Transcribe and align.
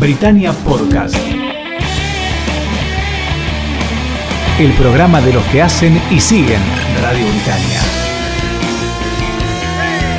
Britannia 0.00 0.52
Podcast. 0.52 1.16
El 4.60 4.72
programa 4.74 5.20
de 5.20 5.32
los 5.32 5.44
que 5.46 5.60
hacen 5.60 6.00
y 6.10 6.20
siguen 6.20 6.60
Radio 7.02 7.26
Britannia. 7.26 7.80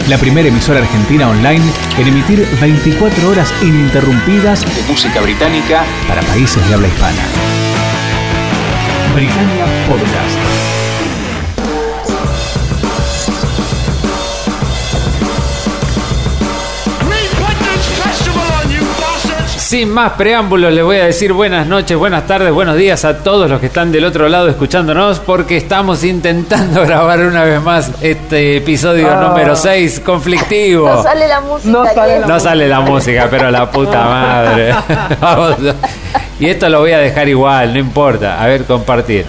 La 0.09 0.17
primera 0.17 0.49
emisora 0.49 0.79
argentina 0.79 1.29
online 1.29 1.63
en 1.97 2.07
emitir 2.07 2.45
24 2.59 3.29
horas 3.29 3.53
ininterrumpidas 3.61 4.65
de 4.75 4.91
música 4.91 5.21
británica 5.21 5.85
para 6.09 6.21
países 6.23 6.67
de 6.67 6.73
habla 6.73 6.87
hispana. 6.89 7.23
Britannia 9.15 9.65
Podcast. 9.87 10.58
Sin 19.69 19.93
más 19.93 20.13
preámbulos, 20.13 20.73
les 20.73 20.83
voy 20.83 20.97
a 20.97 21.05
decir 21.05 21.31
buenas 21.31 21.67
noches, 21.67 21.95
buenas 21.95 22.25
tardes, 22.25 22.51
buenos 22.51 22.75
días 22.75 23.05
a 23.05 23.19
todos 23.19 23.47
los 23.47 23.59
que 23.59 23.67
están 23.67 23.91
del 23.91 24.03
otro 24.03 24.27
lado 24.27 24.49
escuchándonos, 24.49 25.19
porque 25.19 25.57
estamos 25.57 26.03
intentando 26.03 26.81
grabar 26.87 27.19
una 27.19 27.43
vez 27.43 27.61
más 27.61 27.91
este 28.01 28.57
episodio 28.57 29.07
Ah. 29.11 29.27
número 29.29 29.55
6, 29.55 29.99
conflictivo. 29.99 30.89
No 30.89 31.03
sale 31.03 31.27
la 31.27 31.41
música. 31.41 31.69
No 31.71 31.85
sale 31.85 32.19
la 32.19 32.25
No 32.25 32.39
sale 32.39 32.67
la 32.67 32.79
música, 32.79 33.27
pero 33.29 33.51
la 33.51 33.69
puta 33.69 34.05
madre. 34.05 34.73
Vamos 35.21 35.57
Y 36.39 36.47
esto 36.49 36.67
lo 36.67 36.79
voy 36.79 36.93
a 36.93 36.97
dejar 36.97 37.29
igual, 37.29 37.71
no 37.71 37.79
importa. 37.79 38.41
A 38.41 38.47
ver, 38.47 38.65
compartir. 38.65 39.27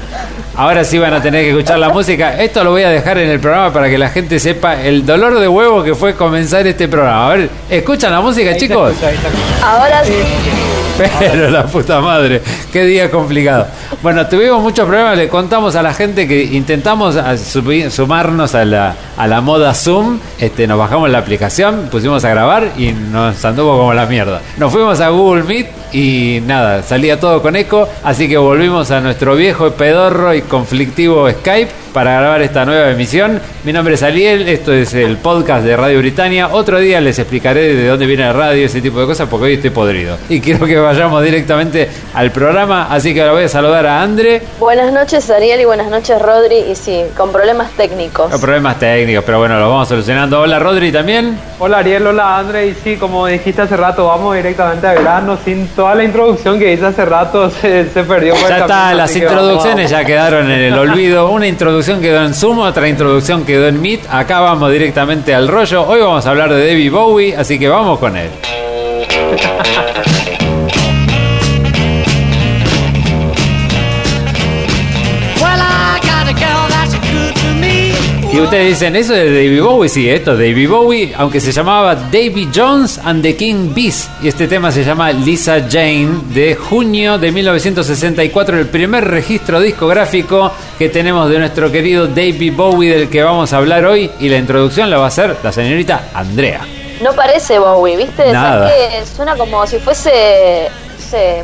Ahora 0.57 0.85
sí 0.85 0.99
van 0.99 1.15
a 1.15 1.23
tener 1.23 1.45
que 1.45 1.51
escuchar 1.51 1.79
la 1.79 1.89
música. 1.89 2.43
Esto 2.43 2.65
lo 2.65 2.71
voy 2.71 2.83
a 2.83 2.91
dejar 2.91 3.19
en 3.19 3.31
el 3.31 3.41
programa 3.41 3.73
para 3.73 3.89
que 3.89 3.97
la 3.97 4.11
gente 4.11 4.39
sepa 4.39 4.83
el 4.83 5.07
dolor 5.07 5.39
de 5.39 5.49
huevo 5.49 5.83
que 5.83 5.95
fue 5.95 6.15
comenzar 6.15 6.67
este 6.67 6.89
programa. 6.89 7.27
A 7.27 7.37
ver, 7.37 7.51
¿escuchan 7.69 8.13
la 8.13 8.21
música, 8.21 8.57
chicos? 8.57 8.95
Ahora 9.63 10.05
sí. 10.05 10.13
Pero 10.99 11.49
la 11.51 11.65
puta 11.65 12.01
madre, 12.01 12.43
qué 12.73 12.85
día 12.85 13.11
complicado. 13.11 13.67
Bueno, 14.03 14.27
tuvimos 14.27 14.63
muchos 14.63 14.87
problemas, 14.87 15.17
le 15.17 15.29
contamos 15.29 15.75
a 15.75 15.83
la 15.83 15.95
gente 15.95 16.29
que 16.29 16.43
intentamos 16.45 17.17
a 17.17 17.35
subi- 17.37 17.89
sumarnos 17.91 18.55
a 18.55 18.65
la, 18.67 18.95
a 19.17 19.27
la 19.27 19.41
moda 19.41 19.73
Zoom, 19.75 20.19
este, 20.39 20.67
nos 20.67 20.79
bajamos 20.79 21.09
la 21.11 21.19
aplicación, 21.19 21.89
pusimos 21.91 22.25
a 22.25 22.29
grabar 22.31 22.73
y 22.77 22.93
nos 22.93 23.43
anduvo 23.45 23.79
como 23.79 23.95
la 23.95 24.05
mierda. 24.07 24.41
Nos 24.59 24.71
fuimos 24.73 25.01
a 25.01 25.09
Google 25.09 25.45
Meet 25.45 25.69
y 25.93 26.41
nada, 26.47 26.83
salía 26.83 27.19
todo 27.19 27.41
con 27.41 27.57
eco, 27.57 27.89
así 28.05 28.29
que 28.29 28.37
volvimos 28.37 28.91
a 28.91 29.01
nuestro 29.01 29.35
viejo 29.37 29.71
pedorro 29.73 30.35
y 30.35 30.43
conflictivo 30.43 31.31
Skype 31.31 31.71
para 31.93 32.21
grabar 32.21 32.43
esta 32.43 32.65
nueva 32.65 32.91
emisión. 32.91 33.41
Mi 33.65 33.73
nombre 33.73 33.95
es 33.95 34.03
Ariel, 34.03 34.49
esto 34.49 34.73
es 34.73 34.95
el 34.95 35.17
podcast 35.17 35.65
de 35.65 35.77
Radio 35.77 35.99
Britannia. 35.99 36.49
Otro 36.53 36.79
día 36.79 37.01
les 37.01 37.19
explicaré 37.19 37.75
de 37.75 37.89
dónde 37.89 38.07
viene 38.07 38.25
la 38.25 38.33
radio, 38.33 38.65
ese 38.65 38.81
tipo 38.81 39.01
de 39.01 39.07
cosas, 39.07 39.29
porque 39.29 39.47
hoy 39.47 39.55
estoy 39.55 39.71
podrido. 39.71 40.17
Y 40.29 40.41
quiero 40.41 40.67
que 40.67 40.79
vayamos 40.79 41.23
directamente 41.23 41.89
al 42.15 42.31
programa, 42.31 42.87
así 42.91 43.13
que 43.13 43.23
ahora 43.23 43.33
voy 43.33 43.45
a 43.45 43.49
saludar 43.49 43.87
a 43.87 44.03
Andre. 44.03 44.43
Buenas 44.59 44.93
noches, 44.93 45.29
Ariel, 45.31 45.61
y 45.61 45.65
buenas 45.65 45.91
noches, 45.91 46.21
Rodri. 46.21 46.59
Y 46.71 46.77
sí, 46.77 47.03
con 47.17 47.33
problemas 47.33 47.71
técnicos. 47.73 48.31
Los 48.31 48.41
problemas 48.41 48.79
técnicos, 48.79 49.25
pero 49.25 49.39
bueno, 49.39 49.59
los 49.59 49.69
vamos 49.69 49.89
solucionando. 49.89 50.41
Hola 50.41 50.59
Rodri 50.59 50.93
también. 50.93 51.39
Hola 51.59 51.79
Ariel, 51.79 52.07
hola 52.07 52.39
André, 52.39 52.69
y 52.69 52.75
sí, 52.75 52.97
como 52.97 53.27
dijiste 53.27 53.63
hace 53.63 53.77
rato, 53.77 54.07
vamos 54.07 54.35
directamente 54.35 54.87
a 54.87 54.93
verano, 54.93 55.39
sin 55.45 55.69
toda 55.69 55.95
la 55.95 56.05
introducción 56.05 56.59
que 56.59 56.73
hice 56.73 56.87
hace 56.87 57.05
rato, 57.05 57.51
se, 57.61 57.91
se 57.91 58.05
perdió 58.05 58.35
por 58.35 58.45
el 58.45 58.49
Ya 58.49 58.59
está, 58.59 58.67
camino, 58.67 58.97
las 58.97 59.11
vamos, 59.11 59.17
introducciones 59.17 59.91
ya 59.91 60.05
quedaron 60.05 60.51
en 60.51 60.61
el 60.61 60.79
olvido. 60.79 61.29
Una 61.31 61.47
introducción 61.47 61.80
quedó 61.87 62.25
en 62.25 62.35
Zoom, 62.35 62.59
otra 62.59 62.89
introducción 62.89 63.45
quedó 63.45 63.67
en 63.69 63.81
Meet. 63.81 64.07
Acá 64.11 64.41
vamos 64.41 64.71
directamente 64.71 65.35
al 65.35 65.49
rollo. 65.49 65.87
Hoy 65.87 66.01
vamos 66.01 66.27
a 66.27 66.31
hablar 66.31 66.53
de 66.53 66.67
David 66.67 66.93
Bowie, 66.93 67.37
así 67.37 67.59
que 67.59 67.69
vamos 67.69 67.99
con 67.99 68.17
él. 68.17 68.29
Y 78.33 78.39
ustedes 78.39 78.69
dicen, 78.69 78.95
¿eso 78.95 79.13
es 79.13 79.25
de 79.25 79.35
David 79.35 79.61
Bowie? 79.61 79.89
Sí, 79.89 80.09
esto 80.09 80.33
es 80.33 80.39
David 80.39 80.69
Bowie, 80.69 81.13
aunque 81.17 81.41
se 81.41 81.51
llamaba 81.51 81.97
Davy 81.97 82.49
Jones 82.55 83.01
and 83.05 83.23
the 83.23 83.35
King 83.35 83.75
Bees. 83.75 84.09
Y 84.23 84.29
este 84.29 84.47
tema 84.47 84.71
se 84.71 84.85
llama 84.85 85.11
Lisa 85.11 85.67
Jane, 85.69 86.21
de 86.33 86.55
junio 86.55 87.19
de 87.19 87.33
1964, 87.33 88.57
el 88.57 88.69
primer 88.69 89.05
registro 89.05 89.59
discográfico 89.59 90.53
que 90.79 90.89
tenemos 90.89 91.29
de 91.29 91.41
nuestro 91.41 91.73
querido 91.73 92.07
David 92.07 92.53
Bowie, 92.55 92.97
del 92.97 93.09
que 93.11 93.21
vamos 93.21 93.53
a 93.53 93.57
hablar 93.57 93.85
hoy. 93.85 94.09
Y 94.21 94.29
la 94.29 94.37
introducción 94.37 94.91
la 94.91 94.99
va 94.99 95.07
a 95.07 95.09
hacer 95.09 95.37
la 95.43 95.51
señorita 95.51 96.11
Andrea. 96.15 96.61
No 97.03 97.13
parece 97.13 97.59
Bowie, 97.59 97.97
¿viste? 97.97 98.33
Nada. 98.33 98.71
Suena 99.13 99.35
como 99.35 99.67
si 99.67 99.79
fuese, 99.81 100.69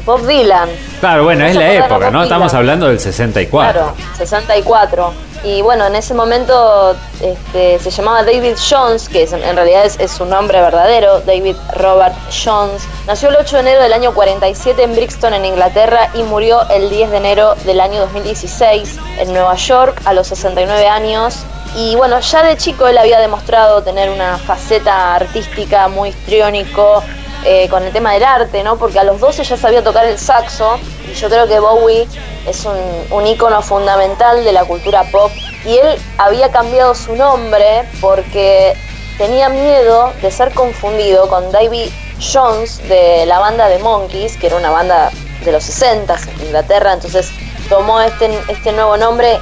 Bob 0.04 0.24
Dylan. 0.24 0.68
Claro, 1.00 1.24
bueno, 1.24 1.46
es 1.46 1.56
la 1.56 1.72
época, 1.72 2.12
¿no? 2.12 2.22
Estamos 2.22 2.54
hablando 2.54 2.86
del 2.86 3.00
64. 3.00 3.72
Claro, 3.72 3.94
64. 4.16 5.12
Y 5.46 5.62
bueno, 5.62 5.86
en 5.86 5.94
ese 5.94 6.12
momento 6.12 6.96
este, 7.20 7.78
se 7.78 7.90
llamaba 7.92 8.24
David 8.24 8.56
Jones, 8.68 9.08
que 9.08 9.22
en 9.22 9.54
realidad 9.54 9.86
es, 9.86 9.96
es 10.00 10.10
su 10.10 10.24
nombre 10.24 10.60
verdadero, 10.60 11.20
David 11.20 11.54
Robert 11.76 12.16
Jones. 12.44 12.82
Nació 13.06 13.28
el 13.28 13.36
8 13.36 13.54
de 13.54 13.60
enero 13.60 13.82
del 13.84 13.92
año 13.92 14.12
47 14.12 14.82
en 14.82 14.96
Brixton, 14.96 15.34
en 15.34 15.44
Inglaterra, 15.44 16.10
y 16.14 16.24
murió 16.24 16.68
el 16.68 16.90
10 16.90 17.12
de 17.12 17.16
enero 17.18 17.54
del 17.64 17.80
año 17.80 18.00
2016 18.00 18.98
en 19.20 19.32
Nueva 19.32 19.54
York 19.54 20.02
a 20.04 20.12
los 20.14 20.26
69 20.26 20.88
años. 20.88 21.36
Y 21.76 21.94
bueno, 21.94 22.18
ya 22.18 22.42
de 22.42 22.56
chico 22.56 22.88
él 22.88 22.98
había 22.98 23.20
demostrado 23.20 23.84
tener 23.84 24.10
una 24.10 24.38
faceta 24.38 25.14
artística 25.14 25.86
muy 25.86 26.08
histriónico 26.08 27.04
eh, 27.48 27.68
con 27.68 27.84
el 27.84 27.92
tema 27.92 28.12
del 28.12 28.24
arte, 28.24 28.64
¿no? 28.64 28.76
Porque 28.76 28.98
a 28.98 29.04
los 29.04 29.20
12 29.20 29.44
ya 29.44 29.56
sabía 29.56 29.84
tocar 29.84 30.04
el 30.04 30.18
saxo 30.18 30.80
y 31.08 31.14
yo 31.14 31.28
creo 31.28 31.46
que 31.46 31.60
Bowie 31.60 32.08
es 32.44 32.64
un, 32.64 32.76
un 33.12 33.24
ícono 33.24 33.62
fundamental 33.62 34.44
de 34.44 34.52
la 34.52 34.64
cultura 34.64 35.04
pop 35.12 35.30
y 35.64 35.78
él 35.78 35.96
había 36.18 36.50
cambiado 36.50 36.92
su 36.94 37.14
nombre 37.14 37.88
porque 38.00 38.76
tenía 39.16 39.48
miedo 39.48 40.12
de 40.20 40.30
ser 40.30 40.52
confundido 40.54 41.28
con 41.28 41.52
Davy 41.52 41.92
Jones 42.20 42.78
de 42.88 43.26
la 43.26 43.38
banda 43.38 43.68
de 43.68 43.78
Monkeys, 43.78 44.36
que 44.36 44.48
era 44.48 44.56
una 44.56 44.70
banda 44.70 45.10
de 45.44 45.52
los 45.52 45.62
60 45.64 46.16
en 46.16 46.46
Inglaterra, 46.46 46.94
entonces 46.94 47.30
tomó 47.68 48.00
este, 48.00 48.30
este 48.48 48.72
nuevo 48.72 48.96
nombre. 48.96 49.38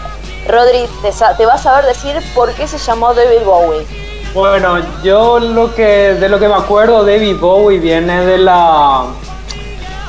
Rodri, 0.46 0.86
te, 1.00 1.10
te 1.10 1.46
vas 1.46 1.64
a 1.64 1.76
ver 1.76 1.86
decir 1.86 2.20
por 2.34 2.52
qué 2.54 2.68
se 2.68 2.76
llamó 2.76 3.14
David 3.14 3.44
Bowie. 3.44 4.03
Bueno, 4.34 4.78
yo 5.04 5.38
lo 5.38 5.74
que 5.74 6.14
de 6.14 6.28
lo 6.28 6.38
que 6.40 6.48
me 6.48 6.54
acuerdo, 6.54 7.04
David 7.04 7.36
Bowie 7.40 7.78
viene 7.78 8.24
de 8.26 8.38
la 8.38 9.04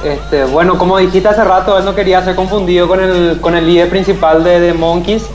este, 0.04 0.46
bueno, 0.46 0.78
como 0.78 0.98
dijiste 0.98 1.28
hace 1.30 1.44
rato, 1.44 1.78
él 1.78 1.86
no 1.86 1.94
quería 1.96 2.24
ser 2.24 2.36
confundido 2.36 2.88
con 2.88 3.00
el 3.02 3.38
con 3.40 3.56
el 3.56 3.66
líder 3.68 3.90
principal 3.90 4.44
de 4.44 4.60
The 4.60 4.74
Monkeys, 4.74 5.26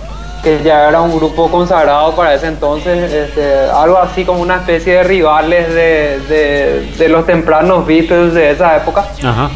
que 0.43 0.61
ya 0.65 0.89
era 0.89 1.01
un 1.01 1.17
grupo 1.17 1.49
consagrado 1.51 2.13
para 2.17 2.35
ese 2.35 2.49
entonces, 2.49 3.13
este, 3.13 3.61
algo 3.73 3.99
así 3.99 4.25
como 4.25 4.41
una 4.41 4.57
especie 4.57 4.95
de 4.95 5.03
rivales 5.05 5.69
de, 5.69 6.21
de- 6.29 6.93
de 6.99 7.09
los 7.09 7.25
tempranos 7.27 7.87
Beatles 7.87 8.35
de 8.35 8.51
esa 8.51 8.77
época. 8.77 9.05
Ajá. 9.25 9.51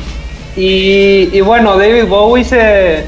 Y, 0.57 1.31
y 1.33 1.41
bueno, 1.41 1.77
David 1.77 2.07
Bowie 2.07 2.45
se 2.45 3.05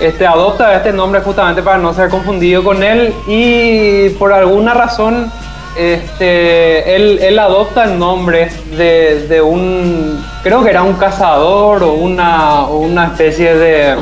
este, 0.00 0.26
adopta 0.26 0.74
este 0.74 0.92
nombre 0.92 1.20
justamente 1.20 1.62
para 1.62 1.78
no 1.78 1.94
ser 1.94 2.08
confundido 2.10 2.64
con 2.64 2.82
él 2.82 3.14
y 3.28 4.08
por 4.18 4.32
alguna 4.32 4.74
razón 4.74 5.30
este, 5.76 6.96
él, 6.96 7.18
él 7.22 7.38
adopta 7.38 7.84
el 7.84 7.98
nombre 7.98 8.48
de, 8.76 9.26
de 9.28 9.40
un, 9.40 10.24
creo 10.42 10.62
que 10.64 10.70
era 10.70 10.82
un 10.82 10.94
cazador 10.94 11.82
o 11.82 11.92
una, 11.92 12.64
una 12.66 13.06
especie 13.06 13.54
de 13.54 13.94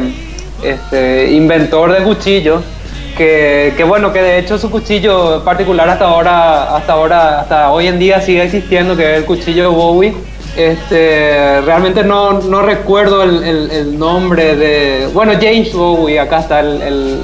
este, 0.62 1.33
inventor 1.33 1.93
de 1.93 2.05
cuchillos. 2.05 2.62
Que, 3.17 3.75
que 3.77 3.83
bueno, 3.83 4.12
que 4.12 4.23
de 4.23 4.39
hecho 4.39 4.59
su 4.59 4.71
cuchillo 4.71 5.43
particular 5.45 5.89
hasta 5.89 6.05
ahora, 6.05 6.77
hasta 6.77 6.93
ahora, 6.93 7.41
hasta 7.41 7.73
hoy 7.73 7.89
en 7.89 7.99
día 7.99 8.21
sigue 8.21 8.45
existiendo, 8.45 8.97
que 8.97 9.11
es 9.12 9.19
el 9.19 9.25
cuchillo 9.25 9.73
Bowie. 9.73 10.15
Este, 10.56 11.61
realmente 11.62 12.05
no, 12.05 12.35
no 12.41 12.62
recuerdo 12.62 13.23
el, 13.25 13.43
el- 13.43 13.71
el 13.73 13.99
nombre 13.99 14.55
de. 14.56 15.09
Bueno, 15.12 15.32
James 15.32 15.73
Bowie, 15.73 16.19
acá 16.21 16.38
está 16.41 16.61
el, 16.61 16.81
el- 16.82 17.21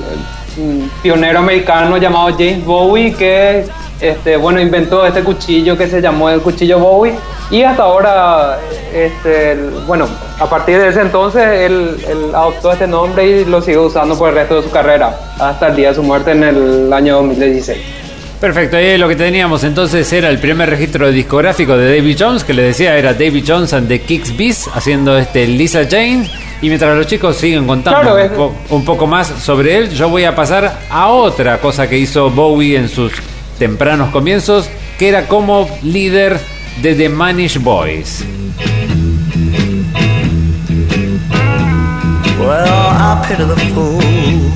pionero 1.02 1.38
americano 1.40 1.96
llamado 1.96 2.30
James 2.30 2.64
Bowie 2.64 3.12
que 3.14 3.64
este, 4.00 4.36
bueno, 4.36 4.60
inventó 4.60 5.06
este 5.06 5.22
cuchillo 5.22 5.78
que 5.78 5.86
se 5.86 6.00
llamó 6.00 6.28
el 6.28 6.40
cuchillo 6.40 6.78
Bowie. 6.78 7.14
Y 7.50 7.62
hasta 7.62 7.84
ahora, 7.84 8.58
este, 8.92 9.56
bueno, 9.86 10.06
a 10.38 10.46
partir 10.46 10.78
de 10.78 10.88
ese 10.88 11.00
entonces 11.00 11.42
él, 11.42 12.04
él 12.08 12.34
adoptó 12.34 12.72
este 12.72 12.86
nombre 12.86 13.26
y 13.26 13.44
lo 13.44 13.62
sigue 13.62 13.78
usando 13.78 14.16
por 14.18 14.30
el 14.30 14.34
resto 14.34 14.56
de 14.56 14.62
su 14.62 14.70
carrera, 14.70 15.16
hasta 15.38 15.68
el 15.68 15.76
día 15.76 15.88
de 15.90 15.94
su 15.94 16.02
muerte 16.02 16.32
en 16.32 16.42
el 16.42 16.92
año 16.92 17.16
2016. 17.16 18.03
Perfecto, 18.44 18.76
eh, 18.76 18.98
lo 18.98 19.08
que 19.08 19.16
teníamos 19.16 19.64
entonces 19.64 20.12
era 20.12 20.28
el 20.28 20.38
primer 20.38 20.68
registro 20.68 21.10
discográfico 21.10 21.78
de 21.78 21.96
David 21.96 22.14
Jones, 22.20 22.44
que 22.44 22.52
le 22.52 22.60
decía 22.60 22.98
era 22.98 23.14
David 23.14 23.42
Jones 23.48 23.72
and 23.72 23.88
the 23.88 24.02
Kicks 24.02 24.36
Beats, 24.36 24.68
haciendo 24.74 25.16
este 25.16 25.46
Lisa 25.46 25.88
Jane. 25.90 26.28
Y 26.60 26.68
mientras 26.68 26.94
los 26.94 27.06
chicos 27.06 27.38
siguen 27.38 27.66
contando 27.66 28.52
un, 28.68 28.84
poco 28.84 29.06
más 29.06 29.28
sobre 29.28 29.78
él, 29.78 29.90
yo 29.92 30.10
voy 30.10 30.24
a 30.24 30.34
pasar 30.34 30.78
a 30.90 31.08
otra 31.08 31.58
cosa 31.58 31.88
que 31.88 31.96
hizo 31.96 32.28
Bowie 32.28 32.76
en 32.76 32.90
sus 32.90 33.14
tempranos 33.58 34.10
comienzos, 34.10 34.68
que 34.98 35.08
era 35.08 35.26
como 35.26 35.66
líder 35.82 36.38
de 36.82 36.94
The 36.94 37.08
Manish 37.08 37.56
Boys. 37.56 38.26
Well, 42.38 42.66
I 42.68 43.24
pity 43.26 43.44
the 43.46 43.56
fool. 43.72 44.53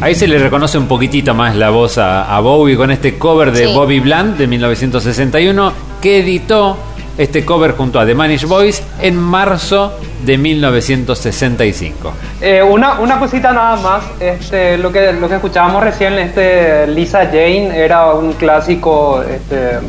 Ahí 0.00 0.14
se 0.14 0.26
le 0.26 0.38
reconoce 0.38 0.78
un 0.78 0.86
poquitito 0.86 1.34
más 1.34 1.54
la 1.56 1.70
voz 1.70 1.98
a, 1.98 2.34
a 2.34 2.40
Bowie 2.40 2.76
con 2.76 2.90
este 2.90 3.18
cover 3.18 3.52
de 3.52 3.66
Sí. 3.66 3.72
Bobby 3.74 4.00
Bland 4.00 4.36
de 4.38 4.46
1961 4.46 5.72
que 6.00 6.20
editó 6.20 6.76
este 7.18 7.44
cover 7.44 7.72
junto 7.76 8.00
a 8.00 8.06
The 8.06 8.14
Manish 8.14 8.46
Boys 8.46 8.82
en 9.00 9.16
marzo 9.16 9.92
de 10.24 10.38
1965. 10.38 12.12
Eh, 12.40 12.62
una, 12.62 12.98
una 13.00 13.18
cosita 13.18 13.52
nada 13.52 13.76
más, 13.76 14.04
este, 14.18 14.78
lo, 14.78 14.90
que, 14.90 15.12
lo 15.12 15.28
que 15.28 15.34
escuchábamos 15.34 15.82
recién, 15.84 16.14
este, 16.14 16.86
Lisa 16.86 17.26
Jane 17.26 17.76
era 17.76 18.14
un 18.14 18.32
clásico, 18.34 19.22
este, 19.22 19.80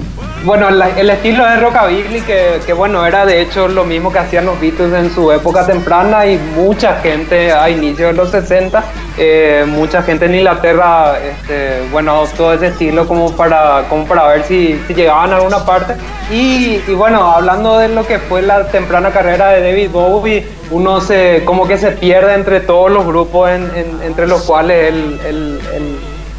bueno, 0.43 0.69
el, 0.69 0.81
el 0.97 1.09
estilo 1.11 1.45
de 1.47 1.57
rockabilly 1.57 2.21
que, 2.21 2.59
que, 2.65 2.73
bueno, 2.73 3.05
era 3.05 3.25
de 3.25 3.41
hecho 3.41 3.67
lo 3.67 3.83
mismo 3.83 4.11
que 4.11 4.19
hacían 4.19 4.45
los 4.45 4.59
Beatles 4.59 4.93
en 4.93 5.13
su 5.13 5.31
época 5.31 5.65
temprana 5.65 6.25
y 6.25 6.37
mucha 6.55 6.95
gente 7.01 7.51
a 7.51 7.69
inicios 7.69 8.11
de 8.11 8.13
los 8.17 8.31
60, 8.31 8.83
eh, 9.17 9.63
mucha 9.67 10.01
gente 10.01 10.25
en 10.25 10.35
Inglaterra, 10.35 11.15
este, 11.19 11.83
bueno, 11.91 12.11
adoptó 12.13 12.53
ese 12.53 12.67
estilo 12.67 13.07
como 13.07 13.31
para, 13.35 13.83
como 13.89 14.05
para 14.05 14.27
ver 14.29 14.43
si, 14.43 14.79
llegaban 14.95 15.31
a 15.31 15.35
alguna 15.37 15.63
parte. 15.65 15.93
Y, 16.31 16.79
bueno, 16.93 17.31
hablando 17.31 17.77
de 17.77 17.89
lo 17.89 18.05
que 18.07 18.17
fue 18.17 18.41
la 18.41 18.67
temprana 18.67 19.11
carrera 19.11 19.49
de 19.49 19.61
David 19.61 19.91
Bowie, 19.91 20.47
uno 20.71 21.01
se 21.01 21.43
como 21.45 21.67
que 21.67 21.77
se 21.77 21.91
pierde 21.91 22.33
entre 22.33 22.61
todos 22.61 22.89
los 22.89 23.05
grupos 23.05 23.49
en- 23.51 23.69
en- 23.75 24.01
entre 24.03 24.25
los 24.27 24.43
cuales 24.43 24.93
él 24.93 25.59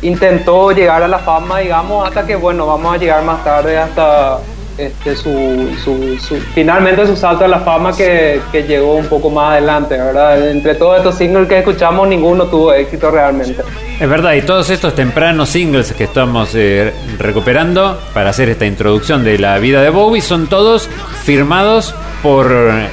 intentó 0.03 0.73
llegar 0.73 1.03
a 1.03 1.09
la 1.09 1.19
fama, 1.19 1.59
digamos, 1.61 2.07
hasta 2.07 2.27
que 2.27 2.37
bueno, 2.37 2.67
vamos 2.67 2.95
a 2.95 2.99
llegar 2.99 3.23
más 3.25 3.43
tarde 3.45 3.79
hasta 3.79 4.39
este, 4.79 5.15
su, 5.15 5.71
su- 5.85 6.19
su- 6.19 6.41
finalmente 6.55 7.07
su 7.07 7.15
salto 7.15 7.45
a 7.45 7.49
la 7.49 7.61
fama 7.61 7.95
que, 7.95 8.41
que 8.51 8.63
llegó 8.63 8.95
un 8.95 9.07
poco 9.07 9.29
más 9.31 9.53
adelante, 9.53 9.97
¿verdad? 9.99 10.49
Entre 10.51 10.75
todos 10.75 10.97
estos 10.97 11.15
singles 11.17 11.47
que 11.47 11.59
escuchamos, 11.59 12.09
ninguno 12.09 12.47
tuvo 12.47 12.73
éxito 12.73 13.11
realmente. 13.11 13.63
Es 14.01 14.09
verdad, 14.09 14.33
y 14.33 14.43
todos 14.43 14.71
estos 14.71 14.95
tempranos 14.95 15.51
singles 15.51 15.93
que 15.93 16.05
estamos 16.05 16.51
eh, 16.55 16.93
recuperando 17.19 17.99
para 18.15 18.31
hacer 18.31 18.49
esta 18.49 18.65
introducción 18.67 19.23
de 19.25 19.39
la 19.39 19.59
vida 19.59 19.83
de 19.83 19.91
Bowie 19.91 20.23
son 20.23 20.47
todos 20.49 20.89
firmados 21.23 21.95
por 22.23 22.51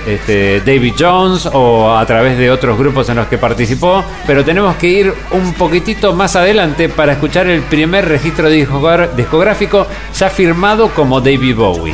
este, 0.07 0.61
David 0.61 0.93
Jones 0.97 1.47
o 1.53 1.95
a 1.95 2.05
través 2.05 2.37
de 2.37 2.49
otros 2.49 2.77
grupos 2.77 3.09
en 3.09 3.17
los 3.17 3.27
que 3.27 3.37
participó, 3.37 4.03
pero 4.25 4.43
tenemos 4.43 4.75
que 4.77 4.87
ir 4.87 5.13
un 5.31 5.53
poquitito 5.53 6.13
más 6.13 6.35
adelante 6.35 6.89
para 6.89 7.13
escuchar 7.13 7.47
el 7.47 7.61
primer 7.61 8.07
registro 8.07 8.49
discográfico 8.49 9.85
ya 10.17 10.29
firmado 10.29 10.89
como 10.89 11.21
David 11.21 11.55
Bowie. 11.55 11.93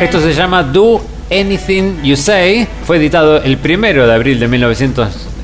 Esto 0.00 0.20
se 0.20 0.32
llama 0.32 0.62
Do 0.62 1.00
Anything 1.30 2.02
You 2.02 2.16
Say. 2.16 2.66
Fue 2.84 2.96
editado 2.96 3.42
el 3.42 3.58
primero 3.58 4.06
de 4.06 4.14
abril 4.14 4.40
de 4.40 4.48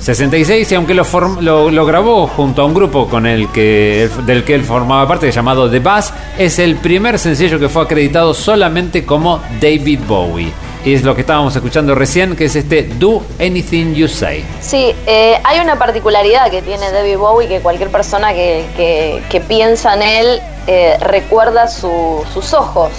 1966 0.06 0.70
y 0.70 0.74
aunque 0.76 0.94
lo, 0.94 1.04
lo, 1.40 1.70
lo 1.70 1.84
grabó 1.86 2.28
junto 2.28 2.62
a 2.62 2.64
un 2.64 2.74
grupo 2.74 3.08
con 3.08 3.26
el 3.26 3.50
que, 3.50 4.08
del 4.24 4.44
que 4.44 4.54
él 4.54 4.62
formaba 4.62 5.08
parte 5.08 5.30
llamado 5.32 5.68
The 5.68 5.80
Bass, 5.80 6.12
es 6.38 6.58
el 6.60 6.76
primer 6.76 7.18
sencillo 7.18 7.58
que 7.58 7.68
fue 7.68 7.82
acreditado 7.82 8.32
solamente 8.32 9.04
como 9.04 9.40
David 9.60 10.00
Bowie. 10.06 10.52
Y 10.84 10.94
es 10.94 11.02
lo 11.02 11.16
que 11.16 11.22
estábamos 11.22 11.56
escuchando 11.56 11.96
recién, 11.96 12.36
que 12.36 12.44
es 12.44 12.54
este 12.54 12.84
Do 12.84 13.20
Anything 13.40 13.94
You 13.94 14.06
Say. 14.06 14.44
Sí, 14.60 14.94
eh, 15.06 15.34
hay 15.42 15.58
una 15.58 15.76
particularidad 15.76 16.48
que 16.52 16.62
tiene 16.62 16.92
David 16.92 17.16
Bowie 17.16 17.48
que 17.48 17.58
cualquier 17.58 17.90
persona 17.90 18.32
que, 18.32 18.64
que- 18.76 19.40
piensa 19.40 19.94
en 19.94 20.02
él 20.02 20.40
eh, 20.68 20.96
recuerda 21.00 21.66
su- 21.66 22.22
sus 22.32 22.54
ojos. 22.54 22.90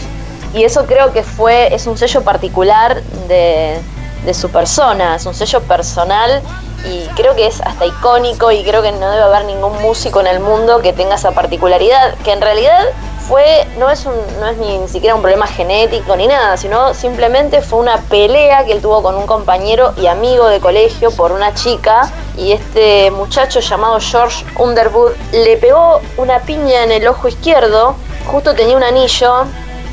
Y 0.53 0.63
eso 0.63 0.85
creo 0.85 1.13
que 1.13 1.23
fue, 1.23 1.73
es 1.73 1.87
un 1.87 1.97
sello 1.97 2.21
particular 2.23 3.01
de, 3.29 3.77
de 4.25 4.33
su 4.33 4.49
persona, 4.49 5.15
es 5.15 5.25
un 5.25 5.33
sello 5.33 5.61
personal 5.61 6.41
y 6.85 7.07
creo 7.15 7.35
que 7.35 7.47
es 7.47 7.61
hasta 7.61 7.85
icónico 7.85 8.51
y 8.51 8.63
creo 8.63 8.81
que 8.81 8.91
no 8.91 9.09
debe 9.09 9.23
haber 9.23 9.45
ningún 9.45 9.81
músico 9.81 10.21
en 10.21 10.27
el 10.27 10.39
mundo 10.39 10.81
que 10.81 10.93
tenga 10.93 11.15
esa 11.15 11.31
particularidad, 11.31 12.15
que 12.23 12.31
en 12.31 12.41
realidad 12.41 12.85
fue, 13.27 13.67
no 13.77 13.89
es, 13.89 14.05
un, 14.05 14.13
no 14.39 14.47
es 14.47 14.57
ni, 14.57 14.77
ni 14.77 14.87
siquiera 14.87 15.13
un 15.13 15.21
problema 15.21 15.47
genético 15.47 16.15
ni 16.15 16.27
nada, 16.27 16.55
sino 16.55 16.93
simplemente 16.93 17.61
fue 17.61 17.79
una 17.79 17.97
pelea 17.97 18.63
que 18.65 18.71
él 18.71 18.81
tuvo 18.81 19.01
con 19.03 19.15
un 19.15 19.25
compañero 19.25 19.93
y 19.97 20.07
amigo 20.07 20.47
de 20.47 20.59
colegio 20.59 21.11
por 21.11 21.33
una 21.33 21.53
chica 21.53 22.09
y 22.37 22.53
este 22.53 23.11
muchacho 23.11 23.59
llamado 23.59 23.99
George 23.99 24.45
Underwood 24.55 25.11
le 25.33 25.57
pegó 25.57 25.99
una 26.15 26.39
piña 26.39 26.83
en 26.83 26.91
el 26.91 27.07
ojo 27.07 27.27
izquierdo, 27.27 27.95
justo 28.27 28.53
tenía 28.53 28.77
un 28.77 28.83
anillo 28.83 29.45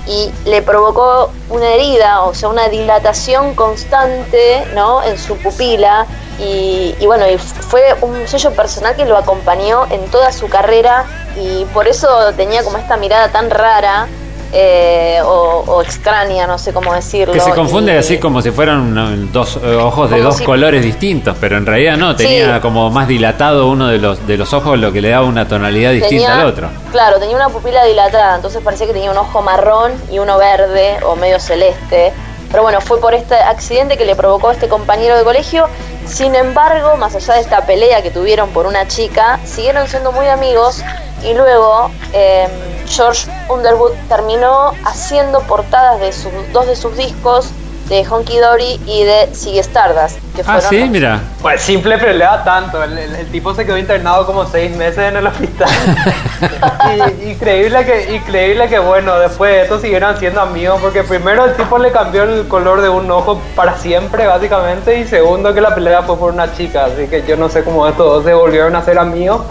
y 0.07 0.31
le 0.45 0.63
provocó 0.63 1.31
una 1.49 1.69
herida, 1.69 2.23
o 2.23 2.35
sea, 2.35 2.49
una 2.49 2.69
dilatación 2.69 3.55
constante, 3.55 4.65
¿no? 4.75 5.03
En 5.03 5.19
su 5.19 5.37
pupila 5.37 6.07
y, 6.39 6.95
y 6.99 7.07
bueno, 7.07 7.29
y 7.29 7.39
fue 7.39 7.95
un 8.03 8.27
sello 8.29 8.53
personal 8.53 8.97
que 8.97 9.05
lo 9.05 9.17
acompañó 9.17 9.87
en 9.91 10.05
toda 10.11 10.33
su 10.33 10.49
carrera 10.49 11.07
y 11.37 11.65
por 11.67 11.89
eso 11.89 12.33
tenía 12.37 12.63
como 12.63 12.79
esta 12.79 12.97
mirada 12.97 13.29
tan 13.29 13.51
rara 13.51 14.09
eh, 14.57 15.19
o, 15.25 15.65
o 15.67 15.83
extraña, 15.83 16.47
no 16.47 16.59
sé 16.59 16.73
cómo 16.73 16.95
decirlo. 16.95 17.35
Que 17.35 17.41
se 17.41 17.51
confunde 17.51 17.93
y- 17.93 17.97
así 17.97 18.19
como 18.19 18.41
si 18.41 18.51
fueran 18.53 19.33
dos 19.33 19.59
eh, 19.63 19.75
ojos 19.75 20.11
de 20.11 20.21
dos 20.23 20.37
si- 20.37 20.45
colores 20.45 20.83
distintos, 20.85 21.37
pero 21.41 21.57
en 21.57 21.67
realidad 21.67 21.97
no, 21.97 22.15
tenía 22.15 22.55
Sí. 22.57 22.61
como 22.61 22.89
más 22.91 23.09
dilatado 23.09 23.69
uno 23.69 23.89
de 23.89 23.99
los, 23.99 24.27
de 24.27 24.37
los 24.37 24.53
ojos, 24.53 24.79
lo 24.79 24.93
que 24.93 25.01
le 25.01 25.09
daba 25.11 25.27
una 25.27 25.49
tonalidad 25.49 25.91
distinta 25.93 26.41
al 26.41 26.47
otro. 26.47 26.69
Claro, 26.93 27.19
tenía 27.19 27.35
una 27.37 27.49
pupila 27.49 27.85
dilatada, 27.85 28.37
entonces 28.37 28.63
parecía 28.63 28.87
que 28.87 28.93
tenía 28.93 29.11
un 29.11 29.19
ojo 29.19 29.43
marrón 29.43 29.93
y 30.11 30.19
uno 30.21 30.39
verde 30.39 30.97
o 31.05 31.17
medio 31.17 31.41
celeste. 31.41 32.13
Pero 32.55 32.63
bueno, 32.63 32.81
fue 32.81 33.01
por 33.01 33.15
este 33.15 33.35
accidente 33.35 33.97
que 33.97 34.05
le 34.05 34.15
provocó 34.15 34.53
este 34.53 34.69
compañero 34.69 35.19
de 35.19 35.25
colegio. 35.25 35.67
Sin 36.07 36.37
embargo, 36.37 36.97
más 36.97 37.17
allá 37.17 37.35
de 37.35 37.41
esta 37.41 37.67
pelea 37.67 38.01
que 38.01 38.13
tuvieron 38.13 38.51
por 38.51 38.69
una 38.69 38.87
chica, 38.87 39.41
siguieron 39.45 39.89
siendo 39.89 40.13
muy 40.13 40.29
amigos 40.29 40.81
y 41.25 41.35
luego 41.35 41.91
eh, 42.13 42.47
George 42.87 43.29
Underwood 43.49 43.95
terminó 44.09 44.71
haciendo 44.85 45.41
portadas 45.41 45.99
de 45.99 46.13
sus, 46.13 46.31
dos 46.53 46.69
de 46.69 46.77
sus 46.77 46.97
discos, 46.97 47.51
de 47.89 48.07
Honky 48.09 48.39
Dory 48.39 48.81
y 48.87 49.05
de 49.05 49.35
Sigue 49.35 49.61
Stardust. 49.61 50.19
Que 50.35 50.41
Ah, 50.43 50.45
fueron 50.45 50.63
sí, 50.71 50.81
los- 50.81 50.89
mira. 50.91 51.21
Pues 51.43 51.61
simple 51.61 51.99
pelea 51.99 52.43
tanto, 52.43 52.83
el, 52.83 52.97
el- 52.99 53.15
el 53.15 53.27
tipo 53.31 53.55
se 53.55 53.65
quedó 53.65 53.77
internado 53.79 54.27
como 54.27 54.45
seis 54.47 54.75
meses 54.77 54.99
en 54.99 55.17
el 55.17 55.27
hospital. 55.27 55.69
Y- 57.25 57.31
increíble 57.31 57.85
que, 57.85 58.15
increíble 58.15 58.69
que 58.69 58.79
bueno, 58.79 59.19
después 59.19 59.53
de 59.53 59.63
esto 59.63 59.79
siguieron 59.81 60.17
siendo 60.19 60.41
amigos, 60.41 60.81
porque 60.81 61.03
primero 61.03 61.45
el 61.45 61.55
tipo 61.55 61.79
le 61.79 61.91
cambió 61.93 62.23
el 62.25 62.47
color 62.49 62.81
de 62.81 62.89
un 62.89 63.11
ojo 63.11 63.41
para 63.55 63.77
siempre, 63.77 64.27
básicamente, 64.27 64.99
y 64.99 65.07
segundo 65.07 65.55
que 65.55 65.61
la 65.61 65.75
pelea 65.75 66.03
fue 66.03 66.17
por 66.17 66.33
una 66.33 66.53
chica, 66.55 66.87
así 66.87 67.07
que 67.09 67.23
yo 67.27 67.37
no 67.37 67.49
sé 67.49 67.65
cómo 67.65 67.87
estos 67.89 68.07
dos 68.07 68.25
se 68.25 68.35
volvieron 68.35 68.75
a 68.77 68.83
ser 68.85 68.99
amigos. 68.99 69.43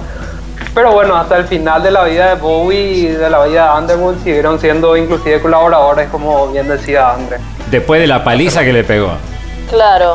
Pero 0.74 0.91
bueno, 0.91 1.15
hasta 1.15 1.38
el 1.38 1.45
final 1.45 1.83
de 1.83 1.91
la 1.91 2.03
vida 2.03 2.29
de 2.29 2.41
Bowie 2.41 2.93
y 2.93 3.05
de 3.07 3.29
la 3.29 3.45
vida 3.45 3.72
de 3.72 3.81
Underwood 3.81 4.17
siguieron 4.24 4.60
siendo 4.60 4.98
inclusive 4.98 5.39
colaboradores, 5.41 6.10
como 6.10 6.48
bien 6.51 6.67
decía 6.67 7.13
André. 7.13 7.38
Después 7.69 8.01
de 8.01 8.07
la 8.07 8.24
paliza 8.24 8.63
que 8.63 8.74
le 8.74 8.83
pegó. 8.83 9.12
Claro. 9.69 10.13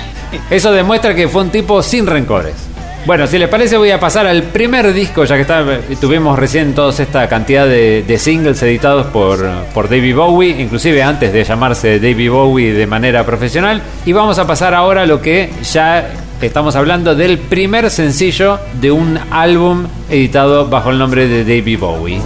Eso 0.50 0.72
demuestra 0.72 1.14
que 1.14 1.28
fue 1.28 1.42
un 1.42 1.50
tipo 1.50 1.82
sin 1.82 2.06
rencores. 2.06 2.69
Bueno, 3.06 3.26
si 3.26 3.38
les 3.38 3.48
parece 3.48 3.78
voy 3.78 3.90
a 3.90 3.98
pasar 3.98 4.26
al 4.26 4.42
primer 4.42 4.92
disco, 4.92 5.24
ya 5.24 5.34
que 5.36 5.42
está, 5.42 5.64
tuvimos 6.00 6.38
recién 6.38 6.74
toda 6.74 6.90
esta 6.90 7.28
cantidad 7.28 7.66
de, 7.66 8.16
singles 8.18 8.62
editados 8.62 9.06
por, 9.06 9.40
por 9.72 9.88
David 9.88 10.14
Bowie, 10.14 10.60
inclusive 10.60 11.02
antes 11.02 11.32
de 11.32 11.42
llamarse 11.42 11.98
David 11.98 12.30
Bowie 12.30 12.74
de 12.74 12.86
manera 12.86 13.24
profesional. 13.24 13.80
Y 14.04 14.12
vamos 14.12 14.38
a 14.38 14.46
pasar 14.46 14.74
ahora 14.74 15.02
a 15.02 15.06
lo 15.06 15.22
que 15.22 15.50
ya 15.62 16.10
estamos 16.42 16.76
hablando 16.76 17.14
del 17.14 17.38
primer 17.38 17.90
sencillo 17.90 18.58
de 18.80 18.92
un 18.92 19.18
álbum 19.30 19.86
editado 20.10 20.68
bajo 20.68 20.90
el 20.90 20.98
nombre 20.98 21.26
de 21.26 21.42
David 21.44 21.78
Bowie. 21.78 22.20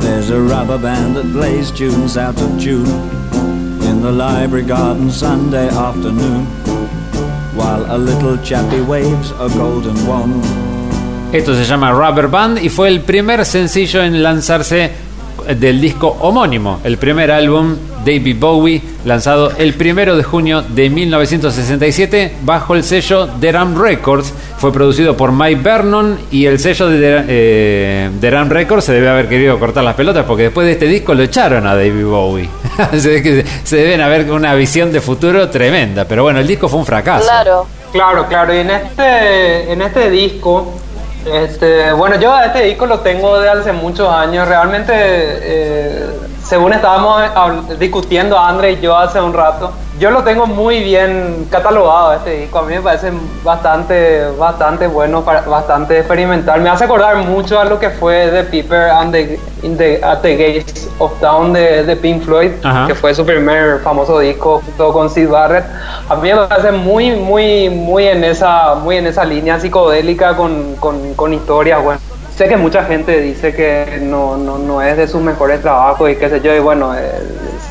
There's 0.00 0.30
a 0.30 0.38
rubber 0.38 0.78
band 0.78 1.16
that 1.16 1.24
plays 1.32 1.72
tunes 1.72 2.16
out 2.16 2.40
of 2.40 2.58
June 2.58 2.86
in 3.82 4.02
the 4.02 4.12
library 4.12 4.64
garden 4.64 5.10
Sunday 5.10 5.68
afternoon 5.68 6.59
while 7.54 7.84
a 7.90 7.98
little 7.98 8.38
chappie 8.42 8.80
waves 8.80 9.32
a 9.40 9.48
golden 9.48 9.96
wand. 10.06 10.44
Esto 11.32 11.54
se 11.54 11.64
llama 11.64 11.92
Rubber 11.92 12.28
Band 12.28 12.58
y 12.58 12.68
fue 12.68 12.88
el 12.88 13.02
primer 13.02 13.44
sencillo 13.44 14.02
en 14.02 14.22
lanzarse 14.22 14.90
del 15.42 15.80
disco 15.80 16.16
homónimo, 16.20 16.80
el 16.84 16.98
primer 16.98 17.30
álbum 17.30 17.76
David 18.04 18.36
Bowie, 18.38 18.82
lanzado 19.04 19.52
el 19.58 19.74
primero 19.74 20.16
de 20.16 20.22
junio 20.22 20.62
de 20.62 20.88
1967 20.90 22.36
bajo 22.42 22.74
el 22.74 22.82
sello 22.84 23.26
Deram 23.26 23.80
Records. 23.80 24.32
Fue 24.58 24.72
producido 24.72 25.16
por 25.16 25.32
Mike 25.32 25.60
Vernon 25.62 26.18
y 26.30 26.46
el 26.46 26.58
sello 26.58 26.88
de 26.88 27.24
eh, 27.28 28.10
Deram 28.20 28.48
Records 28.48 28.84
se 28.84 28.92
debe 28.92 29.08
haber 29.08 29.28
querido 29.28 29.58
cortar 29.58 29.84
las 29.84 29.94
pelotas 29.94 30.24
porque 30.24 30.44
después 30.44 30.66
de 30.66 30.72
este 30.72 30.86
disco 30.86 31.14
lo 31.14 31.22
echaron 31.22 31.66
a 31.66 31.74
David 31.74 32.04
Bowie. 32.04 32.48
se 32.92 33.76
deben 33.76 34.00
haber 34.00 34.30
una 34.30 34.54
visión 34.54 34.92
de 34.92 35.00
futuro 35.00 35.48
tremenda, 35.48 36.06
pero 36.06 36.22
bueno, 36.22 36.40
el 36.40 36.46
disco 36.46 36.68
fue 36.68 36.78
un 36.78 36.86
fracaso. 36.86 37.24
Claro. 37.24 37.66
Claro, 37.92 38.26
claro, 38.28 38.54
y 38.54 38.58
en 38.58 38.70
este, 38.70 39.72
en 39.72 39.82
este 39.82 40.10
disco, 40.10 40.74
este, 41.26 41.92
bueno, 41.92 42.16
yo 42.18 42.32
a 42.32 42.46
este 42.46 42.62
disco 42.64 42.86
lo 42.86 43.00
tengo 43.00 43.38
de 43.40 43.48
hace 43.50 43.72
muchos 43.72 44.08
años, 44.08 44.48
realmente, 44.48 44.92
eh, 44.94 46.06
según 46.42 46.72
estábamos 46.72 47.22
hab- 47.34 47.66
discutiendo 47.78 48.38
André 48.38 48.72
y 48.72 48.80
yo 48.80 48.96
hace 48.96 49.20
un 49.20 49.32
rato, 49.32 49.72
yo 50.00 50.10
lo 50.10 50.24
tengo 50.24 50.46
muy 50.46 50.82
bien 50.82 51.46
catalogado 51.50 52.14
este 52.14 52.30
disco, 52.40 52.58
a 52.60 52.62
mí 52.62 52.74
me 52.74 52.80
parece 52.80 53.12
bastante, 53.44 54.24
bastante 54.38 54.86
bueno, 54.86 55.22
bastante 55.22 55.98
experimental, 55.98 56.62
me 56.62 56.70
hace 56.70 56.84
acordar 56.84 57.16
mucho 57.18 57.60
a 57.60 57.66
lo 57.66 57.78
que 57.78 57.90
fue 57.90 58.28
The 58.28 58.44
Piper 58.44 58.90
and 58.90 59.12
the, 59.12 59.38
in 59.62 59.76
the- 59.76 60.00
at 60.02 60.22
the 60.22 60.36
Gates 60.36 60.88
of 60.98 61.12
Dawn 61.20 61.52
de, 61.52 61.84
de 61.84 61.96
Pink 61.96 62.22
Floyd, 62.24 62.52
Ajá. 62.64 62.86
que 62.86 62.94
fue 62.94 63.14
su 63.14 63.26
primer 63.26 63.80
famoso 63.80 64.18
disco 64.18 64.62
junto 64.64 64.90
con 64.92 65.10
Sid 65.10 65.28
Barrett. 65.28 65.66
A 66.08 66.16
mí 66.16 66.32
me 66.32 66.46
parece 66.46 66.72
muy, 66.72 67.10
muy, 67.10 67.68
muy 67.68 68.06
en 68.06 68.24
esa, 68.24 68.76
muy 68.76 68.96
en 68.96 69.06
esa 69.06 69.24
línea 69.26 69.60
psicodélica 69.60 70.34
con, 70.34 70.76
con, 70.76 71.12
con 71.14 71.34
historias, 71.34 71.82
bueno. 71.84 72.00
Sé 72.34 72.48
que 72.48 72.56
mucha 72.56 72.84
gente 72.84 73.20
dice 73.20 73.54
que 73.54 73.98
no, 74.00 74.38
no, 74.38 74.56
no 74.56 74.80
es 74.80 74.96
de 74.96 75.06
sus 75.06 75.20
mejores 75.20 75.60
trabajos 75.60 76.08
y 76.10 76.16
qué 76.16 76.30
sé 76.30 76.40
yo, 76.40 76.54
y 76.54 76.58
bueno, 76.58 76.94
eh, 76.96 77.12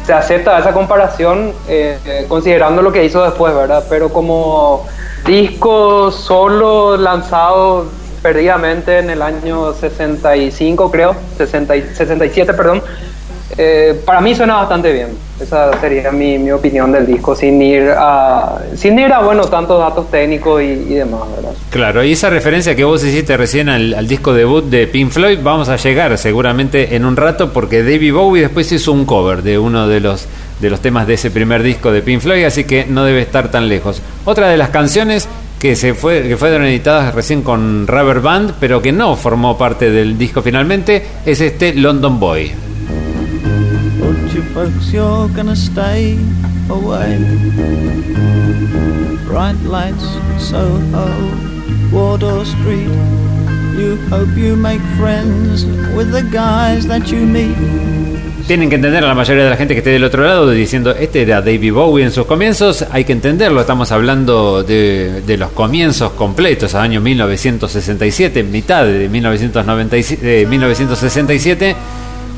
se 0.10 0.14
acepta 0.16 0.58
esa 0.58 0.74
comparación 0.74 1.54
eh, 1.68 2.00
eh, 2.04 2.26
considerando 2.28 2.82
lo 2.82 2.92
que 2.92 3.06
hizo 3.06 3.24
después, 3.24 3.54
¿verdad? 3.54 3.84
Pero 3.88 4.10
como 4.10 4.88
disco 5.24 6.10
solo 6.10 6.98
lanzado 6.98 7.86
perdidamente 8.24 8.98
en 8.98 9.12
el 9.12 9.22
año 9.22 9.72
65, 9.72 10.90
creo, 10.90 11.16
60 11.38 11.76
y- 11.76 11.82
67, 11.94 12.56
perdón, 12.56 12.82
eh, 13.58 14.00
para 14.06 14.22
mí 14.22 14.36
suena 14.36 14.56
bastante 14.56 14.92
bien. 14.92 15.10
Esa 15.40 15.80
sería 15.80 16.12
mi, 16.12 16.38
mi 16.38 16.52
opinión 16.52 16.92
del 16.92 17.06
disco, 17.06 17.34
sin 17.34 17.62
ir 17.62 17.90
a, 17.96 18.60
sin 18.76 19.00
ir 19.00 19.12
a 19.14 19.22
bueno, 19.22 19.46
tantos 19.46 19.80
datos 19.80 20.12
técnicos 20.12 20.62
y, 20.62 20.66
y 20.66 20.94
demás, 20.96 21.22
¿verdad? 21.34 21.52
Claro, 21.70 22.04
y 22.04 22.12
esa 22.12 22.30
referencia 22.30 22.76
que 22.76 22.84
vos 22.84 23.04
hiciste 23.06 23.38
recién 23.38 23.70
al, 23.70 23.94
al 23.94 24.08
disco 24.08 24.34
debut 24.34 24.66
de 24.66 24.86
Pink 24.88 25.12
Floyd, 25.12 25.40
vamos 25.42 25.70
a 25.70 25.78
llegar 25.78 26.18
seguramente 26.18 26.96
en 26.96 27.06
un 27.06 27.16
rato 27.16 27.54
porque 27.54 27.84
David 27.84 28.14
Bowie 28.14 28.42
después 28.42 28.70
hizo 28.74 28.92
un 28.92 29.06
cover 29.06 29.42
de 29.42 29.58
uno 29.58 29.88
de 29.88 30.02
los, 30.02 30.28
de 30.60 30.70
los 30.70 30.82
temas 30.82 31.08
de 31.08 31.14
ese 31.14 31.32
primer 31.32 31.64
disco 31.64 31.92
de 31.92 32.02
Pink 32.02 32.20
Floyd, 32.20 32.44
así 32.44 32.66
que 32.66 32.86
no 32.86 33.06
debe 33.06 33.22
estar 33.22 33.50
tan 33.50 33.70
lejos. 33.70 34.02
Otra 34.26 34.50
de 34.50 34.58
las 34.58 34.72
canciones 34.72 35.30
que, 35.60 35.76
se 35.76 35.94
fue, 35.94 36.24
que 36.28 36.38
fueron 36.38 36.66
editadas 36.66 37.14
recién 37.16 37.44
con 37.44 37.88
Rubber 37.88 38.20
Band, 38.20 38.56
pero 38.60 38.82
que 38.82 38.92
no 38.92 39.16
formó 39.16 39.58
parte 39.58 39.90
del 39.90 40.18
disco 40.18 40.42
finalmente, 40.42 41.06
es 41.26 41.40
este 41.40 41.74
London 41.74 42.20
Boy. 42.20 42.52
Folks, 44.54 44.92
you're 44.92 45.30
gonna 45.36 45.56
stay 45.56 46.18
away. 46.70 47.18
Bright 49.28 49.62
lights, 49.64 50.04
Soho, 50.40 51.06
Wardour 51.92 52.46
Street. 52.46 52.90
You 53.78 53.98
hope 54.10 54.36
you 54.36 54.56
make 54.56 54.82
friends 54.98 55.66
with 55.96 56.12
the 56.12 56.24
guys 56.32 56.88
that 56.88 57.12
you 57.12 57.20
meet. 57.26 57.56
Tienen 58.48 58.70
que 58.70 58.76
entender 58.76 59.04
a 59.04 59.08
la 59.08 59.14
mayoría 59.14 59.44
de 59.44 59.50
la 59.52 59.56
gente 59.58 59.76
que 59.76 59.80
esté 59.80 59.92
del 59.92 60.04
otro 60.04 60.24
lado 60.24 60.50
diciendo, 60.50 60.96
este 61.00 61.22
era 61.22 61.42
David 61.42 61.72
Bowie 61.72 62.04
en 62.04 62.12
sus 62.12 62.26
comienzos, 62.26 62.84
hay 62.92 63.06
que 63.06 63.12
entenderlo, 63.12 63.62
estamos 63.62 63.92
hablando 63.92 64.64
de, 64.64 65.22
de 65.22 65.38
los 65.38 65.52
comienzos 65.52 66.14
completos, 66.14 66.74
año 66.74 67.00
1967, 67.00 68.42
mitad 68.42 68.86
de 68.86 69.08
1997, 69.08 70.26
de 70.26 70.46
1967, 70.48 71.76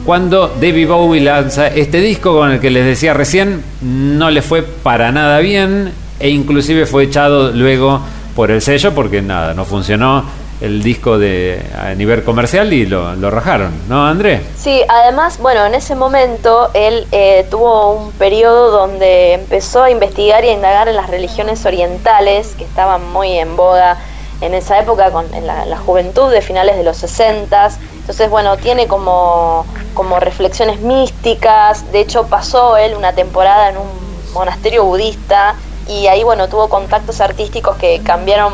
cuando 0.05 0.47
David 0.59 0.87
Bowie 0.87 1.21
lanza 1.21 1.67
este 1.67 1.99
disco 1.99 2.33
con 2.33 2.51
el 2.51 2.59
que 2.59 2.69
les 2.69 2.85
decía 2.85 3.13
recién, 3.13 3.63
no 3.81 4.29
le 4.29 4.41
fue 4.41 4.63
para 4.63 5.11
nada 5.11 5.39
bien 5.39 5.91
e 6.19 6.29
inclusive 6.29 6.85
fue 6.85 7.03
echado 7.03 7.51
luego 7.51 8.01
por 8.35 8.51
el 8.51 8.61
sello 8.61 8.93
porque 8.93 9.21
nada, 9.21 9.53
no 9.53 9.65
funcionó 9.65 10.23
el 10.61 10.83
disco 10.83 11.17
de, 11.17 11.59
a 11.75 11.93
nivel 11.95 12.23
comercial 12.23 12.71
y 12.71 12.85
lo, 12.85 13.15
lo 13.15 13.31
rajaron, 13.31 13.71
¿no, 13.89 14.05
André? 14.05 14.41
Sí, 14.55 14.81
además, 14.87 15.39
bueno, 15.39 15.65
en 15.65 15.73
ese 15.73 15.95
momento 15.95 16.69
él 16.75 17.07
eh, 17.11 17.47
tuvo 17.49 17.93
un 17.93 18.11
periodo 18.11 18.69
donde 18.69 19.33
empezó 19.33 19.83
a 19.83 19.89
investigar 19.89 20.45
y 20.45 20.49
a 20.49 20.53
indagar 20.53 20.87
en 20.87 20.95
las 20.95 21.09
religiones 21.09 21.65
orientales 21.65 22.53
que 22.57 22.63
estaban 22.63 23.11
muy 23.11 23.31
en 23.31 23.55
boga 23.55 23.97
en 24.41 24.53
esa 24.53 24.79
época, 24.79 25.11
con, 25.11 25.31
en 25.33 25.47
la, 25.47 25.77
juventud 25.77 26.31
de 26.31 26.41
finales 26.41 26.75
de 26.77 26.83
los 26.83 26.97
60. 26.97 27.71
Entonces, 27.99 28.29
bueno, 28.29 28.57
tiene 28.57 28.87
como, 28.87 29.65
como 29.93 30.19
reflexiones 30.19 30.81
místicas. 30.81 31.91
De 31.91 32.01
hecho, 32.01 32.27
pasó 32.27 32.77
él 32.77 32.95
una 32.95 33.13
temporada 33.13 33.69
en 33.69 33.77
un 33.77 33.89
monasterio 34.33 34.83
budista 34.83 35.55
y 35.87 36.07
ahí, 36.07 36.23
bueno, 36.23 36.47
tuvo 36.47 36.69
contactos 36.69 37.21
artísticos 37.21 37.77
que 37.77 38.01
cambiaron 38.03 38.53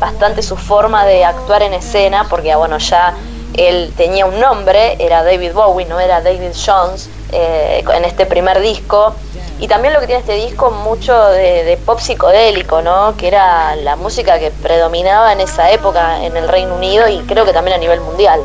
bastante 0.00 0.42
su 0.42 0.56
forma 0.56 1.04
de 1.04 1.24
actuar 1.24 1.62
en 1.62 1.74
escena, 1.74 2.26
porque, 2.28 2.54
bueno, 2.54 2.78
ya 2.78 3.14
él 3.54 3.92
tenía 3.96 4.26
un 4.26 4.38
nombre, 4.38 4.96
era 4.98 5.24
David 5.24 5.52
Bowie, 5.52 5.86
no 5.86 5.98
era 5.98 6.20
David 6.20 6.52
Jones, 6.54 7.08
eh, 7.32 7.84
en 7.94 8.04
este 8.04 8.26
primer 8.26 8.60
disco. 8.60 9.14
Y 9.60 9.66
también 9.66 9.92
lo 9.94 10.00
que 10.00 10.06
tiene 10.06 10.20
este 10.20 10.34
disco, 10.34 10.70
mucho 10.70 11.12
de, 11.30 11.64
de 11.64 11.76
pop 11.76 11.98
psicodélico, 11.98 12.80
¿no? 12.80 13.16
Que 13.16 13.28
era 13.28 13.74
la 13.76 13.96
música 13.96 14.38
que 14.38 14.50
predominaba 14.50 15.32
en 15.32 15.40
esa 15.40 15.72
época 15.72 16.24
en 16.24 16.36
el 16.36 16.48
Reino 16.48 16.76
Unido 16.76 17.08
y 17.08 17.18
creo 17.20 17.44
que 17.44 17.52
también 17.52 17.76
a 17.76 17.80
nivel 17.80 18.00
mundial. 18.00 18.40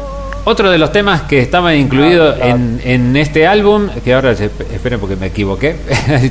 Otro 0.45 0.69
de 0.69 0.77
los 0.77 0.91
temas 0.91 1.21
que 1.21 1.39
estaba 1.39 1.73
incluido 1.73 2.35
en, 2.35 2.81
en 2.83 3.15
este 3.15 3.47
álbum, 3.47 3.89
que 4.03 4.13
ahora 4.13 4.31
esperen 4.31 4.99
porque 4.99 5.15
me 5.15 5.27
equivoqué, 5.27 5.77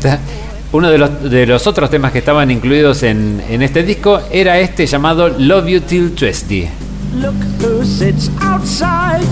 uno 0.73 0.91
de 0.91 0.99
los, 0.99 1.31
de 1.31 1.47
los 1.47 1.67
otros 1.67 1.89
temas 1.89 2.13
que 2.13 2.19
estaban 2.19 2.51
incluidos 2.51 3.03
en, 3.05 3.43
en 3.49 3.63
este 3.63 3.83
disco 3.83 4.21
era 4.31 4.59
este 4.59 4.87
llamado 4.87 5.29
Love 5.29 5.67
You 5.67 5.81
Till 5.81 6.15
Twisty. 6.15 6.69
Look 7.15 7.35
who 7.61 7.85
sits 7.85 8.31
outside. 8.41 9.27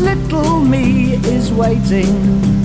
Little 0.00 0.60
me 0.60 1.14
is 1.28 1.50
waiting, 1.52 2.63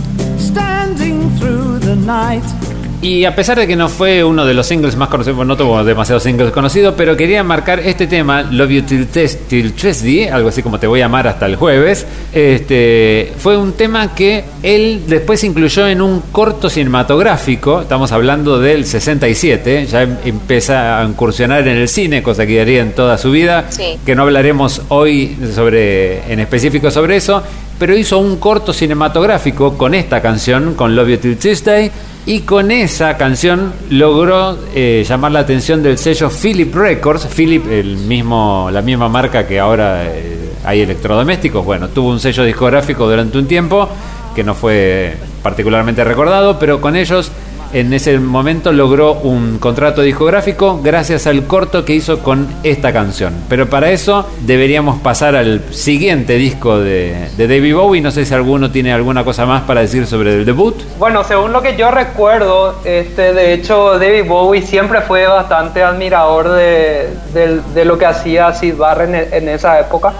standing 0.49 1.29
through 1.37 1.77
the 1.77 1.95
night. 1.95 2.78
Y 3.01 3.23
a 3.23 3.33
pesar 3.33 3.57
de 3.57 3.65
que 3.65 3.77
no 3.77 3.87
fue 3.87 4.25
uno 4.25 4.45
de 4.45 4.53
los 4.53 4.67
singles 4.67 4.97
más 4.97 5.07
conocidos, 5.07 5.37
bueno, 5.37 5.53
no 5.53 5.57
tuvo 5.57 5.81
demasiados 5.85 6.21
singles 6.23 6.51
conocidos, 6.51 6.95
pero 6.97 7.15
quería 7.15 7.41
marcar 7.45 7.79
este 7.79 8.07
tema, 8.07 8.41
Love 8.41 8.69
You 8.71 8.81
Till, 8.81 9.07
Tes- 9.07 9.47
Till 9.47 9.71
Tuesday, 9.71 10.27
algo 10.27 10.49
así 10.49 10.61
como 10.61 10.79
Te 10.79 10.85
voy 10.87 10.99
a 10.99 11.05
amar 11.05 11.25
hasta 11.25 11.45
el 11.45 11.55
jueves. 11.55 12.05
Este, 12.33 13.31
fue 13.37 13.55
un 13.57 13.71
tema 13.71 14.13
que 14.13 14.43
él 14.63 15.03
después 15.07 15.41
incluyó 15.45 15.87
en 15.87 16.01
un 16.01 16.19
corto 16.33 16.69
cinematográfico, 16.69 17.81
estamos 17.81 18.11
hablando 18.11 18.59
del 18.59 18.83
67, 18.85 19.85
ya 19.85 20.01
em- 20.03 20.17
empieza 20.25 20.99
a 20.99 21.05
incursionar 21.05 21.65
en 21.69 21.77
el 21.77 21.87
cine, 21.87 22.21
cosa 22.21 22.45
que 22.45 22.59
haría 22.59 22.81
en 22.81 22.91
toda 22.91 23.17
su 23.17 23.31
vida, 23.31 23.67
Sí. 23.69 23.97
que 24.05 24.13
no 24.13 24.23
hablaremos 24.23 24.81
hoy 24.89 25.37
sobre, 25.55 26.31
en 26.33 26.41
específico 26.41 26.91
sobre 26.91 27.15
eso, 27.15 27.41
pero 27.79 27.95
hizo 27.97 28.19
un 28.19 28.37
corto 28.37 28.73
cinematográfico 28.73 29.77
con 29.77 29.93
esta 29.95 30.21
canción, 30.21 30.73
con 30.73 30.97
Love 30.97 31.07
You 31.11 31.17
Till 31.17 31.37
Tuesday, 31.37 31.89
y 32.29 32.41
con 32.41 32.69
esa 32.69 33.17
canción 33.17 33.73
logró 33.89 34.55
eh, 34.75 35.03
llamar 35.03 35.31
la 35.31 35.39
atención 35.39 35.81
del 35.81 35.97
sello 35.97 36.29
Philip 36.29 36.75
Records. 36.75 37.25
Philip, 37.25 37.65
el 37.67 37.97
mismo, 37.97 38.69
la 38.71 38.83
misma 38.83 39.09
marca 39.09 39.47
que 39.47 39.59
ahora 39.59 40.05
eh, 40.05 40.51
hay 40.63 40.81
electrodomésticos. 40.81 41.65
Bueno, 41.65 41.87
tuvo 41.87 42.09
un 42.09 42.19
sello 42.19 42.43
discográfico 42.43 43.09
durante 43.09 43.39
un 43.39 43.47
tiempo 43.47 43.89
que 44.35 44.43
no 44.43 44.53
fue 44.53 45.15
particularmente 45.41 46.03
recordado, 46.03 46.59
pero 46.59 46.79
con 46.79 46.95
ellos 46.95 47.31
en 47.73 47.93
ese 47.93 48.17
momento 48.19 48.71
logró 48.71 49.13
un 49.13 49.59
contrato 49.59 50.01
discográfico 50.01 50.79
gracias 50.83 51.27
al 51.27 51.45
corto 51.45 51.85
que 51.85 51.93
hizo 51.93 52.19
con 52.19 52.47
esta 52.63 52.93
canción. 52.93 53.33
Pero 53.47 53.69
para 53.69 53.91
eso 53.91 54.27
deberíamos 54.41 54.99
pasar 55.01 55.35
al 55.35 55.61
siguiente 55.71 56.33
disco 56.35 56.79
de, 56.79 57.29
de 57.37 57.47
David 57.47 57.75
Bowie. 57.75 58.01
No 58.01 58.11
sé 58.11 58.25
si 58.25 58.33
alguno 58.33 58.71
tiene 58.71 58.93
alguna 58.93 59.23
cosa 59.23 59.45
más 59.45 59.63
para 59.63 59.81
decir 59.81 60.05
sobre 60.07 60.33
el 60.33 60.45
debut. 60.45 60.75
Bueno, 60.97 61.23
según 61.23 61.51
lo 61.51 61.61
que 61.61 61.75
yo 61.75 61.91
recuerdo, 61.91 62.75
este, 62.83 63.33
de 63.33 63.53
hecho 63.53 63.99
David 63.99 64.25
Bowie 64.27 64.61
siempre 64.61 65.01
fue 65.01 65.27
bastante 65.27 65.83
admirador 65.83 66.49
de, 66.49 67.85
lo 67.85 67.97
que 67.97 68.05
hacía 68.05 68.53
Sid 68.53 68.75
Barrett 68.75 69.33
en, 69.33 69.43
en 69.43 69.49
esa 69.49 69.79
época. 69.79 70.13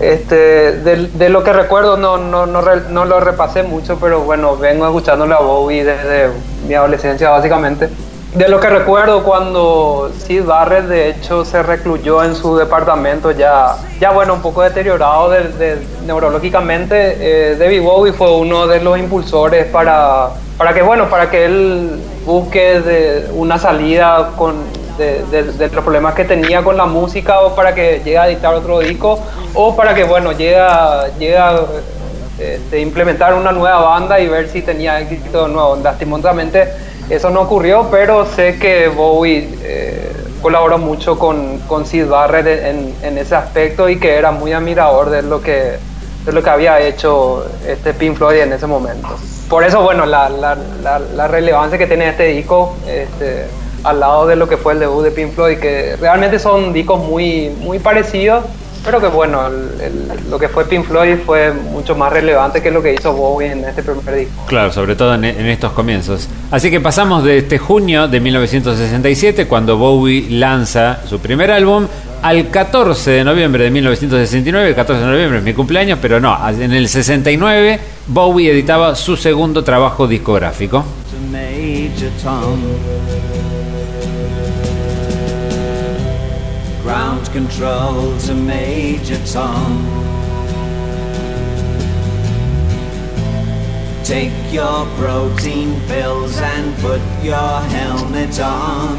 Este, 0.00 0.72
de, 0.72 1.28
lo 1.28 1.42
que 1.42 1.52
recuerdo 1.52 1.96
no, 1.96 2.18
no, 2.18 2.46
no, 2.46 2.62
no 2.62 3.04
lo 3.04 3.20
repasé 3.20 3.62
mucho, 3.64 3.98
pero 4.00 4.20
bueno, 4.20 4.56
vengo 4.56 4.86
escuchándole 4.86 5.34
a 5.34 5.38
Bowie 5.40 5.84
desde 5.84 6.30
mi 6.66 6.74
adolescencia 6.74 7.30
básicamente. 7.30 7.88
De 8.34 8.46
lo 8.48 8.60
que 8.60 8.68
recuerdo 8.68 9.22
cuando 9.24 10.12
Sid 10.18 10.44
Barrett 10.44 10.84
de 10.84 11.08
hecho 11.08 11.44
se 11.46 11.62
recluyó 11.62 12.22
en 12.22 12.34
su 12.36 12.56
departamento 12.56 13.30
ya, 13.30 13.74
ya 13.98 14.10
bueno, 14.10 14.34
un 14.34 14.42
poco 14.42 14.62
deteriorado 14.62 15.30
de- 15.30 15.48
de- 15.48 15.78
neurológicamente, 16.04 17.16
eh, 17.52 17.56
David 17.56 17.82
Bowie 17.82 18.12
fue 18.12 18.30
uno 18.36 18.66
de 18.66 18.80
los 18.80 18.98
impulsores 18.98 19.64
para, 19.66 20.28
para 20.58 20.74
que 20.74 20.82
bueno, 20.82 21.08
para 21.08 21.30
que 21.30 21.46
él 21.46 22.00
busque 22.26 22.80
de 22.82 23.28
una 23.32 23.58
salida 23.58 24.32
con, 24.36 24.56
de, 24.98 25.22
de- 25.30 25.52
de 25.52 25.68
los 25.70 25.82
problemas 25.84 26.14
que 26.14 26.24
tenía 26.24 26.62
con 26.62 26.76
la 26.76 26.86
música 26.86 27.40
o 27.40 27.54
para 27.54 27.74
que 27.74 27.98
llegue 28.04 28.18
a 28.18 28.28
editar 28.28 28.52
otro 28.54 28.80
disco 28.80 29.18
o 29.54 29.74
para 29.76 29.94
que 29.94 30.04
bueno, 30.04 30.32
llegue 30.32 30.56
a, 30.58 31.06
llegue 31.18 31.38
a 31.38 31.60
este, 32.38 32.80
implementar 32.80 33.34
una 33.34 33.52
nueva 33.52 33.80
banda 33.80 34.20
y 34.20 34.28
ver 34.28 34.48
si 34.48 34.62
tenía 34.62 35.00
éxito 35.00 35.44
o 35.44 35.48
no. 35.48 35.76
Lastimosamente 35.76 36.68
eso 37.08 37.30
no 37.30 37.40
ocurrió, 37.42 37.88
pero 37.90 38.26
sé 38.26 38.58
que 38.58 38.88
Bowie 38.88 39.48
eh, 39.62 40.12
colaboró 40.42 40.78
mucho 40.78 41.18
con, 41.18 41.58
con 41.66 41.86
Sid 41.86 42.06
Barrett 42.06 42.46
en, 42.46 42.94
en 43.02 43.18
ese 43.18 43.34
aspecto 43.34 43.88
y 43.88 43.98
que 43.98 44.14
era 44.16 44.30
muy 44.30 44.52
admirador 44.52 45.10
de 45.10 45.22
lo 45.22 45.40
que, 45.40 45.78
de 46.24 46.32
lo 46.32 46.42
que 46.42 46.50
había 46.50 46.80
hecho 46.80 47.44
este 47.66 47.94
Pink 47.94 48.16
Floyd 48.16 48.40
en 48.40 48.52
ese 48.52 48.66
momento. 48.66 49.08
Por 49.48 49.64
eso, 49.64 49.80
bueno, 49.82 50.04
la, 50.04 50.28
la, 50.28 50.56
la, 50.82 50.98
la 50.98 51.26
relevancia 51.26 51.78
que 51.78 51.86
tiene 51.86 52.10
este 52.10 52.24
disco 52.26 52.76
este, 52.86 53.46
al 53.84 54.00
lado 54.00 54.26
de 54.26 54.36
lo 54.36 54.48
que 54.48 54.56
fue 54.56 54.72
el 54.74 54.80
debut 54.80 55.04
de 55.04 55.10
Pink 55.10 55.32
Floyd, 55.34 55.58
que 55.58 55.96
realmente 56.00 56.38
son 56.38 56.72
discos 56.72 57.02
muy, 57.04 57.50
muy 57.60 57.78
parecidos, 57.78 58.44
pero 58.84 59.00
que 59.00 59.08
bueno, 59.08 59.46
el- 59.48 59.80
el- 59.80 60.30
lo 60.30 60.38
que 60.38 60.48
fue 60.48 60.64
Pink 60.64 60.86
Floyd 60.86 61.16
fue 61.26 61.52
mucho 61.52 61.94
más 61.96 62.12
relevante 62.12 62.62
que 62.62 62.70
lo 62.70 62.82
que 62.82 62.94
hizo 62.94 63.12
Bowie 63.12 63.52
en 63.52 63.64
este 63.64 63.82
primer 63.82 64.14
disco. 64.14 64.44
Claro, 64.46 64.72
sobre 64.72 64.94
todo 64.96 65.14
en, 65.14 65.24
en 65.24 65.46
estos 65.46 65.72
comienzos. 65.72 66.28
Así 66.50 66.70
que 66.70 66.80
pasamos 66.80 67.24
de 67.24 67.38
este 67.38 67.58
junio 67.58 68.08
de 68.08 68.20
1967, 68.20 69.46
cuando 69.46 69.76
Bowie 69.76 70.26
lanza 70.30 71.00
su 71.06 71.18
primer 71.18 71.50
álbum, 71.50 71.86
al 72.22 72.48
14 72.50 73.10
de 73.12 73.24
noviembre 73.24 73.64
de 73.64 73.70
1969. 73.70 74.70
El 74.70 74.74
14 74.74 75.02
de 75.04 75.10
noviembre 75.10 75.38
es 75.38 75.44
mi 75.44 75.54
cumpleaños, 75.54 75.98
pero 76.02 76.18
no, 76.20 76.36
en 76.48 76.72
el 76.72 76.88
69 76.88 77.78
Bowie 78.08 78.50
editaba 78.52 78.94
su 78.96 79.16
segundo 79.16 79.62
trabajo 79.62 80.06
discográfico. 80.08 80.84
Take 94.04 94.32
your 94.50 94.86
protein 94.98 95.74
pills 95.86 96.40
and 96.40 96.74
put 96.80 97.00
your 97.22 97.60
helmet 97.70 98.40
on. 98.40 98.98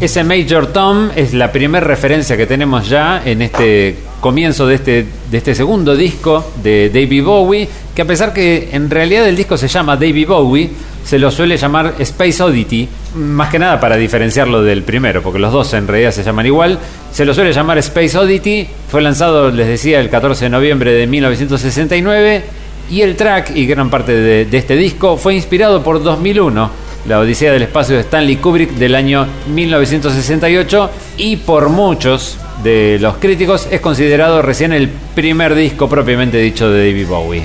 Ese 0.00 0.24
Major 0.24 0.66
Tom 0.68 1.10
es 1.14 1.34
la 1.34 1.52
primera 1.52 1.86
referencia 1.86 2.34
que 2.38 2.46
tenemos 2.46 2.88
ya 2.88 3.20
en 3.22 3.42
este 3.42 3.96
comienzo 4.20 4.66
de 4.66 4.76
este, 4.76 5.06
de 5.30 5.36
este 5.36 5.54
segundo 5.54 5.94
disco 5.94 6.52
de 6.62 6.88
David 6.88 7.22
Bowie, 7.22 7.68
que 7.94 8.00
a 8.00 8.06
pesar 8.06 8.32
que 8.32 8.70
en 8.72 8.88
realidad 8.88 9.28
el 9.28 9.36
disco 9.36 9.58
se 9.58 9.68
llama 9.68 9.96
David 9.96 10.28
Bowie, 10.28 10.70
se 11.04 11.18
lo 11.18 11.30
suele 11.30 11.56
llamar 11.56 11.94
Space 11.98 12.42
Oddity, 12.42 12.88
más 13.16 13.50
que 13.50 13.58
nada 13.58 13.80
para 13.80 13.96
diferenciarlo 13.96 14.62
del 14.62 14.82
primero, 14.82 15.22
porque 15.22 15.38
los 15.38 15.52
dos 15.52 15.72
en 15.74 15.86
realidad 15.86 16.12
se 16.12 16.22
llaman 16.22 16.46
igual, 16.46 16.78
se 17.12 17.24
lo 17.24 17.34
suele 17.34 17.52
llamar 17.52 17.78
Space 17.78 18.16
Oddity, 18.16 18.68
fue 18.88 19.02
lanzado, 19.02 19.50
les 19.50 19.66
decía, 19.66 20.00
el 20.00 20.10
14 20.10 20.46
de 20.46 20.50
noviembre 20.50 20.92
de 20.92 21.06
1969, 21.06 22.44
y 22.90 23.02
el 23.02 23.16
track 23.16 23.52
y 23.54 23.66
gran 23.66 23.90
parte 23.90 24.12
de, 24.12 24.44
de 24.46 24.58
este 24.58 24.76
disco 24.76 25.16
fue 25.16 25.34
inspirado 25.34 25.82
por 25.82 26.02
2001, 26.02 26.70
la 27.08 27.18
Odisea 27.18 27.52
del 27.52 27.62
Espacio 27.62 27.96
de 27.96 28.02
Stanley 28.02 28.36
Kubrick 28.36 28.72
del 28.72 28.94
año 28.94 29.26
1968 29.54 30.90
y 31.16 31.36
por 31.36 31.70
muchos 31.70 32.36
de 32.62 32.98
los 33.00 33.16
críticos 33.16 33.68
es 33.70 33.80
considerado 33.80 34.42
recién 34.42 34.72
el 34.72 34.88
primer 34.88 35.54
disco 35.54 35.88
propiamente 35.88 36.38
dicho 36.38 36.70
de 36.70 36.88
David 36.88 37.06
Bowie. 37.06 37.42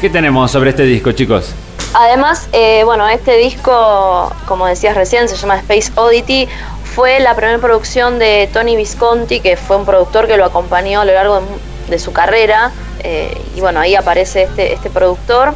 ¿Qué 0.00 0.10
tenemos 0.10 0.50
sobre 0.50 0.70
este 0.70 0.82
disco, 0.84 1.12
chicos? 1.12 1.52
Además, 1.94 2.48
eh, 2.52 2.82
bueno, 2.84 3.08
este 3.08 3.36
disco, 3.38 4.32
como 4.46 4.66
decías 4.66 4.94
recién, 4.94 5.28
se 5.28 5.36
llama 5.36 5.56
Space 5.58 5.92
Oddity. 5.94 6.48
Fue 6.94 7.20
la 7.20 7.34
primera 7.34 7.58
producción 7.58 8.18
de 8.18 8.48
Tony 8.52 8.76
Visconti, 8.76 9.40
que 9.40 9.56
fue 9.56 9.76
un 9.76 9.86
productor 9.86 10.26
que 10.26 10.36
lo 10.36 10.44
acompañó 10.44 11.00
a 11.00 11.04
lo 11.04 11.12
largo 11.14 11.42
de, 11.88 11.98
su 11.98 12.12
carrera. 12.12 12.72
eh, 13.02 13.40
y 13.54 13.60
bueno, 13.60 13.80
ahí 13.80 13.94
aparece 13.94 14.42
este, 14.44 14.72
este 14.74 14.90
productor. 14.90 15.54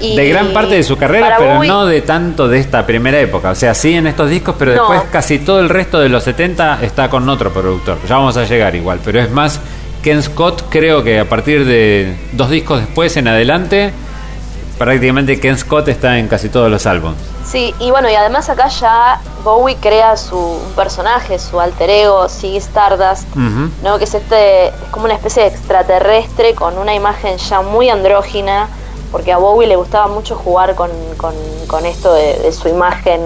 Y 0.00 0.16
De 0.16 0.28
gran 0.28 0.52
parte 0.52 0.76
de 0.76 0.82
su 0.84 0.96
carrera, 0.96 1.34
pero 1.38 1.56
Bowie- 1.56 1.66
no 1.66 1.84
de 1.86 2.00
tanto 2.02 2.46
de 2.48 2.58
esta 2.60 2.86
primera 2.86 3.18
época. 3.20 3.50
O 3.50 3.54
sea, 3.56 3.74
sí 3.74 3.94
en 3.94 4.06
estos 4.06 4.30
discos, 4.30 4.54
pero 4.58 4.74
No. 4.74 4.82
después 4.90 5.02
casi 5.10 5.40
todo 5.40 5.58
el 5.60 5.68
resto 5.68 5.98
de 5.98 6.08
los 6.08 6.22
70 6.22 6.78
está 6.82 7.10
con 7.10 7.28
otro 7.28 7.52
productor. 7.52 7.98
Ya 8.08 8.16
vamos 8.16 8.36
a 8.36 8.44
llegar 8.44 8.74
igual, 8.76 9.00
pero 9.04 9.20
es 9.20 9.28
más, 9.30 9.60
Ken 10.02 10.22
Scott 10.22 10.64
creo 10.70 11.02
que 11.02 11.18
a 11.20 11.28
partir 11.28 11.64
de 11.66 12.16
dos 12.32 12.50
discos 12.50 12.80
después 12.80 13.16
en 13.16 13.28
adelante, 13.28 13.92
prácticamente 14.78 15.40
Ken 15.40 15.58
Scott 15.58 15.88
está 15.88 16.18
en 16.18 16.28
casi 16.28 16.48
todos 16.48 16.70
los 16.70 16.86
álbumes. 16.86 17.18
Sí, 17.44 17.74
y 17.80 17.90
bueno, 17.90 18.10
y 18.10 18.14
además 18.14 18.48
acá 18.50 18.68
ya 18.68 19.20
Bowie 19.42 19.76
crea 19.80 20.16
su 20.18 20.36
un 20.38 20.72
personaje, 20.76 21.38
su 21.38 21.58
alter 21.58 21.88
ego, 21.88 22.28
Ziggy 22.28 22.58
Stardust. 22.58 23.26
¿no? 23.82 23.98
que 23.98 24.04
es 24.04 24.14
este 24.14 24.66
es 24.68 24.72
como 24.90 25.06
una 25.06 25.14
especie 25.14 25.42
de 25.42 25.48
extraterrestre 25.48 26.54
con 26.54 26.76
una 26.78 26.94
imagen 26.94 27.38
ya 27.38 27.62
muy 27.62 27.88
andrógina, 27.88 28.68
porque 29.10 29.32
a 29.32 29.38
Bowie 29.38 29.66
le 29.66 29.76
gustaba 29.76 30.08
mucho 30.08 30.36
jugar 30.36 30.74
con, 30.74 30.90
con- 31.16 31.34
con 31.66 31.86
esto 31.86 32.12
de, 32.12 32.38
de 32.38 32.52
su 32.52 32.68
imagen, 32.68 33.20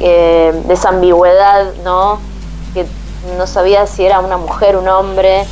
eh, 0.00 0.52
de 0.66 0.74
esa 0.74 0.88
ambigüedad, 0.88 1.72
¿no? 1.84 2.18
Que 2.74 2.84
no 3.38 3.46
sabía 3.46 3.86
si 3.86 4.04
era 4.04 4.18
una 4.20 4.36
mujer, 4.36 4.76
un 4.76 4.88
hombre. 4.88 5.44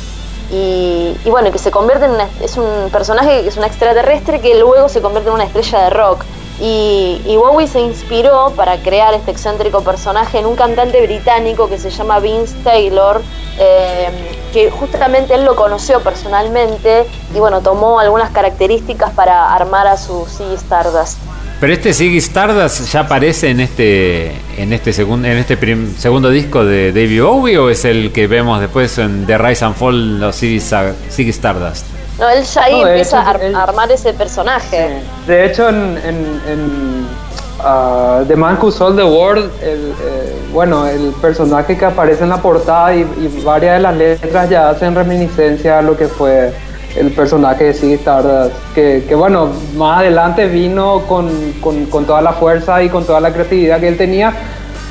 Y, 0.51 1.15
bueno, 1.29 1.51
que 1.51 1.59
se 1.59 1.71
convierte 1.71 2.05
en 2.05 2.11
una, 2.11 2.27
es 2.41 2.57
un 2.57 2.89
personaje 2.91 3.43
que 3.43 3.47
es 3.49 3.57
un 3.57 3.63
extraterrestre 3.63 4.41
que 4.41 4.59
luego 4.59 4.89
se 4.89 5.01
convierte 5.01 5.29
en 5.29 5.35
una 5.35 5.43
estrella 5.43 5.83
de 5.83 5.89
rock. 5.91 6.23
Y, 6.61 7.37
Bowie 7.37 7.67
se 7.67 7.79
inspiró 7.79 8.51
para 8.55 8.77
crear 8.77 9.13
este 9.13 9.31
excéntrico 9.31 9.81
personaje 9.81 10.39
en 10.39 10.45
un 10.45 10.55
cantante 10.55 11.01
británico 11.05 11.69
que 11.69 11.77
se 11.77 11.89
llama 11.89 12.19
Vince 12.19 12.55
Taylor, 12.63 13.21
eh, 13.57 14.09
que 14.51 14.69
justamente 14.69 15.35
él 15.35 15.45
lo 15.45 15.55
conoció 15.55 16.01
personalmente 16.01 17.05
y 17.33 17.39
bueno, 17.39 17.61
tomó 17.61 17.99
algunas 17.99 18.31
características 18.31 19.11
para 19.11 19.53
armar 19.53 19.87
a 19.87 19.95
su 19.95 20.25
Ziggy 20.25 20.55
Stardust. 20.55 21.19
Pero 21.59 21.73
este 21.73 21.93
Ziggy 21.93 22.19
Stardust 22.19 22.85
ya 22.91 23.01
aparece 23.01 23.49
en 23.49 23.59
este 23.59 24.31
en 24.57 24.71
este 24.71 24.93
segundo 24.93 25.27
en 25.27 25.37
este 25.37 25.57
prim- 25.57 25.93
segundo 25.97 26.29
disco 26.29 26.63
de 26.63 26.93
David 26.93 27.21
Bowie 27.21 27.57
o 27.57 27.69
es 27.69 27.83
el 27.83 28.11
que 28.13 28.27
vemos 28.27 28.61
después 28.61 28.97
en 28.97 29.25
The 29.25 29.37
Rise 29.37 29.65
and 29.65 29.75
Fall 29.75 30.19
los 30.21 30.37
Ziggy, 30.37 30.57
Stardust. 30.59 31.85
No, 32.17 32.29
él 32.29 32.43
ya 32.43 32.63
ahí 32.63 32.79
No, 32.81 32.87
empieza 32.87 33.19
hecho, 33.19 33.27
a 33.27 33.29
ar- 33.31 33.43
él- 33.43 33.55
armar 33.55 33.91
ese 33.91 34.13
personaje. 34.13 35.01
De 35.27 35.45
hecho, 35.45 35.67
en, 35.69 35.75
en, 35.97 36.15
en, 36.47 37.07
ah, 37.61 38.21
The 38.27 38.35
Man 38.37 38.57
Who 38.61 38.71
Sold 38.71 38.97
the 38.97 39.03
World, 39.03 39.49
el, 39.61 39.93
eh, 40.01 40.35
bueno, 40.53 40.85
el 40.87 41.13
personaje 41.21 41.77
que 41.77 41.85
aparece 41.85 42.23
en 42.23 42.29
la 42.29 42.41
portada 42.41 42.95
y, 42.95 42.99
y 43.01 43.41
varias 43.43 43.75
de 43.77 43.79
las 43.81 43.95
letras 43.97 44.49
ya 44.49 44.69
hacen 44.69 44.95
reminiscencia 44.95 45.79
a 45.79 45.81
lo 45.81 45.95
que 45.97 46.07
fue 46.07 46.53
el 46.95 47.11
personaje 47.11 47.65
de 47.65 47.73
Ziggy 47.73 47.93
Stardust, 47.95 48.55
que, 48.73 49.03
que 49.07 49.15
bueno, 49.15 49.49
más 49.75 49.99
adelante 49.99 50.47
vino 50.47 51.01
con, 51.07 51.29
con, 51.61 51.85
con 51.85 52.05
toda 52.05 52.21
la 52.21 52.33
fuerza 52.33 52.81
y 52.83 52.89
con 52.89 53.05
toda 53.05 53.19
la 53.19 53.31
creatividad 53.31 53.79
que 53.79 53.87
él 53.87 53.97
tenía, 53.97 54.33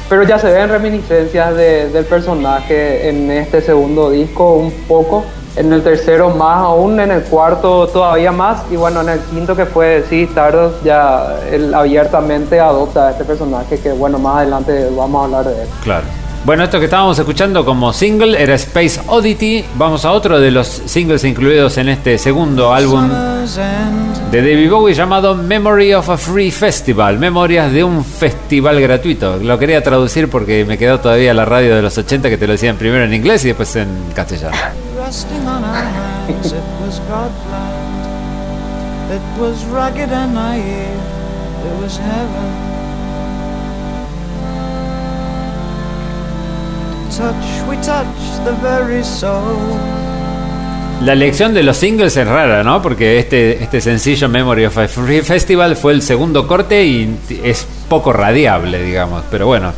pero 0.08 0.22
ya 0.22 0.38
se 0.38 0.50
ven 0.50 0.68
reminiscencias 0.70 1.54
de- 1.54 1.90
del 1.90 2.04
personaje 2.04 3.08
en 3.08 3.30
este 3.30 3.61
segundo 3.61 4.11
disco 4.11 4.54
un 4.54 4.70
poco, 4.87 5.24
en 5.56 5.72
el 5.72 5.82
tercero 5.82 6.30
más 6.30 6.58
aún, 6.58 7.00
en 7.00 7.11
el 7.11 7.22
cuarto 7.24 7.88
todavía 7.88 8.30
más, 8.30 8.62
y 8.70 8.76
bueno, 8.76 9.00
en 9.00 9.08
el 9.08 9.18
quinto 9.20 9.56
que 9.56 9.66
fue 9.66 10.04
sí, 10.08 10.22
Stardust 10.22 10.84
ya 10.84 11.37
él 11.50 11.74
abiertamente 11.74 12.61
adopta 12.61 13.08
a 13.08 13.11
este 13.11 13.24
personaje 13.24 13.78
que 13.80 13.90
bueno, 13.92 14.18
más 14.20 14.37
adelante 14.37 14.88
vamos 14.96 15.20
a 15.20 15.24
hablar 15.24 15.52
de 15.52 15.62
él. 15.62 15.68
Claro. 15.82 16.06
Bueno, 16.44 16.64
esto 16.64 16.79
que 16.79 16.87
estábamos 16.87 17.18
escuchando 17.18 17.64
como 17.64 17.92
single 17.92 18.40
era 18.40 18.55
Space 18.55 19.01
Oddity. 19.07 19.64
Vamos 19.74 20.05
a 20.05 20.12
otro 20.12 20.40
de 20.40 20.51
los 20.51 20.66
singles 20.66 21.24
incluidos 21.24 21.77
en 21.79 21.88
este 21.88 22.16
segundo 22.16 22.72
álbum 22.72 23.09
de 24.31 24.42
David 24.42 24.70
Bowie 24.70 24.94
llamado 24.94 25.35
Memory 25.35 25.94
of 25.94 26.09
a 26.09 26.16
Free 26.16 26.51
Festival, 26.51 27.18
Memorias 27.18 27.72
de 27.72 27.85
un 27.85 28.05
festival 28.05 28.81
gratuito. 28.81 29.37
Lo 29.37 29.59
quería 29.59 29.83
traducir 29.83 30.31
porque 30.31 30.64
me 30.64 30.79
quedó 30.79 31.01
todavía 31.01 31.35
la 31.35 31.44
radio 31.44 31.74
de 31.74 31.83
los 31.83 31.98
80 31.98 32.31
que 32.31 32.38
te 32.38 32.46
lo 32.46 32.53
decían 32.53 32.77
primero 32.77 33.05
en 33.05 33.12
inglés 33.12 33.44
y 33.44 33.48
después 33.48 33.74
en 33.77 33.88
castellano. 34.14 34.57
La 51.04 51.12
elección 51.12 51.54
de 51.54 51.62
los 51.62 51.76
singles 51.76 52.16
es 52.16 52.26
rara, 52.26 52.64
¿no? 52.64 52.83
Porque 52.83 53.18
este, 53.20 53.62
este 53.62 53.81
sencillo 53.81 54.28
Memory 54.28 54.64
of 54.66 54.78
a 54.78 54.88
Free 54.88 55.20
Festival 55.22 55.76
fue 55.76 55.92
el 55.92 56.02
segundo 56.02 56.46
corte 56.48 56.85
y 56.85 57.16
es 57.44 57.66
poco 57.88 58.12
radiable, 58.12 58.83
digamos. 58.83 59.22
Pero 59.31 59.46
bueno, 59.46 59.72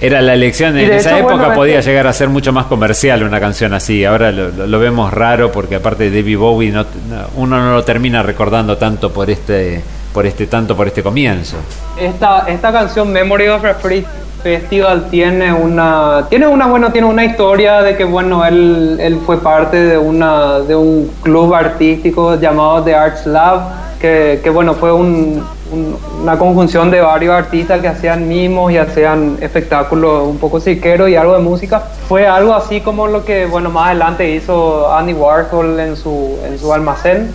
era 0.00 0.20
la 0.22 0.34
elección 0.34 0.78
en 0.78 0.92
esa 0.92 1.10
hecho, 1.10 1.18
época 1.20 1.34
bueno, 1.38 1.54
podía 1.54 1.78
este- 1.80 1.90
llegar 1.90 2.06
a 2.06 2.12
ser 2.12 2.28
mucho 2.28 2.52
más 2.52 2.66
comercial 2.66 3.22
una 3.24 3.40
canción 3.40 3.74
así. 3.74 4.04
Ahora 4.04 4.30
lo, 4.30 4.50
lo- 4.50 4.66
lo 4.68 4.78
vemos 4.78 5.12
raro 5.12 5.50
porque 5.50 5.74
aparte 5.76 6.08
de 6.10 6.20
David 6.20 6.38
Bowie 6.38 6.70
no- 6.70 6.86
uno 7.36 7.58
no 7.58 7.72
lo 7.72 7.82
termina 7.82 8.22
recordando 8.22 8.76
tanto 8.76 9.12
por 9.12 9.28
este 9.30 9.82
por 10.18 10.26
este 10.26 10.48
tanto 10.48 10.76
por 10.76 10.88
este 10.88 11.00
comienzo. 11.00 11.58
Esta, 11.96 12.40
esta 12.48 12.72
canción 12.72 13.12
Memory 13.12 13.46
of 13.50 13.64
a 13.64 13.74
Free 13.74 14.04
Festival 14.42 15.08
tiene 15.10 15.52
una 15.52 16.26
tiene 16.28 16.48
una 16.48 16.66
bueno 16.66 16.90
tiene 16.90 17.06
una 17.06 17.24
historia 17.24 17.82
de 17.82 17.96
que 17.96 18.02
bueno 18.02 18.44
él, 18.44 18.98
él 19.00 19.20
fue 19.24 19.40
parte 19.40 19.76
de 19.76 19.96
una 19.96 20.58
de 20.58 20.74
un 20.74 21.08
club 21.22 21.54
artístico 21.54 22.34
llamado 22.34 22.82
The 22.82 22.96
Arts 22.96 23.26
Lab 23.26 23.60
que, 24.00 24.40
que 24.42 24.50
bueno 24.50 24.74
fue 24.74 24.90
un, 24.92 25.40
un- 25.72 25.98
una 26.22 26.38
conjunción 26.38 26.90
de 26.90 27.00
varios 27.00 27.34
artistas 27.34 27.80
que 27.80 27.88
hacían 27.88 28.26
mimos 28.28 28.72
y 28.72 28.78
hacían 28.78 29.38
espectáculos 29.40 30.26
un 30.28 30.38
poco 30.38 30.60
cirqueros 30.60 31.08
y 31.08 31.16
algo 31.16 31.34
de 31.34 31.40
música 31.40 31.82
fue 32.08 32.26
algo 32.26 32.54
así 32.54 32.80
como 32.80 33.06
lo 33.06 33.24
que 33.24 33.46
bueno 33.46 33.70
más 33.70 33.86
adelante 33.88 34.28
hizo 34.30 34.92
Andy 34.92 35.12
Warhol 35.14 35.78
en 35.80 35.96
su 35.96 36.38
en 36.46 36.58
su 36.58 36.72
almacén. 36.72 37.30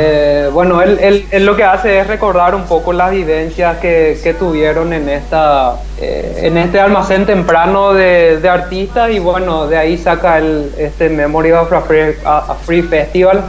Eh, 0.00 0.48
bueno, 0.54 0.80
él, 0.80 0.98
él- 1.02 1.26
él 1.30 1.44
lo 1.44 1.54
que 1.54 1.64
hace 1.64 1.98
es 1.98 2.06
recordar 2.06 2.54
un 2.54 2.62
poco 2.64 2.94
las 2.94 3.10
vivencias 3.10 3.76
que, 3.76 4.18
que 4.22 4.32
tuvieron 4.32 4.92
en 4.94 5.08
esta 5.10 5.74
eh, 6.00 6.40
en 6.44 6.56
este 6.56 6.80
almacén 6.80 7.26
temprano 7.26 7.92
de, 7.92 8.38
de 8.40 8.48
artistas 8.48 9.10
y 9.10 9.18
bueno, 9.18 9.66
de 9.66 9.76
ahí 9.76 9.98
saca 9.98 10.38
el, 10.38 10.72
este 10.78 11.10
Memory 11.10 11.52
of 11.52 11.70
a 11.72 11.80
Free, 11.82 12.14
a 12.24 12.54
Free 12.64 12.82
Festival 12.82 13.42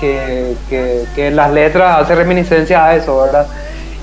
que, 0.00 0.54
que, 0.68 1.04
que 1.14 1.30
las 1.30 1.50
letras 1.52 2.02
hace 2.02 2.14
reminiscencia 2.14 2.84
a 2.84 2.94
eso, 2.96 3.22
¿verdad? 3.22 3.46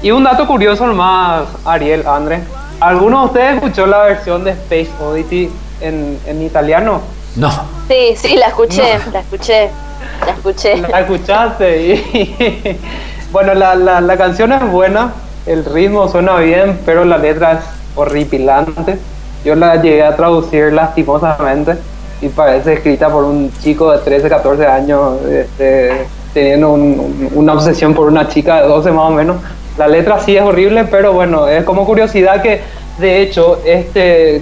Y 0.02 0.12
un 0.12 0.24
dato 0.24 0.46
curioso 0.46 0.86
nomás, 0.86 1.44
Ariel, 1.66 2.06
André. 2.08 2.42
¿Alguno 2.80 3.22
de 3.22 3.26
ustedes 3.26 3.56
escuchó 3.56 3.88
la 3.88 4.04
versión 4.04 4.44
de 4.44 4.52
Space 4.52 4.90
Oddity 5.02 5.50
en, 5.82 6.20
en 6.26 6.42
italiano? 6.42 7.02
No. 7.36 7.50
Sí, 7.88 8.16
sí, 8.16 8.36
la 8.36 8.48
escuché, 8.48 9.00
la 9.12 9.20
escuché, 9.22 9.70
la 10.26 10.32
escuché. 10.32 10.78
La 10.78 11.00
escuchaste 11.02 11.94
y 11.94 12.80
bueno, 13.32 13.54
la, 13.54 13.76
la, 13.76 14.02
la 14.02 14.18
canción 14.18 14.52
es 14.52 14.70
buena, 14.70 15.14
el 15.46 15.66
ritmo 15.66 16.08
suena 16.08 16.38
bien, 16.38 16.80
pero 16.86 17.06
la 17.06 17.18
letra 17.18 17.54
es 17.54 17.60
horripilante. 17.96 18.98
Yo 19.44 19.56
la 19.56 19.76
llegué 19.76 20.04
a 20.04 20.16
traducir 20.16 20.74
lastimosamente 20.74 21.78
y 22.22 22.30
parece 22.30 22.74
escrita 22.74 23.10
por 23.10 23.24
un 23.24 23.52
chico 23.62 23.92
de 23.92 24.00
13, 24.00 24.30
14 24.30 24.66
años 24.66 25.20
este, 25.30 25.92
teniendo 26.34 26.72
un- 26.74 26.82
un- 27.00 27.30
una 27.36 27.54
obsesión 27.54 27.94
por 27.94 28.08
una 28.08 28.28
chica 28.28 28.62
de 28.62 28.68
12 28.68 28.92
más 28.92 29.10
o 29.10 29.14
menos. 29.14 29.38
La 29.78 29.88
letra 29.88 30.20
sí 30.20 30.36
es 30.38 30.42
horrible, 30.44 30.86
pero 30.90 31.14
bueno, 31.14 31.48
es 31.48 31.64
como 31.66 31.86
curiosidad 31.86 32.42
que 32.42 32.62
de 33.00 33.22
hecho 33.22 33.60
este 33.66 34.42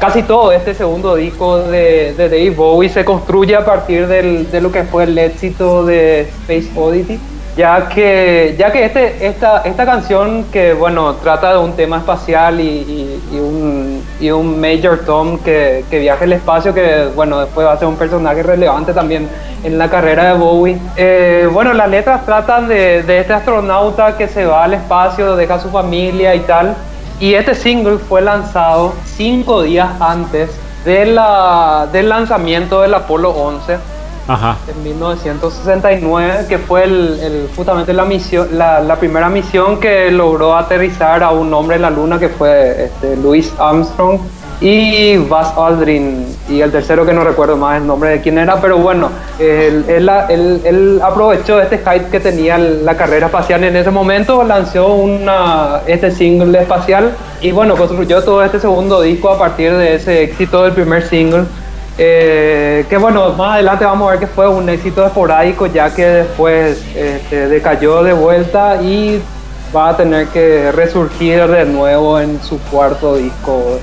casi 0.00 0.22
todo 0.22 0.50
este 0.52 0.74
segundo 0.74 1.14
disco 1.16 1.58
de, 1.58 2.14
de 2.16 2.28
Dave 2.28 2.50
Bowie 2.50 2.88
se 2.88 3.04
construye 3.04 3.54
a 3.56 3.64
partir 3.64 4.06
del- 4.08 4.50
de 4.50 4.60
lo 4.60 4.70
que 4.72 4.82
fue 4.84 5.04
el 5.04 5.16
éxito 5.16 5.84
de 5.84 6.22
Space 6.48 6.70
Oddity, 6.76 7.18
ya 7.56 7.88
que, 7.88 8.56
ya 8.58 8.72
que 8.72 8.84
este, 8.84 9.26
esta, 9.26 9.62
esta 9.64 9.84
canción 9.84 10.44
que 10.52 10.72
bueno 10.74 11.14
trata 11.22 11.52
de 11.52 11.58
un 11.60 11.72
tema 11.74 11.98
espacial 11.98 12.60
y, 12.60 12.64
y- 12.64 13.20
y 13.32 13.36
un, 13.38 13.81
y 14.22 14.30
un 14.30 14.60
Major 14.60 15.00
Tom 15.04 15.38
que, 15.38 15.84
que 15.90 15.98
viaja 15.98 16.24
al 16.24 16.32
espacio, 16.32 16.72
que 16.72 17.08
bueno 17.14 17.40
después 17.40 17.66
va 17.66 17.72
a 17.72 17.76
ser 17.76 17.88
un 17.88 17.96
personaje 17.96 18.42
relevante 18.42 18.94
también 18.94 19.28
en 19.64 19.76
la 19.76 19.90
carrera 19.90 20.32
de 20.32 20.38
Bowie. 20.38 20.78
Eh, 20.96 21.48
bueno, 21.52 21.72
las 21.72 21.90
letras 21.90 22.24
tratan 22.24 22.68
de, 22.68 23.02
de 23.02 23.18
este 23.18 23.32
astronauta 23.32 24.16
que 24.16 24.28
se 24.28 24.46
va 24.46 24.62
al 24.64 24.74
espacio, 24.74 25.34
deja 25.34 25.54
a 25.54 25.60
su 25.60 25.70
familia 25.70 26.36
y 26.36 26.40
tal. 26.40 26.76
Y 27.18 27.34
este 27.34 27.54
single 27.54 27.98
fue 27.98 28.22
lanzado 28.22 28.94
cinco 29.04 29.62
días 29.62 29.88
antes 30.00 30.50
de 30.84 31.06
la, 31.06 31.88
del 31.92 32.08
lanzamiento 32.08 32.80
del 32.80 32.94
Apolo 32.94 33.30
11 33.30 33.91
Ajá. 34.28 34.56
en 34.68 34.82
1969, 34.84 36.46
que 36.48 36.58
fue 36.58 36.84
el, 36.84 37.18
el- 37.20 37.48
justamente 37.56 37.92
la, 37.92 38.04
misión, 38.04 38.48
la, 38.52 38.80
la 38.80 38.96
primera 38.96 39.28
misión 39.28 39.80
que 39.80 40.10
logró 40.10 40.56
aterrizar 40.56 41.22
a 41.22 41.30
un 41.30 41.52
hombre 41.54 41.76
en 41.76 41.82
la 41.82 41.90
luna, 41.90 42.18
que 42.18 42.28
fue 42.28 42.84
este, 42.86 43.16
Louis 43.16 43.52
Armstrong 43.58 44.18
y 44.60 45.16
Buzz 45.16 45.48
Aldrin. 45.56 46.24
Y 46.48 46.60
el 46.60 46.70
tercero 46.70 47.04
que 47.04 47.12
no 47.12 47.24
recuerdo 47.24 47.56
más 47.56 47.78
el 47.80 47.86
nombre 47.86 48.10
de 48.10 48.20
quién 48.20 48.38
era, 48.38 48.60
pero 48.60 48.78
bueno, 48.78 49.10
él, 49.40 49.84
él- 49.88 50.08
él- 50.28 50.60
él 50.64 51.00
aprovechó 51.02 51.60
este 51.60 51.78
hype 51.78 52.06
que 52.10 52.20
tenía 52.20 52.58
la 52.58 52.96
carrera 52.96 53.26
espacial 53.26 53.64
en 53.64 53.74
ese 53.74 53.90
momento, 53.90 54.44
lanzó 54.44 54.94
una, 54.94 55.80
este 55.86 56.10
single 56.12 56.60
espacial 56.60 57.12
y 57.40 57.50
bueno, 57.50 57.74
construyó 57.76 58.22
todo 58.22 58.44
este 58.44 58.60
segundo 58.60 59.00
disco 59.02 59.30
a 59.30 59.38
partir 59.38 59.72
de 59.72 59.96
ese 59.96 60.22
éxito 60.22 60.62
del 60.62 60.72
primer 60.72 61.02
single. 61.08 61.44
Eh, 61.98 62.86
que 62.88 62.96
bueno, 62.96 63.34
más 63.34 63.54
adelante 63.54 63.84
vamos 63.84 64.08
a 64.08 64.12
ver 64.12 64.20
que 64.20 64.26
fue 64.26 64.48
un 64.48 64.66
éxito 64.68 65.04
esporádico 65.04 65.66
ya 65.66 65.94
que 65.94 66.06
después 66.06 66.82
este, 66.96 67.48
decayó 67.48 68.02
de 68.02 68.14
vuelta 68.14 68.82
y 68.82 69.20
va 69.76 69.90
a 69.90 69.96
tener 69.96 70.28
que 70.28 70.72
resurgir 70.72 71.46
de 71.46 71.64
nuevo 71.66 72.18
en 72.18 72.42
su 72.42 72.58
cuarto 72.58 73.16
disco, 73.16 73.78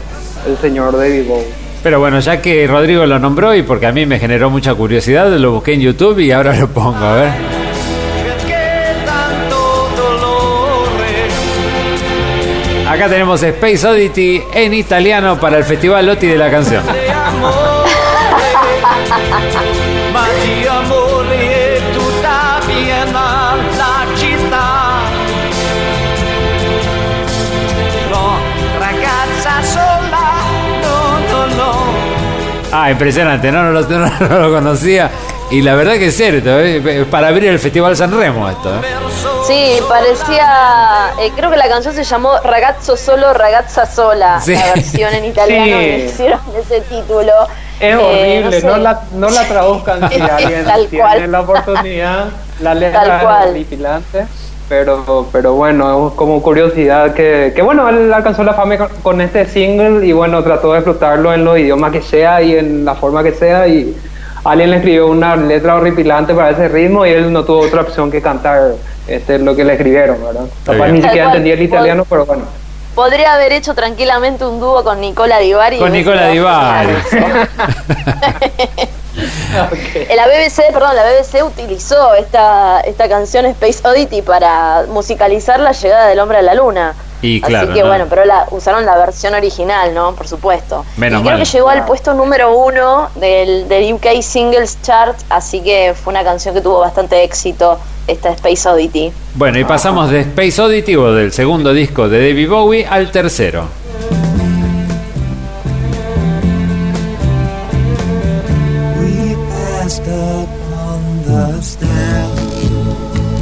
el 0.48 0.58
señor 0.58 0.98
David 0.98 1.28
Bowie. 1.28 1.48
Pero 1.84 2.00
bueno, 2.00 2.20
ya 2.20 2.42
que 2.42 2.68
Rodrigo 2.68 3.06
lo 3.06 3.20
nombró 3.20 3.56
y 3.56 3.62
porque 3.62 3.86
a 3.86 3.92
mí 3.92 4.06
me 4.06 4.20
generó 4.20 4.50
mucha 4.50 4.74
curiosidad, 4.74 5.30
lo 5.30 5.52
busqué 5.54 5.74
en 5.74 5.82
YouTube 5.82 6.20
y 6.20 6.32
ahora 6.32 6.56
lo 6.56 6.68
pongo, 6.68 6.98
a 6.98 7.16
ver. 7.16 7.32
Acá 12.90 13.08
tenemos 13.08 13.42
Space 13.44 13.88
Oddity 13.88 14.42
en 14.52 14.74
italiano 14.74 15.40
para 15.40 15.60
el 15.60 15.64
Festival 15.64 16.08
Lotti 16.08 16.26
de 16.26 16.38
la 16.38 16.50
canción. 16.50 16.84
Ah, 32.72 32.92
impresionante, 32.92 33.52
no, 33.52 33.64
no 33.64 33.72
lo, 33.72 33.82
no- 33.82 34.20
no 34.30 34.40
lo 34.40 34.52
conocía. 34.54 35.10
Y 35.52 35.62
la 35.64 35.74
verdad 35.74 35.94
que 35.94 36.08
es 36.08 36.16
cierto, 36.16 36.60
¿eh? 36.60 37.06
para 37.10 37.30
abrir 37.30 37.50
el 37.50 37.58
Festival 37.58 37.98
San 37.98 38.16
Remo 38.16 38.48
esto. 38.48 38.70
¿eh? 38.76 38.82
Sí, 39.48 39.80
parecía. 39.90 41.10
eh, 41.20 41.32
creo 41.36 41.50
que 41.50 41.58
la 41.58 41.68
canción 41.68 41.96
se 41.96 42.04
llamó 42.04 42.38
Ragazzo 42.44 42.96
Solo, 42.96 43.34
Ragazza 43.34 43.88
Sola. 43.88 44.40
Sí. 44.40 44.54
La 44.54 44.74
versión 44.76 45.12
en 45.16 45.26
italiano 45.26 45.80
Sí. 45.80 46.06
hicieron 46.08 46.40
ese 46.56 46.82
título. 46.82 47.32
Es 47.80 47.96
Eh, 47.96 47.98
horrible, 47.98 48.62
sé. 48.62 48.68
no, 48.68 48.78
la, 48.78 49.02
no 49.14 49.30
la 49.30 49.44
traduzcan 49.48 50.08
si 50.10 50.22
alguien 50.22 50.66
Tal 50.66 50.88
tiene 50.88 51.04
cual. 51.04 51.32
la 51.32 51.42
oportunidad. 51.42 52.26
La 52.60 52.70
Tal 52.72 52.80
letra 52.80 53.20
cual. 53.22 53.44
es 53.46 53.50
horripilante, 53.50 54.26
pero, 54.70 55.28
pero 55.32 55.54
bueno, 55.54 56.10
es 56.10 56.14
como 56.14 56.42
curiosidad 56.42 57.16
que, 57.16 57.52
que 57.56 57.62
bueno, 57.64 57.90
él 57.90 58.14
alcanzó 58.14 58.44
la 58.44 58.54
fama 58.54 58.78
con, 59.02 59.20
este 59.20 59.48
single 59.48 60.06
y 60.06 60.12
bueno, 60.12 60.44
trató 60.44 60.72
de 60.72 60.80
explotarlo 60.80 61.34
en 61.34 61.44
los 61.44 61.58
idiomas 61.58 61.92
que 61.92 62.04
sea 62.04 62.42
y 62.44 62.56
en 62.56 62.86
la 62.86 62.94
forma 62.94 63.24
que 63.24 63.32
sea 63.32 63.68
y 63.68 63.98
alguien 64.44 64.70
le 64.70 64.78
escribió 64.78 65.08
una 65.08 65.36
letra 65.36 65.76
horripilante 65.76 66.36
para 66.36 66.52
ese 66.52 66.68
ritmo 66.68 67.06
y 67.06 67.10
él 67.10 67.34
no 67.34 67.44
tuvo 67.44 67.62
otra 67.62 67.82
opción 67.82 68.12
que 68.12 68.22
cantar 68.22 68.74
este, 69.08 69.40
lo 69.40 69.56
que 69.56 69.66
le 69.66 69.74
escribieron, 69.74 70.24
¿verdad? 70.24 70.46
Capaz 70.64 70.88
ni 70.90 71.02
siquiera 71.02 71.26
entendía 71.26 71.56
el 71.56 71.64
italiano, 71.64 72.06
pero 72.08 72.28
bueno. 72.28 72.44
Podría 72.94 73.34
haber 73.34 73.54
hecho 73.54 73.74
tranquilamente 73.74 74.46
un 74.46 74.60
dúo 74.60 74.84
con 74.84 75.02
Nicola 75.02 75.40
Divari. 75.40 75.80
Con 75.80 75.92
Nicola 75.92 76.28
Divari. 76.28 76.90
Eh, 79.96 80.14
La 80.16 80.28
BBC, 80.28 80.72
perdón, 80.72 80.96
la 80.96 81.04
BBC 81.04 81.44
utilizó 81.44 82.14
esta, 82.14 82.82
esta 82.82 83.10
canción 83.10 83.46
Space 83.48 83.86
Oddity 83.88 84.22
para 84.22 84.86
musicalizar 84.90 85.60
la 85.60 85.72
llegada 85.72 86.08
del 86.08 86.20
hombre 86.20 86.38
a 86.38 86.42
la 86.42 86.54
luna. 86.54 86.94
Y 87.22 87.42
claro, 87.42 87.66
Así 87.66 87.74
que 87.74 87.82
¿no? 87.82 87.88
bueno, 87.90 88.06
pero 88.10 88.24
la, 88.26 88.46
usaron 88.52 88.86
la 88.86 88.96
versión 88.98 89.34
original, 89.34 89.94
¿no? 89.94 90.16
Por 90.16 90.28
supuesto. 90.28 90.86
Menos 90.96 91.20
y 91.20 91.24
creo 91.24 91.38
mal. 91.38 91.44
que 91.44 91.50
llegó 91.52 91.70
al 91.70 91.86
puesto 91.86 92.14
número 92.14 92.56
uno 92.58 93.10
del, 93.16 93.68
del 93.68 93.92
UK 93.94 94.22
Singles 94.22 94.78
Chart, 94.84 95.18
así 95.30 95.62
que 95.62 95.94
fue 96.02 96.12
una 96.12 96.24
canción 96.24 96.54
que 96.56 96.62
tuvo 96.62 96.80
bastante 96.80 97.22
éxito, 97.24 97.78
esta 98.08 98.30
Space 98.30 98.70
Oddity. 98.70 99.12
Bueno, 99.34 99.60
y 99.60 99.66
pasamos 99.66 100.10
de 100.12 100.22
Space 100.22 100.62
Oddity 100.62 100.96
o 100.96 101.12
del 101.14 101.34
segundo 101.34 101.74
disco 101.74 102.08
de 102.08 102.30
David 102.30 102.50
Bowie 102.50 102.88
al 102.88 103.12
tercero. 103.12 103.68
Passed 109.90 110.02
upon 110.04 111.24
the 111.24 111.62
stair. 111.62 112.28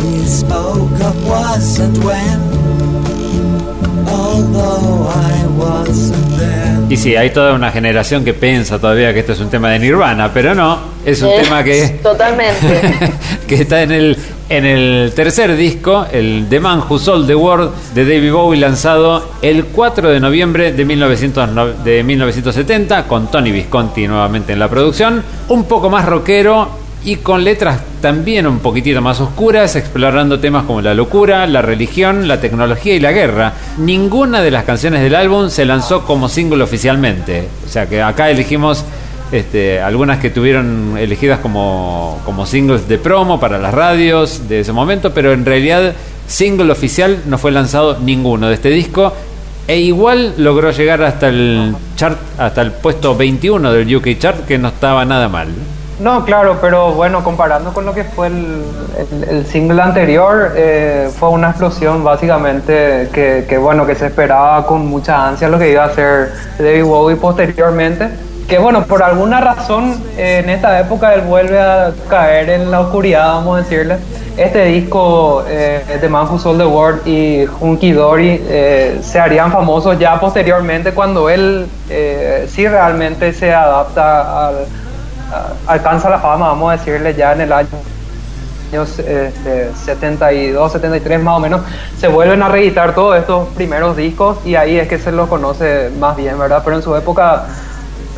We 0.01 0.25
spoke 0.25 1.01
of 1.01 1.27
was 1.27 1.79
and 1.79 1.97
when. 2.03 2.39
Although 4.07 5.07
I 5.09 5.47
wasn't. 5.57 6.26
Y 6.89 6.95
sí, 6.95 7.17
hay 7.17 7.31
toda 7.31 7.53
una 7.53 7.69
generación 7.69 8.23
que 8.23 8.33
piensa 8.33 8.79
todavía 8.79 9.13
que 9.13 9.19
esto 9.19 9.33
es 9.33 9.39
un 9.41 9.49
tema 9.49 9.69
de 9.71 9.79
Nirvana, 9.79 10.31
pero 10.33 10.55
no, 10.55 10.79
es 11.05 11.21
un 11.21 11.29
Eh, 11.29 11.39
tema 11.43 11.61
que, 11.61 11.99
Totalmente. 12.03 12.81
que 13.47 13.55
está 13.55 13.81
en 13.81 13.91
el, 13.91 14.17
en 14.47 14.65
el 14.65 15.11
tercer 15.13 15.53
disco, 15.57 16.05
el 16.09 16.45
The 16.49 16.61
Man 16.61 16.83
Who 16.87 16.97
Sold 16.97 17.27
the 17.27 17.35
World 17.35 17.71
de 17.93 18.05
David 18.05 18.31
Bowie, 18.31 18.59
lanzado 18.61 19.31
el 19.41 19.65
4 19.65 20.11
de 20.11 20.19
noviembre 20.21 20.71
de, 20.71 20.85
1900 20.85 21.49
no- 21.49 21.67
de 21.67 22.03
1970, 22.03 23.03
con 23.03 23.27
Tony 23.29 23.51
Visconti 23.51 24.07
nuevamente 24.07 24.53
en 24.53 24.59
la 24.59 24.69
producción, 24.69 25.21
un 25.49 25.65
poco 25.65 25.89
más 25.89 26.05
rockero 26.05 26.69
y 27.07 27.15
con 27.15 27.45
letras 27.45 27.79
también 28.01 28.45
un 28.47 28.59
poquitito 28.59 29.01
más 29.01 29.21
oscuras, 29.21 29.77
explorando 29.77 30.41
temas 30.41 30.65
como 30.65 30.81
la 30.81 30.93
locura, 30.93 31.47
la 31.47 31.61
religión, 31.61 32.27
la 32.27 32.41
tecnología 32.41 32.95
y 32.95 32.99
la 32.99 33.13
guerra. 33.13 33.53
Ninguna 33.77 34.41
de 34.41 34.51
las 34.51 34.65
canciones 34.65 35.01
del 35.01 35.15
álbum 35.15 35.49
se 35.49 35.63
lanzó 35.63 36.03
como 36.03 36.27
single 36.27 36.61
oficialmente. 36.61 37.47
O 37.65 37.69
sea 37.69 37.87
que 37.87 38.01
acá 38.01 38.29
elegimos 38.29 38.83
este, 39.31 39.79
algunas 39.79 40.19
que 40.19 40.31
tuvieron 40.31 40.97
elegidas 40.97 41.39
como, 41.39 42.19
como 42.25 42.45
singles 42.45 42.89
de 42.89 42.97
promo 42.97 43.39
para 43.39 43.57
las 43.57 43.73
radios 43.73 44.49
de 44.49 44.59
ese 44.59 44.73
momento, 44.73 45.13
pero 45.13 45.31
en 45.31 45.45
realidad 45.45 45.93
single 46.27 46.73
oficial 46.73 47.21
no 47.27 47.37
fue 47.37 47.53
lanzado 47.53 47.99
ninguno 48.01 48.49
de 48.49 48.55
este 48.55 48.69
disco. 48.69 49.13
E 49.65 49.79
igual 49.79 50.33
logró 50.37 50.71
llegar 50.71 51.01
hasta 51.03 51.29
el 51.29 51.73
chart, 51.95 52.17
hasta 52.37 52.61
el 52.61 52.73
puesto 52.73 53.15
21 53.15 53.71
del 53.71 53.95
UK 53.95 54.17
chart, 54.19 54.45
que 54.45 54.57
no 54.57 54.67
estaba 54.67 55.05
nada 55.05 55.29
mal. 55.29 55.47
No, 55.99 56.23
claro, 56.25 56.57
pero 56.61 56.91
bueno, 56.93 57.23
comparando 57.23 57.73
con 57.73 57.85
lo 57.85 57.93
que 57.93 58.03
fue 58.03 58.27
el, 58.27 58.63
el- 59.29 59.45
single 59.47 59.81
anterior, 59.81 60.53
eh, 60.55 61.09
fue 61.17 61.29
una 61.29 61.49
explosión 61.49 62.03
básicamente 62.03 63.09
que, 63.11 63.45
que, 63.49 63.57
bueno, 63.57 63.85
que 63.87 63.95
se 63.95 64.05
esperaba 64.05 64.67
con 64.67 64.85
mucha 64.85 65.27
ansia 65.27 65.49
lo 65.49 65.57
que 65.57 65.71
iba 65.71 65.83
a 65.83 65.87
hacer 65.87 66.33
David 66.59 66.83
Bowie 66.83 67.15
posteriormente. 67.15 68.09
Que 68.47 68.59
bueno, 68.59 68.83
por 68.85 69.01
alguna 69.01 69.41
razón 69.41 69.95
en 70.17 70.49
esta 70.51 70.79
época 70.79 71.13
él 71.15 71.21
vuelve 71.21 71.59
a 71.59 71.91
caer 72.07 72.49
en 72.51 72.69
la 72.69 72.81
oscuridad, 72.81 73.33
vamos 73.33 73.57
a 73.59 73.63
decirle. 73.63 73.97
Este 74.37 74.65
disco, 74.65 75.43
eh, 75.47 75.81
The 75.99 76.07
Man 76.07 76.27
Who 76.29 76.37
Sold 76.37 76.59
the 76.59 76.65
World 76.67 77.07
y 77.07 77.45
Hunky 77.59 77.91
Dory, 77.91 78.39
eh, 78.47 78.99
se 79.01 79.19
harían 79.19 79.51
famosos 79.51 79.97
ya 79.97 80.19
posteriormente 80.19 80.93
cuando 80.93 81.27
él 81.27 81.65
eh, 81.89 82.45
sí 82.47 82.67
realmente 82.67 83.33
se 83.33 83.51
adapta 83.51 84.47
al, 84.49 84.55
alcanza 85.65 86.09
la 86.09 86.19
fama, 86.19 86.47
vamos 86.47 86.73
a 86.73 86.77
decirle, 86.77 87.13
ya 87.13 87.33
en 87.33 87.41
el 87.41 87.51
año 87.51 87.67
este, 88.71 89.73
72, 89.73 90.71
73 90.71 91.21
más 91.21 91.37
o 91.37 91.39
menos, 91.39 91.61
se 91.97 92.07
vuelven 92.07 92.43
a 92.43 92.49
reeditar 92.49 92.93
todos 92.93 93.17
estos 93.17 93.47
primeros 93.49 93.95
discos 93.95 94.37
y 94.45 94.55
ahí 94.55 94.77
es 94.77 94.87
que 94.87 94.99
se 94.99 95.11
los 95.11 95.29
conoce 95.29 95.89
más 95.99 96.17
bien, 96.17 96.37
¿verdad? 96.37 96.61
Pero 96.63 96.75
en 96.75 96.81
su 96.81 96.95
época 96.95 97.45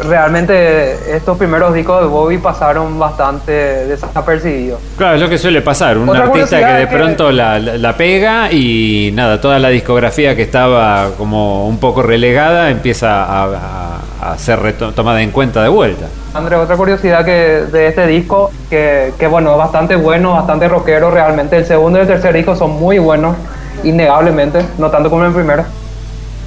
realmente 0.03 1.15
estos 1.15 1.37
primeros 1.37 1.73
discos 1.73 2.01
de 2.01 2.07
Bobby 2.07 2.37
pasaron 2.37 2.97
bastante 2.99 3.51
desapercibidos. 3.85 4.79
Claro, 4.97 5.15
es 5.15 5.21
lo 5.21 5.29
que 5.29 5.37
suele 5.37 5.61
pasar. 5.61 5.97
Un 5.97 6.09
Otra 6.09 6.23
artista 6.23 6.59
que 6.59 6.65
de 6.73 6.87
que- 6.87 6.95
pronto 6.95 7.31
la, 7.31 7.95
pega 7.97 8.51
y 8.51 9.11
nada, 9.13 9.41
toda 9.41 9.59
la 9.59 9.69
discografía 9.69 10.35
que 10.35 10.43
estaba 10.43 11.09
como 11.17 11.67
un 11.67 11.79
poco 11.79 12.01
relegada 12.01 12.69
empieza 12.69 13.23
a, 13.23 13.43
a- 13.45 14.31
a 14.31 14.37
ser 14.37 14.73
tomada 14.93 15.21
en 15.21 15.31
cuenta 15.31 15.63
de 15.63 15.69
vuelta. 15.69 16.05
André, 16.33 16.55
otra 16.57 16.75
curiosidad 16.75 17.23
que 17.25 17.31
de 17.71 17.87
este 17.87 18.05
disco, 18.05 18.51
que, 18.69 19.13
que 19.17 19.27
bueno, 19.27 19.51
es 19.53 19.57
bastante 19.57 19.95
bueno, 19.95 20.33
bastante 20.33 20.67
rockero 20.67 21.09
realmente. 21.09 21.57
El 21.57 21.65
segundo 21.65 21.97
y 21.99 22.01
el 22.01 22.07
tercer 22.07 22.33
disco 22.35 22.55
son 22.55 22.71
muy 22.71 22.99
buenos, 22.99 23.35
innegablemente, 23.83 24.59
no 24.77 24.89
tanto 24.91 25.09
como 25.09 25.25
el 25.25 25.31
primero. 25.33 25.63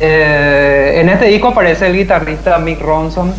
Eh, 0.04 1.00
en 1.00 1.08
este 1.08 1.26
disco 1.26 1.48
aparece 1.48 1.86
el 1.86 1.96
guitarrista 1.96 2.58
Mick 2.58 2.80
Ronson 2.80 3.32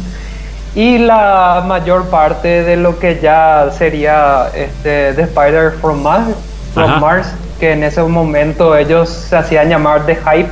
y 0.76 0.97
la 0.97 1.62
mayor 1.67 2.06
parte 2.10 2.63
de 2.63 2.78
lo 2.78 2.97
que 2.99 3.19
ya 3.21 3.69
sería 3.78 4.47
este, 4.56 5.12
The 5.13 5.23
Spider 5.23 5.71
from 5.82 6.02
Mars, 6.02 6.30
from. 6.73 7.02
Mars, 7.02 7.28
que 7.60 7.73
en 7.73 7.84
ese 7.84 8.02
momento 8.04 8.78
ellos 8.78 9.10
se 9.10 9.36
hacían 9.36 9.67
llamar 9.69 10.06
The 10.06 10.15
Hype. 10.15 10.49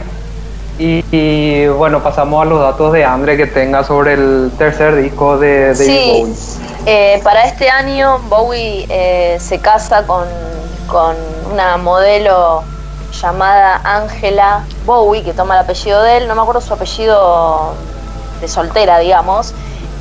Y, 0.80 1.04
y, 1.12 1.67
bueno, 1.67 2.02
pasamos 2.04 2.41
a 2.41 2.45
los 2.45 2.60
datos 2.60 2.91
de 2.91 3.06
Andre 3.06 3.38
que 3.38 3.45
tenga 3.47 3.84
sobre 3.84 4.13
el 4.13 4.52
tercer 4.58 4.95
disco 4.95 5.38
de 5.38 5.67
David 5.74 5.76
Sí, 5.76 6.12
Bowie. 6.21 6.34
eh, 6.88 7.21
para 7.24 7.45
este 7.45 7.69
año 7.69 8.19
Bowie 8.30 8.86
eh, 8.89 9.38
se 9.39 9.60
casa 9.60 10.04
con, 10.08 10.26
con 10.88 11.15
una 11.54 11.78
modelo 11.78 12.63
llamada 13.12 13.82
Angela 13.84 14.63
Bowie, 14.86 15.24
que 15.24 15.34
toma 15.34 15.56
el 15.56 15.62
apellido 15.62 16.02
de 16.02 16.17
él, 16.17 16.28
no 16.28 16.36
me 16.36 16.41
acuerdo 16.41 16.62
su 16.62 16.74
apellido 16.74 17.74
de 18.39 18.47
soltera, 18.47 19.00
digamos. 19.00 19.54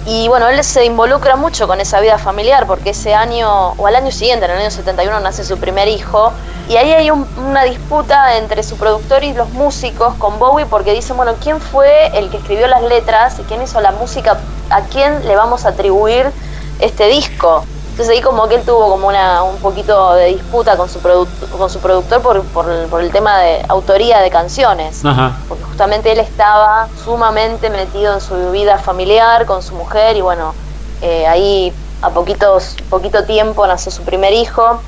Y 0.07 0.29
bueno, 0.29 0.49
él 0.49 0.65
se 0.65 0.87
involucra 0.87 1.37
mucho 1.37 1.67
con 1.69 1.79
esa 1.81 2.01
vida 2.01 2.17
familiar 2.17 2.67
porque 2.67 2.91
ese 2.91 3.15
año, 3.15 3.73
o 3.73 3.87
al 3.87 3.95
año 3.97 4.11
siguiente, 4.11 4.47
en 4.47 4.53
el 4.53 4.59
año 4.59 4.71
71, 4.71 5.21
nace 5.21 5.45
su 5.45 5.59
primer 5.59 5.89
hijo. 5.89 6.33
Y 6.71 6.77
ahí 6.77 6.91
hay 6.93 7.11
un- 7.11 7.27
una 7.37 7.65
disputa 7.65 8.37
entre 8.39 8.63
su 8.63 8.77
productor 8.79 9.25
y 9.25 9.35
los 9.35 9.51
músicos 9.51 10.15
con 10.15 10.39
Bowie 10.39 10.65
porque 10.65 10.93
dicen, 10.93 11.17
bueno, 11.19 11.35
¿quién 11.43 11.61
fue 11.61 12.07
el 12.19 12.31
que 12.31 12.39
escribió 12.39 12.67
las 12.67 12.83
letras 12.83 13.39
y 13.41 13.43
quién 13.43 13.61
hizo 13.63 13.81
la 13.83 13.93
música? 13.93 14.39
¿A 14.71 14.83
quién 14.83 15.27
le 15.27 15.37
vamos 15.37 15.67
a 15.67 15.71
atribuir 15.71 16.31
este 16.79 17.07
disco? 17.09 17.65
Entonces 18.01 18.17
ahí 18.17 18.23
como 18.23 18.49
que 18.49 18.55
él 18.55 18.63
tuvo 18.63 18.89
como 18.89 19.09
una, 19.09 19.43
un 19.43 19.59
poquito 19.59 20.15
de 20.15 20.29
disputa 20.29 20.75
con 20.79 20.89
su, 20.89 21.01
con 21.03 21.69
su 21.69 21.81
productor 21.81 22.23
por, 22.23 22.43
por 22.45 22.71
el, 22.71 22.87
por 22.87 23.03
el 23.03 23.13
tema 23.13 23.37
de 23.41 23.63
autoría 23.69 24.21
de 24.21 24.31
canciones 24.31 25.05
Ajá. 25.05 25.37
porque 25.47 25.65
justamente 25.65 26.11
él 26.11 26.19
estaba 26.19 26.89
sumamente 27.05 27.69
metido 27.69 28.15
en 28.15 28.23
su 28.23 28.53
vida 28.53 28.79
familiar 28.79 29.45
con 29.45 29.63
su 29.63 29.75
mujer 29.75 30.17
y 30.17 30.23
bueno, 30.23 30.55
eh, 31.03 31.27
ahí 31.27 31.75
a 32.01 32.09
poquitos, 32.09 32.75
poquito 32.89 33.25
tiempo 33.25 33.67
nació 33.67 33.93
su 33.93 34.01
primer 34.03 34.33
hijo, 34.33 34.81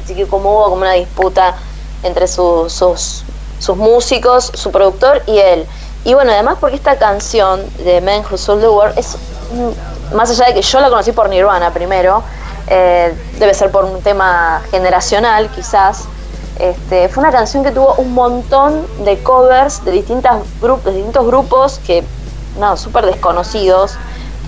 así 0.00 0.14
que 0.14 0.24
como 0.28 0.52
hubo 0.52 0.64
como 0.66 0.76
una 0.82 0.92
disputa 0.92 1.56
entre 2.04 2.28
su- 2.28 2.70
sus, 2.70 3.24
sus 3.58 3.76
músicos, 3.76 4.52
su 4.54 4.70
productor 4.70 5.22
y 5.26 5.38
él. 5.38 5.66
Y 6.04 6.14
bueno, 6.14 6.30
además 6.30 6.58
porque 6.60 6.76
esta 6.76 6.98
canción 6.98 7.64
de 7.78 8.00
Men 8.00 8.22
Who 8.30 8.36
Sold 8.38 8.60
the 8.60 8.68
World 8.68 8.96
es, 8.96 9.16
mm, 9.50 10.14
más 10.14 10.30
allá 10.30 10.46
de 10.46 10.54
que 10.54 10.62
yo 10.62 10.78
la 10.78 10.88
conocí 10.88 11.10
por 11.10 11.28
Nirvana 11.28 11.72
primero, 11.72 12.22
eh, 12.68 13.14
debe 13.38 13.54
ser 13.54 13.70
por 13.70 13.84
un 13.84 14.00
tema 14.02 14.62
generacional 14.70 15.50
quizás, 15.50 16.04
este, 16.58 17.08
fue 17.08 17.22
una 17.22 17.32
canción 17.32 17.64
que 17.64 17.72
tuvo 17.72 17.94
un 17.94 18.14
montón 18.14 18.86
de 19.04 19.20
covers 19.22 19.84
de, 19.84 19.90
distintas 19.90 20.42
de 20.60 20.92
distintos 20.92 21.26
grupos 21.26 21.80
que, 21.84 22.04
no, 22.58 22.76
súper 22.76 23.06
desconocidos. 23.06 23.94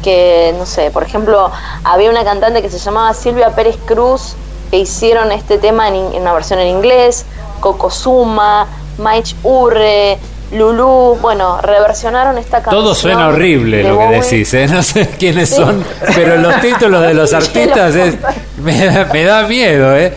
Que, 0.03 0.55
no 0.57 0.67
sé, 0.67 0.91
por 0.93 1.03
ejemplo, 1.03 1.51
había 1.83 2.11
una 2.11 2.23
cantante 2.23 2.63
que 2.63 2.71
se 2.71 2.79
llamaba 2.79 3.13
Silvia 3.13 3.57
Pérez 3.57 3.77
Cruz 3.87 4.37
que 4.71 4.79
hicieron 4.79 5.33
este 5.33 5.59
tema 5.59 5.89
en, 5.89 5.95
una 5.95 6.33
versión 6.33 6.61
en 6.61 6.69
inglés, 6.69 7.25
Kokosuma, 7.61 8.69
Maich 8.99 9.35
Urre, 9.43 10.19
Lulu, 10.53 11.19
bueno, 11.21 11.61
reversionaron 11.61 12.39
esta 12.39 12.63
canción. 12.63 12.83
Todo 12.85 12.95
suena 12.95 13.29
horrible 13.29 13.83
lo 13.83 13.99
que 13.99 14.07
decís, 14.21 14.55
¿eh? 14.55 14.69
No 14.69 14.83
sé 14.83 15.09
quiénes 15.19 15.49
Sí. 15.49 15.57
son, 15.57 15.85
pero 16.15 16.37
los 16.37 16.61
títulos 16.61 17.03
de 17.03 17.15
los 17.15 17.31
Sí, 17.31 17.37
artistas 17.37 17.95
es, 17.97 18.15
me, 18.59 18.87
da, 18.87 19.05
me 19.13 19.25
da 19.25 19.43
miedo, 19.43 19.97
¿eh? 19.97 20.13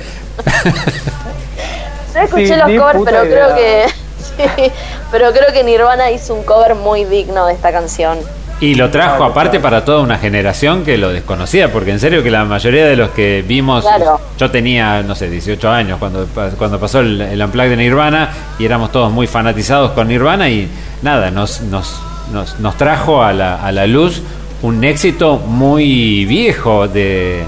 Yo 2.14 2.20
escuché 2.22 2.48
Sí, 2.48 2.56
los 2.56 2.72
covers, 2.82 3.00
pero 3.06 3.26
idea. 3.26 3.46
creo 3.46 3.56
que 3.56 3.86
sí, 4.68 4.72
pero 5.12 5.32
creo 5.32 5.52
que 5.54 5.64
Nirvana 5.64 6.12
hizo 6.12 6.34
un 6.36 6.44
cover 6.44 6.76
muy 6.76 7.06
digno 7.06 7.46
de 7.48 7.54
esta 7.54 7.72
canción. 7.72 8.20
Y 8.62 8.76
lo 8.76 8.90
trajo 8.90 9.18
Claro, 9.18 9.32
aparte 9.32 9.52
claro. 9.60 9.64
para 9.64 9.86
toda 9.86 10.02
una 10.02 10.18
generación 10.18 10.84
que 10.84 10.98
lo 10.98 11.10
desconocía, 11.10 11.72
porque 11.72 11.92
en 11.92 12.00
serio 12.00 12.22
que 12.24 12.30
la 12.30 12.44
mayoría 12.44 12.86
de 12.86 12.98
los 12.98 13.12
que 13.12 13.44
vimos, 13.48 13.84
Claro. 13.86 14.20
yo 14.38 14.52
tenía, 14.52 15.02
no 15.02 15.16
sé, 15.16 15.30
18 15.30 15.70
años 15.70 15.98
cuando, 15.98 16.28
cuando 16.58 16.78
pasó 16.80 17.00
el, 17.00 17.22
el 17.22 17.42
Unplugged 17.42 17.70
de 17.70 17.78
Nirvana 17.78 18.30
y 18.60 18.66
éramos 18.66 18.92
todos 18.92 19.12
muy 19.14 19.28
fanatizados 19.28 19.92
con 19.92 20.10
Nirvana 20.10 20.50
y 20.50 20.68
nada, 21.02 21.32
nos, 21.32 21.62
nos, 21.62 22.02
nos, 22.34 22.60
nos 22.60 22.76
trajo 22.76 23.24
a 23.24 23.32
la, 23.32 23.64
a 23.66 23.72
la 23.72 23.88
luz 23.88 24.22
un 24.62 24.84
éxito 24.84 25.38
muy 25.38 26.26
viejo 26.26 26.90
de, 26.90 27.46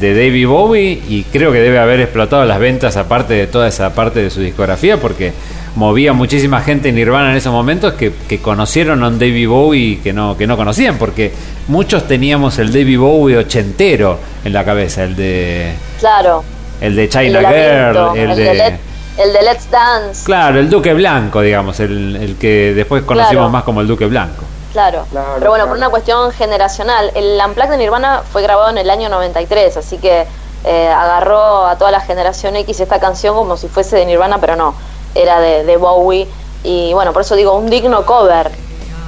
de 0.00 0.14
David 0.14 0.46
Bowie 0.48 1.02
y 1.08 1.24
creo 1.24 1.52
que 1.52 1.58
debe 1.60 1.78
haber 1.78 2.00
explotado 2.00 2.44
las 2.44 2.58
ventas 2.58 2.96
aparte 2.96 3.34
de 3.34 3.46
toda 3.46 3.68
esa 3.68 3.94
parte 3.94 4.20
de 4.22 4.30
su 4.30 4.40
discografía 4.40 4.96
porque 5.00 5.32
movía 5.76 6.12
muchísima 6.12 6.60
gente 6.60 6.88
en 6.88 6.94
Nirvana 6.96 7.30
en 7.30 7.36
esos 7.36 7.52
momentos 7.52 7.94
que, 7.94 8.12
que 8.28 8.38
conocieron 8.38 9.02
a 9.02 9.08
un 9.08 9.18
David 9.18 9.48
Bowie 9.48 10.00
que 10.02 10.12
no, 10.12 10.36
que 10.36 10.46
no 10.46 10.56
conocían 10.56 10.98
porque 10.98 11.32
muchos 11.68 12.06
teníamos 12.06 12.58
el 12.58 12.72
David 12.72 12.98
Bowie 12.98 13.36
ochentero 13.38 14.18
en 14.44 14.52
la 14.52 14.64
cabeza, 14.64 15.04
el 15.04 15.16
de 15.16 15.72
Claro. 16.00 16.44
el 16.80 16.96
de 16.96 17.08
China 17.08 17.40
Girl, 17.40 18.16
el, 18.18 18.30
el 18.30 18.36
de, 18.36 18.44
de 18.44 18.54
Let- 18.54 18.78
el 19.16 19.32
de 19.32 19.42
Let's 19.42 19.70
Dance. 19.70 20.24
claro, 20.24 20.58
el 20.58 20.68
Duque 20.68 20.92
Blanco, 20.92 21.40
digamos, 21.40 21.78
el, 21.80 22.16
el 22.16 22.34
que 22.36 22.72
después 22.74 23.04
conocimos 23.04 23.32
Claro. 23.34 23.48
más 23.50 23.62
como 23.62 23.80
el 23.80 23.86
Duque 23.86 24.06
Blanco. 24.06 24.44
Claro. 24.74 25.06
Claro, 25.10 25.28
Pero 25.38 25.50
bueno, 25.50 25.64
claro. 25.64 25.68
por 25.68 25.76
una 25.78 25.88
cuestión 25.88 26.30
generacional. 26.32 27.10
El 27.14 27.40
Unplugged 27.42 27.70
de 27.70 27.76
Nirvana 27.78 28.22
fue 28.30 28.42
grabado 28.42 28.68
en 28.70 28.76
el 28.78 28.90
año 28.90 29.08
93, 29.08 29.74
así 29.78 29.96
que 29.96 30.26
eh, 30.64 30.88
agarró 30.88 31.64
a 31.66 31.76
toda 31.78 31.90
la 31.90 32.00
generación 32.00 32.56
X 32.56 32.80
esta 32.80 32.98
canción 33.00 33.34
como 33.36 33.56
si 33.56 33.68
fuese 33.68 33.96
de 33.96 34.04
Nirvana, 34.04 34.38
pero 34.38 34.56
no, 34.56 34.74
era 35.14 35.40
de, 35.40 35.64
de 35.64 35.76
Bowie. 35.78 36.28
Y 36.64 36.92
bueno, 36.92 37.12
por 37.12 37.22
eso 37.22 37.34
digo, 37.36 37.52
un 37.54 37.70
digno 37.70 38.04
cover. 38.04 38.50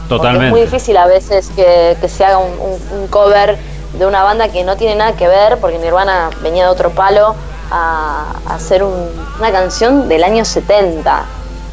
Totalmente. 0.08 0.46
Es 0.46 0.52
muy 0.52 0.60
difícil 0.62 0.96
a 0.96 1.06
veces 1.06 1.50
que, 1.56 1.96
que 2.00 2.08
se 2.08 2.24
haga 2.24 2.38
un, 2.38 2.52
un- 2.60 2.98
un 3.00 3.06
cover 3.08 3.58
de 3.94 4.06
una 4.06 4.22
banda 4.22 4.48
que 4.48 4.62
no 4.62 4.76
tiene 4.76 4.94
nada 4.94 5.12
que 5.14 5.26
ver, 5.26 5.58
porque 5.58 5.78
Nirvana 5.78 6.30
venía 6.42 6.64
de 6.64 6.70
otro 6.70 6.90
palo, 6.90 7.34
a, 7.72 8.24
a 8.46 8.54
hacer 8.54 8.84
un- 8.84 9.08
una 9.40 9.50
canción 9.50 10.08
del 10.08 10.22
año 10.22 10.44
70. 10.44 11.24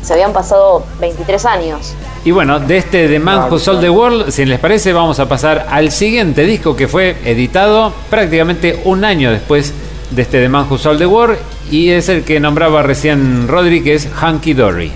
Se 0.03 0.13
habían 0.13 0.33
pasado 0.33 0.85
23 0.99 1.45
años. 1.45 1.93
Y 2.25 2.31
bueno, 2.31 2.59
de 2.59 2.77
este 2.77 3.07
The 3.07 3.19
Man 3.19 3.51
Who 3.51 3.59
Sold 3.59 3.81
the 3.81 3.89
World, 3.89 4.31
si 4.31 4.45
les 4.45 4.59
parece, 4.59 4.93
vamos 4.93 5.19
a 5.19 5.27
pasar 5.27 5.67
al 5.69 5.91
siguiente 5.91 6.43
disco 6.43 6.75
que 6.75 6.87
fue 6.87 7.17
editado 7.25 7.93
prácticamente 8.09 8.81
un 8.85 9.03
año 9.03 9.31
después 9.31 9.73
de 10.11 10.21
este 10.21 10.41
The 10.41 10.49
Man 10.49 10.67
Who 10.69 10.77
Sold 10.77 10.99
the 10.99 11.05
World 11.05 11.37
y 11.71 11.89
es 11.89 12.09
el 12.09 12.23
que 12.23 12.39
nombraba 12.39 12.83
recién 12.83 13.47
Rodri, 13.47 13.83
que 13.83 13.95
es 13.95 14.07
Hunky 14.21 14.53
Dory. 14.53 14.91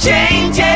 Changes. 0.00 0.70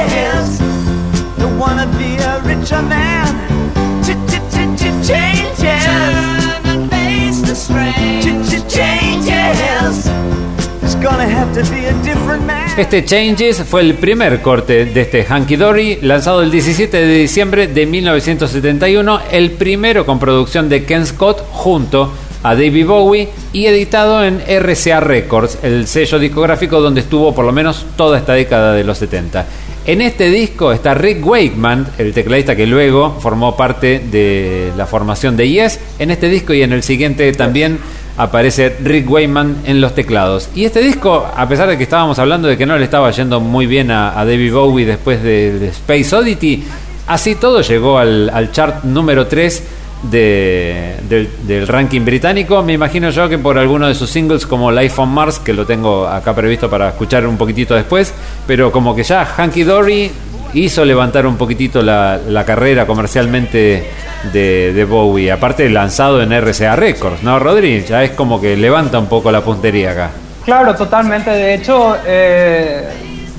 Este 12.77 13.05
Changes 13.05 13.63
fue 13.63 13.83
el 13.83 13.95
primer 13.95 14.43
corte 14.43 14.87
de 14.87 15.01
este 15.03 15.27
Hunky 15.29 15.57
Dory, 15.57 15.99
lanzado 16.03 16.43
el 16.43 16.51
17 16.51 16.97
de 16.97 17.19
diciembre 17.19 17.67
de 17.69 17.87
1971, 17.87 19.21
el 19.31 19.53
primero 19.53 20.05
con 20.05 20.19
producción 20.19 20.69
de 20.69 20.85
Ken 20.85 21.07
Scott 21.07 21.45
junto 21.51 22.13
a 22.43 22.55
David 22.55 22.87
Bowie 22.87 23.29
y 23.53 23.67
editado 23.67 24.25
en 24.25 24.41
RCA 24.41 25.01
Records, 25.01 25.59
el 25.63 25.87
sello 25.87 26.19
discográfico 26.19 26.81
donde 26.81 27.01
estuvo 27.01 27.35
por 27.35 27.45
lo 27.45 27.53
menos 27.53 27.87
toda 27.97 28.19
esta 28.19 28.35
década 28.35 28.75
de 28.75 28.85
los 28.85 28.99
70. 28.99 29.47
En 29.87 30.01
este 30.01 30.31
disco 30.31 30.73
está 30.73 30.95
Rick 30.95 31.27
Wakeman, 31.27 31.87
el 31.99 32.13
tecladista 32.13 32.57
que 32.57 32.67
luego 32.67 33.19
formó 33.21 33.57
parte 33.57 33.99
de 33.99 34.73
la 34.77 34.87
formación 34.87 35.37
de 35.37 35.49
Yes. 35.49 35.79
En 35.99 36.11
este 36.11 36.29
disco 36.29 36.55
y 36.55 36.63
en 36.63 36.73
el 36.73 36.83
siguiente 36.83 37.31
también 37.33 37.79
aparece 38.17 38.77
Rick 38.83 39.11
Wakeman 39.11 39.57
en 39.67 39.81
los 39.81 39.95
teclados. 39.95 40.49
Y 40.55 40.65
este 40.65 40.81
disco, 40.81 41.27
a 41.37 41.49
pesar 41.49 41.69
de 41.69 41.77
que 41.77 41.83
estábamos 41.83 42.19
hablando 42.19 42.49
de 42.49 42.57
que 42.57 42.67
no 42.67 42.77
le 42.79 42.85
estaba 42.85 43.11
yendo 43.11 43.41
muy 43.41 43.67
bien 43.67 43.91
a, 43.91 44.13
David 44.25 44.53
Bowie 44.53 44.87
después 44.87 45.23
de, 45.23 45.69
Space 45.69 46.15
Oddity, 46.15 46.65
así 47.07 47.35
todo 47.35 47.61
llegó 47.61 47.99
al, 47.99 48.31
al 48.31 48.53
chart 48.53 48.85
número 48.85 49.27
3 49.27 49.63
de- 50.11 50.95
del, 51.09 51.29
del 51.47 51.67
ranking 51.67 52.05
británico. 52.05 52.63
Me 52.63 52.75
imagino 52.75 53.11
yo 53.11 53.29
que 53.29 53.39
por 53.39 53.59
alguno 53.59 53.89
de 53.89 53.95
sus 53.95 54.11
singles 54.11 54.47
como 54.47 54.71
Life 54.71 55.01
on 55.01 55.09
Mars, 55.09 55.39
que 55.39 55.53
lo 55.53 55.67
tengo 55.67 56.07
acá 56.07 56.35
previsto 56.35 56.71
para 56.71 56.89
escuchar 56.91 57.27
un 57.27 57.37
poquitito 57.37 57.75
después, 57.75 58.13
pero 58.47 58.71
como 58.71 58.95
que 58.95 59.03
ya 59.03 59.27
Hunky 59.39 59.65
Dory 59.65 60.11
hizo 60.55 60.85
levantar 60.85 61.27
un 61.27 61.37
poquitito 61.37 61.83
la, 61.83 62.45
carrera 62.47 62.87
comercialmente 62.87 63.85
de, 64.33 64.87
Bowie. 64.89 65.31
Aparte 65.31 65.69
lanzado 65.69 66.23
en 66.23 66.33
RCA 66.33 66.77
Records, 66.77 67.23
¿no, 67.23 67.39
Rodri? 67.39 67.85
Ya 67.85 68.03
es 68.05 68.13
como 68.13 68.41
que 68.41 68.57
levanta 68.57 68.99
un 68.99 69.07
poco 69.07 69.31
la 69.31 69.43
puntería 69.43 69.93
acá. 69.93 70.11
Claro, 70.45 70.75
totalmente. 70.75 71.31
De 71.31 71.55
hecho, 71.55 71.97
eh, 72.07 72.89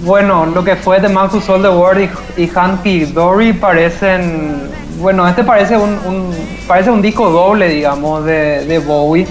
bueno, 0.01 0.45
lo 0.45 0.63
que 0.63 0.75
fue 0.75 0.99
The 0.99 1.09
Man 1.09 1.29
Who 1.31 1.41
Sold 1.41 1.63
the 1.63 1.69
World 1.69 2.09
y, 2.37 2.89
y 2.89 3.05
Dory 3.05 3.53
parecen, 3.53 4.69
bueno, 4.99 5.27
este 5.27 5.43
parece 5.43 5.77
un, 5.77 6.31
parece 6.67 6.89
un 6.89 7.01
disco 7.01 7.29
doble, 7.29 7.69
digamos, 7.69 8.25
de 8.25 8.81
Bowie. 8.85 9.27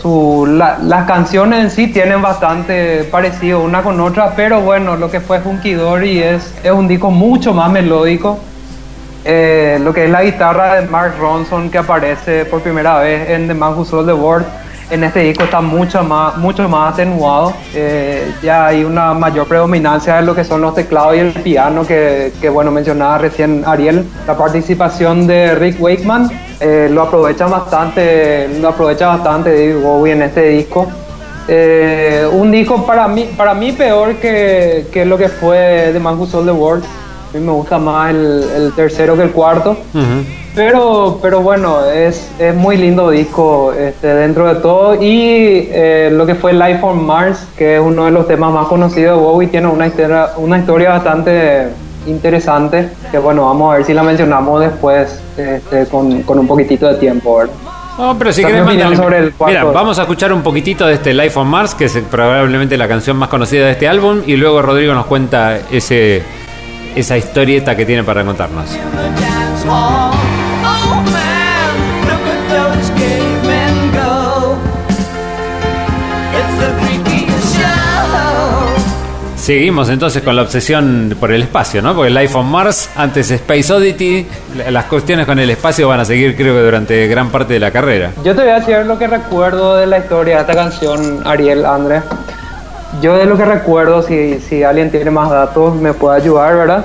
Su, 0.00 0.46
la- 0.48 0.78
las 0.82 1.06
canciones 1.06 1.60
en 1.60 1.70
sí 1.70 1.88
tienen 1.88 2.22
bastante 2.22 3.04
parecido 3.10 3.60
una 3.60 3.82
con 3.82 4.00
otra, 4.00 4.32
pero 4.34 4.60
bueno, 4.60 4.96
lo 4.96 5.10
que 5.10 5.20
fue 5.20 5.40
Hunky 5.44 5.74
Dory 5.74 6.22
es, 6.22 6.54
es 6.62 6.70
un 6.72 6.88
disco 6.88 7.10
mucho 7.10 7.52
más 7.52 7.70
melódico. 7.70 8.38
Eh, 9.24 9.78
lo 9.82 9.92
que 9.92 10.04
es 10.06 10.10
la 10.10 10.22
guitarra 10.22 10.76
de 10.80 10.88
Mark 10.88 11.14
Ronson 11.20 11.68
que 11.68 11.76
aparece 11.76 12.46
por 12.46 12.62
primera 12.62 12.98
vez 13.00 13.28
en 13.28 13.46
The 13.48 13.52
Man 13.52 13.74
Who 13.74 13.84
Sold 13.84 14.06
the 14.08 14.14
World 14.14 14.46
en 14.90 15.04
este 15.04 15.20
disco 15.20 15.44
está 15.44 15.60
mucho 15.60 16.02
más, 16.02 16.36
mucho 16.38 16.68
más 16.68 16.94
atenuado. 16.94 17.52
Eh, 17.74 18.32
ya 18.42 18.66
hay 18.66 18.82
una 18.82 19.14
mayor 19.14 19.46
predominancia 19.46 20.16
de 20.16 20.22
lo 20.22 20.34
que 20.34 20.42
son 20.42 20.62
los 20.62 20.74
teclados 20.74 21.14
y 21.14 21.18
el 21.20 21.32
piano 21.32 21.86
que, 21.86 22.32
que, 22.40 22.48
bueno, 22.48 22.70
mencionaba 22.72 23.18
recién 23.18 23.62
Ariel. 23.66 24.04
La 24.26 24.36
participación 24.36 25.26
de 25.28 25.54
Rick 25.54 25.80
Wakeman 25.80 26.28
eh, 26.60 26.88
lo 26.90 27.02
aprovecha 27.02 27.46
bastante, 27.46 28.48
lo 28.60 28.68
aprovecha 28.68 29.08
bastante 29.08 29.50
David 29.50 29.82
Bowie 29.82 30.12
en 30.12 30.22
este 30.22 30.48
disco. 30.48 30.86
Eh, 31.48 32.28
un 32.30 32.50
disco 32.50 32.84
para 32.86 33.08
mí, 33.08 33.30
para 33.36 33.54
mí 33.54 33.72
peor 33.72 34.16
que, 34.16 34.86
que 34.92 35.04
lo 35.04 35.18
que 35.18 35.28
fue 35.28 35.90
The 35.92 35.98
Man 35.98 36.18
Who 36.18 36.26
Sold 36.26 36.46
the 36.46 36.52
World. 36.52 36.84
A 36.84 37.36
mí 37.36 37.44
me 37.44 37.52
gusta 37.52 37.78
más 37.78 38.10
el, 38.10 38.44
el 38.56 38.72
tercero 38.74 39.16
que 39.16 39.22
el 39.22 39.30
cuarto. 39.30 39.76
Pero, 40.54 41.20
pero 41.22 41.42
bueno, 41.42 41.84
es, 41.86 42.28
es 42.40 42.54
muy 42.54 42.76
lindo 42.76 43.08
disco 43.10 43.72
este, 43.72 44.08
dentro 44.08 44.52
de 44.52 44.60
todo. 44.60 44.96
Y 45.00 45.68
eh, 45.70 46.10
lo 46.12 46.26
que 46.26 46.34
fue 46.34 46.52
Life 46.52 46.80
on 46.82 47.06
Mars, 47.06 47.46
que 47.56 47.76
es 47.76 47.80
uno 47.80 48.06
de 48.06 48.10
los 48.10 48.26
temas 48.26 48.52
más 48.52 48.66
conocidos 48.66 49.16
de 49.16 49.24
Bowie, 49.24 49.48
tiene 49.48 49.68
una 49.68 49.86
historia, 49.86 50.30
una 50.36 50.58
historia 50.58 50.90
bastante 50.90 51.68
interesante. 52.06 52.88
Que 53.12 53.18
bueno, 53.18 53.46
vamos 53.46 53.72
a 53.72 53.76
ver 53.76 53.86
si 53.86 53.94
la 53.94 54.02
mencionamos 54.02 54.60
después 54.60 55.20
este, 55.56 55.86
con, 55.86 56.22
con 56.22 56.38
un 56.38 56.46
poquitito 56.46 56.86
de 56.88 56.94
tiempo. 56.96 57.38
¿verdad? 57.38 57.54
No, 57.98 58.16
pero 58.18 58.32
si 58.32 58.42
querés 58.44 58.64
mandarle- 58.64 58.96
sobre 58.96 59.18
el 59.18 59.32
cuarto. 59.32 59.58
Mira, 59.58 59.64
vamos 59.72 59.98
a 59.98 60.02
escuchar 60.02 60.32
un 60.32 60.42
poquitito 60.42 60.86
de 60.86 60.94
este 60.94 61.12
Life 61.12 61.38
on 61.38 61.48
Mars, 61.48 61.74
que 61.74 61.84
es 61.86 61.98
probablemente 62.10 62.76
la 62.78 62.88
canción 62.88 63.16
más 63.16 63.28
conocida 63.28 63.66
de 63.66 63.72
este 63.72 63.88
álbum, 63.88 64.22
y 64.26 64.36
luego 64.36 64.62
Rodrigo 64.62 64.94
nos 64.94 65.06
cuenta 65.06 65.58
ese, 65.70 66.22
esa 66.94 67.18
historieta 67.18 67.76
que 67.76 67.84
tiene 67.84 68.02
para 68.04 68.24
contarnos. 68.24 68.70
Seguimos 79.50 79.88
entonces 79.90 80.22
con 80.22 80.36
la 80.36 80.42
obsesión 80.42 81.16
por 81.18 81.32
el 81.32 81.42
espacio, 81.42 81.82
¿no? 81.82 81.92
Porque 81.96 82.08
Life 82.08 82.38
on 82.38 82.48
Mars, 82.48 82.88
antes 82.94 83.32
Space 83.32 83.72
Oddity, 83.72 84.24
la- 84.56 84.70
las 84.70 84.84
cuestiones 84.84 85.26
con 85.26 85.40
el 85.40 85.50
espacio 85.50 85.88
van 85.88 85.98
a 85.98 86.04
seguir 86.04 86.36
creo 86.36 86.54
que 86.54 86.60
durante 86.62 87.08
gran 87.08 87.30
parte 87.30 87.54
de 87.54 87.58
la 87.58 87.72
carrera. 87.72 88.12
Yo 88.22 88.32
te 88.36 88.42
voy 88.42 88.50
a 88.50 88.60
decir 88.60 88.76
lo 88.86 88.96
que 88.96 89.08
recuerdo 89.08 89.74
de 89.74 89.88
la 89.88 89.98
historia 89.98 90.36
de 90.36 90.40
esta 90.42 90.54
canción, 90.54 91.22
Ariel, 91.26 91.66
André. 91.66 92.00
Yo 93.02 93.16
de 93.16 93.24
lo 93.26 93.36
que 93.36 93.44
recuerdo, 93.44 94.04
si, 94.04 94.38
si 94.38 94.62
alguien 94.62 94.88
tiene 94.92 95.10
más 95.10 95.28
datos, 95.30 95.74
me 95.74 95.94
puede 95.94 96.18
ayudar, 96.22 96.54
¿verdad? 96.56 96.84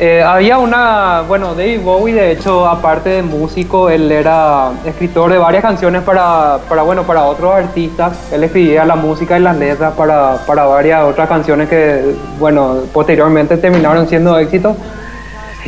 Eh, 0.00 0.22
había 0.22 0.58
una, 0.58 1.22
bueno, 1.26 1.56
David 1.56 1.80
Bowie, 1.82 2.14
de 2.14 2.30
hecho, 2.30 2.68
aparte 2.68 3.08
de 3.10 3.22
músico, 3.22 3.90
él 3.90 4.12
era 4.12 4.70
escritor 4.84 5.32
de 5.32 5.38
varias 5.38 5.60
canciones 5.60 6.02
para, 6.02 6.58
para 6.68 6.82
bueno, 6.82 7.02
para 7.02 7.24
otros 7.24 7.52
artistas. 7.52 8.16
Él 8.32 8.44
escribía 8.44 8.84
la 8.84 8.94
música 8.94 9.36
y 9.36 9.42
las 9.42 9.56
letras 9.56 9.94
para, 9.94 10.36
para 10.46 10.66
varias 10.66 11.02
otras 11.02 11.28
canciones 11.28 11.68
que, 11.68 12.14
bueno, 12.38 12.76
posteriormente 12.92 13.56
terminaron 13.56 14.06
siendo 14.06 14.38
éxitos. 14.38 14.76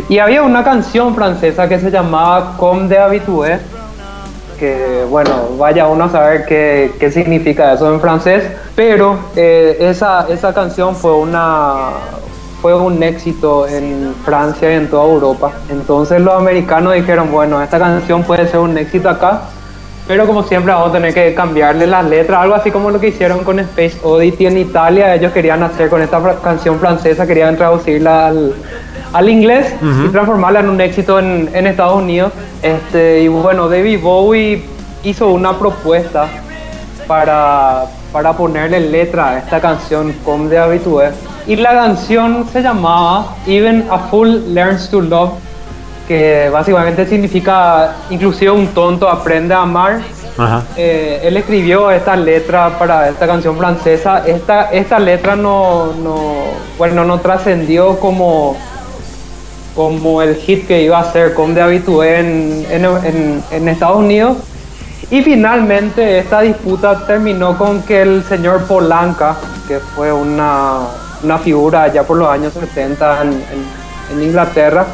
Y 0.09 0.19
había 0.19 0.45
una 0.45 0.63
canción 0.63 1.17
francesa 1.17 1.69
que 1.69 1.81
se 1.81 1.91
llamaba 1.91 2.57
Comme 2.57 2.87
de 2.87 2.99
Habitué, 2.99 3.59
que 4.61 5.05
bueno, 5.11 5.57
vaya 5.59 5.89
uno 5.89 6.05
a 6.05 6.09
saber 6.09 6.45
qué, 6.47 6.93
qué 7.01 7.11
significa 7.11 7.73
eso 7.73 7.93
en 7.93 8.01
francés, 8.01 8.45
pero 8.77 9.19
eh, 9.35 9.77
esa, 9.81 10.27
esa 10.29 10.55
canción 10.55 10.95
fue 10.95 11.15
una 11.17 11.89
fue 12.61 12.75
un 12.75 13.03
éxito 13.03 13.67
en 13.67 14.15
Francia 14.25 14.71
y 14.73 14.77
en 14.77 14.89
toda 14.89 15.05
Europa. 15.05 15.53
Entonces 15.71 16.21
los 16.21 16.35
americanos 16.35 16.95
dijeron, 16.95 17.31
bueno, 17.31 17.63
esta 17.63 17.79
canción 17.79 18.23
puede 18.23 18.47
ser 18.49 18.61
un 18.61 18.77
éxito 18.77 19.09
acá, 19.09 19.43
pero 20.07 20.27
como 20.27 20.43
siempre 20.43 20.73
vamos 20.73 20.91
a 20.91 20.93
tener 20.93 21.15
que 21.15 21.35
cambiarle 21.35 21.87
las 21.87 22.05
letras, 22.05 22.41
algo 22.41 22.55
así 22.55 22.71
como 22.71 22.91
lo 22.91 22.99
que 22.99 23.09
hicieron 23.09 23.45
con 23.45 23.59
Space 23.61 23.99
Oddity 24.03 24.47
en 24.47 24.59
Italia, 24.59 25.15
ellos 25.15 25.33
querían 25.33 25.63
hacer 25.63 25.89
con 25.89 26.03
esta 26.03 26.21
fra- 26.21 26.37
canción 26.43 26.79
francesa, 26.81 27.27
querían 27.27 27.57
traducirla 27.57 28.27
al, 28.29 28.55
al 29.13 29.29
inglés 29.29 29.73
y 30.05 30.09
transformarla 30.09 30.61
en 30.61 30.69
un 30.69 30.81
éxito 30.81 31.19
en, 31.19 31.49
en 31.55 31.67
Estados 31.67 31.95
Unidos. 32.03 32.33
Este, 32.63 33.21
y 33.23 33.29
bueno, 33.29 33.69
David 33.69 34.01
Bowie 34.03 34.65
hizo 35.05 35.29
una 35.29 35.57
propuesta 35.59 36.27
para, 37.07 37.85
para 38.13 38.33
ponerle 38.33 38.81
letra 38.81 39.31
a 39.31 39.39
esta 39.39 39.61
canción 39.61 40.13
Comme 40.25 40.49
de 40.49 40.59
Habitué. 40.59 41.11
Y 41.51 41.57
la 41.57 41.71
canción 41.73 42.47
se 42.53 42.63
llamaba 42.63 43.35
Even 43.45 43.85
a 43.91 43.99
Fool 43.99 44.55
Learns 44.55 44.89
to 44.89 45.01
Love, 45.01 45.33
que 46.07 46.49
básicamente 46.49 47.05
significa 47.07 47.97
inclusive 48.09 48.53
un 48.53 48.69
tonto 48.69 49.09
aprende 49.09 49.53
a 49.53 49.63
amar. 49.63 50.01
Ajá. 50.39 50.63
Eh, 50.77 51.21
él 51.25 51.37
escribió 51.37 51.91
esta 51.91 52.15
letra 52.15 52.79
para 52.79 53.09
esta 53.09 53.27
canción 53.27 53.57
francesa. 53.59 54.23
Esta, 54.25 54.71
esta 54.71 55.01
letra 55.01 55.35
no, 55.35 55.93
no, 56.01 56.17
bueno, 56.79 57.05
no 57.05 57.19
trascendió 57.19 57.99
como, 57.99 58.57
como 59.75 60.23
el 60.23 60.37
hit 60.37 60.69
que 60.69 60.83
iba 60.85 61.01
a 61.01 61.13
ser 61.13 61.35
Comme 61.35 61.55
de 61.55 61.63
Habitué 61.63 62.21
en, 62.21 62.67
en, 62.71 62.85
en- 62.85 63.43
en 63.51 63.69
Estados 63.69 63.97
Unidos. 63.97 64.37
Y 65.11 65.23
finalmente 65.23 66.21
esta 66.21 66.43
disputa 66.43 67.05
terminó 67.09 67.59
con 67.59 67.83
que 67.83 68.03
el 68.03 68.23
señor 68.23 68.67
Polanca, 68.69 69.35
que 69.67 69.81
fue 69.81 70.13
una, 70.13 70.83
una 71.23 71.39
figura 71.39 71.89
ya 71.93 72.03
por 72.05 72.17
los 72.19 72.29
años 72.29 72.53
70 72.53 73.23
en, 73.23 73.29
en- 73.29 74.15
en 74.17 74.23
Inglaterra, 74.23 74.87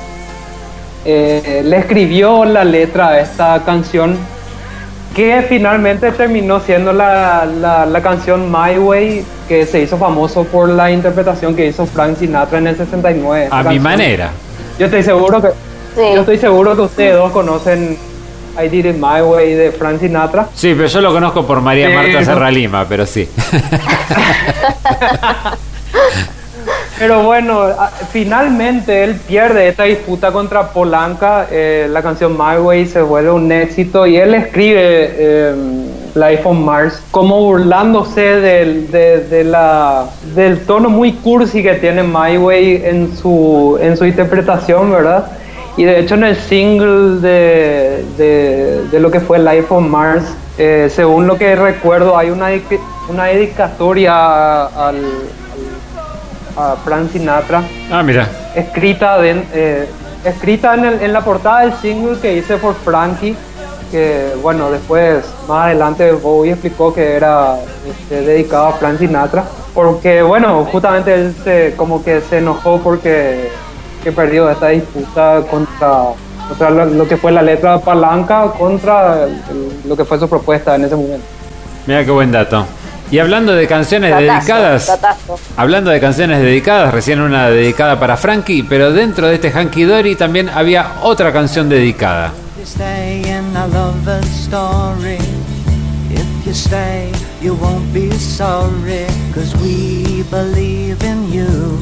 eh, 1.05 1.63
le 1.65 1.77
escribió 1.79 2.45
la 2.45 2.65
letra 2.65 3.09
a 3.09 3.21
esta 3.21 3.63
canción 3.65 4.17
que 5.15 5.45
finalmente 5.49 6.13
terminó 6.13 6.61
siendo 6.61 6.93
la, 6.93 7.47
la, 7.47 7.87
la 7.87 8.03
canción 8.03 8.51
My 8.53 8.77
Way, 8.79 9.25
que 9.49 9.65
se 9.65 9.81
hizo 9.81 9.97
famoso 9.97 10.45
por 10.45 10.69
la 10.69 10.91
interpretación 10.91 11.57
que 11.57 11.67
hizo 11.67 11.87
Frank 11.87 12.19
Sinatra 12.19 12.59
en 12.59 12.67
el 12.67 12.77
69. 12.77 13.49
A 13.51 13.63
mi 13.63 13.79
manera. 13.79 14.31
Yo 14.79 14.87
estoy 14.87 15.03
seguro 15.03 15.41
que 15.41 15.49
Sí. 15.95 16.03
yo 16.15 16.21
estoy 16.21 16.37
seguro 16.37 16.77
que 16.77 16.83
ustedes 16.83 17.15
dos 17.17 17.33
conocen 17.33 17.97
I 18.63 18.69
Did 18.69 18.85
It 18.85 18.97
My 18.97 19.23
Way 19.23 19.55
de 19.55 19.73
Frank 19.73 19.99
Sinatra. 20.01 20.49
Sí, 20.55 20.75
pero 20.77 20.89
yo 20.89 21.01
lo 21.01 21.11
conozco 21.15 21.47
por 21.47 21.63
María 21.63 21.89
Sí, 21.89 21.95
Marta 21.95 22.19
no. 22.21 22.25
Serra 22.27 22.51
Lima, 22.61 22.85
pero 22.87 23.07
sí. 23.07 23.27
Pero 26.99 27.23
bueno, 27.25 27.67
finalmente 28.11 29.05
él 29.05 29.17
pierde 29.29 29.69
esta 29.69 29.83
disputa 29.85 30.33
contra 30.33 30.69
Polanca. 30.69 31.47
eh, 31.51 31.87
la 31.91 32.03
canción 32.03 32.33
My 32.33 32.57
Way 32.59 32.87
se 32.87 33.03
vuelve 33.03 33.31
un 33.31 33.53
éxito 33.53 34.07
y 34.07 34.17
él 34.17 34.35
escribe 34.35 34.81
eh, 35.19 35.55
Life 36.15 36.41
on 36.47 36.65
Mars 36.65 37.03
como 37.11 37.39
burlándose 37.45 38.23
del, 38.41 38.91
de, 38.91 39.25
de 39.25 39.45
la, 39.45 40.07
del 40.35 40.61
tono 40.65 40.89
muy 40.89 41.13
cursi 41.13 41.63
que 41.63 41.75
tiene 41.75 42.03
My 42.03 42.39
Way 42.39 42.83
en 42.87 43.15
su, 43.15 43.79
en 43.79 43.95
su 43.99 44.07
interpretación, 44.07 44.91
¿verdad? 44.91 45.27
Y 45.77 45.85
de 45.85 46.01
hecho 46.01 46.15
en 46.15 46.25
el 46.25 46.37
single 46.37 47.21
de, 47.21 48.05
de, 48.17 48.85
de 48.91 49.01
lo 49.01 49.11
que 49.11 49.21
fue 49.21 49.39
Life 49.39 49.67
on 49.69 49.91
Mars, 49.91 50.25
eh, 50.57 50.89
según 50.91 51.27
lo 51.27 51.37
que 51.37 51.55
recuerdo, 51.55 52.17
hay 52.17 52.31
una, 52.31 52.47
una 53.11 53.25
dedicatoria 53.25 54.65
al, 54.65 54.95
al- 54.95 54.97
a 56.57 56.77
Frank 56.85 57.11
Sinatra 57.13 57.63
Ah, 57.91 58.03
mira. 58.03 58.29
escrita, 58.55 59.19
de- 59.19 59.45
eh, 59.53 59.89
escrita 60.25 60.75
en, 60.75 60.85
el- 60.85 61.03
en 61.03 61.13
la 61.13 61.21
portada 61.23 61.61
del 61.61 61.75
single 61.75 62.19
que 62.21 62.35
hice 62.37 62.57
por 62.57 62.75
Frankie, 62.75 63.37
que 63.91 64.33
bueno, 64.43 64.71
después 64.71 65.25
más 65.49 65.67
adelante 65.67 66.11
Bowie 66.13 66.53
explicó 66.53 66.93
que 66.93 67.15
era 67.15 67.57
este, 67.89 68.23
dedicado 68.23 68.67
a 68.67 68.73
Frank 68.73 68.99
Sinatra, 68.99 69.45
porque 69.75 70.23
bueno, 70.23 70.65
justamente 70.71 71.15
él 71.15 71.35
se, 71.45 71.75
como 71.77 72.03
que 72.03 72.21
se 72.23 72.39
enojó 72.39 72.79
porque 72.81 73.49
que 74.03 74.13
perdió 74.13 74.49
esta 74.51 74.69
disputa 74.69 75.43
contra, 75.51 75.99
contra 76.49 76.71
lo, 76.71 76.85
lo 76.87 77.09
que 77.09 77.17
fue 77.17 77.33
la 77.33 77.43
letra 77.43 77.79
palanca 77.79 78.53
contra 78.59 79.25
el- 79.25 79.43
lo 79.89 79.97
que 79.97 80.05
fue 80.05 80.19
su 80.19 80.29
propuesta 80.29 80.75
en 80.77 80.85
ese 80.85 80.97
momento. 80.97 81.25
Mira 81.87 82.05
qué 82.05 82.11
buen 82.11 82.33
dato. 82.33 82.65
Y 83.11 83.19
hablando 83.19 83.55
de 83.55 83.67
canciones 83.67 84.17
dedicadas, 84.17 84.99
hablando 85.57 85.91
de 85.91 86.01
canciones 86.01 86.41
dedicadas, 86.41 86.93
recién 86.93 87.21
una 87.21 87.49
dedicada 87.49 88.01
para 88.01 88.17
Frankie, 88.17 88.65
pero 88.65 88.93
dentro 88.93 89.29
de 89.29 89.37
este 89.37 89.53
Hanky 89.53 89.85
Dory 89.85 90.17
también 90.17 90.49
había 90.49 90.95
otra 91.03 91.33
canción 91.33 91.69
dedicada. 91.69 92.33
you 92.59 92.65
stay 92.65 93.23
in 93.29 93.55
a 93.57 93.67
lover's 93.69 94.29
story. 94.29 95.19
If 96.11 96.47
you 96.47 96.53
stay, 96.53 97.13
you 97.41 97.55
won't 97.55 97.93
be 97.93 98.11
sorry, 98.11 99.07
cause 99.33 99.55
we 99.63 100.25
believe 100.31 101.03
in 101.05 101.31
you. 101.31 101.79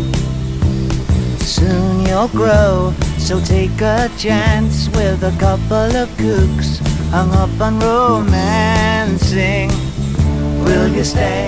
Soon 1.40 2.04
you'll 2.06 2.28
grow, 2.28 2.92
so 3.18 3.40
take 3.40 3.80
a 3.80 4.10
chance 4.18 4.88
with 4.90 5.22
a 5.22 5.34
couple 5.38 5.96
of 5.96 6.08
kooks 6.18 6.80
hung 7.10 7.32
up 7.32 7.60
on 7.60 7.78
romancing. 7.80 9.70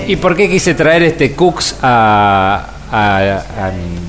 ¿Y 0.07 0.17
por 0.17 0.37
qué 0.37 0.49
quise 0.49 0.75
traer 0.75 1.03
este 1.03 1.33
Cooks 1.33 1.77
a, 1.83 2.67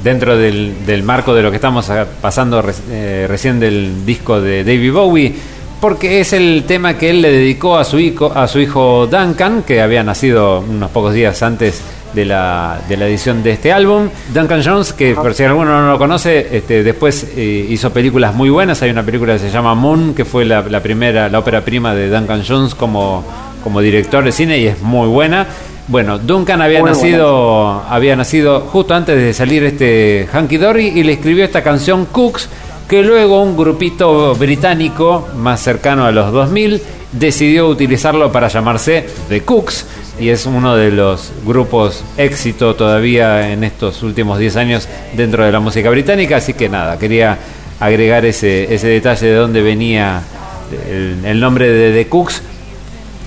dentro 0.04 0.38
del, 0.38 1.04
marco 1.04 1.34
de 1.34 1.42
lo 1.42 1.50
que 1.50 1.56
estamos 1.56 1.90
pasando 2.22 2.64
eh, 2.90 3.26
recién 3.28 3.60
del 3.60 4.06
disco 4.06 4.42
de 4.42 4.64
David 4.64 4.94
Bowie? 4.94 5.36
Porque 5.80 6.20
es 6.22 6.34
el 6.34 6.64
tema 6.68 6.98
que 6.98 7.12
él 7.12 7.22
le 7.22 7.32
dedicó 7.32 7.78
a 7.78 7.84
su 7.84 8.00
hijo, 8.00 8.32
a 8.34 8.48
su 8.48 8.60
hijo 8.60 9.08
Duncan, 9.08 9.62
que 9.62 9.82
había 9.82 10.04
nacido 10.04 10.62
unos 10.62 10.90
pocos 10.90 11.14
días 11.14 11.42
antes 11.44 11.82
de 12.14 12.26
la, 12.26 12.80
de 12.90 12.98
la 12.98 13.08
edición 13.08 13.44
de 13.44 13.52
este 13.52 13.72
álbum. 13.72 14.10
Duncan 14.34 14.62
Jones, 14.64 14.92
que 14.94 15.14
por 15.14 15.36
si 15.36 15.44
alguno 15.44 15.80
no 15.82 15.92
lo 15.92 15.98
conoce, 16.00 16.48
este, 16.52 16.84
después 16.84 17.28
eh, 17.36 17.68
hizo 17.70 17.92
películas 17.92 18.34
muy 18.34 18.50
buenas. 18.50 18.82
Hay 18.82 18.90
una 18.90 19.04
película 19.04 19.34
que 19.34 19.40
se 19.40 19.52
llama 19.52 19.76
Moon, 19.76 20.16
que 20.16 20.26
fue 20.26 20.46
la, 20.46 20.62
la 20.64 20.82
primera, 20.82 21.30
la 21.30 21.40
ópera 21.40 21.64
prima 21.64 21.94
de 21.94 22.10
Duncan 22.10 22.44
Jones 22.48 22.74
como, 22.74 23.24
como 23.64 23.82
director 23.82 24.24
de 24.24 24.32
cine 24.32 24.58
y 24.60 24.68
es 24.68 24.82
muy 24.82 25.08
buena. 25.08 25.48
Bueno, 25.88 26.20
Duncan 26.20 26.62
había 26.62 26.82
Muy 26.82 26.92
nacido, 26.92 27.84
había 27.90 28.16
nacido 28.16 28.62
justo 28.62 28.94
antes 28.94 29.16
de 29.16 29.34
salir 29.34 29.64
este 29.64 30.28
Hanky 30.34 30.58
Dory 30.58 30.88
y 30.88 31.04
le 31.04 31.14
escribió 31.14 31.46
esta 31.46 31.64
canción 31.64 32.06
Cooks, 32.06 32.50
que 32.90 33.04
luego 33.04 33.42
un 33.42 33.56
grupito 33.56 34.36
británico 34.36 35.30
más 35.38 35.62
cercano 35.62 36.06
a 36.06 36.12
los 36.12 36.34
2000 36.34 36.82
decidió 37.14 37.70
utilizarlo 37.70 38.34
para 38.34 38.50
llamarse 38.50 39.06
The 39.30 39.42
Cooks 39.42 39.86
y 40.20 40.30
es 40.30 40.46
uno 40.46 40.76
de 40.76 40.92
los 40.92 41.32
grupos 41.46 42.04
éxito 42.18 42.76
todavía 42.76 43.52
en 43.52 43.64
estos 43.64 44.04
últimos 44.04 44.40
10 44.40 44.56
años 44.58 44.90
dentro 45.14 45.46
de 45.46 45.54
la 45.54 45.62
música 45.62 45.90
británica, 45.90 46.38
así 46.38 46.54
que 46.54 46.68
nada, 46.68 47.00
quería 47.00 47.38
agregar 47.80 48.26
ese, 48.26 48.74
ese 48.74 48.88
detalle 48.88 49.28
de 49.28 49.36
dónde 49.36 49.62
venía 49.62 50.22
el, 50.90 51.24
el 51.24 51.40
nombre 51.40 51.70
de 51.72 51.94
The 52.04 52.10
Cooks 52.10 52.42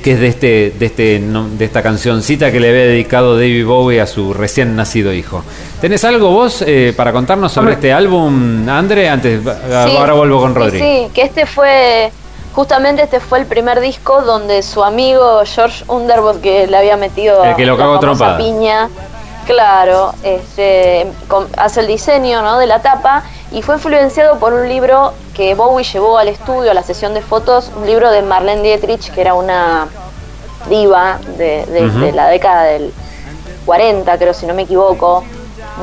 que 0.03 0.13
es 0.13 0.21
de 0.21 0.27
este, 0.29 0.73
de 0.79 0.87
este 0.87 1.19
no- 1.21 1.49
de 1.49 1.65
esta 1.65 1.83
cancioncita 1.83 2.51
que 2.51 2.61
le 2.61 2.69
había 2.71 2.83
dedicado 2.83 3.35
David 3.37 3.67
Bowie 3.67 4.01
a 4.01 4.07
su 4.07 4.33
recién 4.35 4.75
nacido 4.77 5.13
hijo. 5.13 5.43
¿Tenés 5.81 6.05
algo 6.05 6.31
vos 6.31 6.63
eh, 6.67 6.93
para 6.97 7.13
contarnos 7.13 7.53
sobre 7.53 7.75
este 7.75 7.93
álbum, 7.93 8.69
André? 8.69 9.09
Antes, 9.09 9.41
Sí, 9.43 9.97
ahora 9.97 10.15
vuelvo 10.15 10.41
con 10.41 10.53
sí, 10.55 10.59
Rodri. 10.59 10.79
Sí, 10.81 11.09
que 11.15 11.23
este 11.23 11.47
fue, 11.47 12.11
justamente 12.55 13.03
este 13.03 13.21
fue 13.21 13.39
el 13.41 13.47
primer 13.47 13.81
disco 13.81 14.23
donde 14.23 14.63
su 14.63 14.83
amigo 14.85 15.41
George 15.45 15.85
Underwood, 15.89 16.41
que 16.41 16.67
le 16.67 16.77
había 16.77 16.97
metido 16.97 17.45
El 17.45 17.55
que 17.57 17.67
lo 17.67 17.77
la 17.77 18.37
piña, 18.39 18.89
claro, 19.47 20.15
este, 20.23 21.07
hace 21.57 21.81
el 21.81 21.87
diseño 21.87 22.43
¿no? 22.43 22.59
de 22.59 22.67
la 22.67 22.81
tapa 22.83 23.25
y 23.53 23.63
fue 23.63 23.75
influenciado 23.77 24.39
por 24.39 24.53
un 24.53 24.69
libro 24.69 25.13
que 25.35 25.55
Bowie 25.55 25.85
llevó 25.85 26.19
al 26.19 26.29
estudio, 26.29 26.71
a 26.71 26.75
la 26.75 26.83
sesión 26.83 27.15
de 27.15 27.21
fotos, 27.23 27.71
un 27.77 27.87
libro 27.87 28.11
de 28.11 28.23
Marlene 28.23 28.63
Dietrich, 28.63 29.11
que 29.13 29.21
era 29.21 29.35
una 29.35 29.89
diva 30.69 31.19
de, 31.37 31.65
de- 31.67 31.87
Ujú. 31.87 31.99
de 32.01 32.13
la 32.13 32.29
década 32.29 32.65
del 32.65 32.93
40, 33.67 34.19
creo, 34.19 34.35
si 34.35 34.47
no 34.47 34.55
me 34.55 34.63
equivoco, 34.63 35.25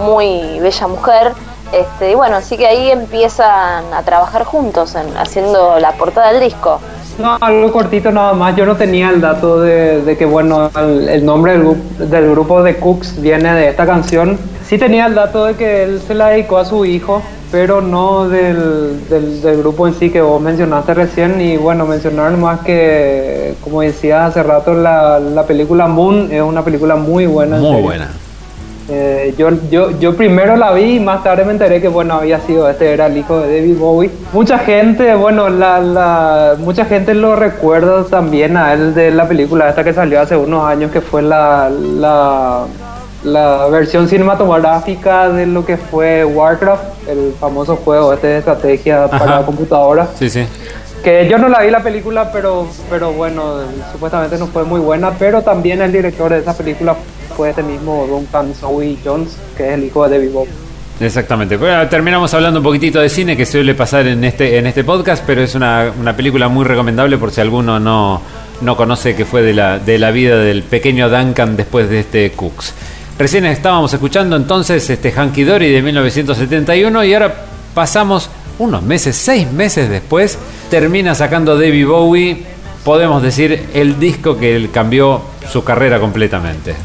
muy 0.04 0.60
bella 0.60 0.88
mujer. 0.88 1.32
Este, 1.74 2.12
y 2.12 2.16
bueno, 2.16 2.38
así 2.38 2.56
que 2.58 2.66
ahí 2.66 2.90
empiezan 2.92 3.94
a 3.94 4.02
trabajar 4.04 4.46
juntos 4.46 4.96
en, 4.96 5.18
haciendo 5.18 5.80
la 5.80 5.92
portada 5.94 6.32
del 6.32 6.42
disco. 6.42 6.80
No, 7.18 7.38
algo 7.42 7.72
cortito 7.74 8.12
nada 8.12 8.32
más. 8.34 8.56
Yo 8.56 8.66
no 8.66 8.76
tenía 8.78 9.10
el 9.10 9.20
dato 9.20 9.60
de, 9.60 10.02
de 10.04 10.18
que, 10.18 10.26
bueno, 10.26 10.70
el, 10.78 11.10
el 11.10 11.26
nombre 11.26 11.54
del, 11.54 11.64
gru- 11.66 11.82
del 11.98 12.30
grupo 12.32 12.64
de 12.64 12.78
Cooks 12.78 13.20
viene 13.22 13.54
de 13.54 13.70
esta 13.70 13.86
canción. 13.86 14.40
Sí 14.66 14.78
tenía 14.78 15.08
el 15.08 15.16
dato 15.16 15.46
de 15.46 15.56
que 15.56 15.84
él 15.84 16.02
se 16.06 16.14
la 16.14 16.28
dedicó 16.30 16.58
a 16.58 16.66
su 16.66 16.86
hijo, 16.86 17.22
pero 17.52 17.82
no 17.82 18.28
del, 18.28 19.08
del, 19.10 19.42
del 19.42 19.58
grupo 19.60 19.88
en 19.88 19.94
sí 19.94 20.10
que 20.10 20.22
vos 20.22 20.42
mencionaste 20.42 20.94
recién. 20.94 21.40
Y 21.42 21.58
bueno, 21.58 21.86
mencionar 21.86 22.36
más 22.38 22.62
que, 22.62 23.56
como 23.64 23.82
decías 23.82 24.30
hace 24.30 24.44
rato, 24.44 24.74
la, 24.74 25.20
la 25.20 25.46
película 25.46 25.88
Moon 25.88 26.30
es 26.32 26.42
una 26.42 26.64
película 26.64 26.96
muy 26.96 27.26
buena. 27.26 27.58
en 27.58 27.62
Muy 27.62 27.82
buena. 27.82 28.10
Eh, 28.90 29.34
yo, 29.38 29.50
yo, 29.70 30.00
yo 30.00 30.16
primero 30.16 30.56
la 30.56 30.72
vi 30.72 30.96
y 30.96 31.00
más 31.02 31.22
tarde 31.22 31.44
me 31.44 31.52
enteré 31.52 31.82
que 31.82 31.90
bueno 31.90 32.14
había 32.14 32.40
sido 32.40 32.70
este 32.70 32.94
era 32.94 33.08
el 33.08 33.18
hijo 33.18 33.40
de 33.40 33.58
David 33.58 33.78
Bowie. 33.78 34.12
Mucha 34.32 34.58
gente, 34.60 35.14
bueno, 35.16 35.50
la, 35.50 35.80
la, 35.80 36.56
mucha 36.58 36.86
gente 36.86 37.14
lo 37.14 37.36
recuerda 37.36 38.06
también 38.06 38.56
a 38.56 38.72
él 38.74 38.94
de 38.94 39.12
la 39.12 39.28
película 39.28 39.68
esta 39.68 39.84
que 39.84 39.92
salió 39.94 40.22
hace 40.22 40.38
unos 40.38 40.64
años 40.64 40.90
que 40.92 41.02
fue 41.02 41.22
la, 41.22 41.70
la, 41.70 42.62
la 43.32 43.68
versión 43.68 44.08
cinematográfica 44.08 45.30
de 45.30 45.46
lo 45.46 45.66
que 45.66 45.78
fue 45.78 46.24
Warcraft, 46.26 47.10
el 47.10 47.34
famoso 47.40 47.76
juego 47.76 48.14
este 48.14 48.28
de 48.28 48.38
estrategia 48.40 49.08
para 49.08 49.38
Ajá. 49.38 49.46
computadora. 49.46 50.08
Sí, 50.18 50.30
sí. 50.30 50.46
Que 51.04 51.28
yo 51.30 51.38
no 51.38 51.48
la 51.48 51.62
vi 51.62 51.70
la 51.70 51.84
película, 51.84 52.32
pero, 52.32 52.68
pero 52.90 53.14
bueno, 53.14 53.60
supuestamente 53.92 54.38
no 54.38 54.48
fue 54.48 54.64
muy 54.64 54.80
buena. 54.80 55.12
Pero 55.12 55.42
también 55.42 55.82
el 55.82 55.92
director 55.92 56.32
de 56.32 56.40
esa 56.40 56.58
película 56.58 56.96
fue 57.36 57.52
este 57.52 57.64
mismo 57.64 58.08
Duncan 58.08 58.54
Zoe 58.54 58.98
Jones, 59.04 59.38
que 59.56 59.68
es 59.68 59.74
el 59.76 59.84
hijo 59.84 60.08
de 60.08 60.18
David 60.18 60.34
Bowie. 60.34 60.52
Exactamente. 61.00 61.58
Bueno, 61.58 61.88
terminamos 61.88 62.34
hablando 62.34 62.60
un 62.60 62.64
poquitito 62.64 63.00
de 63.00 63.10
cine 63.10 63.38
que 63.38 63.46
suele 63.46 63.76
pasar 63.76 64.08
en 64.08 64.24
este, 64.24 64.58
en 64.58 64.66
este 64.66 64.84
podcast, 64.84 65.24
pero 65.28 65.44
es 65.44 65.54
una, 65.54 65.92
una 66.00 66.16
película 66.16 66.48
muy 66.48 66.66
recomendable 66.66 67.18
por 67.20 67.32
si 67.32 67.40
alguno 67.40 67.80
no, 67.80 68.20
no 68.62 68.76
conoce 68.76 69.16
que 69.16 69.24
fue 69.24 69.44
de 69.44 69.54
la, 69.54 69.78
de 69.78 70.00
la 70.00 70.10
vida 70.10 70.38
del 70.38 70.64
pequeño 70.64 71.10
Duncan 71.10 71.56
después 71.56 71.90
de 71.90 72.00
este 72.00 72.32
Cooks. 72.32 72.74
Recién 73.20 73.46
estábamos 73.46 73.92
escuchando 73.92 74.36
entonces 74.36 74.88
este 74.92 75.12
Hanky 75.12 75.44
Dory 75.44 75.72
de 75.72 75.82
1971 75.82 77.04
y 77.04 77.14
ahora 77.16 77.46
pasamos 77.74 78.30
unos 78.60 78.84
meses, 78.84 79.16
seis 79.16 79.52
meses 79.52 79.90
después, 79.90 80.38
termina 80.70 81.16
sacando 81.16 81.58
David 81.58 81.88
Bowie, 81.88 82.44
podemos 82.84 83.24
decir, 83.24 83.70
el 83.74 84.00
disco 84.00 84.38
que 84.38 84.56
él 84.56 84.70
cambió 84.72 85.22
su 85.52 85.64
carrera 85.64 86.00
completamente. 86.00 86.76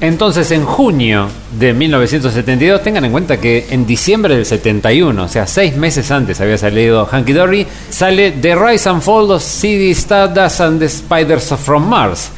Entonces, 0.00 0.50
en 0.50 0.64
junio 0.64 1.28
de 1.58 1.72
1972, 1.72 2.82
tengan 2.82 3.04
en 3.06 3.12
cuenta 3.12 3.38
que 3.38 3.66
en 3.70 3.86
diciembre 3.86 4.34
del 4.34 4.44
71, 4.44 5.22
o 5.22 5.28
sea, 5.28 5.46
seis 5.46 5.76
meses 5.76 6.10
antes 6.10 6.40
había 6.40 6.58
salido 6.58 7.06
Hanky 7.10 7.32
Dory, 7.32 7.66
sale 7.88 8.32
The 8.32 8.54
Rise 8.54 8.88
and 8.88 9.00
Fall 9.00 9.30
of 9.30 9.42
CD 9.42 9.90
Stardust 9.92 10.60
and 10.60 10.80
the 10.80 10.88
Spiders 10.88 11.54
from 11.54 11.88
Mars, 11.88 12.30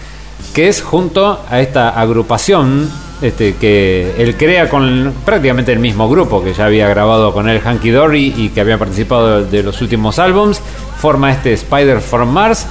que 0.55 0.69
es 0.69 0.81
junto 0.81 1.41
a 1.51 1.61
esta 1.61 1.89
agrupación 1.91 2.89
este, 3.21 3.57
que 3.57 4.15
él 4.19 4.37
crea 4.37 4.69
con 4.69 5.13
prácticamente 5.25 5.73
el 5.73 5.81
mismo 5.81 6.09
grupo 6.09 6.45
que 6.45 6.55
ya 6.55 6.67
había 6.67 6.89
grabado 6.89 7.33
con 7.33 7.49
él 7.49 7.61
Hanky 7.65 7.91
Dory 7.91 8.35
y 8.37 8.51
que 8.51 8.61
había 8.61 8.79
participado 8.79 9.45
de 9.45 9.63
los 9.65 9.83
últimos 9.83 10.21
álbums, 10.21 10.61
forma 10.99 11.33
este 11.33 11.53
Spider 11.53 12.01
from 12.01 12.31
Mars 12.31 12.67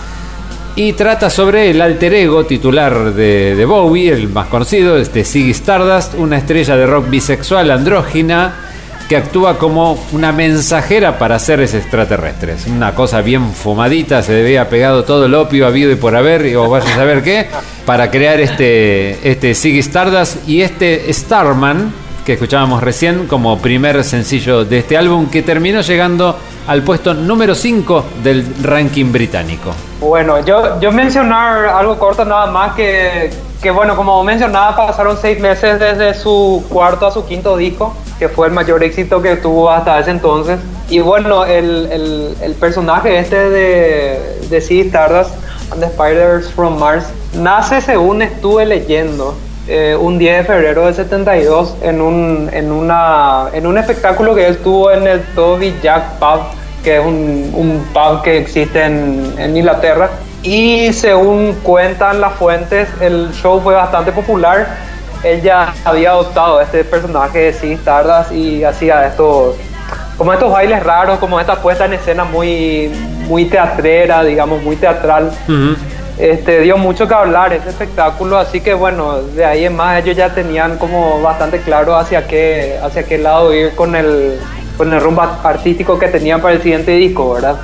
y 0.77 0.93
trata 0.93 1.31
sobre 1.31 1.71
el 1.71 1.81
alter 1.81 2.13
ego 2.13 2.45
titular 2.45 3.11
de, 3.15 3.55
de 3.55 3.65
Bowie, 3.65 4.13
el 4.13 4.29
más 4.29 4.45
conocido, 4.45 4.95
este 4.95 5.23
Ziggy 5.23 5.49
Stardust, 5.49 6.13
una 6.13 6.37
estrella 6.37 6.77
de 6.77 6.85
rock 6.85 7.09
bisexual 7.09 7.71
andrógina 7.71 8.53
que 9.09 9.17
actúa 9.17 9.57
como 9.57 9.99
una 10.11 10.31
mensajera 10.31 11.17
para 11.17 11.39
seres 11.39 11.73
extraterrestres. 11.73 12.67
Una 12.67 12.93
cosa 12.93 13.21
bien 13.21 13.53
fumadita, 13.53 14.21
se 14.21 14.33
debía 14.33 14.69
pegado 14.69 15.03
todo 15.03 15.25
el 15.25 15.33
opio 15.33 15.65
habido 15.65 15.91
y 15.91 15.95
por 15.95 16.15
haber, 16.15 16.55
o 16.55 16.69
vaya 16.69 16.93
a 16.93 16.95
saber 16.95 17.23
qué, 17.23 17.47
para 17.87 18.11
crear 18.11 18.39
este, 18.39 19.27
este 19.27 19.55
Stardust 19.79 20.47
y 20.47 20.61
este 20.61 21.11
Starman, 21.11 21.91
que 22.27 22.33
escuchábamos 22.33 22.83
recién 22.83 23.25
como 23.25 23.57
primer 23.59 24.03
sencillo 24.03 24.65
de 24.65 24.79
este 24.79 24.97
álbum, 24.97 25.29
que 25.29 25.43
terminó 25.43 25.79
llegando 25.79 26.35
al 26.67 26.83
puesto 26.83 27.13
número 27.13 27.55
5 27.55 28.03
del 28.21 28.45
ranking 28.63 29.13
británico. 29.13 29.71
Bueno, 30.01 30.43
yo, 30.45 30.77
yo 30.81 30.91
mencionar 30.91 31.67
algo 31.67 31.97
corto 31.97 32.25
nada 32.25 32.47
más 32.47 32.75
que, 32.75 33.29
que, 33.61 33.71
bueno, 33.71 33.95
como 33.95 34.21
mencionaba, 34.25 34.75
pasaron 34.75 35.15
seis 35.15 35.39
meses 35.39 35.79
desde 35.79 36.13
su 36.15 36.65
cuarto 36.67 37.07
a 37.07 37.11
su 37.11 37.25
quinto 37.25 37.55
disco, 37.55 37.95
que 38.19 38.27
fue 38.27 38.47
el 38.47 38.53
mayor 38.53 38.83
éxito 38.83 39.21
que 39.21 39.37
tuvo 39.37 39.71
hasta 39.71 39.97
ese 39.97 40.11
entonces. 40.11 40.59
Y 40.89 40.99
bueno, 40.99 41.45
el, 41.45 41.87
el, 41.89 42.35
el 42.41 42.53
personaje 42.55 43.19
este 43.19 43.37
de, 43.37 44.39
de 44.49 44.59
Sea 44.59 44.83
Stardust 44.83 45.31
and 45.71 45.81
the 45.81 45.87
Spiders 45.87 46.51
from 46.51 46.77
Mars 46.77 47.05
nace 47.33 47.79
según 47.79 48.21
estuve 48.21 48.65
leyendo 48.65 49.33
eh, 49.67 49.97
un 49.99 50.17
10 50.17 50.37
de 50.37 50.43
febrero 50.45 50.85
del 50.85 50.95
72 50.95 51.75
en 51.81 52.01
un, 52.01 52.49
en, 52.53 52.71
una, 52.71 53.47
en 53.51 53.67
un 53.67 53.77
espectáculo 53.77 54.33
que 54.33 54.47
él 54.47 54.57
tuvo 54.59 54.91
en 54.91 55.05
el 55.05 55.21
Toby 55.35 55.75
Jack 55.83 56.19
Pub, 56.19 56.41
que 56.83 56.97
es 56.97 57.05
un, 57.05 57.51
un 57.53 57.85
pub 57.93 58.23
que 58.23 58.37
existe 58.37 58.81
en, 58.81 59.33
en 59.37 59.57
Inglaterra. 59.57 60.09
Y 60.43 60.93
según 60.93 61.53
cuentan 61.63 62.21
las 62.21 62.33
fuentes, 62.33 62.87
el 63.01 63.31
show 63.33 63.59
fue 63.61 63.73
bastante 63.73 64.11
popular. 64.13 64.67
Ella 65.23 65.73
había 65.83 66.11
adoptado 66.11 66.61
este 66.61 66.85
personaje 66.85 67.39
de 67.39 67.53
Ziggy 67.53 67.73
Stardust 67.73 68.31
y 68.31 68.63
hacía 68.63 69.07
estos, 69.07 69.55
como 70.17 70.31
estos 70.31 70.51
bailes 70.51 70.81
raros, 70.83 71.19
como 71.19 71.39
esta 71.39 71.55
puesta 71.55 71.85
en 71.85 71.93
escena 71.93 72.23
muy, 72.23 72.89
muy 73.27 73.45
teatrera, 73.45 74.23
digamos, 74.23 74.61
muy 74.61 74.77
teatral. 74.77 75.31
Este, 76.17 76.61
dio 76.61 76.77
mucho 76.77 77.07
que 77.07 77.13
hablar 77.13 77.53
ese 77.53 77.69
espectáculo, 77.69 78.39
así 78.39 78.59
que 78.61 78.73
bueno, 78.73 79.21
de 79.21 79.45
ahí 79.45 79.65
en 79.65 79.75
más 79.75 80.03
ellos 80.03 80.17
ya 80.17 80.33
tenían 80.33 80.79
como 80.79 81.21
bastante 81.21 81.59
claro 81.59 81.95
hacia 81.95 82.25
qué, 82.27 82.79
hacia 82.81 83.03
qué 83.03 83.19
lado 83.19 83.53
ir 83.53 83.75
con 83.75 83.95
el, 83.95 84.39
con 84.77 84.91
el 84.91 84.99
rumbo 84.99 85.21
artístico 85.21 85.99
que 85.99 86.07
tenían 86.07 86.41
para 86.41 86.55
el 86.55 86.61
siguiente 86.63 86.91
disco, 86.91 87.33
¿verdad? 87.33 87.57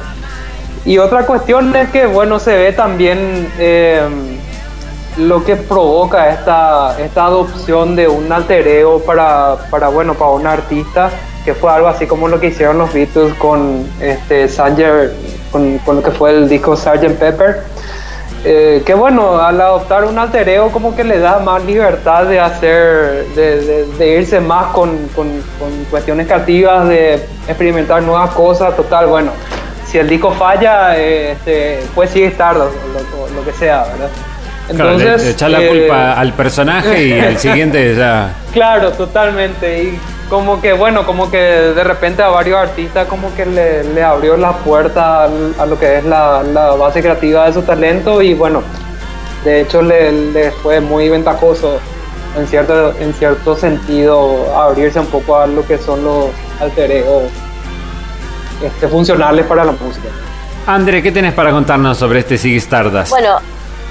Y 0.85 0.99
otra 0.99 1.25
cuestión 1.25 1.75
es 1.75 1.89
que, 1.89 2.05
bueno, 2.05 2.37
se 2.39 2.55
ve 2.55 2.73
también 2.73 3.51
eh, 3.57 4.01
lo 5.17 5.43
que 5.43 5.55
provoca 5.55 6.29
esta, 6.29 6.95
esta 6.99 7.25
adopción 7.25 7.95
de 7.95 8.07
un 8.07 8.31
alter 8.31 8.67
ego 8.67 8.99
para, 8.99 9.55
para, 9.71 9.87
bueno, 9.87 10.13
para 10.13 10.31
un 10.31 10.45
artista, 10.45 11.09
que 11.43 11.55
fue 11.55 11.71
algo 11.71 11.87
así 11.87 12.05
como 12.05 12.27
lo 12.27 12.39
que 12.39 12.47
hicieron 12.47 12.77
los 12.77 12.93
Beatles 12.93 13.33
con, 13.35 13.87
este, 13.99 14.47
Sanger, 14.47 15.13
con, 15.51 15.79
con 15.79 15.95
lo 15.97 16.03
que 16.03 16.11
fue 16.11 16.31
el 16.31 16.47
disco 16.47 16.75
Sgt. 16.75 17.17
Pepper. 17.17 17.63
Eh, 18.45 18.83
que 18.85 18.93
bueno, 18.93 19.39
al 19.39 19.61
adoptar 19.61 20.03
un 20.03 20.19
alter 20.19 20.49
ego 20.49 20.69
como 20.69 20.93
que 20.95 21.05
le 21.05 21.19
da 21.19 21.39
más 21.39 21.63
libertad 21.63 22.25
de 22.25 22.41
hacer, 22.41 23.25
de, 23.35 23.61
de, 23.61 23.85
de 23.85 24.19
irse 24.19 24.41
más 24.41 24.65
con, 24.73 25.07
con, 25.15 25.29
con, 25.57 25.85
cuestiones 25.89 26.27
creativas, 26.27 26.89
de 26.89 27.25
experimentar 27.47 28.03
nuevas 28.03 28.31
cosas, 28.31 28.75
total, 28.75 29.07
bueno, 29.07 29.31
si 29.85 29.97
el 29.97 30.09
disco 30.09 30.31
falla, 30.31 30.97
eh, 30.97 31.31
este, 31.31 31.79
pues 31.95 32.09
sigue 32.09 32.25
estar 32.25 32.53
lo, 32.53 32.65
lo, 32.65 33.29
lo, 33.33 33.45
que 33.45 33.53
sea, 33.53 33.83
¿verdad? 33.83 34.09
Entonces, 34.67 35.35
claro, 35.37 35.51
le, 35.51 35.59
la 35.59 35.63
eh, 35.63 35.69
culpa 35.69 36.13
al 36.13 36.33
personaje 36.33 37.07
y 37.07 37.19
al 37.19 37.37
siguiente 37.37 37.95
ya... 37.95 38.33
Claro, 38.53 38.91
totalmente, 38.91 39.83
y 39.83 39.99
como 40.33 40.59
que 40.59 40.73
bueno, 40.73 41.05
como 41.05 41.29
que 41.29 41.37
de 41.37 41.83
repente 41.83 42.23
a 42.23 42.29
varios 42.29 42.57
artistas 42.57 43.07
como 43.07 43.35
que 43.35 43.45
le, 43.45 43.83
le 43.83 44.01
abrió 44.01 44.35
la 44.35 44.53
puerta 44.53 45.25
a, 45.25 45.65
lo 45.67 45.77
que 45.77 45.99
es 45.99 46.05
la, 46.05 46.41
la, 46.41 46.71
base 46.71 47.03
creativa 47.03 47.45
de 47.45 47.53
su 47.53 47.61
talento 47.61 48.19
y 48.19 48.33
bueno, 48.33 48.63
de 49.45 49.61
hecho 49.61 49.83
le, 49.83 50.11
le, 50.31 50.49
fue 50.49 50.79
muy 50.79 51.07
ventajoso 51.07 51.77
en 52.35 52.47
cierto, 52.47 52.95
en 52.99 53.13
cierto 53.13 53.55
sentido 53.55 54.51
abrirse 54.59 54.99
un 54.99 55.05
poco 55.05 55.37
a 55.37 55.45
lo 55.45 55.63
que 55.67 55.77
son 55.77 56.03
los 56.03 56.25
alter 56.59 56.89
egos 56.89 57.25
este, 58.63 58.87
funcionales 58.87 59.45
para 59.45 59.63
la 59.63 59.73
música. 59.73 60.07
André, 60.65 61.03
¿qué 61.03 61.11
tenés 61.11 61.35
para 61.35 61.51
contarnos 61.51 61.95
sobre 61.95 62.21
este 62.21 62.39
Ziggy 62.39 62.57
Stardust? 62.57 63.11
Bueno, 63.11 63.37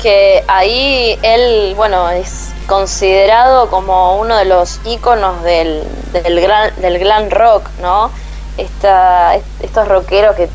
que 0.03 0.43
ahí 0.49 1.19
él, 1.23 1.75
bueno, 1.77 2.11
es 2.11 2.53
considerado 2.67 3.71
como 3.71 4.19
uno 4.19 4.37
de 4.37 4.45
los 4.45 4.81
íconos 4.85 5.43
del, 5.45 5.85
del, 6.13 6.41
gran, 6.41 6.75
del 6.81 6.99
glam 6.99 7.31
rock, 7.31 7.69
¿no? 7.81 8.11
Esta, 8.59 9.37
estos 9.37 9.89
rockeros 9.89 10.37
que 10.37 10.49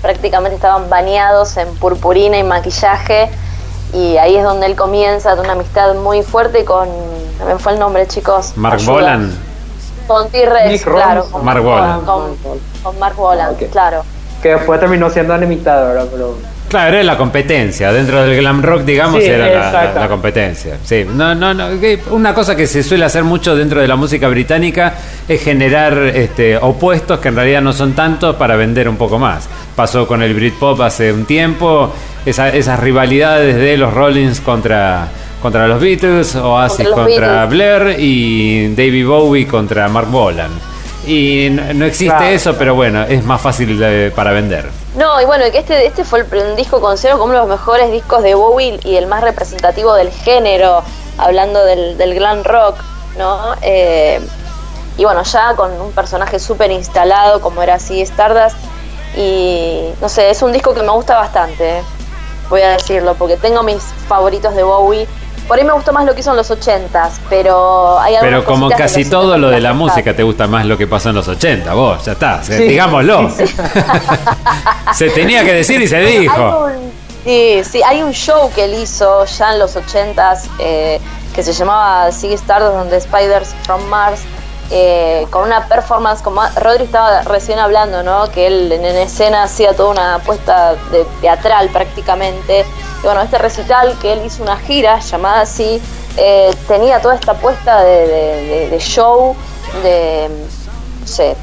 prácticamente 0.00 0.54
estaban 0.54 0.88
bañados 0.88 1.56
en 1.56 1.74
purpurina 1.76 2.38
y 2.38 2.44
maquillaje 2.44 3.28
y 3.92 4.16
ahí 4.16 4.36
es 4.36 4.44
donde 4.44 4.66
él 4.66 4.76
comienza 4.76 5.34
una 5.34 5.52
amistad 5.52 5.94
muy 5.94 6.22
fuerte 6.22 6.64
con 6.64 6.88
también 7.38 7.58
fue 7.58 7.72
el 7.72 7.78
nombre 7.78 8.06
chicos 8.06 8.52
Mark 8.56 8.80
Bolan 8.84 9.36
con 10.06 10.28
T-Rex 10.30 10.84
claro 10.84 11.26
con, 11.30 11.44
Mark 11.44 11.62
Bolan 11.62 12.04
con, 12.04 12.36
con, 12.82 12.98
Mark 12.98 13.16
Bolan 13.16 13.54
okay. 13.54 13.68
claro 13.68 14.04
que 14.42 14.50
después 14.50 14.78
terminó 14.78 15.10
siendo 15.10 15.34
enemistad 15.34 15.82
¿verdad? 15.86 16.06
pero 16.10 16.36
Claro, 16.68 16.96
era 16.96 17.02
la 17.02 17.16
competencia. 17.16 17.92
Dentro 17.92 18.22
del 18.22 18.36
glam 18.36 18.62
rock, 18.62 18.82
digamos, 18.82 19.22
sí, 19.22 19.28
era 19.28 19.48
la, 19.48 19.72
la, 19.72 19.92
la, 19.94 20.08
competencia. 20.08 20.76
Sí, 20.84 21.06
no, 21.10 21.34
no, 21.34 21.54
no. 21.54 21.68
Una 22.10 22.34
cosa 22.34 22.54
que 22.54 22.66
se 22.66 22.82
suele 22.82 23.04
hacer 23.06 23.24
mucho 23.24 23.56
dentro 23.56 23.80
de 23.80 23.88
la 23.88 23.96
música 23.96 24.28
británica 24.28 24.94
es 25.26 25.42
generar 25.42 25.96
este, 25.98 26.58
opuestos 26.58 27.20
que 27.20 27.28
en 27.28 27.36
realidad 27.36 27.62
no 27.62 27.72
son 27.72 27.94
tantos 27.94 28.36
para 28.36 28.56
vender 28.56 28.88
un 28.88 28.96
poco 28.96 29.18
más. 29.18 29.48
Pasó 29.74 30.06
con 30.06 30.22
el 30.22 30.34
Britpop 30.34 30.80
hace 30.82 31.12
un 31.12 31.24
tiempo, 31.24 31.92
esa, 32.26 32.50
esas 32.50 32.78
rivalidades 32.80 33.56
de 33.56 33.76
los 33.78 33.94
Rollins 33.94 34.40
contra, 34.40 35.08
contra 35.40 35.66
los 35.68 35.80
Beatles, 35.80 36.36
Oasis 36.36 36.86
contra, 36.88 37.04
contra 37.04 37.46
Blair 37.46 37.96
y 37.98 38.74
David 38.74 39.06
Bowie 39.06 39.46
contra 39.46 39.88
Mark 39.88 40.08
Bolan. 40.10 40.50
Y 41.06 41.48
no 41.74 41.86
existe 41.86 42.14
claro, 42.14 42.26
eso, 42.26 42.54
pero 42.58 42.74
bueno, 42.74 43.04
es 43.04 43.24
más 43.24 43.40
fácil 43.40 43.78
de, 43.78 44.12
para 44.14 44.32
vender. 44.32 44.66
No, 44.98 45.20
y 45.20 45.24
bueno, 45.26 45.44
este, 45.44 45.86
este 45.86 46.04
fue 46.04 46.24
un 46.24 46.56
disco 46.56 46.80
considero 46.80 47.18
como 47.18 47.30
uno 47.30 47.42
de 47.42 47.46
los 47.46 47.56
mejores 47.56 47.92
discos 47.92 48.20
de 48.24 48.34
Bowie 48.34 48.80
y 48.82 48.96
el 48.96 49.06
más 49.06 49.22
representativo 49.22 49.94
del 49.94 50.10
género, 50.10 50.82
hablando 51.18 51.64
del, 51.64 51.96
del 51.96 52.16
glam 52.16 52.42
rock, 52.42 52.74
¿no? 53.16 53.54
Eh, 53.62 54.20
y 54.96 55.04
bueno, 55.04 55.22
ya 55.22 55.54
con 55.54 55.70
un 55.80 55.92
personaje 55.92 56.40
súper 56.40 56.72
instalado 56.72 57.40
como 57.40 57.62
era 57.62 57.74
así 57.74 58.00
Stardust. 58.02 58.56
Y 59.16 59.88
no 60.00 60.08
sé, 60.08 60.30
es 60.30 60.42
un 60.42 60.52
disco 60.52 60.74
que 60.74 60.82
me 60.82 60.90
gusta 60.90 61.14
bastante, 61.14 61.80
voy 62.50 62.62
a 62.62 62.70
decirlo, 62.70 63.14
porque 63.14 63.36
tengo 63.36 63.62
mis 63.62 63.80
favoritos 64.08 64.56
de 64.56 64.64
Bowie 64.64 65.06
por 65.48 65.58
ahí 65.58 65.64
me 65.64 65.72
gustó 65.72 65.92
más 65.94 66.04
lo 66.04 66.14
que 66.14 66.20
hizo 66.20 66.30
en 66.30 66.36
los 66.36 66.50
80 66.50 67.10
pero 67.30 67.98
hay 67.98 68.16
Pero 68.20 68.44
como 68.44 68.68
casi 68.68 69.08
todo 69.08 69.38
lo 69.38 69.48
de 69.48 69.60
la 69.60 69.72
música 69.72 70.14
te 70.14 70.22
gusta 70.22 70.46
más 70.46 70.66
lo 70.66 70.76
que 70.76 70.86
pasó 70.86 71.08
en 71.08 71.16
los 71.16 71.26
80, 71.26 71.72
vos, 71.74 72.04
ya 72.04 72.12
está, 72.12 72.42
sí. 72.42 72.54
digámoslo. 72.54 73.30
Sí. 73.30 73.44
se 74.94 75.10
tenía 75.10 75.42
que 75.44 75.54
decir 75.54 75.80
y 75.80 75.88
se 75.88 76.00
dijo. 76.00 76.66
Un, 76.66 76.92
sí, 77.24 77.62
sí, 77.64 77.82
hay 77.82 78.02
un 78.02 78.12
show 78.12 78.50
que 78.54 78.64
él 78.64 78.74
hizo 78.74 79.24
ya 79.24 79.52
en 79.52 79.58
los 79.58 79.74
80 79.74 80.34
eh, 80.58 81.00
que 81.34 81.42
se 81.42 81.52
llamaba 81.52 82.12
Sigue 82.12 82.34
Stardust 82.34 82.74
donde 82.74 83.00
Spiders 83.00 83.54
from 83.64 83.82
Mars. 83.86 84.20
Eh, 84.70 85.26
con 85.30 85.44
una 85.44 85.66
performance, 85.66 86.20
como 86.20 86.42
Rodri 86.56 86.84
estaba 86.84 87.22
recién 87.22 87.58
hablando, 87.58 88.02
¿no? 88.02 88.30
que 88.30 88.46
él 88.46 88.70
en, 88.70 88.84
en 88.84 88.96
escena 88.96 89.44
hacía 89.44 89.74
toda 89.74 89.88
una 89.88 90.16
apuesta 90.16 90.74
de 90.90 91.06
teatral 91.22 91.70
prácticamente, 91.70 92.66
y 93.00 93.02
bueno, 93.02 93.22
este 93.22 93.38
recital 93.38 93.96
que 93.98 94.12
él 94.12 94.20
hizo 94.26 94.42
una 94.42 94.58
gira 94.58 94.98
llamada 94.98 95.40
así, 95.40 95.80
eh, 96.18 96.54
tenía 96.66 97.00
toda 97.00 97.14
esta 97.14 97.32
apuesta 97.32 97.82
de, 97.82 98.76
show, 98.80 99.34
de, 99.82 100.28
no 101.00 101.06
sé, 101.06 101.34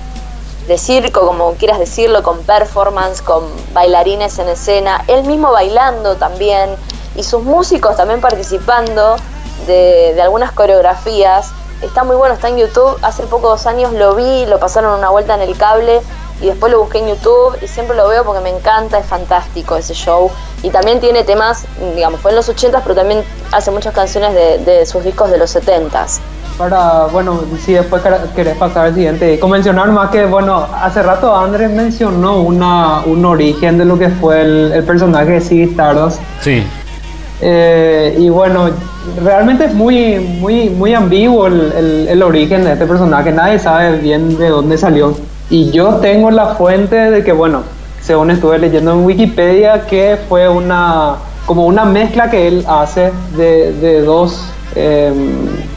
de 0.67 0.77
circo, 0.77 1.25
como 1.25 1.53
quieras 1.53 1.79
decirlo, 1.79 2.21
con 2.21 2.43
performance, 2.43 3.21
con 3.21 3.45
bailarines 3.73 4.37
en 4.37 4.49
escena, 4.49 5.03
él 5.07 5.23
mismo 5.23 5.51
bailando 5.51 6.15
también. 6.17 6.75
y 7.15 7.23
sus 7.23 7.41
músicos 7.41 7.95
también 7.95 8.19
participando 8.19 9.15
de 9.65 10.21
algunas 10.21 10.51
coreografías. 10.51 11.53
Está 11.81 12.03
muy 12.03 12.15
bueno, 12.15 12.33
está 12.35 12.49
en 12.49 12.57
YouTube. 12.57 12.97
Hace 13.01 13.23
pocos 13.23 13.65
años 13.67 13.91
lo 13.93 14.15
vi, 14.15 14.45
lo 14.47 14.59
pasaron 14.59 14.97
una 14.97 15.09
vuelta 15.09 15.35
en 15.35 15.41
el 15.41 15.55
cable 15.57 16.01
y 16.41 16.47
después 16.47 16.71
lo 16.71 16.79
busqué 16.79 16.99
en 16.99 17.07
YouTube 17.07 17.57
y 17.61 17.67
siempre 17.67 17.95
lo 17.95 18.07
veo 18.07 18.23
porque 18.23 18.41
me 18.41 18.49
encanta, 18.49 18.97
es 18.99 19.05
fantástico 19.05 19.75
ese 19.75 19.93
show. 19.93 20.31
Y 20.63 20.69
también 20.69 20.99
tiene 20.99 21.23
temas, 21.23 21.65
digamos, 21.95 22.19
fue 22.21 22.31
en 22.31 22.37
los 22.37 22.49
80s, 22.49 22.81
pero 22.83 22.95
también 22.95 23.23
hace 23.51 23.71
muchas 23.71 23.93
canciones 23.93 24.33
de, 24.33 24.57
de 24.59 24.85
sus 24.85 25.03
discos 25.03 25.29
de 25.29 25.37
los 25.37 25.55
70s. 25.55 26.19
Para, 26.57 27.05
bueno, 27.07 27.41
si 27.63 27.73
después 27.73 28.01
quer- 28.01 28.31
querés 28.33 28.55
pasar 28.57 28.85
al 28.85 28.93
siguiente, 28.95 29.37
con 29.39 29.49
mencionar 29.51 29.89
más 29.89 30.09
que, 30.09 30.25
bueno, 30.25 30.65
hace 30.81 31.03
rato 31.03 31.35
Andrés 31.35 31.69
mencionó 31.69 32.37
una, 32.41 33.01
un 33.05 33.25
origen 33.25 33.77
de 33.77 33.83
lo 33.85 33.99
que 33.99 34.07
fue 34.09 34.41
el, 34.41 34.71
el 34.73 34.83
personaje 34.85 35.39
de 35.41 35.63
Stardust. 35.65 36.19
Sí. 36.41 36.65
Eh, 37.41 38.15
y 38.17 38.29
bueno, 38.29 38.69
realmente 39.23 39.65
es 39.65 39.73
muy, 39.73 40.19
muy, 40.19 40.69
muy 40.69 40.93
ambiguo 40.93 41.47
el, 41.47 41.71
el- 41.77 42.07
el 42.09 42.23
origen 42.23 42.63
de 42.63 42.73
este 42.73 42.85
personaje. 42.85 43.31
Nadie 43.31 43.59
sabe 43.59 43.97
bien 43.97 44.37
de 44.37 44.49
dónde 44.49 44.77
salió. 44.77 45.15
Y 45.49 45.71
yo 45.71 45.95
tengo 45.95 46.31
la 46.31 46.55
fuente 46.55 46.95
de 46.95 47.23
que, 47.23 47.31
bueno, 47.33 47.63
según 48.01 48.31
estuve 48.31 48.57
leyendo 48.59 48.93
en 48.93 49.05
Wikipedia, 49.05 49.85
que 49.85 50.17
fue 50.29 50.47
una 50.49 51.15
como 51.45 51.67
una 51.67 51.85
mezcla 51.85 52.29
que 52.31 52.47
él 52.47 52.65
hace 52.67 53.11
de, 53.37 53.71
de 53.73 54.01
dos, 54.01 54.45
eh, 54.75 55.13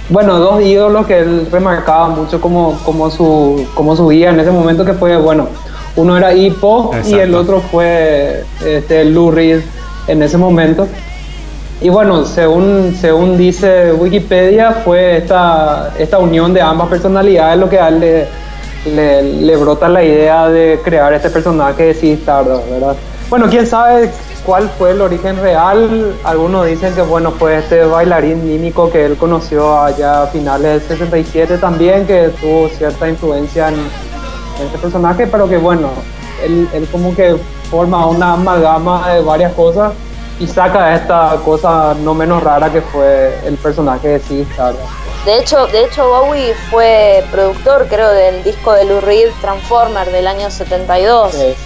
bueno, 0.09 0.39
dos 0.39 0.63
ídolos 0.63 1.07
que 1.07 1.19
él 1.19 1.47
remarcaba 1.53 2.09
mucho 2.09 2.41
como, 2.41 2.79
como, 2.87 3.11
su, 3.11 3.67
como 3.75 3.95
su 3.95 4.09
guía 4.09 4.31
en 4.31 4.41
ese 4.41 4.51
momento, 4.51 4.87
que 4.87 4.95
fue, 4.95 5.19
bueno, 5.19 5.47
uno 5.97 6.17
era 6.17 6.33
Hippo 6.33 6.93
y 6.95 7.13
el 7.13 7.35
Exacto. 7.35 7.39
otro 7.41 7.61
fue 7.71 8.45
este, 8.65 9.05
Lou 9.05 9.31
Reed 9.31 9.61
en 10.07 10.23
ese 10.23 10.39
momento. 10.39 10.87
Y 11.81 11.91
bueno, 11.91 12.25
según, 12.25 12.97
según 13.01 13.37
dice 13.37 13.93
Wikipedia, 13.93 14.73
fue 14.85 15.19
esta, 15.19 15.93
esta 15.97 16.19
unión 16.19 16.53
de 16.53 16.61
ambas 16.61 16.89
personalidades 16.89 17.59
lo 17.59 17.69
que 17.69 17.79
a 17.79 17.89
él 17.89 18.01
le, 18.01 18.27
le, 18.87 19.23
le 19.23 19.57
brota 19.57 19.89
la 19.89 20.03
idea 20.03 20.49
de 20.49 20.81
crear 20.83 21.13
este 21.13 21.31
personaje 21.31 21.85
de 21.85 21.95
Ziggy 21.95 22.15
Stardust, 22.15 22.69
¿verdad? 22.69 22.97
Bueno, 23.31 23.47
quién 23.49 23.65
sabe 23.65 24.11
cuál 24.45 24.69
fue 24.77 24.91
el 24.91 25.01
origen 25.01 25.41
real. 25.41 26.15
Algunos 26.25 26.67
dicen 26.67 26.95
que 26.95 27.03
bueno 27.03 27.31
fue 27.31 27.59
este 27.59 27.85
bailarín 27.85 28.45
mímico 28.45 28.91
que 28.91 29.05
él 29.05 29.17
conoció 29.17 29.79
allá 29.79 30.23
a 30.25 30.27
finales 30.27 30.89
del 30.89 30.99
67 30.99 31.59
también, 31.59 32.07
que 32.09 32.31
tuvo 32.41 32.69
cierta 32.71 33.09
influencia 33.09 33.69
en, 33.69 33.75
en 33.75 34.67
este 34.67 34.79
personaje, 34.79 35.29
pero 35.29 35.49
que 35.49 35.59
bueno, 35.59 35.91
él, 36.45 36.69
él 36.73 36.89
como 36.91 37.15
que 37.15 37.37
forma 37.71 38.05
una 38.07 38.33
amalgama 38.33 39.13
de 39.13 39.21
varias 39.21 39.53
cosas 39.53 39.93
y 40.41 40.47
saca 40.47 40.95
esta 40.95 41.37
cosa 41.45 41.95
no 42.03 42.15
menos 42.15 42.43
rara 42.43 42.71
que 42.71 42.81
fue 42.81 43.39
el 43.45 43.57
personaje 43.57 44.09
de 44.09 44.43
Stardust. 44.43 44.85
De 45.25 45.39
hecho, 45.39 45.67
de 45.67 45.85
hecho 45.85 46.09
Bowie 46.09 46.55
fue 46.71 47.25
productor, 47.31 47.87
creo, 47.89 48.11
del 48.13 48.43
disco 48.45 48.73
de 48.73 48.85
Lou 48.85 49.01
Reed, 49.01 49.29
Transformer, 49.41 50.11
del 50.11 50.27
año 50.27 50.51
72. 50.51 51.35
Eh, 51.35 51.57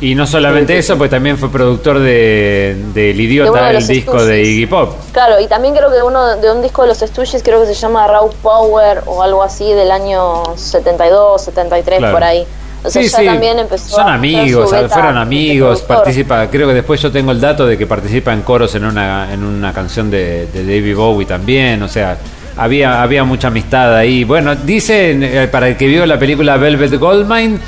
Y 0.00 0.14
no 0.14 0.26
solamente 0.26 0.74
Sí, 0.74 0.82
sí, 0.82 0.86
eso, 0.92 0.98
pues 0.98 1.08
también 1.10 1.38
fue 1.38 1.48
productor 1.50 1.98
de 2.00 2.76
del 2.92 3.16
De 3.16 3.22
Idiota, 3.22 3.70
de 3.70 3.78
el 3.78 3.86
disco 3.86 4.22
de. 4.22 4.42
Iggy 4.42 4.66
Pop. 4.66 4.92
Claro, 5.12 5.40
y 5.40 5.46
también 5.46 5.74
creo 5.74 5.90
que 5.90 6.02
uno 6.02 6.36
de 6.36 6.50
un 6.50 6.60
disco 6.60 6.82
de 6.82 6.88
los 6.88 6.98
Stooges, 6.98 7.42
creo 7.42 7.60
que 7.60 7.66
se 7.66 7.74
llama 7.74 8.06
Raw 8.06 8.30
Power 8.42 9.02
o 9.06 9.22
algo 9.22 9.42
así, 9.42 9.72
del 9.72 9.90
año 9.90 10.42
72, 10.56 11.40
73, 11.40 11.98
Claro. 12.00 12.12
por 12.12 12.24
ahí. 12.24 12.46
O 12.86 12.90
sea, 12.90 13.02
Sí, 13.02 13.08
ya 13.08 13.18
sí. 13.18 13.24
también 13.26 13.58
empezó 13.58 13.96
Son 13.96 14.08
a 14.08 14.14
amigos, 14.14 14.70
beta 14.70 14.88
fueron 14.88 15.16
amigos, 15.18 15.82
participa, 15.82 16.48
creo 16.50 16.68
que 16.68 16.74
después 16.74 17.00
yo 17.02 17.10
tengo 17.10 17.32
el 17.32 17.40
dato 17.40 17.66
de 17.66 17.76
que 17.76 17.86
participa 17.86 18.32
en 18.32 18.42
coros 18.42 18.74
en 18.74 18.84
una, 18.84 19.32
en 19.32 19.42
una 19.42 19.72
canción 19.72 20.10
de, 20.10 20.46
de 20.46 20.62
David 20.64 20.96
Bowie 20.96 21.26
también, 21.26 21.82
o 21.82 21.88
sea, 21.88 22.16
había, 22.56 23.02
había 23.02 23.24
mucha 23.24 23.48
amistad 23.48 23.94
ahí. 23.96 24.24
Bueno, 24.24 24.54
dicen, 24.56 25.22
eh, 25.22 25.48
para 25.50 25.68
el 25.68 25.76
que 25.76 25.86
vio 25.86 26.06
la 26.06 26.18
película 26.18 26.56
Velvet 26.56 26.98
Goldmine, 26.98 27.58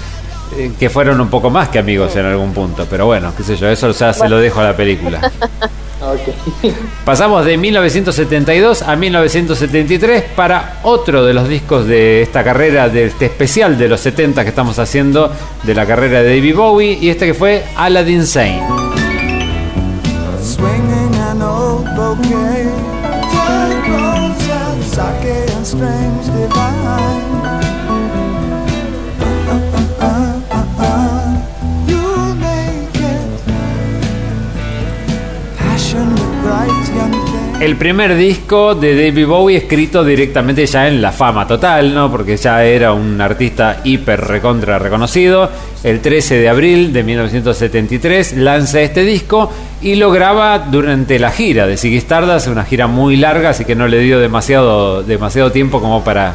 eh, 0.56 0.72
que 0.78 0.88
fueron 0.88 1.20
un 1.20 1.28
poco 1.28 1.50
más 1.50 1.68
que 1.68 1.78
amigos 1.78 2.16
en 2.16 2.24
algún 2.26 2.54
punto, 2.54 2.86
pero 2.88 3.04
bueno, 3.06 3.32
qué 3.36 3.42
sé 3.42 3.56
yo, 3.56 3.68
eso 3.68 3.90
ya 3.90 4.12
se 4.14 4.28
lo 4.28 4.38
dejo 4.38 4.60
a 4.60 4.64
la 4.64 4.76
película. 4.76 5.20
Pasamos 7.04 7.44
de 7.44 7.56
1972 7.56 8.82
a 8.82 8.96
1973 8.96 10.24
para 10.36 10.80
otro 10.82 11.24
de 11.24 11.34
los 11.34 11.48
discos 11.48 11.86
de 11.86 12.22
esta 12.22 12.44
carrera, 12.44 12.88
de 12.88 13.06
este 13.06 13.26
especial 13.26 13.78
de 13.78 13.88
los 13.88 14.00
70 14.00 14.42
que 14.42 14.48
estamos 14.48 14.78
haciendo 14.78 15.32
de 15.64 15.74
la 15.74 15.86
carrera 15.86 16.22
de 16.22 16.36
David 16.36 16.56
Bowie 16.56 16.98
y 17.00 17.11
este 17.11 17.26
que 17.26 17.34
fue 17.34 17.64
Aladdin 17.76 18.26
Sane. 18.26 18.62
El 37.61 37.74
primer 37.74 38.14
disco 38.14 38.76
de 38.76 38.94
David 38.94 39.26
Bowie 39.26 39.56
escrito 39.56 40.04
directamente 40.04 40.64
ya 40.64 40.86
en 40.86 41.02
la 41.02 41.11
fama 41.11 41.44
total, 41.44 41.92
¿no? 41.92 42.09
Porque 42.09 42.36
ya 42.36 42.64
era 42.64 42.92
un 42.92 43.20
artista 43.20 43.80
hiper 43.82 44.20
recontra 44.20 44.78
reconocido. 44.78 45.50
El 45.82 46.00
13 46.00 46.36
de 46.38 46.48
abril 46.48 46.92
de 46.92 47.02
1973 47.02 48.36
lanza 48.36 48.80
este 48.80 49.02
disco 49.02 49.50
y 49.82 49.96
lo 49.96 50.12
graba 50.12 50.61
durante 50.61 51.18
la 51.18 51.32
gira 51.32 51.66
de 51.66 51.76
Ziggy 51.76 51.96
Stardust, 51.96 52.46
una 52.46 52.64
gira 52.64 52.86
muy 52.86 53.16
larga, 53.16 53.50
así 53.50 53.64
que 53.64 53.74
no 53.74 53.88
le 53.88 53.98
dio 53.98 54.20
demasiado, 54.20 55.02
demasiado 55.02 55.50
tiempo 55.50 55.80
como 55.80 56.04
para, 56.04 56.34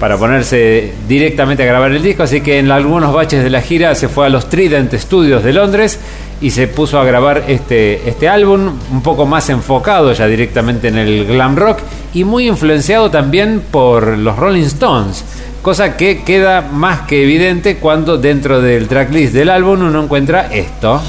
para 0.00 0.16
ponerse 0.16 0.92
directamente 1.08 1.62
a 1.62 1.66
grabar 1.66 1.92
el 1.92 2.02
disco. 2.02 2.22
Así 2.22 2.40
que 2.40 2.58
en 2.58 2.70
algunos 2.70 3.12
baches 3.12 3.42
de 3.42 3.50
la 3.50 3.60
gira 3.60 3.94
se 3.94 4.08
fue 4.08 4.26
a 4.26 4.28
los 4.28 4.48
Trident 4.48 4.94
Studios 4.94 5.42
de 5.42 5.52
Londres 5.52 5.98
y 6.40 6.50
se 6.50 6.68
puso 6.68 7.00
a 7.00 7.04
grabar 7.04 7.44
este, 7.48 8.08
este 8.08 8.28
álbum 8.28 8.78
un 8.92 9.02
poco 9.02 9.26
más 9.26 9.48
enfocado 9.50 10.12
ya 10.12 10.26
directamente 10.26 10.88
en 10.88 10.98
el 10.98 11.26
glam 11.26 11.56
rock 11.56 11.80
y 12.14 12.24
muy 12.24 12.46
influenciado 12.48 13.10
también 13.10 13.62
por 13.70 14.16
los 14.16 14.36
Rolling 14.36 14.62
Stones. 14.62 15.24
Cosa 15.62 15.96
que 15.96 16.22
queda 16.22 16.62
más 16.62 17.00
que 17.02 17.24
evidente 17.24 17.76
cuando 17.76 18.16
dentro 18.16 18.60
del 18.60 18.86
tracklist 18.86 19.34
del 19.34 19.50
álbum 19.50 19.82
uno 19.82 20.04
encuentra 20.04 20.48
esto. 20.52 21.02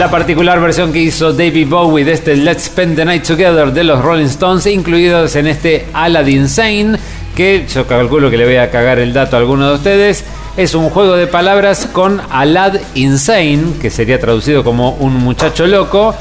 La 0.00 0.10
particular 0.10 0.58
versión 0.62 0.94
que 0.94 0.98
hizo 0.98 1.34
David 1.34 1.68
Bowie 1.68 2.06
de 2.06 2.12
este 2.12 2.34
Let's 2.34 2.64
Spend 2.64 2.96
the 2.96 3.04
Night 3.04 3.22
Together 3.22 3.70
de 3.70 3.84
los 3.84 4.02
Rolling 4.02 4.24
Stones, 4.28 4.64
incluidos 4.64 5.36
en 5.36 5.46
este 5.46 5.88
Aladdin 5.92 6.48
Sane, 6.48 6.98
que 7.36 7.66
yo 7.70 7.86
calculo 7.86 8.30
que 8.30 8.38
le 8.38 8.46
voy 8.46 8.56
a 8.56 8.70
cagar 8.70 8.98
el 8.98 9.12
dato 9.12 9.36
a 9.36 9.40
alguno 9.40 9.68
de 9.68 9.74
ustedes. 9.74 10.24
Es 10.56 10.74
un 10.74 10.88
juego 10.88 11.16
de 11.16 11.26
palabras 11.26 11.86
con 11.92 12.22
Alad 12.30 12.80
Insane, 12.94 13.74
que 13.78 13.90
sería 13.90 14.18
traducido 14.18 14.64
como 14.64 14.92
un 14.92 15.16
muchacho 15.16 15.66
loco, 15.66 16.14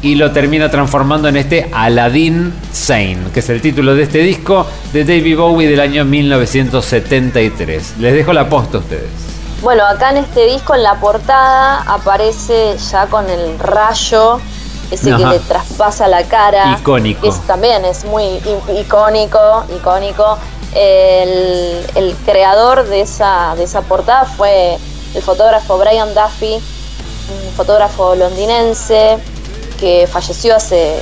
y 0.00 0.14
lo 0.14 0.30
termina 0.30 0.70
transformando 0.70 1.28
en 1.28 1.36
este 1.36 1.68
Aladdin 1.74 2.54
Sane, 2.72 3.18
que 3.34 3.40
es 3.40 3.50
el 3.50 3.60
título 3.60 3.94
de 3.94 4.04
este 4.04 4.20
disco 4.20 4.66
de 4.94 5.04
David 5.04 5.36
Bowie 5.36 5.68
del 5.68 5.80
año 5.80 6.06
1973. 6.06 7.96
Les 7.98 8.14
dejo 8.14 8.32
la 8.32 8.48
posta 8.48 8.78
a 8.78 8.80
ustedes. 8.80 9.29
Bueno, 9.62 9.84
acá 9.86 10.10
en 10.10 10.18
este 10.18 10.46
disco, 10.46 10.74
en 10.74 10.82
la 10.82 10.94
portada, 11.00 11.82
aparece 11.86 12.76
ya 12.78 13.06
con 13.06 13.28
el 13.28 13.58
rayo, 13.58 14.40
ese 14.90 15.10
que 15.18 15.24
le 15.32 15.38
traspasa 15.40 16.08
la 16.08 16.24
cara. 16.24 16.76
Icónico. 16.80 17.20
que 17.22 17.28
es- 17.28 17.46
también 17.46 17.84
es 17.84 18.04
muy 18.04 18.40
icónico, 18.76 19.64
icónico. 19.76 20.38
El, 20.72 21.84
el 21.94 22.16
creador 22.24 22.86
de 22.86 23.02
esa, 23.02 23.54
de 23.56 23.64
esa 23.64 23.82
portada 23.82 24.24
fue 24.24 24.78
el 25.14 25.22
fotógrafo 25.22 25.76
Brian 25.78 26.14
Duffy, 26.14 26.54
un 26.54 27.52
fotógrafo 27.54 28.14
londinense 28.14 29.18
que 29.78 30.08
falleció 30.10 30.56
hace 30.56 31.00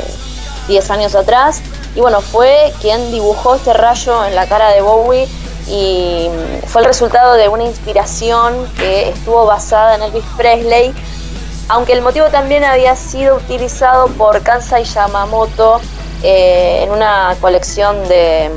10 0.68 0.90
años 0.90 1.14
atrás. 1.14 1.61
Y 1.94 2.00
bueno, 2.00 2.20
fue 2.20 2.72
quien 2.80 3.11
dibujó 3.12 3.54
este 3.56 3.72
rayo 3.72 4.24
en 4.24 4.34
la 4.34 4.46
cara 4.48 4.70
de 4.70 4.80
Bowie 4.80 5.28
y 5.68 6.28
fue 6.66 6.82
el 6.82 6.86
resultado 6.88 7.34
de 7.34 7.48
una 7.48 7.64
inspiración 7.64 8.66
que 8.78 9.10
estuvo 9.10 9.46
basada 9.46 9.94
en 9.96 10.02
Elvis 10.02 10.24
Presley, 10.36 10.94
aunque 11.68 11.92
el 11.92 12.00
motivo 12.02 12.26
también 12.30 12.64
había 12.64 12.96
sido 12.96 13.36
utilizado 13.36 14.08
por 14.08 14.42
Kansai 14.42 14.84
Yamamoto 14.84 15.80
eh, 16.22 16.80
en 16.82 16.90
una 16.90 17.36
colección 17.40 18.08
de, 18.08 18.50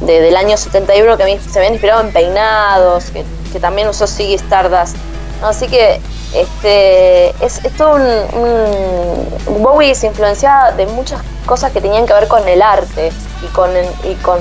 mm, 0.00 0.04
de- 0.06 0.20
del 0.22 0.36
año 0.36 0.56
71 0.56 1.16
que 1.16 1.38
se 1.40 1.58
había 1.58 1.70
inspirado 1.70 2.00
en 2.00 2.12
peinados, 2.12 3.04
que, 3.10 3.24
también 3.60 3.88
usó 3.88 4.06
Ziggy 4.06 4.34
Stardust 4.34 4.96
Así 5.42 5.68
que 5.68 6.00
este 6.34 7.30
es, 7.44 7.64
es 7.64 7.76
todo 7.76 7.94
un, 7.96 9.62
Bowie 9.62 9.94
se 9.94 10.06
influenciaba 10.08 10.72
de 10.72 10.86
muchas 10.86 11.20
cosas 11.46 11.72
que 11.72 11.80
tenían 11.80 12.06
que 12.06 12.12
ver 12.12 12.28
con 12.28 12.46
el 12.48 12.62
arte 12.62 13.10
y 13.42 13.46
con 13.48 13.74
el, 13.74 13.86
y 14.04 14.14
con, 14.16 14.38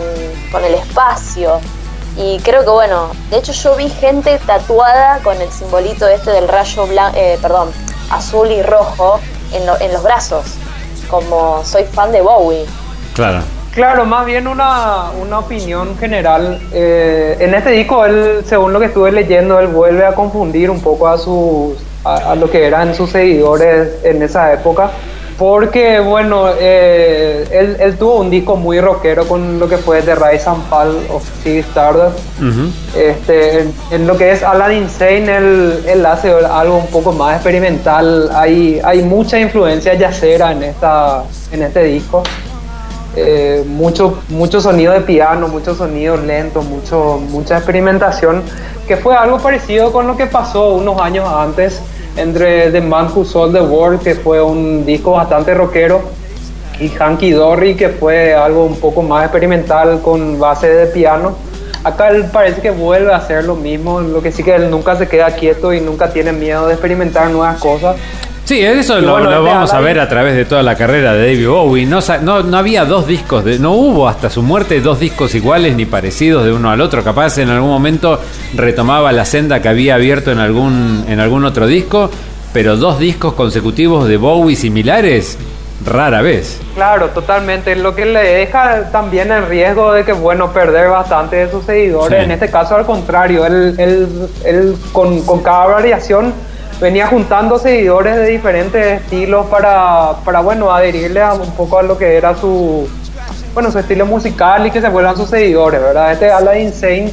con 0.52 0.64
el 0.64 0.74
espacio. 0.76 1.60
Y 2.18 2.40
creo 2.40 2.64
que 2.64 2.70
bueno, 2.70 3.10
de 3.30 3.38
hecho 3.38 3.54
yo 3.54 3.76
vi 3.76 3.90
gente 3.90 4.40
tatuada 4.46 5.20
con 5.24 5.40
el 5.42 5.50
simbolito 5.52 6.08
este 6.08 6.32
del 6.32 6.48
rayo 6.48 6.86
blanco, 6.88 7.18
perdón, 7.42 7.72
azul 8.12 8.52
y 8.52 8.62
rojo 8.62 9.20
en, 9.54 9.66
lo- 9.66 9.80
en 9.80 9.94
los 9.94 10.04
brazos, 10.04 10.44
como 11.10 11.64
soy 11.64 11.86
fan 11.86 12.12
de 12.12 12.22
Bowie. 12.22 12.66
Claro. 13.14 13.42
Claro, 13.74 14.06
más 14.06 14.26
bien 14.26 14.48
una, 14.48 15.12
una 15.22 15.40
opinión 15.40 15.98
general. 15.98 16.60
Eh, 16.74 17.38
en 17.40 17.54
este 17.54 17.70
disco, 17.70 18.04
él, 18.04 18.42
según 18.46 18.74
lo 18.74 18.80
que 18.80 18.88
estuve 18.88 19.12
leyendo, 19.12 19.60
él 19.60 19.68
vuelve 19.68 20.06
a 20.06 20.14
confundir 20.14 20.70
un 20.70 20.82
poco 20.82 21.08
a, 21.08 21.18
sus, 21.18 21.76
a, 22.04 22.32
a 22.32 22.36
lo 22.36 22.50
que 22.50 22.66
eran 22.66 22.96
sus 22.96 23.12
seguidores 23.12 24.04
en 24.04 24.22
esa 24.24 24.52
época. 24.54 24.90
Porque, 25.38 26.02
bueno, 26.02 26.50
eh, 26.60 27.48
él, 27.50 27.78
él 27.80 27.98
tuvo 27.98 28.16
un 28.16 28.30
disco 28.30 28.58
muy 28.58 28.82
rockero 28.82 29.26
con 29.26 29.58
lo 29.58 29.70
que 29.70 29.78
fue 29.78 30.02
The 30.02 30.16
Rise 30.16 30.50
and 30.50 30.68
Fall 30.68 30.98
of 31.14 31.24
Ziggy 31.42 31.60
Stardust. 31.60 32.20
Este, 32.94 33.62
en, 33.62 33.74
en 33.92 34.08
lo 34.08 34.18
que 34.18 34.32
es 34.32 34.44
Aladdin 34.44 34.80
Insane, 34.84 35.38
él, 35.38 35.84
él 35.88 36.06
hace 36.06 36.34
algo 36.34 36.80
un 36.80 36.88
poco 36.88 37.14
más 37.14 37.36
experimental. 37.36 38.30
Hay, 38.36 38.82
hay 38.84 39.02
mucha 39.04 39.40
influencia 39.40 39.94
yacera 39.94 40.52
en, 40.52 40.64
esta, 40.64 41.24
en 41.54 41.64
este 41.64 41.84
disco. 41.84 42.24
Eh, 43.16 43.64
mucho, 43.68 44.20
mucho 44.30 44.62
sonido 44.62 44.94
de 44.94 45.02
piano, 45.02 45.48
mucho 45.48 45.74
sonido 45.74 46.16
lento, 46.16 46.62
mucho, 46.62 47.20
mucha 47.30 47.58
experimentación, 47.58 48.44
que 48.88 48.98
fue 48.98 49.16
algo 49.16 49.40
parecido 49.40 49.92
con 49.92 50.06
lo 50.08 50.16
que 50.16 50.28
pasó 50.28 50.76
unos 50.76 51.02
años 51.02 51.28
antes 51.28 51.82
entre 52.16 52.72
The 52.72 52.82
Man 52.82 53.10
Who 53.14 53.26
Sold 53.26 53.54
the 53.54 53.62
World, 53.62 54.02
que 54.02 54.16
fue 54.16 54.42
un 54.42 54.86
disco 54.86 55.12
bastante 55.12 55.54
rockero, 55.54 56.02
y 56.80 56.90
Hanky 56.98 57.32
Dory, 57.32 57.76
que 57.76 57.90
fue 57.90 58.34
algo 58.34 58.66
un 58.66 58.80
poco 58.80 59.02
más 59.02 59.24
experimental 59.24 60.02
con 60.02 60.40
base 60.40 60.68
de 60.68 60.86
piano. 60.88 61.36
Acá 61.84 62.10
él 62.10 62.26
parece 62.32 62.62
que 62.62 62.72
vuelve 62.72 63.12
a 63.12 63.18
hacer 63.18 63.46
lo 63.46 63.56
mismo, 63.56 64.02
lo 64.02 64.22
que 64.22 64.32
sí 64.32 64.44
que 64.44 64.56
él 64.56 64.70
nunca 64.70 64.96
se 64.96 65.08
queda 65.08 65.32
quieto 65.32 65.74
y 65.74 65.82
nunca 65.82 66.12
tiene 66.12 66.32
miedo 66.32 66.68
de 66.68 66.74
experimentar 66.74 67.30
nuevas 67.30 67.60
cosas. 67.60 67.96
Sí, 68.50 68.62
eso 68.62 69.00
lo, 69.00 69.20
este 69.20 69.38
vamos 69.38 69.72
a 69.76 69.80
ver 69.80 70.00
a 70.00 70.10
través 70.10 70.36
de 70.36 70.44
toda 70.44 70.64
la 70.64 70.74
carrera 70.74 71.14
de 71.14 71.20
David 71.20 71.48
Bowie. 71.48 71.86
No, 71.86 72.00
no, 72.24 72.42
no 72.42 72.58
había 72.58 72.84
dos 72.84 73.06
discos, 73.06 73.46
de, 73.46 73.60
no 73.60 73.74
hubo 73.74 74.10
hasta 74.10 74.32
su 74.32 74.42
muerte 74.42 74.82
dos 74.82 75.00
discos 75.00 75.36
iguales 75.36 75.76
ni 75.76 75.86
parecidos 75.86 76.46
de 76.46 76.52
uno 76.52 76.72
al 76.72 76.82
otro. 76.82 77.04
Capaz 77.04 77.38
en 77.38 77.50
algún 77.50 77.70
momento 77.70 78.20
retomaba 78.56 79.12
la 79.12 79.24
senda 79.26 79.62
que 79.62 79.70
había 79.70 79.94
abierto 79.94 80.32
en 80.32 80.40
algún, 80.40 81.06
en 81.08 81.20
algún 81.20 81.46
otro 81.46 81.68
disco, 81.68 82.10
pero 82.52 82.76
dos 82.76 82.98
discos 82.98 83.36
consecutivos 83.36 84.08
de 84.08 84.18
Bowie 84.18 84.56
similares, 84.56 85.38
rara 85.86 86.24
vez. 86.24 86.60
Claro, 86.74 87.10
totalmente. 87.10 87.76
Lo 87.76 87.94
que 87.94 88.08
le 88.08 88.22
deja 88.22 88.90
también 88.92 89.32
el 89.32 89.46
riesgo 89.46 89.94
de 89.94 90.04
que, 90.04 90.14
bueno, 90.14 90.52
perder 90.52 90.90
bastante 90.90 91.36
de 91.36 91.52
sus 91.52 91.66
seguidores. 91.66 92.18
Sí. 92.18 92.26
En 92.26 92.32
este 92.32 92.50
caso, 92.50 92.76
al 92.76 92.88
contrario, 92.88 93.46
él, 93.46 93.76
él, 93.78 94.08
él 94.44 94.76
con, 94.92 95.22
con 95.22 95.44
cada 95.44 95.68
variación 95.68 96.34
venía 96.80 97.08
juntando 97.08 97.60
seguidores 97.60 98.16
de 98.16 98.26
diferentes 98.28 99.02
estilos 99.02 99.46
para, 99.48 100.14
para, 100.24 100.40
bueno, 100.42 100.72
adherirle 100.72 101.22
a 101.22 101.34
un 101.34 101.52
poco 101.52 101.80
a 101.80 101.84
lo 101.84 101.98
que 101.98 102.16
era 102.16 102.36
su, 102.36 102.88
bueno, 103.54 103.72
su 103.72 103.80
estilo 103.80 104.06
musical 104.06 104.66
y 104.68 104.72
que 104.72 104.82
se 104.82 104.90
vuelvan 104.90 105.18
sus 105.18 105.30
seguidores, 105.30 105.82
¿verdad? 105.82 106.14
Este 106.14 106.32
Aladdin 106.32 106.68
Insane, 106.68 107.12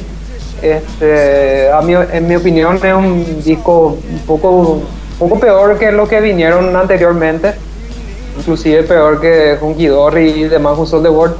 este, 0.61 1.69
a 1.71 1.81
mi- 1.81 1.93
en 1.93 2.27
mi 2.27 2.35
opinión, 2.35 2.77
es 2.77 2.93
un 2.93 3.41
disco 3.43 3.97
un 4.09 4.19
poco, 4.25 4.81
poco 5.19 5.39
peor 5.39 5.77
que 5.77 5.91
lo 5.91 6.07
que 6.07 6.21
vinieron 6.21 6.75
anteriormente 6.75 7.53
inclusive 8.37 8.83
peor 8.83 9.19
que 9.19 9.57
Hunky 9.59 9.87
Dory 9.87 10.29
y 10.29 10.43
demás 10.43 10.77
Who 10.77 11.01
the 11.01 11.09
World. 11.09 11.35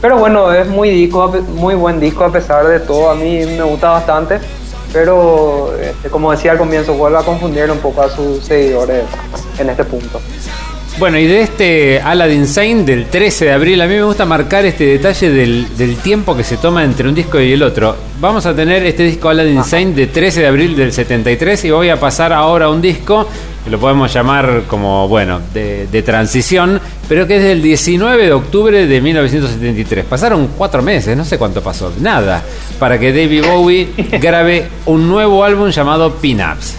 Pero 0.00 0.16
bueno, 0.16 0.50
es 0.54 0.66
muy 0.66 0.88
disco, 0.88 1.30
muy 1.54 1.74
buen 1.74 2.00
disco 2.00 2.24
a 2.24 2.32
pesar 2.32 2.66
de 2.66 2.80
todo. 2.80 3.10
A 3.10 3.14
mí 3.14 3.44
me 3.44 3.62
gusta 3.62 3.90
bastante. 3.90 4.38
Pero 4.92 5.74
este, 5.80 6.08
como 6.08 6.32
decía 6.32 6.52
al 6.52 6.58
comienzo, 6.58 6.94
vuelve 6.94 7.18
a 7.18 7.22
confundir 7.22 7.70
un 7.70 7.78
poco 7.78 8.02
a 8.02 8.08
sus 8.08 8.44
seguidores 8.44 9.04
en 9.58 9.70
este 9.70 9.84
punto. 9.84 10.20
Bueno, 10.98 11.18
y 11.18 11.26
de 11.26 11.40
este 11.40 12.00
Aladdin 12.00 12.46
Sane 12.46 12.82
del 12.82 13.06
13 13.06 13.46
de 13.46 13.52
abril, 13.52 13.80
a 13.80 13.86
mí 13.86 13.94
me 13.94 14.02
gusta 14.02 14.26
marcar 14.26 14.66
este 14.66 14.84
detalle 14.84 15.30
del, 15.30 15.76
del 15.78 15.96
tiempo 15.96 16.36
que 16.36 16.44
se 16.44 16.58
toma 16.58 16.84
entre 16.84 17.08
un 17.08 17.14
disco 17.14 17.40
y 17.40 17.52
el 17.52 17.62
otro. 17.62 17.96
Vamos 18.20 18.44
a 18.44 18.54
tener 18.54 18.84
este 18.84 19.04
disco 19.04 19.30
Aladdin 19.30 19.64
Sane 19.64 19.92
de 19.92 20.08
13 20.08 20.40
de 20.40 20.46
abril 20.46 20.76
del 20.76 20.92
73 20.92 21.64
y 21.64 21.70
voy 21.70 21.88
a 21.88 21.98
pasar 21.98 22.34
ahora 22.34 22.66
a 22.66 22.68
un 22.68 22.82
disco 22.82 23.26
que 23.64 23.70
lo 23.70 23.78
podemos 23.78 24.12
llamar 24.12 24.64
como, 24.66 25.08
bueno, 25.08 25.40
de, 25.54 25.86
de 25.86 26.02
transición, 26.02 26.80
pero 27.10 27.26
que 27.26 27.38
es 27.38 27.42
del 27.42 27.60
19 27.60 28.26
de 28.26 28.32
octubre 28.32 28.86
de 28.86 29.00
1973. 29.00 30.04
Pasaron 30.04 30.48
cuatro 30.56 30.80
meses, 30.80 31.16
no 31.16 31.24
sé 31.24 31.38
cuánto 31.38 31.60
pasó, 31.60 31.92
nada, 31.98 32.40
para 32.78 33.00
que 33.00 33.12
David 33.12 33.46
Bowie 33.46 33.88
grabe 34.22 34.68
un 34.86 35.08
nuevo 35.08 35.42
álbum 35.42 35.70
llamado 35.70 36.14
Pin-Ups. 36.14 36.76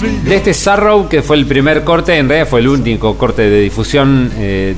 De 0.00 0.36
este 0.36 0.54
Sarrow, 0.54 1.08
que 1.08 1.22
fue 1.22 1.34
el 1.34 1.44
primer 1.44 1.82
corte, 1.82 2.16
en 2.16 2.28
realidad 2.28 2.48
fue 2.48 2.60
el 2.60 2.68
único 2.68 3.18
corte 3.18 3.42
de 3.42 3.60
difusión 3.62 4.30
eh, 4.36 4.76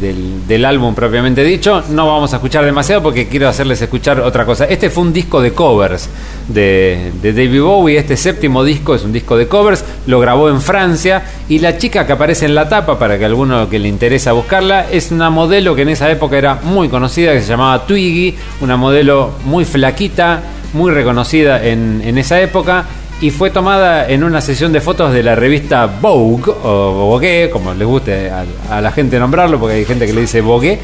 del, 0.49 0.65
álbum 0.65 0.95
propiamente 0.95 1.45
dicho. 1.45 1.83
No 1.91 2.07
vamos 2.07 2.33
a 2.33 2.37
escuchar 2.37 2.65
demasiado 2.65 3.03
porque 3.03 3.29
quiero 3.29 3.47
hacerles 3.47 3.83
escuchar 3.83 4.21
otra 4.21 4.47
cosa. 4.47 4.65
Este 4.65 4.89
fue 4.89 5.03
un 5.03 5.13
disco 5.13 5.43
de 5.43 5.53
covers 5.53 6.09
de, 6.49 7.13
de 7.21 7.35
David 7.35 7.61
Bowie. 7.61 7.99
Este 7.99 8.17
séptimo 8.17 8.65
disco 8.65 8.95
es 8.95 9.05
un 9.05 9.13
disco 9.13 9.37
de 9.37 9.47
covers. 9.47 9.85
Lo 10.07 10.21
grabó 10.21 10.49
en 10.49 10.63
Francia. 10.63 11.23
Y 11.51 11.59
la 11.59 11.77
chica 11.77 12.07
que 12.07 12.13
aparece 12.15 12.47
en 12.47 12.55
la 12.55 12.71
tapa, 12.71 12.99
para 12.99 13.19
que 13.19 13.27
alguno 13.27 13.69
que 13.69 13.79
le 13.79 13.89
interesa 13.89 14.33
buscarla, 14.33 14.87
es 14.91 15.11
una 15.11 15.29
modelo 15.29 15.75
que 15.75 15.83
en 15.83 15.91
esa 15.91 16.11
época 16.11 16.39
era 16.39 16.55
muy 16.63 16.89
conocida, 16.89 17.35
que 17.35 17.43
se 17.43 17.49
llamaba 17.49 17.87
Twiggy. 17.87 18.37
Una 18.63 18.79
modelo 18.79 19.33
muy 19.45 19.67
flaquita, 19.67 20.41
muy 20.73 20.93
reconocida 20.93 21.63
en 21.63 22.17
esa 22.17 22.41
época 22.41 22.87
y 23.21 23.31
fue 23.31 23.51
tomada 23.51 24.09
en 24.09 24.25
una 24.25 24.41
sesión 24.41 24.73
de 24.73 24.81
fotos 24.81 25.13
de 25.13 25.23
la 25.23 25.35
revista 25.35 25.87
Vogue, 25.87 26.53
o 26.63 26.93
Vogue, 26.93 27.51
como 27.51 27.75
les 27.75 27.87
guste 27.87 28.31
a, 28.31 28.81
la 28.81 28.93
gente 28.93 29.19
nombrarlo, 29.19 29.61
porque 29.61 29.77
hay 29.77 29.85
gente 29.85 30.07
que 30.07 30.13
le 30.15 30.23
dice 30.23 30.41
Vogue. 30.41 30.79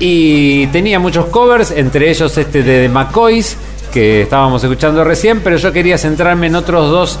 Y 0.00 0.66
tenía 0.68 0.98
muchos 0.98 1.26
covers, 1.26 1.70
entre 1.70 2.10
ellos 2.10 2.36
este 2.36 2.64
de 2.64 2.82
The 2.82 2.88
McCoys, 2.88 3.56
que 3.92 4.22
estábamos 4.22 4.64
escuchando 4.64 5.04
recién, 5.04 5.40
pero 5.40 5.56
yo 5.56 5.72
quería 5.72 5.98
centrarme 5.98 6.48
en 6.48 6.56
otros 6.56 6.90
dos 6.90 7.18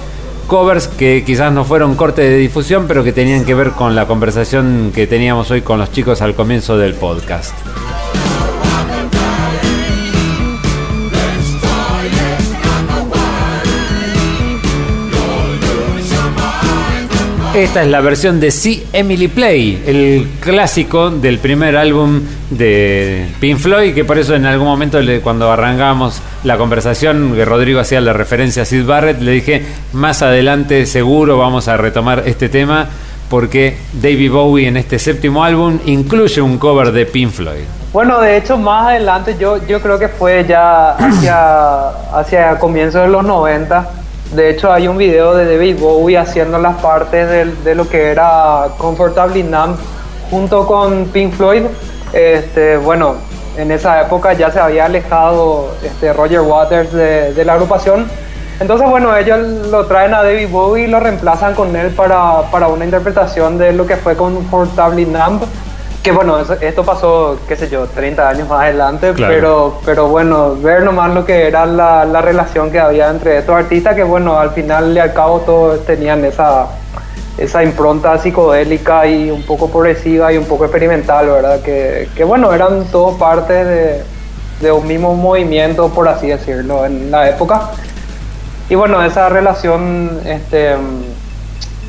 covers 0.48 0.88
que 0.88 1.22
quizás 1.24 1.52
no 1.52 1.64
fueron 1.64 1.94
corte 1.94 2.22
de 2.22 2.36
difusión, 2.36 2.86
pero 2.88 3.04
que 3.04 3.12
tenían 3.12 3.44
que 3.44 3.54
ver 3.54 3.70
con 3.70 3.94
la 3.94 4.06
conversación 4.06 4.90
que 4.92 5.06
teníamos 5.06 5.52
hoy 5.52 5.62
con 5.62 5.78
los 5.78 5.92
chicos 5.92 6.20
al 6.20 6.34
comienzo 6.34 6.76
del 6.76 6.94
podcast. 6.94 7.54
Esta 17.54 17.82
es 17.82 17.88
la 17.88 18.00
versión 18.00 18.40
de 18.40 18.50
See 18.50 18.86
Emily 18.94 19.28
Play, 19.28 19.82
el 19.86 20.26
clásico 20.40 21.10
del 21.10 21.38
primer 21.38 21.76
álbum 21.76 22.22
de 22.48 23.28
Pink 23.40 23.58
Floyd, 23.58 23.94
que 23.94 24.06
por 24.06 24.16
eso 24.16 24.34
en 24.34 24.46
algún 24.46 24.66
momento 24.66 24.98
cuando 25.22 25.52
arrancábamos 25.52 26.22
la 26.44 26.56
conversación, 26.56 27.34
que 27.34 27.44
Rodrigo 27.44 27.78
hacía 27.78 28.00
la 28.00 28.14
referencia 28.14 28.62
a 28.62 28.64
Sid 28.64 28.86
Barrett, 28.86 29.20
le 29.20 29.32
dije, 29.32 29.66
más 29.92 30.22
adelante 30.22 30.86
seguro 30.86 31.36
vamos 31.36 31.68
a 31.68 31.76
retomar 31.76 32.22
este 32.24 32.48
tema, 32.48 32.88
porque 33.28 33.76
David 34.00 34.32
Bowie 34.32 34.68
en 34.68 34.78
este 34.78 34.98
séptimo 34.98 35.44
álbum 35.44 35.78
incluye 35.84 36.40
un 36.40 36.56
cover 36.56 36.90
de 36.90 37.04
Pink 37.04 37.32
Floyd. 37.32 37.64
Bueno, 37.92 38.18
de 38.22 38.38
hecho, 38.38 38.56
más 38.56 38.86
adelante 38.86 39.36
yo, 39.38 39.58
yo 39.66 39.82
creo 39.82 39.98
que 39.98 40.08
fue 40.08 40.46
ya 40.48 40.92
hacia, 40.92 41.88
hacia 42.18 42.58
comienzos 42.58 43.02
de 43.02 43.08
los 43.08 43.22
90. 43.22 44.01
De 44.34 44.48
hecho, 44.48 44.72
hay 44.72 44.88
un 44.88 44.96
video 44.96 45.34
de 45.34 45.44
David 45.44 45.78
Bowie 45.78 46.16
haciendo 46.16 46.58
las 46.58 46.76
partes 46.80 47.62
de, 47.62 47.74
lo 47.74 47.86
que 47.86 48.10
era 48.10 48.68
Comfortably 48.78 49.42
Numb 49.42 49.76
junto 50.30 50.66
con 50.66 51.04
Pink 51.06 51.34
Floyd. 51.34 51.64
Este, 52.14 52.78
bueno, 52.78 53.16
en 53.58 53.70
esa 53.70 54.00
época 54.00 54.32
ya 54.32 54.50
se 54.50 54.58
había 54.58 54.86
alejado 54.86 55.74
este, 55.84 56.14
Roger 56.14 56.40
Waters 56.40 56.92
de, 56.92 57.34
de 57.34 57.44
la 57.44 57.54
agrupación. 57.54 58.06
Entonces, 58.58 58.88
bueno, 58.88 59.14
ellos 59.14 59.38
lo 59.70 59.84
traen 59.86 60.14
a 60.14 60.22
David 60.22 60.48
Bowie 60.48 60.84
y 60.84 60.86
lo 60.86 61.00
reemplazan 61.00 61.54
con 61.54 61.74
él 61.76 61.90
para, 61.90 62.42
para 62.50 62.68
una 62.68 62.86
interpretación 62.86 63.58
de 63.58 63.72
lo 63.72 63.86
que 63.86 63.96
fue 63.96 64.16
Comfortably 64.16 65.04
Numb. 65.04 65.42
Que 66.02 66.10
bueno, 66.10 66.38
eso- 66.40 66.56
esto 66.60 66.82
pasó, 66.84 67.38
qué 67.46 67.54
sé 67.54 67.68
yo, 67.68 67.86
30 67.86 68.28
años 68.28 68.48
más 68.48 68.62
adelante, 68.62 69.12
Claro. 69.12 69.32
pero, 69.34 69.74
pero 69.84 70.08
bueno, 70.08 70.56
ver 70.56 70.82
nomás 70.82 71.14
lo 71.14 71.24
que 71.24 71.46
era 71.46 71.64
la, 71.64 72.04
la 72.04 72.20
relación 72.20 72.72
que 72.72 72.80
había 72.80 73.08
entre 73.08 73.38
estos 73.38 73.54
artistas, 73.54 73.94
que 73.94 74.02
bueno, 74.02 74.36
al 74.38 74.50
final 74.50 74.96
y 74.96 74.98
al 74.98 75.12
cabo 75.12 75.40
todos 75.40 75.84
tenían 75.86 76.24
esa, 76.24 76.66
esa 77.38 77.62
impronta 77.62 78.18
psicodélica 78.18 79.06
y 79.06 79.30
un 79.30 79.44
poco 79.44 79.68
progresiva 79.70 80.32
y 80.32 80.38
un 80.38 80.44
poco 80.46 80.64
experimental, 80.64 81.26
¿verdad? 81.28 81.60
Que, 81.60 82.08
que 82.16 82.24
bueno, 82.24 82.52
eran 82.52 82.84
todos 82.86 83.16
parte 83.16 83.64
de, 83.64 84.02
de 84.60 84.72
un 84.72 84.84
mismo 84.84 85.14
movimiento, 85.14 85.88
por 85.90 86.08
así 86.08 86.26
decirlo, 86.26 86.84
en 86.84 87.12
la 87.12 87.28
época. 87.30 87.70
Y 88.68 88.74
bueno, 88.74 89.00
esa 89.04 89.28
relación 89.28 90.20
este, 90.26 90.74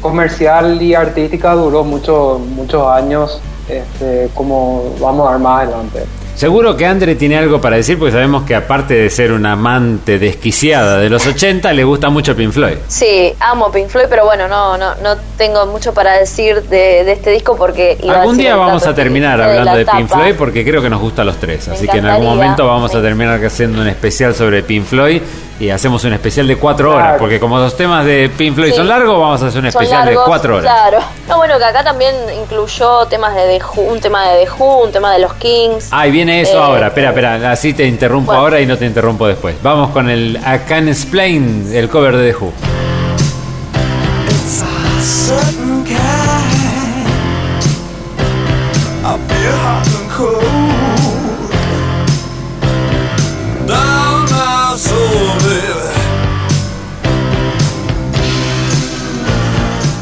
comercial 0.01 0.79
y 0.81 0.93
artística 0.93 1.53
duró 1.53 1.83
mucho, 1.83 2.39
muchos 2.55 2.87
años, 2.91 3.41
este, 3.67 4.29
como 4.33 4.95
vamos 4.99 5.31
a 5.31 5.37
más 5.37 5.63
adelante. 5.63 6.03
Seguro 6.35 6.75
que 6.75 6.85
Andre 6.87 7.13
tiene 7.13 7.37
algo 7.37 7.61
para 7.61 7.75
decir 7.75 7.99
porque 7.99 8.11
sabemos 8.11 8.43
que 8.43 8.55
aparte 8.55 8.95
de 8.95 9.09
ser 9.11 9.31
una 9.31 9.51
amante 9.51 10.17
desquiciada 10.17 10.97
de 10.97 11.07
los 11.07 11.27
80, 11.27 11.71
le 11.73 11.83
gusta 11.83 12.09
mucho 12.09 12.35
Pink 12.35 12.51
Floyd. 12.51 12.77
Sí, 12.87 13.33
amo 13.39 13.71
Pink 13.71 13.89
Floyd, 13.89 14.07
pero 14.09 14.25
bueno, 14.25 14.47
no, 14.47 14.75
no, 14.75 14.95
no 14.95 15.15
tengo 15.37 15.67
mucho 15.67 15.93
para 15.93 16.13
decir 16.13 16.63
de, 16.63 17.03
de 17.03 17.11
este 17.11 17.29
disco 17.29 17.55
porque 17.55 17.99
iba 18.01 18.21
Algún 18.21 18.37
día 18.37 18.55
vamos 18.55 18.85
a 18.87 18.95
terminar 18.95 19.37
de 19.37 19.43
hablando 19.45 19.71
la 19.71 19.77
de 19.77 19.85
Pink. 19.85 20.09
Floyd 20.09 20.35
porque 20.35 20.65
creo 20.65 20.81
que 20.81 20.89
nos 20.89 21.01
gusta 21.01 21.21
a 21.21 21.25
los 21.25 21.37
tres. 21.37 21.67
Me 21.67 21.75
Así 21.75 21.87
que 21.87 21.99
en 21.99 22.07
algún 22.07 22.25
momento 22.25 22.65
vamos 22.65 22.95
a 22.95 23.01
terminar 23.01 23.43
haciendo 23.45 23.81
un 23.81 23.87
especial 23.87 24.33
sobre 24.33 24.63
Pink 24.63 24.85
Floyd 24.85 25.21
y 25.59 25.69
hacemos 25.69 26.03
un 26.03 26.13
especial 26.13 26.47
de 26.47 26.55
cuatro 26.57 26.91
Claro. 26.91 27.05
horas. 27.05 27.19
Porque 27.19 27.39
como 27.39 27.57
los 27.59 27.77
temas 27.77 28.05
de 28.05 28.29
Pink 28.35 28.55
Floyd 28.55 28.71
Sí. 28.71 28.77
son 28.77 28.87
largos, 28.87 29.19
vamos 29.19 29.41
a 29.43 29.47
hacer 29.47 29.59
un 29.59 29.67
especial 29.67 30.05
largos, 30.05 30.23
de 30.23 30.27
cuatro 30.27 30.55
horas. 30.57 30.71
Claro. 30.73 30.99
No, 31.29 31.37
bueno, 31.37 31.57
que 31.57 31.63
acá 31.65 31.83
también 31.83 32.15
incluyó 32.41 33.05
temas 33.05 33.33
de 33.35 33.41
The 33.59 33.61
Who, 33.63 33.81
un 33.91 33.99
tema 34.01 34.27
de 34.29 34.45
The 34.45 34.51
Who, 34.51 34.83
un 34.85 34.91
tema 34.91 35.13
de 35.13 35.19
los 35.19 35.33
Kings. 35.35 35.87
Ay, 35.91 36.11
viene 36.11 36.41
eso 36.41 36.57
Eh, 36.57 36.63
ahora. 36.63 36.87
Espera, 36.87 37.09
espera. 37.09 37.51
Así 37.51 37.73
te 37.73 37.85
interrumpo 37.85 38.27
Bueno. 38.27 38.41
ahora 38.41 38.59
y 38.61 38.65
no 38.65 38.77
te 38.77 38.85
interrumpo 38.85 39.27
después. 39.27 39.55
Vamos 39.63 39.91
con 39.91 40.09
el 40.09 40.37
I 40.37 40.59
Can 40.67 40.87
Explain, 40.87 41.69
el 41.73 41.87
cover 41.89 42.17
de 42.17 42.31
The 42.33 42.37
Who. 42.37 42.53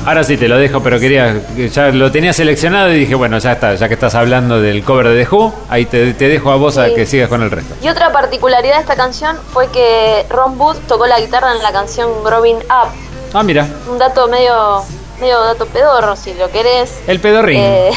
Ahora 0.06 0.24
sí 0.24 0.36
te 0.36 0.48
lo 0.48 0.58
dejo, 0.58 0.82
pero 0.82 1.00
quería. 1.00 1.40
Ya 1.56 1.90
lo 1.90 2.12
tenía 2.12 2.34
seleccionado 2.34 2.92
y 2.92 3.00
dije, 3.00 3.14
bueno, 3.16 3.38
ya 3.38 3.52
está. 3.52 3.76
Ya 3.76 3.88
que 3.88 3.94
estás 3.94 4.16
hablando 4.16 4.60
del 4.60 4.84
cover 4.84 5.10
de 5.10 5.24
The 5.24 5.30
Who, 5.30 5.54
ahí 5.70 5.86
te, 5.86 6.14
te 6.14 6.28
dejo 6.28 6.52
a 6.52 6.56
vos 6.56 6.78
a 6.78 6.94
que 6.94 7.06
sigas 7.06 7.30
con 7.30 7.44
el 7.44 7.52
resto. 7.52 7.76
Y 7.84 7.88
otra 7.88 8.12
particularidad 8.12 8.76
de 8.76 8.82
esta 8.82 8.96
canción 8.96 9.38
fue 9.54 9.68
que 9.70 10.26
Ron 10.30 10.60
Wood 10.60 10.78
tocó 10.88 11.06
la 11.06 11.20
guitarra 11.20 11.52
en 11.56 11.62
la 11.62 11.72
canción 11.72 12.10
Growing 12.24 12.58
Up. 12.58 12.90
Ah, 13.34 13.44
mira. 13.44 13.68
Un 13.90 14.00
dato 14.00 14.28
medio, 14.28 14.84
medio 15.20 15.40
dato 15.40 15.66
pedorro, 15.68 16.16
si 16.16 16.34
lo 16.34 16.50
querés. 16.50 17.00
El 17.08 17.20
pedorrín. 17.20 17.60
Eh, 17.60 17.92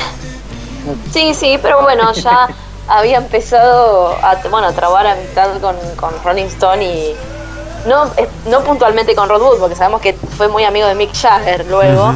sí, 1.10 1.32
sí, 1.34 1.58
pero 1.62 1.82
bueno, 1.82 2.12
ya 2.12 2.48
había 2.88 3.16
empezado 3.16 4.14
a, 4.22 4.36
bueno, 4.50 4.68
a 4.68 4.72
trabar 4.72 5.06
amistad 5.06 5.48
con, 5.60 5.76
con 5.96 6.12
Rolling 6.22 6.44
Stone 6.44 6.84
y 6.84 7.16
no, 7.86 8.06
eh, 8.16 8.28
no 8.46 8.62
puntualmente 8.62 9.14
con 9.14 9.28
Rod 9.28 9.42
Wood, 9.42 9.58
porque 9.58 9.76
sabemos 9.76 10.00
que 10.00 10.14
fue 10.14 10.48
muy 10.48 10.64
amigo 10.64 10.86
de 10.86 10.94
Mick 10.94 11.14
Jagger 11.14 11.66
luego, 11.66 12.14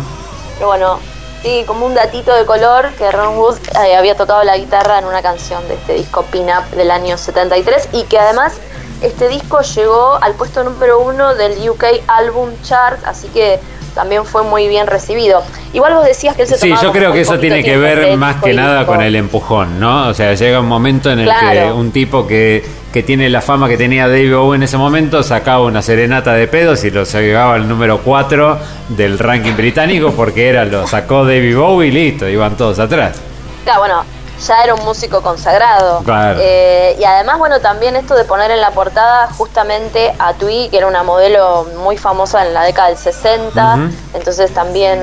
pero 0.55 0.69
bueno, 0.69 0.99
sí, 1.43 1.65
como 1.67 1.87
un 1.87 1.95
datito 1.95 2.35
de 2.35 2.45
color 2.47 2.93
que 2.95 3.11
Ron 3.11 3.37
Wood 3.39 3.59
eh, 3.85 3.97
había 3.97 4.17
tocado 4.17 4.43
la 4.45 4.57
guitarra 4.57 4.99
en 4.99 5.05
una 5.05 5.23
canción 5.23 5.67
de 5.69 5.75
este 5.75 5.95
disco 5.95 6.23
Pin 6.31 6.47
Up 6.47 6.77
del 6.77 6.91
año 6.91 7.17
73 7.17 7.91
y 7.93 8.05
que 8.05 8.19
además 8.19 8.55
este 9.01 9.29
disco 9.29 9.61
llegó 9.61 10.19
al 10.21 10.35
puesto 10.35 10.65
número 10.65 11.01
uno 11.01 11.35
del 11.35 11.69
UK 11.69 11.85
Album 12.09 12.51
Chart, 12.63 12.99
así 13.05 13.29
que 13.29 13.61
también 13.95 14.25
fue 14.25 14.43
muy 14.43 14.69
bien 14.69 14.87
recibido. 14.87 15.43
Igual 15.73 15.95
vos 15.95 16.05
decías 16.05 16.35
que 16.37 16.43
él 16.43 16.49
se 16.49 16.57
Sí, 16.57 16.73
yo 16.83 16.93
creo 16.93 17.13
que 17.13 17.21
eso 17.21 17.39
tiene 17.39 17.63
que 17.63 17.77
ver 17.77 18.17
más 18.17 18.43
que 18.43 18.55
nada 18.55 18.87
con 18.87 19.03
el 19.03 19.17
empujón, 19.17 19.79
¿no? 19.81 20.09
O 20.09 20.15
sea, 20.15 20.35
llega 20.35 20.61
un 20.61 20.69
momento 20.69 21.11
en 21.11 21.21
el 21.21 21.29
que 21.29 21.73
un 21.73 21.91
tipo 21.91 22.27
que, 22.27 22.65
que 22.93 23.03
tiene 23.03 23.29
la 23.29 23.41
fama 23.41 23.69
que 23.69 23.77
tenía 23.77 24.09
David 24.09 24.35
Bowie 24.35 24.57
en 24.57 24.63
ese 24.63 24.77
momento 24.77 25.23
sacaba 25.23 25.65
una 25.65 25.83
serenata 25.83 26.33
de 26.35 26.47
pedos 26.47 26.85
y 26.85 26.91
lo 26.91 27.05
llegaba 27.05 27.55
al 27.55 27.69
número 27.69 27.99
4 27.99 28.59
del 28.89 29.19
ranking 29.19 29.57
británico 29.57 30.13
porque 30.13 30.49
era 30.49 30.65
lo 30.65 30.87
sacó 30.87 31.25
David 31.25 31.57
Bowie 31.57 31.89
y 31.89 31.93
listo, 31.93 32.29
iban 32.29 32.57
todos 32.57 32.79
atrás. 32.79 33.21
Claro, 33.65 33.81
bueno, 33.81 34.05
ya 34.47 34.63
era 34.63 34.75
un 34.75 34.85
músico 34.85 35.23
consagrado. 35.23 36.03
Claro. 36.05 36.39
Eh, 36.41 36.97
y 36.99 37.05
además, 37.05 37.39
bueno, 37.39 37.61
también 37.61 37.97
esto 37.97 38.15
de 38.15 38.25
poner 38.25 38.51
en 38.51 38.61
la 38.61 38.71
portada 38.71 39.29
justamente 39.33 40.15
a 40.19 40.35
Tui, 40.35 40.69
que 40.71 40.79
era 40.79 40.87
una 40.87 41.03
modelo 41.03 41.67
muy 41.79 41.97
famosa 41.97 42.47
en 42.47 42.55
la 42.55 42.63
década 42.63 42.89
del 42.89 42.99
60. 42.99 43.75
Ujú. 43.75 43.95
Entonces 44.15 44.53
también 44.53 45.01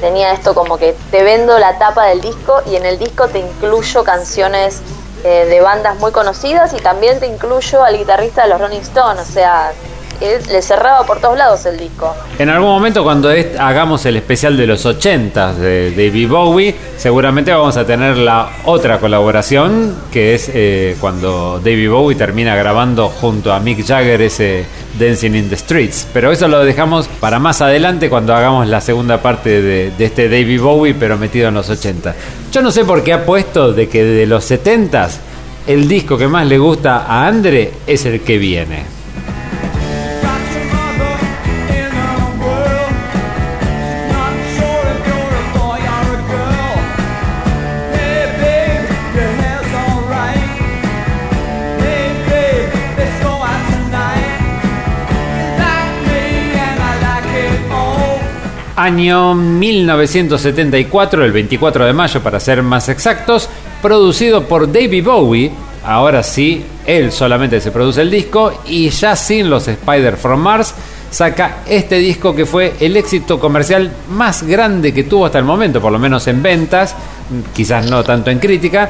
tenía 0.00 0.32
esto 0.32 0.54
como 0.54 0.78
que 0.78 0.94
te 1.10 1.22
vendo 1.22 1.58
la 1.58 1.78
tapa 1.78 2.06
del 2.06 2.20
disco 2.20 2.62
y 2.66 2.76
en 2.76 2.86
el 2.86 2.98
disco 2.98 3.28
te 3.28 3.40
incluyo 3.40 4.04
canciones 4.04 4.80
eh, 5.24 5.46
de 5.46 5.60
bandas 5.60 5.96
muy 5.96 6.12
conocidas 6.12 6.72
y 6.72 6.76
también 6.76 7.18
te 7.18 7.26
incluyo 7.26 7.82
al 7.82 7.98
guitarrista 7.98 8.42
de 8.42 8.48
los 8.50 8.60
Rolling 8.60 8.80
Stones. 8.80 9.28
O 9.28 9.32
sea, 9.32 9.72
le 10.20 10.62
cerraba 10.62 11.04
por 11.06 11.20
todos 11.20 11.38
lados 11.38 11.64
el 11.66 11.78
disco. 11.78 12.14
En 12.38 12.48
algún 12.48 12.68
momento 12.68 13.04
cuando 13.04 13.30
hagamos 13.58 14.04
el 14.06 14.16
especial 14.16 14.56
de 14.56 14.66
los 14.66 14.84
80 14.84 15.54
de 15.54 15.90
David 15.90 16.28
Bowie, 16.28 16.74
seguramente 16.96 17.52
vamos 17.52 17.76
a 17.76 17.84
tener 17.84 18.16
la 18.16 18.50
otra 18.64 18.98
colaboración, 18.98 19.96
que 20.10 20.34
es 20.34 20.50
eh, 20.52 20.96
cuando 21.00 21.60
David 21.62 21.90
Bowie 21.90 22.16
termina 22.16 22.56
grabando 22.56 23.08
junto 23.08 23.52
a 23.52 23.60
Mick 23.60 23.86
Jagger 23.86 24.20
ese 24.22 24.64
Dancing 24.98 25.34
in 25.34 25.48
the 25.48 25.56
Streets. 25.56 26.06
Pero 26.12 26.32
eso 26.32 26.48
lo 26.48 26.64
dejamos 26.64 27.08
para 27.20 27.38
más 27.38 27.60
adelante 27.60 28.10
cuando 28.10 28.34
hagamos 28.34 28.66
la 28.66 28.80
segunda 28.80 29.22
parte 29.22 29.62
de, 29.62 29.92
de 29.96 30.04
este 30.04 30.28
David 30.28 30.60
Bowie, 30.60 30.94
pero 30.94 31.16
metido 31.16 31.48
en 31.48 31.54
los 31.54 31.70
80. 31.70 32.14
Yo 32.50 32.62
no 32.62 32.70
sé 32.70 32.84
por 32.84 33.02
qué 33.02 33.12
ha 33.12 33.24
puesto 33.24 33.72
de 33.72 33.88
que 33.88 34.02
de 34.04 34.26
los 34.26 34.44
70 34.44 35.08
el 35.68 35.86
disco 35.86 36.16
que 36.16 36.26
más 36.26 36.46
le 36.46 36.56
gusta 36.56 37.04
a 37.04 37.26
Andre 37.26 37.72
es 37.86 38.06
el 38.06 38.22
que 38.22 38.38
viene. 38.38 38.97
Año 58.78 59.34
1974, 59.34 61.24
el 61.24 61.32
24 61.32 61.84
de 61.84 61.92
mayo 61.92 62.22
para 62.22 62.38
ser 62.38 62.62
más 62.62 62.88
exactos, 62.88 63.50
producido 63.82 64.44
por 64.44 64.70
David 64.70 65.04
Bowie. 65.04 65.50
Ahora 65.84 66.22
sí, 66.22 66.64
él 66.86 67.10
solamente 67.10 67.60
se 67.60 67.72
produce 67.72 68.02
el 68.02 68.10
disco 68.12 68.62
y 68.66 68.88
ya 68.90 69.16
sin 69.16 69.50
los 69.50 69.66
Spider 69.66 70.16
from 70.16 70.38
Mars 70.40 70.76
saca 71.10 71.64
este 71.66 71.96
disco 71.96 72.36
que 72.36 72.46
fue 72.46 72.74
el 72.78 72.96
éxito 72.96 73.40
comercial 73.40 73.90
más 74.10 74.44
grande 74.44 74.94
que 74.94 75.02
tuvo 75.02 75.26
hasta 75.26 75.40
el 75.40 75.44
momento, 75.44 75.80
por 75.80 75.90
lo 75.90 75.98
menos 75.98 76.28
en 76.28 76.40
ventas, 76.40 76.94
quizás 77.52 77.90
no 77.90 78.04
tanto 78.04 78.30
en 78.30 78.38
crítica, 78.38 78.88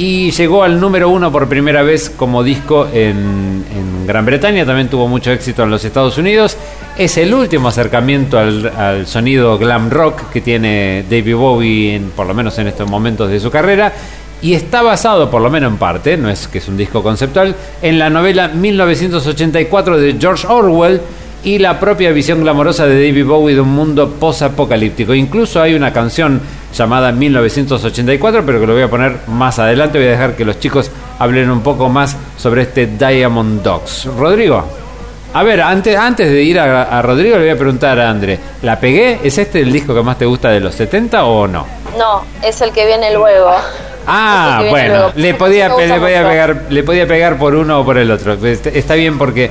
y 0.00 0.30
llegó 0.30 0.62
al 0.62 0.80
número 0.80 1.10
uno 1.10 1.30
por 1.30 1.46
primera 1.46 1.82
vez 1.82 2.08
como 2.08 2.42
disco 2.42 2.88
en, 2.90 3.62
Gran 4.06 4.24
Bretaña, 4.24 4.64
también 4.64 4.88
tuvo 4.88 5.06
mucho 5.06 5.30
éxito 5.30 5.62
en 5.62 5.70
los 5.70 5.84
Estados 5.84 6.16
Unidos. 6.16 6.56
Es 6.96 7.18
el 7.18 7.34
último 7.34 7.68
acercamiento 7.68 8.38
al, 8.38 8.66
al 8.66 9.06
sonido 9.06 9.58
glam 9.58 9.90
rock 9.90 10.30
que 10.32 10.40
tiene 10.40 11.04
David 11.08 11.36
Bowie, 11.36 11.96
en, 11.96 12.10
por 12.12 12.26
lo 12.26 12.32
menos 12.32 12.58
en 12.58 12.68
estos 12.68 12.88
momentos 12.88 13.28
de 13.30 13.38
su 13.40 13.50
carrera. 13.50 13.92
Y 14.40 14.54
está 14.54 14.80
basado, 14.80 15.30
por 15.30 15.42
lo 15.42 15.50
menos 15.50 15.70
en 15.70 15.76
parte, 15.76 16.16
no 16.16 16.30
es 16.30 16.48
que 16.48 16.58
es 16.58 16.68
un 16.68 16.78
disco 16.78 17.02
conceptual, 17.02 17.54
en 17.82 17.98
la 17.98 18.08
novela 18.08 18.48
1984 18.48 19.98
de 19.98 20.16
George 20.18 20.46
Orwell 20.48 21.02
y 21.42 21.58
la 21.58 21.80
propia 21.80 22.10
visión 22.12 22.42
glamorosa 22.42 22.86
de 22.86 22.94
David 23.06 23.24
Bowie 23.26 23.54
de 23.54 23.60
un 23.60 23.70
mundo 23.70 24.10
post-apocalíptico. 24.20 25.14
Incluso 25.14 25.62
hay 25.62 25.74
una 25.74 25.92
canción 25.92 26.40
llamada 26.74 27.12
1984, 27.12 28.44
pero 28.44 28.60
que 28.60 28.66
lo 28.66 28.74
voy 28.74 28.82
a 28.82 28.90
poner 28.90 29.16
más 29.28 29.58
adelante. 29.58 29.98
Voy 29.98 30.08
a 30.08 30.12
dejar 30.12 30.36
que 30.36 30.44
los 30.44 30.58
chicos 30.60 30.90
hablen 31.18 31.50
un 31.50 31.62
poco 31.62 31.88
más 31.88 32.16
sobre 32.36 32.62
este 32.62 32.86
Diamond 32.86 33.62
Dogs. 33.62 34.06
Rodrigo, 34.18 34.64
a 35.32 35.42
ver, 35.42 35.60
antes, 35.60 35.96
antes 35.96 36.28
de 36.30 36.42
ir 36.42 36.58
a, 36.58 36.82
a 36.82 37.02
Rodrigo, 37.02 37.36
le 37.36 37.42
voy 37.44 37.50
a 37.50 37.56
preguntar 37.56 37.98
a 38.00 38.10
André: 38.10 38.38
¿La 38.62 38.78
pegué? 38.78 39.20
¿Es 39.22 39.38
este 39.38 39.60
el 39.60 39.72
disco 39.72 39.94
que 39.94 40.02
más 40.02 40.18
te 40.18 40.26
gusta 40.26 40.50
de 40.50 40.60
los 40.60 40.74
70 40.74 41.24
o 41.24 41.46
no? 41.46 41.66
No, 41.96 42.22
es 42.42 42.60
el 42.60 42.72
que 42.72 42.84
viene 42.86 43.14
luego. 43.14 43.52
Ah, 44.06 44.62
bueno, 44.70 44.94
luego. 44.94 45.12
le 45.14 45.34
podía, 45.34 45.68
le, 45.68 45.98
podía 45.98 46.28
pegar, 46.28 46.62
le 46.68 46.82
podía 46.82 47.06
pegar 47.06 47.38
por 47.38 47.54
uno 47.54 47.80
o 47.80 47.84
por 47.84 47.96
el 47.98 48.10
otro. 48.10 48.34
Este- 48.44 48.78
Está 48.78 48.94
bien 48.94 49.18
porque 49.18 49.50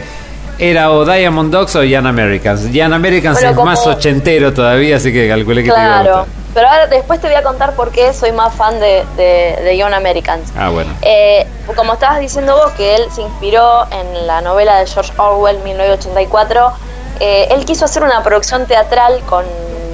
era 0.59 0.91
o 0.91 1.05
Diamond 1.05 1.51
Dogs 1.51 1.75
o 1.77 1.83
Young 1.83 2.05
Americans. 2.05 2.71
Young 2.71 2.93
Americans 2.93 3.35
Bueno, 3.37 3.49
es 3.49 3.55
como- 3.55 3.65
más 3.71 3.87
ochentero 3.87 4.53
todavía, 4.53 4.97
así 4.97 5.11
que 5.13 5.27
calculé 5.29 5.63
que 5.63 5.69
te 5.71 5.75
iba 5.79 5.99
a 5.99 6.01
Claro. 6.01 6.17
gustar. 6.19 6.39
Pero 6.53 6.67
ahora 6.67 6.87
después 6.87 7.21
te 7.21 7.27
voy 7.27 7.35
a 7.35 7.43
contar 7.43 7.73
por 7.75 7.91
qué 7.91 8.11
soy 8.13 8.31
más 8.31 8.53
fan 8.55 8.79
de, 8.79 9.03
de, 9.15 9.59
de 9.63 9.77
Young 9.77 9.93
Americans. 9.93 10.51
Ah, 10.57 10.69
bueno. 10.69 10.91
Eh, 11.03 11.45
como 11.75 11.93
estabas 11.93 12.19
diciendo 12.19 12.55
vos, 12.55 12.71
que 12.71 12.95
él 12.95 13.03
se 13.11 13.21
inspiró 13.21 13.85
en 13.91 14.25
la 14.27 14.41
novela 14.41 14.79
de 14.79 14.87
George 14.87 15.11
Orwell, 15.17 15.59
1984, 15.63 16.71
eh, 17.19 17.47
él 17.51 17.65
quiso 17.65 17.85
hacer 17.85 18.03
una 18.03 18.23
producción 18.23 18.65
teatral 18.65 19.19
con 19.27 19.45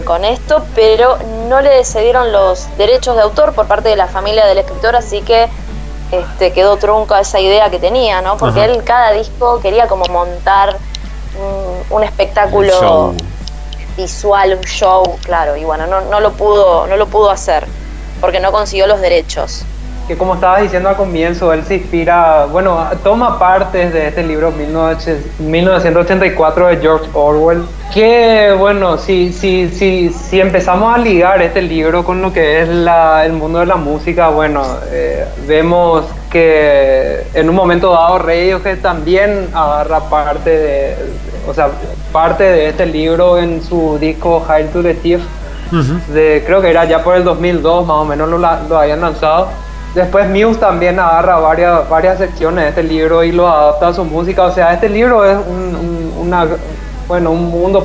con 0.06 0.24
esto, 0.24 0.64
pero 0.76 1.18
no 1.50 1.62
le 1.62 1.84
cedieron 1.84 2.32
los 2.32 2.68
derechos 2.78 3.16
de 3.16 3.24
autor 3.24 3.54
por 3.54 3.66
parte 3.66 3.90
de 3.90 3.96
la 3.96 4.06
familia 4.06 4.46
del 4.46 4.60
escritor, 4.60 4.96
así 4.96 5.24
que 5.24 5.48
este, 6.12 6.52
quedó 6.52 6.78
trunca 6.78 7.20
esa 7.20 7.40
idea 7.40 7.70
que 7.70 7.80
tenía, 7.80 8.22
¿no? 8.22 8.38
Porque 8.38 8.62
Ajá. 8.62 8.72
él 8.72 8.84
cada 8.84 9.12
disco 9.12 9.60
quería 9.60 9.88
como 9.88 10.06
montar 10.06 10.78
un, 11.40 11.98
un 11.98 12.04
espectáculo 12.04 13.14
visual, 13.98 14.56
un 14.56 14.64
show, 14.64 15.18
claro, 15.24 15.56
y 15.56 15.64
bueno, 15.64 15.88
no, 15.88 16.02
no 16.02 16.20
lo 16.20 16.34
pudo, 16.34 16.88
no 16.88 16.98
lo 16.98 17.08
pudo 17.08 17.30
hacer 17.30 17.66
porque 18.22 18.40
no 18.40 18.52
consiguió 18.52 18.88
los 18.88 19.02
derechos. 19.02 19.64
Que 20.08 20.18
como 20.18 20.36
estabas 20.36 20.62
diciendo 20.62 20.90
al 20.90 20.96
comienzo, 20.96 21.52
él 21.52 21.64
se 21.64 21.76
inspira, 21.76 22.46
bueno, 22.46 22.86
toma 23.04 23.40
partes 23.40 23.92
de 23.92 24.08
este 24.08 24.24
libro 24.24 24.52
19 24.52 24.98
1984 25.40 26.68
de 26.68 26.78
George 26.78 27.10
Orwell, 27.14 27.64
que 27.94 28.56
bueno, 28.58 28.98
si, 28.98 29.34
si, 29.34 29.70
si, 29.70 30.10
si 30.10 30.40
empezamos 30.40 30.94
a 30.94 30.98
ligar 30.98 31.42
este 31.42 31.62
libro 31.62 32.04
con 32.04 32.22
lo 32.22 32.32
que 32.32 32.62
es 32.62 32.70
la, 32.70 33.26
el 33.26 33.34
mundo 33.34 33.60
de 33.60 33.66
la 33.66 33.78
música, 33.78 34.30
bueno, 34.30 34.64
eh, 34.92 35.26
vemos 35.48 36.06
que 36.30 37.26
en 37.34 37.50
un 37.50 37.56
momento 37.56 37.92
dado 37.92 38.20
Radiohead 38.20 38.80
también 38.80 39.50
agarra 39.54 40.02
parte 40.02 40.50
de, 40.50 40.96
o 41.48 41.54
sea, 41.54 41.70
parte 42.12 42.44
de 42.44 42.70
este 42.70 42.86
libro 42.86 43.40
en 43.40 43.64
su 43.64 43.98
disco 44.00 44.46
Hail 44.48 44.68
to 44.70 44.84
the 44.84 44.94
Thief, 44.94 45.22
de, 46.10 46.44
creo 46.46 46.62
que 46.62 46.70
era 46.70 46.86
ya 46.86 47.04
por 47.04 47.16
el 47.16 47.24
2002 47.24 47.88
más 47.88 47.98
o 47.98 48.06
menos 48.06 48.30
lo, 48.30 48.38
lo 48.38 48.80
habían 48.80 49.02
lanzado. 49.02 49.50
Después 49.96 50.30
Muse 50.30 50.60
también 50.60 51.00
agarra 51.00 51.38
varias, 51.40 51.90
varias 51.90 52.18
secciones 52.18 52.64
de 52.66 52.70
este 52.70 52.84
libro 52.84 53.24
y 53.24 53.32
lo 53.32 53.48
adapta 53.48 53.88
a 53.88 53.94
su 53.94 54.04
música. 54.04 54.44
O 54.44 54.52
sea, 54.52 54.74
este 54.74 54.90
libro 54.90 55.24
es 55.24 55.38
un, 55.48 55.76
un- 55.76 56.14
una, 56.28 56.46
bueno, 57.08 57.32
un 57.32 57.46
mundo 57.50 57.82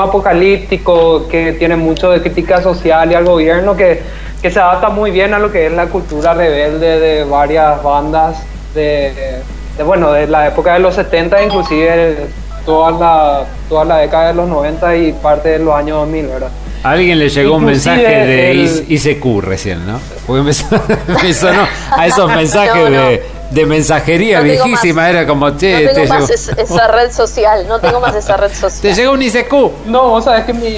apocalíptico 0.00 1.28
que 1.28 1.52
tiene 1.52 1.76
mucho 1.76 2.10
de 2.10 2.20
crítica 2.20 2.60
social 2.60 3.10
y 3.12 3.14
al 3.14 3.24
gobierno 3.24 3.76
que, 3.76 4.02
que 4.42 4.50
se 4.50 4.58
adapta 4.58 4.88
muy 4.88 5.10
bien 5.10 5.32
a 5.34 5.38
lo 5.38 5.52
que 5.52 5.66
es 5.66 5.72
la 5.72 5.86
cultura 5.86 6.34
rebelde 6.34 6.98
de 6.98 7.24
varias 7.24 7.82
bandas 7.82 8.42
de, 8.74 9.40
de, 9.76 9.82
bueno, 9.84 10.12
de 10.12 10.26
la 10.26 10.48
época 10.48 10.74
de 10.74 10.80
los 10.80 10.94
70, 10.94 11.42
inclusive 11.44 12.26
toda 12.66 12.90
la, 12.92 13.44
toda 13.68 13.84
la 13.84 13.96
década 13.98 14.28
de 14.28 14.34
los 14.34 14.48
90 14.48 14.96
y 14.96 15.12
parte 15.12 15.50
de 15.50 15.58
los 15.60 15.74
años 15.74 15.98
2000, 15.98 16.26
¿verdad? 16.26 16.48
A 16.82 16.90
alguien 16.92 17.18
le 17.18 17.28
llegó 17.28 17.56
un 17.56 17.64
mensaje 17.64 18.02
de 18.02 18.50
el- 18.52 18.84
ICQ 18.88 19.40
recién, 19.42 19.86
¿no? 19.86 20.00
Porque 20.26 20.42
me, 20.42 20.52
son- 20.54 20.80
me 21.22 21.34
sonó 21.34 21.66
a 21.90 22.06
esos 22.06 22.28
mensajes 22.34 22.74
No, 22.74 22.88
no. 22.90 23.08
De, 23.08 23.22
de 23.50 23.66
mensajería 23.66 24.38
No 24.38 24.44
viejísima. 24.44 25.02
más. 25.02 25.10
Era 25.10 25.26
como, 25.26 25.50
No 25.50 25.56
che, 25.58 25.76
te, 25.76 25.88
tengo 25.88 26.00
llegó, 26.04 26.14
más 26.20 26.30
es- 26.30 26.48
esa 26.56 26.86
red 26.88 27.10
social, 27.12 27.66
no 27.68 27.78
tengo 27.80 28.00
más 28.00 28.14
esa 28.14 28.36
red 28.36 28.48
te 28.50 28.54
social. 28.54 28.94
llegó 28.94 29.12
un 29.12 29.22
ICQ. 29.22 29.52
No, 29.86 30.08
vos 30.08 30.24
sabés 30.24 30.44
que 30.44 30.52
mi. 30.54 30.70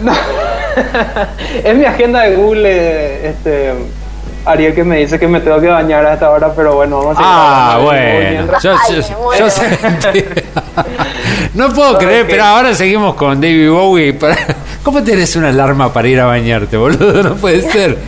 no. 0.00 0.12
es 1.64 1.74
mi 1.76 1.84
agenda 1.84 2.22
de 2.22 2.36
Google, 2.36 2.62
eh, 2.66 3.28
este. 3.30 3.72
Ariel 4.44 4.74
que 4.74 4.82
me 4.82 4.96
dice 4.96 5.20
que 5.20 5.28
me 5.28 5.38
tengo 5.38 5.60
que 5.60 5.68
bañar 5.68 6.04
a 6.04 6.14
esta 6.14 6.28
hora, 6.28 6.52
pero 6.52 6.74
bueno, 6.74 6.98
vamos 6.98 7.12
a 7.16 7.16
seguir 7.16 7.30
Ah, 7.32 7.78
bueno. 7.80 8.58
Yo, 8.60 8.72
Ay, 8.72 8.96
yo- 8.96 9.38
yo 9.38 9.50
sé- 9.50 9.78
no 11.54 11.68
puedo 11.72 11.98
creer, 11.98 12.26
pero 12.28 12.44
ahora 12.44 12.74
seguimos 12.74 13.14
con 13.14 13.40
David 13.40 13.70
Bowie. 13.70 14.12
Para- 14.14 14.36
¿Cómo 14.82 15.02
tenés 15.02 15.34
una 15.36 15.48
alarma 15.50 15.92
para 15.92 16.08
ir 16.08 16.18
a 16.20 16.26
bañarte, 16.26 16.76
boludo? 16.76 17.22
No 17.22 17.34
puede 17.36 17.62
ser. 17.62 17.98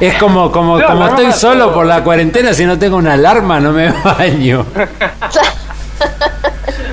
Es 0.00 0.14
como, 0.14 0.50
como, 0.52 0.78
No, 0.78 0.86
como 0.86 1.06
estoy 1.08 1.32
solo 1.32 1.66
todo. 1.66 1.74
por 1.74 1.86
la 1.86 2.02
cuarentena, 2.04 2.52
si 2.54 2.64
no 2.64 2.78
tengo 2.78 2.96
una 2.96 3.14
alarma 3.14 3.58
no 3.60 3.72
me 3.72 3.90
baño. 4.04 4.64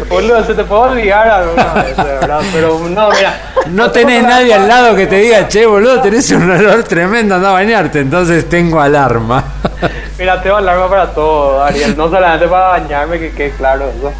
Boludo, 0.10 0.44
se 0.46 0.54
te 0.54 0.64
puede 0.64 0.82
olvidar 0.92 1.28
alguna 1.28 1.74
vez, 1.74 1.98
de 1.98 2.04
verdad, 2.04 2.40
pero 2.54 2.80
no, 2.90 3.10
mira. 3.10 3.42
No 3.72 3.92
tenés 3.92 4.24
nadie 4.24 4.54
al 4.54 4.68
lado 4.68 4.96
que 4.96 5.06
te 5.08 5.18
diga, 5.18 5.48
che, 5.50 5.66
boludo, 5.66 6.00
tenés 6.02 6.32
un 6.32 6.50
olor 6.50 6.84
tremendo, 6.84 7.36
anda 7.36 7.50
a 7.50 7.54
bañarte, 7.54 8.00
entonces 8.00 8.48
tengo 8.48 8.80
alarma. 8.80 9.44
Mira, 10.18 10.42
tengo 10.42 10.56
alarma 10.56 10.90
para 10.90 11.08
todo, 11.14 11.64
Ariel. 11.64 11.96
No 11.96 12.10
solamente 12.10 12.48
para 12.48 12.68
bañarme, 12.70 13.20
que 13.20 13.32
quede 13.32 13.52
claro 13.52 13.86
eso. 13.90 14.12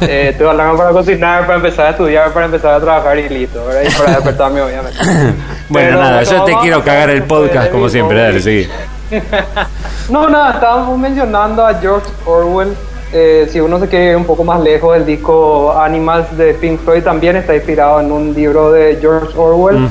Eh, 0.08 0.34
tengo 0.36 0.50
alarma 0.50 0.76
para 0.76 0.90
cocinar, 0.90 1.46
para 1.46 1.56
empezar 1.56 1.86
a 1.86 1.90
estudiar, 1.90 2.30
para 2.32 2.46
empezar 2.46 2.74
a 2.74 2.80
trabajar 2.80 3.18
y 3.18 3.28
listo, 3.28 3.64
¿verdad? 3.64 3.82
Y 3.90 3.94
para 3.94 4.12
despertarme, 4.12 4.62
obviamente. 4.62 4.98
Bueno, 5.68 5.88
Pero, 5.88 6.00
nada, 6.00 6.22
yo 6.22 6.44
te 6.44 6.54
quiero 6.58 6.84
cagar 6.84 7.10
el 7.10 7.24
podcast 7.24 7.72
como 7.72 7.82
David 7.82 7.92
siempre, 7.92 8.22
dale, 8.22 8.40
seguí. 8.40 8.68
No, 10.08 10.28
nada, 10.28 10.52
estábamos 10.52 10.96
mencionando 10.96 11.66
a 11.66 11.74
George 11.74 12.08
Orwell. 12.24 12.76
Eh, 13.12 13.48
si 13.50 13.60
uno 13.60 13.80
se 13.80 13.88
quiere 13.88 14.10
ir 14.10 14.16
un 14.16 14.24
poco 14.24 14.44
más 14.44 14.60
lejos, 14.60 14.96
el 14.96 15.04
disco 15.04 15.76
Animals 15.76 16.36
de 16.36 16.54
Pink 16.54 16.80
Floyd 16.82 17.02
también 17.02 17.34
está 17.34 17.54
inspirado 17.54 18.00
en 18.00 18.12
un 18.12 18.34
libro 18.34 18.70
de 18.70 18.98
George 19.00 19.36
Orwell, 19.36 19.88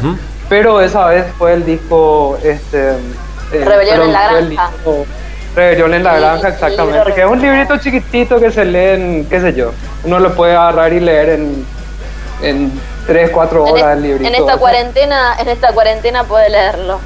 pero 0.48 0.80
esa 0.80 1.08
vez 1.08 1.26
fue 1.38 1.54
el 1.54 1.66
disco 1.66 2.38
este, 2.44 2.92
eh, 2.92 3.66
Rebelión 3.66 4.02
en 4.04 4.14
la 4.14 4.32
Granja. 4.32 4.72
Rebelión 5.56 5.94
en 5.94 6.04
la 6.04 6.18
Granja, 6.20 6.50
exactamente. 6.50 7.14
Que 7.14 7.22
es 7.22 7.28
un 7.28 7.42
librito 7.42 7.78
chiquitito 7.78 8.40
que 8.40 8.52
se 8.52 8.66
lee 8.66 9.02
en, 9.02 9.26
qué 9.30 9.40
sé 9.40 9.54
yo, 9.54 9.72
uno 10.04 10.20
lo 10.20 10.34
puede 10.36 10.56
agarrar 10.56 10.92
y 10.94 11.00
leer 11.00 11.30
en, 11.30 11.66
en 12.42 12.82
3, 13.08 13.30
4 13.32 13.66
En, 13.68 13.74
horas 13.74 13.86
es- 13.92 13.94
el 13.98 14.02
librito. 14.04 14.28
en 14.30 14.36
esta 14.36 14.58
cuarentena, 14.58 15.36
en 15.40 15.48
esta 15.48 15.72
cuarentena 15.72 16.24
puede 16.26 16.50
leerlo 16.50 17.00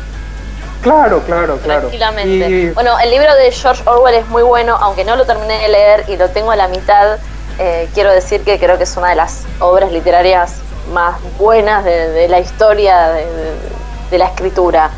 Claro, 0.81 1.19
claro, 1.25 1.57
claro. 1.57 1.81
tranquilamente. 1.81 2.49
Y- 2.49 2.69
Bueno, 2.71 2.97
el 2.99 3.09
libro 3.11 3.35
de 3.35 3.51
George 3.51 3.83
Orwell 3.85 4.15
es 4.15 4.27
muy 4.29 4.43
bueno, 4.43 4.77
aunque 4.79 5.03
no 5.03 5.15
lo 5.17 5.25
terminé 5.25 5.59
de 5.59 5.67
leer 5.67 6.05
y 6.07 6.15
lo 6.15 6.29
tengo 6.29 6.51
a 6.51 6.55
la 6.55 6.67
mitad. 6.67 7.17
eh, 7.61 7.89
quiero 7.93 8.09
decir 8.13 8.39
que 8.45 8.57
creo 8.57 8.77
que 8.77 8.85
es 8.85 8.95
una 8.95 9.09
de 9.09 9.15
las 9.17 9.43
obras 9.59 9.91
literarias 9.91 10.53
más 10.93 11.17
buenas 11.37 11.83
de, 11.83 12.07
de 12.09 12.29
la 12.29 12.39
historia 12.39 13.09
de, 13.09 13.25
de- 13.25 13.53
de 14.11 14.17
la 14.17 14.27
escritura. 14.27 14.89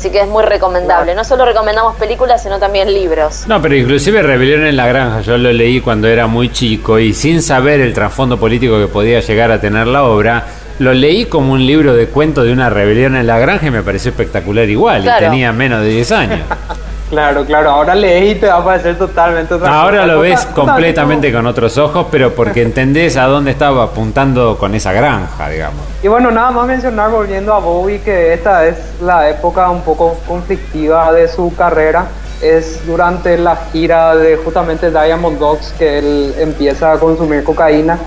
Así 0.00 0.08
que 0.08 0.20
es 0.22 0.28
muy 0.28 0.42
recomendable. 0.42 1.14
No 1.14 1.24
solo 1.24 1.44
recomendamos 1.44 1.94
películas, 1.96 2.42
sino 2.42 2.58
también 2.58 2.90
libros. 2.90 3.44
No, 3.46 3.60
pero 3.60 3.76
inclusive 3.76 4.22
Rebelión 4.22 4.64
en 4.64 4.74
la 4.74 4.86
Granja, 4.86 5.20
yo 5.20 5.36
lo 5.36 5.52
leí 5.52 5.82
cuando 5.82 6.08
era 6.08 6.26
muy 6.26 6.48
chico 6.50 6.98
y 6.98 7.12
sin 7.12 7.42
saber 7.42 7.80
el 7.82 7.92
trasfondo 7.92 8.40
político 8.40 8.78
que 8.78 8.86
podía 8.86 9.20
llegar 9.20 9.50
a 9.52 9.60
tener 9.60 9.86
la 9.86 10.04
obra, 10.04 10.46
lo 10.78 10.94
leí 10.94 11.26
como 11.26 11.52
un 11.52 11.66
libro 11.66 11.92
de 11.92 12.06
cuentos 12.06 12.46
de 12.46 12.52
una 12.54 12.70
rebelión 12.70 13.14
en 13.14 13.26
la 13.26 13.38
granja 13.38 13.66
y 13.66 13.70
me 13.70 13.82
pareció 13.82 14.10
espectacular 14.12 14.66
igual, 14.70 15.02
Claro. 15.02 15.26
y 15.26 15.28
tenía 15.28 15.52
menos 15.52 15.82
de 15.82 15.90
10 15.90 16.12
años. 16.12 16.40
Claro, 17.10 17.44
claro, 17.44 17.70
ahora 17.70 17.94
lees 17.96 18.36
y 18.36 18.40
te 18.40 18.46
va 18.46 18.58
a 18.58 18.64
parecer 18.64 18.96
totalmente 18.96 19.52
otra 19.54 19.68
Ahora 19.82 20.02
cosa. 20.02 20.12
lo 20.12 20.20
ves 20.20 20.40
Total- 20.46 20.54
completamente 20.54 21.32
con 21.32 21.44
otros 21.46 21.76
ojos, 21.76 22.06
pero 22.10 22.32
porque 22.34 22.62
entendés 22.70 23.16
a 23.16 23.24
dónde 23.24 23.50
estaba 23.50 23.82
apuntando 23.84 24.56
con 24.56 24.74
esa 24.76 24.92
granja, 24.92 25.48
digamos. 25.48 25.80
Y 26.04 26.08
bueno, 26.08 26.30
nada 26.30 26.52
más 26.52 26.66
mencionar, 26.68 27.10
volviendo 27.10 27.52
a 27.52 27.58
Bowie, 27.58 28.00
que 28.00 28.32
esta 28.32 28.64
es 28.66 28.76
la 29.02 29.28
época 29.28 29.68
un 29.70 29.82
poco 29.82 30.16
conflictiva 30.26 31.12
de 31.12 31.26
su 31.26 31.52
carrera. 31.56 32.04
Es 32.40 32.86
durante 32.86 33.36
la 33.36 33.56
gira 33.70 34.14
de 34.16 34.36
justamente 34.36 34.90
Diamond 34.90 35.38
Dogs 35.38 35.74
que 35.78 35.98
él 35.98 36.34
empieza 36.38 36.92
a 36.92 36.98
consumir 36.98 37.44
cocaína 37.44 37.98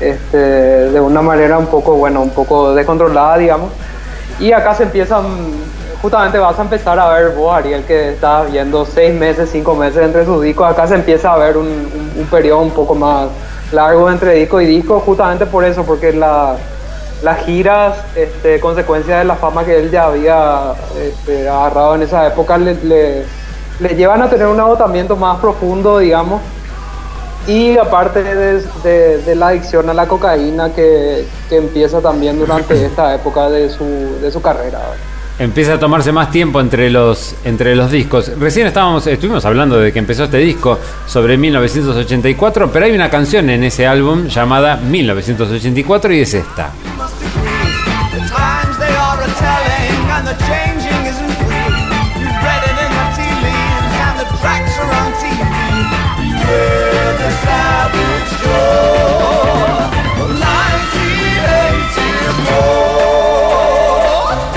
este, 0.00 0.36
de 0.36 1.00
una 1.00 1.22
manera 1.22 1.58
un 1.58 1.66
poco, 1.66 1.94
bueno, 1.96 2.20
un 2.20 2.30
poco 2.30 2.74
descontrolada, 2.74 3.36
digamos. 3.38 3.70
Y 4.38 4.52
acá 4.52 4.74
se 4.74 4.84
empiezan, 4.84 5.24
justamente 6.02 6.38
vas 6.38 6.58
a 6.58 6.62
empezar 6.62 6.98
a 6.98 7.08
ver 7.10 7.30
vos, 7.30 7.52
Ariel, 7.54 7.84
que 7.84 8.10
estás 8.10 8.50
viendo 8.50 8.84
seis 8.84 9.12
meses, 9.14 9.48
cinco 9.50 9.74
meses 9.74 10.02
entre 10.04 10.24
sus 10.24 10.42
discos, 10.42 10.68
acá 10.70 10.86
se 10.86 10.94
empieza 10.94 11.32
a 11.32 11.38
ver 11.38 11.56
un, 11.56 11.66
un- 11.66 12.12
un 12.20 12.26
periodo 12.26 12.60
un 12.60 12.70
poco 12.70 12.94
más 12.94 13.28
largo 13.72 14.10
entre 14.10 14.34
disco 14.34 14.60
y 14.60 14.66
disco, 14.66 15.00
justamente 15.00 15.44
por 15.46 15.64
eso, 15.64 15.82
porque 15.84 16.12
la, 16.12 16.54
las 17.22 17.38
giras, 17.44 17.96
este, 18.14 18.60
consecuencia 18.60 19.18
de 19.18 19.24
la 19.24 19.34
fama 19.34 19.64
que 19.64 19.76
él 19.78 19.90
ya 19.90 20.04
había 20.04 20.72
este, 21.02 21.48
agarrado 21.48 21.94
en 21.96 22.02
esa 22.02 22.26
época, 22.26 22.56
le, 22.58 22.74
le- 22.82 23.24
le 23.80 23.88
llevan 23.94 24.22
a 24.22 24.28
tener 24.30 24.46
un 24.48 24.58
agotamiento 24.58 25.16
más 25.16 25.38
profundo, 25.38 25.98
digamos, 25.98 26.40
y 27.46 27.76
aparte 27.78 28.22
de, 28.22 28.60
de- 28.82 29.18
de 29.22 29.34
la 29.34 29.48
adicción 29.48 29.88
a 29.90 29.94
la 29.94 30.06
cocaína 30.06 30.72
que, 30.74 31.26
que 31.48 31.56
empieza 31.56 32.00
también 32.00 32.38
durante 32.38 32.84
esta 32.86 33.14
época 33.14 33.48
de 33.50 33.68
su, 33.70 34.18
de 34.20 34.30
su 34.30 34.40
carrera. 34.42 34.78
Empieza 35.38 35.74
a 35.74 35.78
tomarse 35.78 36.10
más 36.10 36.30
tiempo 36.30 36.60
entre 36.60 36.90
los, 36.90 37.36
entre 37.44 37.76
los 37.76 37.90
discos. 37.90 38.32
Recién 38.38 38.66
estábamos, 38.66 39.06
estuvimos 39.06 39.44
hablando 39.44 39.78
de 39.78 39.92
que 39.92 40.00
empezó 40.00 40.24
este 40.24 40.38
disco 40.38 40.78
sobre 41.06 41.36
1984, 41.36 42.70
pero 42.72 42.86
hay 42.86 42.92
una 42.92 43.08
canción 43.08 43.48
en 43.50 43.62
ese 43.62 43.86
álbum 43.86 44.26
llamada 44.26 44.76
1984 44.76 46.12
y 46.12 46.20
es 46.20 46.34
esta. 46.34 46.72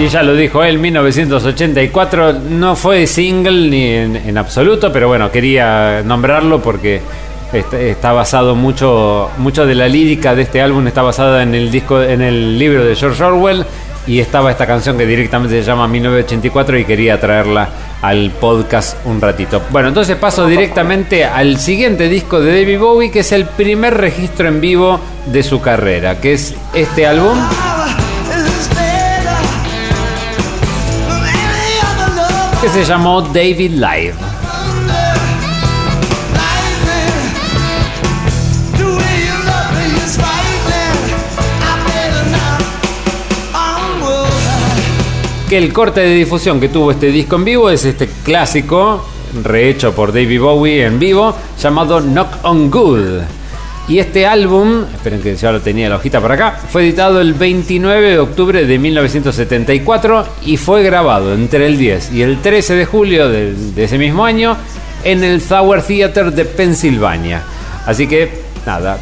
Y 0.02 0.08
ya 0.08 0.24
lo 0.24 0.34
dijo 0.34 0.64
él, 0.64 0.80
1984 0.80 2.34
no 2.50 2.76
fue 2.76 3.06
single 3.06 3.70
ni 3.70 3.86
en, 3.86 4.36
absoluto, 4.36 4.92
pero 4.92 5.08
bueno, 5.08 5.32
quería 5.32 6.02
nombrarlo 6.04 6.60
porque 6.60 7.02
Está, 7.54 7.78
está 7.82 8.14
basado 8.14 8.56
mucho, 8.56 9.30
mucho 9.38 9.66
de 9.66 9.76
la 9.76 9.90
lírica 9.90 10.34
de 10.36 10.44
este 10.44 10.62
álbum 10.62 10.88
está 10.88 11.02
basada 11.02 11.44
en 11.44 11.54
el 11.54 11.70
disco, 11.70 12.02
en 12.02 12.22
el 12.22 12.58
libro 12.58 12.86
de 12.86 12.96
George 12.96 13.22
Orwell 13.22 13.66
y 14.08 14.20
estaba 14.20 14.52
esta 14.52 14.66
canción 14.66 14.98
que 14.98 15.06
directamente 15.06 15.60
se 15.60 15.64
llama 15.64 15.86
1984 15.88 16.80
y 16.80 16.86
quería 16.86 17.20
traerla 17.20 17.70
al 18.02 18.32
podcast 18.32 19.06
un 19.06 19.20
ratito. 19.20 19.62
Bueno, 19.70 19.90
entonces 19.90 20.16
paso 20.16 20.48
directamente 20.48 21.26
al 21.26 21.58
siguiente 21.58 22.08
disco 22.08 22.40
de 22.40 22.62
David 22.62 22.80
Bowie, 22.80 23.12
que 23.12 23.20
es 23.20 23.34
el 23.34 23.46
primer 23.46 23.98
registro 23.98 24.48
en 24.48 24.62
vivo 24.62 25.00
de 25.26 25.44
su 25.44 25.62
carrera, 25.62 26.22
que 26.22 26.34
es 26.34 26.56
este 26.74 27.06
álbum. 27.06 27.38
Que 32.62 32.70
se 32.70 32.84
llamó 32.84 33.24
David 33.24 33.72
Live. 33.72 34.14
Que 45.50 45.58
el 45.58 45.74
corte 45.74 46.02
de 46.02 46.14
difusión 46.14 46.60
que 46.60 46.70
tuvo 46.70 46.92
este 46.92 47.08
disco 47.08 47.36
en 47.38 47.46
vivo 47.46 47.72
es 47.72 47.84
este 47.84 48.08
clásico, 48.24 49.08
rehecho 49.44 49.96
por 49.96 50.14
David 50.14 50.40
Bowie 50.40 50.86
en 50.86 51.00
vivo, 51.00 51.34
llamado 51.60 52.00
Knock 52.00 52.44
on 52.44 52.70
Good. 52.70 53.41
Y 53.88 54.00
este 54.00 54.26
álbum, 54.26 54.86
esperen 54.94 55.22
que 55.22 55.36
ya 55.36 55.52
lo 55.52 55.60
tenía 55.60 55.90
la 55.90 55.96
hojita 55.96 56.22
por 56.22 56.32
acá, 56.32 56.58
fue 56.70 56.84
editado 56.84 57.20
el 57.20 57.34
29 57.34 58.12
de 58.12 58.20
octubre 58.20 58.66
de 58.66 58.80
1974 58.80 60.26
y 60.46 60.58
fue 60.58 60.84
grabado 60.84 61.34
entre 61.34 61.66
el 61.66 61.78
10 61.78 62.14
y 62.14 62.22
el 62.22 62.40
13 62.40 62.76
de 62.76 62.86
julio 62.86 63.28
de, 63.28 63.54
ese 63.76 63.98
mismo 63.98 64.24
año 64.24 64.56
en 65.04 65.24
el 65.24 65.42
Tower 65.42 65.82
Theater 65.82 66.32
de 66.32 66.46
Pensilvania. 66.46 67.42
Así 67.86 68.08
que 68.08 68.44
nada, 68.66 69.00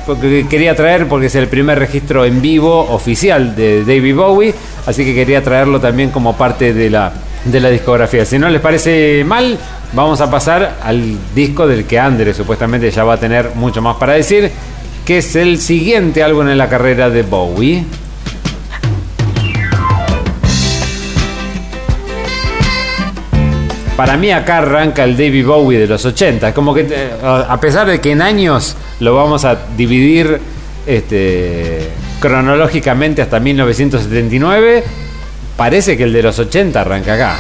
quería 0.50 0.76
traer 0.76 1.08
porque 1.08 1.28
es 1.28 1.36
el 1.36 1.48
primer 1.48 1.78
registro 1.78 2.26
en 2.26 2.42
vivo 2.42 2.90
oficial 2.90 3.56
de 3.56 3.84
David 3.84 4.16
Bowie, 4.16 4.56
así 4.88 5.04
que 5.04 5.14
quería 5.14 5.44
traerlo 5.44 5.80
también 5.80 6.10
como 6.10 6.38
parte 6.38 6.74
de 6.74 6.90
la, 6.90 7.12
de 7.46 7.60
la 7.60 7.70
discografía. 7.70 8.26
Si 8.26 8.38
no 8.38 8.50
les 8.50 8.62
parece 8.62 9.24
mal, 9.26 9.58
vamos 9.94 10.22
a 10.22 10.30
pasar 10.30 10.78
al 10.84 11.18
disco 11.34 11.68
del 11.68 11.86
que 11.86 12.00
Andre 12.00 12.34
supuestamente 12.34 12.92
ya 12.92 13.04
va 13.04 13.16
a 13.16 13.20
tener 13.20 13.52
mucho 13.56 13.82
más 13.82 13.98
para 13.98 14.14
decir, 14.14 14.52
que 15.06 15.20
es 15.20 15.36
el 15.36 15.60
siguiente 15.60 16.24
álbum 16.24 16.48
en 16.50 16.58
la 16.58 16.70
carrera 16.70 17.10
de 17.10 17.24
Bowie. 17.24 17.86
Para 23.96 24.16
mí 24.16 24.32
acá 24.32 24.60
arranca 24.60 25.04
el 25.04 25.18
David 25.18 25.46
Bowie 25.46 25.80
de 25.80 25.88
los 25.88 26.06
80. 26.06 26.50
Es 26.50 26.54
como 26.56 26.74
que 26.74 26.88
eh, 26.90 27.12
a 27.22 27.60
pesar 27.60 27.86
de 27.86 28.00
que 28.00 28.12
en 28.12 28.22
años 28.22 28.78
lo 29.02 29.14
vamos 29.14 29.44
a 29.44 29.58
dividir 29.76 30.40
este, 30.88 31.90
cronológicamente 32.20 33.22
hasta 33.22 33.40
1979, 33.40 34.84
parece 35.60 35.98
que 35.98 36.04
el 36.04 36.14
de 36.14 36.24
los 36.24 36.40
80 36.40 36.80
arranca 36.80 37.16
acá. 37.16 37.36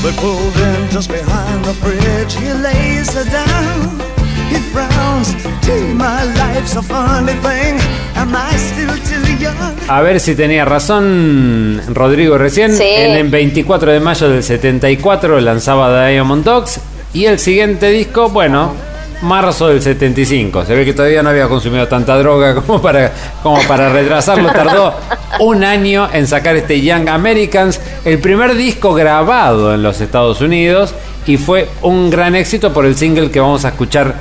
But 0.00 0.14
pulled 0.14 0.56
in 0.56 0.88
just 0.92 1.10
behind 1.10 1.64
the 1.64 1.74
bridge, 1.82 2.36
he 2.38 2.54
lays 2.54 3.12
her 3.12 3.24
down. 3.24 4.00
He 4.48 4.58
frowns, 4.72 5.34
gee, 5.66 5.92
my 5.92 6.24
life's 6.38 6.76
a 6.76 6.82
funny 6.82 7.34
thing. 7.42 7.80
Am 8.14 8.36
I 8.36 8.56
still 8.56 8.96
too 9.04 9.36
young? 9.42 9.76
A 9.88 10.00
ver 10.00 10.20
si 10.20 10.36
tenía 10.36 10.64
razón 10.64 11.82
Rodrigo 11.92 12.38
recién. 12.38 12.72
Sí. 12.72 12.84
En 12.84 13.16
el 13.16 13.28
24 13.28 13.90
de 13.90 13.98
mayo 13.98 14.28
del 14.28 14.44
74 14.44 15.40
lanzaba 15.40 16.06
Diamond 16.06 16.44
Dogs. 16.44 16.78
Y 17.12 17.24
el 17.24 17.40
siguiente 17.40 17.90
disco, 17.90 18.28
bueno, 18.28 18.89
marzo 19.22 19.68
del 19.68 19.82
75. 19.82 20.64
Se 20.64 20.74
ve 20.74 20.84
que 20.84 20.92
todavía 20.92 21.22
no 21.22 21.30
había 21.30 21.48
consumido 21.48 21.86
tanta 21.88 22.16
droga 22.18 22.54
como 22.66 22.80
para, 22.80 23.12
como 23.42 23.60
para 23.62 23.92
retrasarlo. 23.92 24.50
Tardó 24.50 24.94
un 25.40 25.64
año 25.64 26.08
en 26.12 26.26
sacar 26.26 26.56
este 26.56 26.80
Young 26.80 27.08
Americans, 27.08 27.80
el 28.04 28.18
primer 28.18 28.54
disco 28.54 28.94
grabado 28.94 29.74
en 29.74 29.82
los 29.82 30.00
Estados 30.00 30.40
Unidos. 30.40 30.94
Y 31.26 31.36
fue 31.36 31.68
un 31.82 32.10
gran 32.10 32.34
éxito 32.34 32.72
por 32.72 32.86
el 32.86 32.96
single 32.96 33.30
que 33.30 33.40
vamos 33.40 33.64
a 33.64 33.68
escuchar 33.68 34.14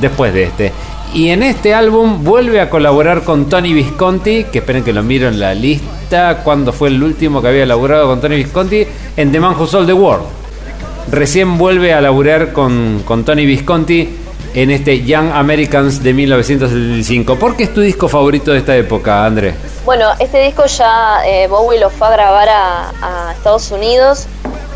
después 0.00 0.34
de 0.34 0.44
este. 0.44 0.72
Y 1.14 1.28
en 1.28 1.44
este 1.44 1.72
álbum 1.74 2.24
vuelve 2.24 2.60
a 2.60 2.68
colaborar 2.68 3.22
con 3.22 3.48
Tony 3.48 3.72
Visconti, 3.72 4.46
que 4.50 4.58
esperen 4.58 4.82
que 4.82 4.92
lo 4.92 5.04
miro 5.04 5.28
en 5.28 5.38
la 5.38 5.54
lista, 5.54 6.40
cuando 6.42 6.72
fue 6.72 6.88
el 6.88 7.00
último 7.00 7.40
que 7.40 7.48
había 7.48 7.64
laburado 7.66 8.08
con 8.08 8.20
Tony 8.20 8.34
Visconti, 8.34 8.84
en 9.16 9.30
The 9.30 9.38
Man 9.38 9.54
Who 9.56 9.66
Sold 9.68 9.86
the 9.86 9.92
World. 9.92 10.24
Recién 11.12 11.56
vuelve 11.56 11.92
a 11.92 12.00
laburar 12.00 12.52
con, 12.52 13.02
con 13.04 13.24
Tony 13.24 13.46
Visconti 13.46 14.08
en 14.54 14.70
este 14.70 15.02
Young 15.02 15.32
Americans 15.32 16.02
de 16.02 16.14
1975. 16.14 17.38
¿Por 17.38 17.56
qué 17.56 17.64
es 17.64 17.74
tu 17.74 17.80
disco 17.80 18.08
favorito 18.08 18.52
de 18.52 18.58
esta 18.58 18.76
época, 18.76 19.26
André? 19.26 19.54
Bueno, 19.84 20.10
este 20.20 20.40
disco 20.42 20.64
ya 20.66 21.26
eh, 21.26 21.48
Bowie 21.48 21.80
lo 21.80 21.90
fue 21.90 22.06
a 22.06 22.10
grabar 22.10 22.48
a, 22.48 22.90
a 23.02 23.32
Estados 23.32 23.70
Unidos, 23.72 24.26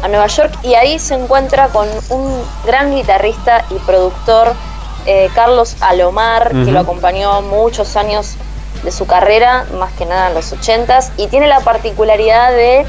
a 0.02 0.08
Nueva 0.08 0.26
York, 0.26 0.52
y 0.62 0.74
ahí 0.74 0.98
se 0.98 1.14
encuentra 1.14 1.68
con 1.68 1.88
un 2.10 2.42
gran 2.66 2.94
guitarrista 2.94 3.64
y 3.70 3.74
productor, 3.86 4.54
eh, 5.06 5.30
Carlos 5.34 5.76
Alomar, 5.80 6.50
que 6.50 6.70
lo 6.70 6.80
acompañó 6.80 7.40
muchos 7.42 7.96
años 7.96 8.34
de 8.82 8.92
su 8.92 9.06
carrera, 9.06 9.64
más 9.78 9.92
que 9.92 10.04
nada 10.04 10.28
en 10.28 10.34
los 10.34 10.52
80s, 10.52 11.12
y 11.16 11.28
tiene 11.28 11.46
la 11.46 11.60
particularidad 11.60 12.50
de 12.50 12.84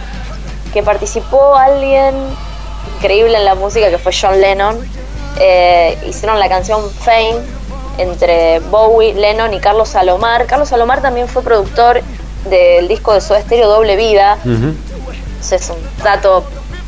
que 0.73 0.83
participó 0.83 1.55
alguien 1.55 2.15
increíble 2.97 3.37
en 3.37 3.45
la 3.45 3.55
música 3.55 3.89
que 3.89 3.97
fue 3.97 4.11
John 4.11 4.41
Lennon. 4.41 4.77
Eh, 5.39 5.97
hicieron 6.07 6.39
la 6.39 6.49
canción 6.49 6.89
Fame 6.91 7.37
entre 7.97 8.59
Bowie, 8.59 9.13
Lennon 9.13 9.53
y 9.53 9.59
Carlos 9.59 9.89
Salomar. 9.89 10.45
Carlos 10.45 10.69
Salomar 10.69 11.01
también 11.01 11.27
fue 11.27 11.41
productor 11.43 12.01
del 12.49 12.87
disco 12.87 13.13
de 13.13 13.21
Soda 13.21 13.41
Stereo 13.41 13.67
Doble 13.69 13.95
Vida. 13.95 14.37
Es 15.51 15.69
un 15.69 15.77
dato 16.03 16.43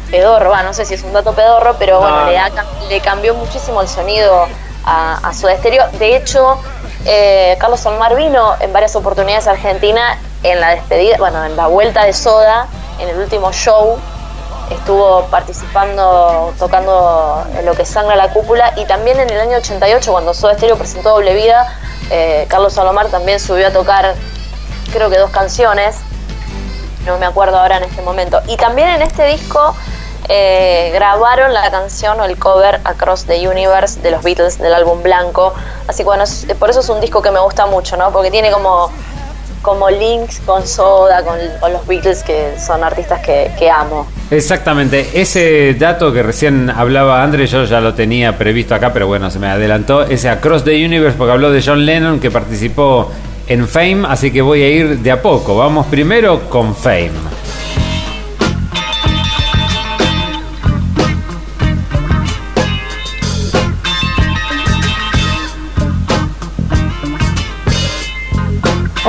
pedorro, 0.09 0.51
no 0.63 0.73
sé 0.73 0.85
si 0.85 0.93
es 0.95 1.03
un 1.03 1.13
dato 1.13 1.33
pedorro, 1.33 1.75
pero 1.79 1.99
bueno, 2.01 2.21
No. 2.21 2.25
le, 2.27 2.33
da- 2.33 2.51
le 2.89 2.99
cambió 2.99 3.33
muchísimo 3.33 3.81
el 3.81 3.87
sonido 3.87 4.45
a, 4.85 5.17
a 5.27 5.33
Soda 5.33 5.55
Stereo. 5.57 5.85
De 5.99 6.15
hecho, 6.17 6.57
eh, 7.05 7.55
Carlos 7.59 7.79
Salomar 7.79 8.15
vino 8.15 8.55
en 8.59 8.71
varias 8.73 8.95
oportunidades 8.95 9.47
a 9.47 9.51
Argentina 9.51 10.17
en 10.43 10.59
la 10.59 10.71
despedida, 10.71 11.17
bueno, 11.17 11.43
en 11.45 11.55
la 11.55 11.67
vuelta 11.67 12.03
de 12.05 12.13
Soda, 12.13 12.67
en 12.99 13.09
el 13.09 13.17
último 13.19 13.51
show. 13.53 13.97
Estuvo 14.71 15.25
participando, 15.25 16.53
tocando 16.57 17.45
lo 17.63 17.73
que 17.75 17.85
sangra 17.85 18.15
la 18.15 18.33
cúpula 18.33 18.73
y 18.77 18.85
también 18.85 19.19
en 19.19 19.29
el 19.29 19.39
año 19.39 19.57
88 19.57 20.11
cuando 20.11 20.33
Soda 20.33 20.53
Stereo 20.53 20.77
presentó 20.77 21.09
Doble 21.09 21.33
Vida, 21.35 21.77
eh, 22.09 22.45
Carlos 22.49 22.73
Salomar 22.73 23.07
también 23.09 23.39
subió 23.39 23.67
a 23.67 23.71
tocar 23.71 24.15
creo 24.91 25.09
que 25.09 25.17
dos 25.17 25.31
canciones, 25.31 25.97
no 27.05 27.17
me 27.17 27.25
acuerdo 27.25 27.57
ahora 27.57 27.77
en 27.77 27.83
este 27.83 28.01
momento. 28.01 28.41
Y 28.47 28.57
también 28.57 28.89
en 28.89 29.01
este 29.01 29.25
disco 29.25 29.75
eh, 30.29 30.91
grabaron 30.93 31.53
la 31.53 31.69
canción 31.71 32.19
o 32.19 32.25
el 32.25 32.37
cover 32.37 32.79
Across 32.83 33.25
the 33.25 33.47
Universe 33.47 33.99
de 34.01 34.11
los 34.11 34.23
Beatles 34.23 34.57
del 34.59 34.73
álbum 34.73 35.01
Blanco. 35.01 35.53
Así 35.87 35.99
que 35.99 36.05
bueno, 36.05 36.23
por 36.59 36.69
eso 36.69 36.81
es 36.81 36.89
un 36.89 37.01
disco 37.01 37.21
que 37.21 37.31
me 37.31 37.39
gusta 37.39 37.65
mucho, 37.65 37.97
¿no? 37.97 38.11
Porque 38.11 38.31
tiene 38.31 38.51
como, 38.51 38.91
como 39.61 39.89
links 39.89 40.41
con 40.45 40.65
Soda, 40.65 41.23
con, 41.23 41.37
los 41.71 41.87
Beatles, 41.87 42.23
que 42.23 42.53
son 42.59 42.83
artistas 42.83 43.21
que, 43.21 43.51
que 43.57 43.69
amo. 43.69 44.07
Exactamente, 44.29 45.09
ese 45.13 45.75
dato 45.75 46.13
que 46.13 46.23
recién 46.23 46.69
hablaba 46.69 47.23
André, 47.23 47.47
yo 47.47 47.65
ya 47.65 47.81
lo 47.81 47.93
tenía 47.93 48.37
previsto 48.37 48.73
acá, 48.75 48.93
pero 48.93 49.07
bueno, 49.07 49.29
se 49.29 49.39
me 49.39 49.47
adelantó. 49.47 50.03
Ese 50.03 50.29
Across 50.29 50.63
the 50.63 50.85
Universe, 50.85 51.17
porque 51.17 51.33
habló 51.33 51.51
de 51.51 51.61
John 51.61 51.85
Lennon 51.85 52.19
que 52.19 52.31
participó 52.31 53.11
en 53.47 53.67
Fame, 53.67 54.03
así 54.07 54.31
que 54.31 54.41
voy 54.41 54.61
a 54.63 54.69
ir 54.69 54.99
de 54.99 55.11
a 55.11 55.21
poco. 55.21 55.57
Vamos 55.57 55.85
primero 55.87 56.49
con 56.49 56.75
Fame. 56.75 57.11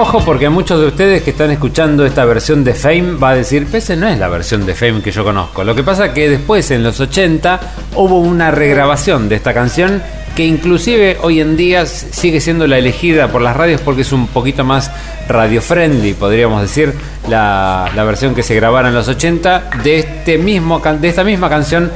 Ojo 0.02 0.18
porque 0.24 0.48
muchos 0.48 0.80
de 0.80 0.88
ustedes 0.88 1.22
que 1.22 1.30
están 1.30 1.52
escuchando 1.52 2.04
esta 2.04 2.24
versión 2.24 2.64
de 2.64 2.74
Fame 2.74 3.18
va 3.22 3.28
a 3.28 3.34
decir, 3.36 3.68
ese 3.72 3.94
no 3.94 4.08
es 4.08 4.18
la 4.18 4.26
versión 4.26 4.66
de 4.66 4.74
Fame 4.74 5.00
que 5.00 5.12
yo 5.12 5.22
conozco. 5.22 5.62
Lo 5.62 5.76
que 5.76 5.84
pasa 5.84 6.12
que 6.12 6.28
después 6.28 6.72
en 6.72 6.82
los 6.82 6.98
80 6.98 7.60
hubo 7.94 8.18
una 8.18 8.50
regrabación 8.50 9.28
de 9.28 9.36
esta 9.36 9.54
canción 9.54 10.02
que 10.34 10.44
inclusive 10.44 11.18
hoy 11.22 11.40
en 11.40 11.56
día 11.56 11.86
sigue 11.86 12.40
siendo 12.40 12.66
la 12.66 12.78
elegida 12.78 13.28
por 13.28 13.42
las 13.42 13.56
radios 13.56 13.80
porque 13.80 14.02
es 14.02 14.10
un 14.10 14.26
poquito 14.26 14.64
más 14.64 14.90
radio 15.28 15.62
friendly, 15.62 16.14
podríamos 16.14 16.62
decir, 16.62 16.92
la, 17.28 17.88
la 17.94 18.02
versión 18.02 18.34
que 18.34 18.42
se 18.42 18.56
grabara 18.56 18.88
en 18.88 18.94
los 18.94 19.06
80 19.06 19.70
de, 19.84 20.00
este 20.00 20.36
mismo, 20.36 20.80
de 20.80 21.08
esta 21.08 21.22
misma 21.22 21.48
canción 21.48 21.92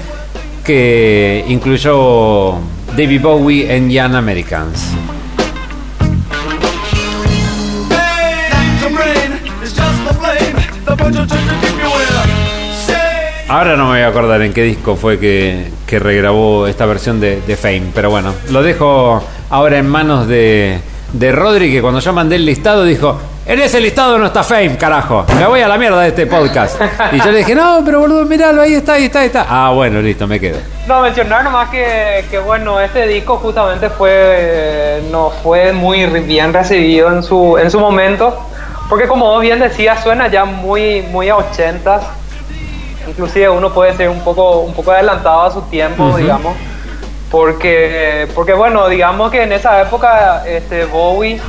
que 0.64 1.44
incluyó 1.48 2.52
David 2.96 3.20
Bowie 3.20 3.74
en 3.74 3.90
Young 3.90 4.14
Americans. 4.14 4.92
Ahora 13.48 13.77
no 13.77 13.85
me 13.85 13.90
voy 13.90 14.01
a 14.01 14.09
acordar 14.09 14.43
en 14.43 14.52
qué 14.52 14.62
disco 14.62 14.97
fue 14.97 15.18
que, 15.18 15.70
que 15.86 15.98
regrabó 15.98 16.66
esta 16.66 16.85
versión 16.85 17.20
de, 17.20 17.59
Fame, 17.60 17.90
pero 17.94 18.10
bueno, 18.10 18.35
lo 18.51 18.62
dejo 18.62 19.23
ahora 19.51 19.78
en 19.78 19.89
manos 19.89 20.27
de, 20.27 20.81
de 21.12 21.32
Rodri, 21.32 21.70
que 21.70 21.81
cuando 21.81 22.01
yo 22.01 22.12
mandé 22.12 22.36
el 22.36 22.44
listado 22.44 22.85
dijo, 22.85 23.20
en 23.47 23.60
ese 23.60 23.81
listado 23.81 24.18
no 24.18 24.27
está 24.27 24.43
Fame, 24.43 24.77
carajo, 24.77 25.24
me 25.39 25.47
voy 25.47 25.60
a 25.60 25.68
la 25.68 25.78
mierda 25.78 26.01
de 26.01 26.09
este 26.09 26.27
podcast. 26.27 26.81
Y 27.12 27.18
yo 27.18 27.31
le 27.31 27.39
dije, 27.39 27.55
no, 27.55 27.82
pero 27.85 28.01
boludo, 28.01 28.24
miralo, 28.24 28.62
ahí 28.62 28.74
está, 28.74 28.94
ahí 28.94 29.05
está, 29.05 29.20
ahí 29.20 29.27
está. 29.27 29.47
Ah, 29.48 29.70
bueno, 29.70 30.02
listo, 30.02 30.27
me 30.27 30.40
quedo. 30.40 30.59
No, 30.89 31.01
mencionar 31.01 31.44
nomás 31.44 31.70
que, 31.70 32.24
que 32.28 32.40
bueno, 32.40 32.81
este 32.81 33.06
disco 33.06 33.36
justamente 33.36 33.89
fue 33.90 35.02
no 35.12 35.31
fue 35.31 35.73
muy 35.73 36.05
bien 36.06 36.52
recibido 36.52 37.12
en 37.12 37.23
su, 37.23 37.56
en 37.59 37.70
su 37.70 37.78
momento, 37.78 38.36
porque 38.88 39.06
como 39.06 39.26
vos 39.26 39.42
bien 39.42 39.58
decías, 39.58 40.02
suena 40.02 40.28
ya 40.28 40.44
muy, 40.44 41.02
muy 41.02 41.28
a 41.28 41.36
80 41.36 42.00
inclusive 43.08 43.48
uno 43.48 43.72
puede 43.72 43.96
ser 43.96 44.08
un 44.08 44.20
poco, 44.20 44.60
un 44.60 44.74
poco 44.74 44.90
adelantado 44.90 45.42
a 45.42 45.50
su 45.52 45.62
tiempo, 45.62 46.16
digamos, 46.16 46.56
porque, 47.30 48.28
porque 48.34 48.52
bueno, 48.52 48.88
digamos 48.88 49.30
que 49.30 49.42
en 49.42 49.52
esa 49.52 49.80
época 49.80 50.44
este, 50.46 50.84
Bowie, 50.86 51.40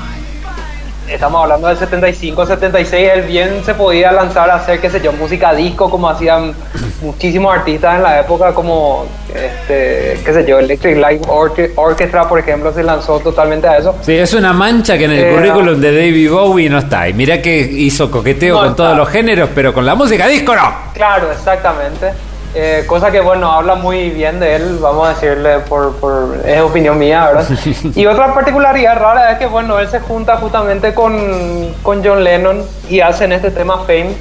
estamos 1.08 1.42
hablando 1.42 1.68
del 1.68 1.78
75, 1.78 2.46
76, 2.46 3.10
él 3.14 3.22
bien 3.24 3.62
se 3.66 3.74
podía 3.74 4.12
lanzar 4.12 4.50
a 4.50 4.56
hacer, 4.56 4.80
qué 4.80 4.90
sé 4.90 5.02
yo, 5.02 5.12
música 5.14 5.54
disco, 5.54 5.90
como 5.90 6.10
hacían 6.10 6.54
muchísimos 7.02 7.56
artistas 7.56 7.96
en 7.98 8.04
la 8.04 8.20
época, 8.20 8.54
como, 8.54 9.06
este, 9.30 10.20
qué 10.26 10.34
sé 10.34 10.46
yo, 10.48 10.60
Electric 10.60 10.98
Light 10.98 11.22
Orche- 11.28 11.72
Orchestra, 11.76 12.28
por 12.28 12.40
ejemplo, 12.40 12.74
se 12.74 12.84
lanzó 12.84 13.20
totalmente 13.20 13.68
a 13.68 13.78
eso. 13.78 13.96
Sí, 14.02 14.14
es 14.16 14.34
una 14.34 14.52
mancha 14.54 14.98
que 14.98 15.06
en 15.06 15.12
el 15.12 15.20
Eh, 15.26 15.32
currículum 15.34 15.80
de 15.80 15.92
David 15.96 16.32
Bowie 16.32 16.70
no 16.70 16.80
está. 16.80 17.08
Y 17.08 17.14
mirá 17.14 17.42
que 17.42 17.58
hizo 17.58 18.10
coqueteo 18.12 18.56
No 18.56 18.60
con 18.62 18.70
está. 18.72 18.84
todos 18.84 18.98
los 18.98 19.10
géneros, 19.10 19.50
pero 19.56 19.74
con 19.74 19.86
la 19.86 19.96
música 19.96 20.28
disco 20.28 20.56
no. 20.56 20.74
Claro, 20.94 21.32
exactamente. 21.32 22.12
Eh, 22.60 22.86
cosa 22.88 23.12
que, 23.12 23.20
bueno, 23.20 23.52
habla 23.52 23.76
muy 23.76 24.10
bien 24.10 24.40
de 24.40 24.56
él, 24.56 24.80
vamos 24.82 25.06
a 25.06 25.10
decirle, 25.10 25.60
por, 25.60 25.96
por 25.98 26.40
es 26.44 26.60
opinión 26.60 26.98
mía, 26.98 27.28
¿verdad? 27.28 27.46
Y 27.96 28.08
otra 28.08 28.34
particularidad 28.34 28.98
rara 28.98 29.32
es 29.32 29.38
que, 29.38 29.46
bueno, 29.46 29.78
él 29.78 29.88
se 29.88 30.00
junta 30.00 30.38
justamente 30.38 30.92
con, 30.96 31.72
con 31.84 32.04
John 32.04 32.24
Lennon 32.24 32.64
y 32.90 33.00
hacen 33.00 33.32
este 33.32 33.52
tema 33.52 33.78
Fame. 33.82 34.16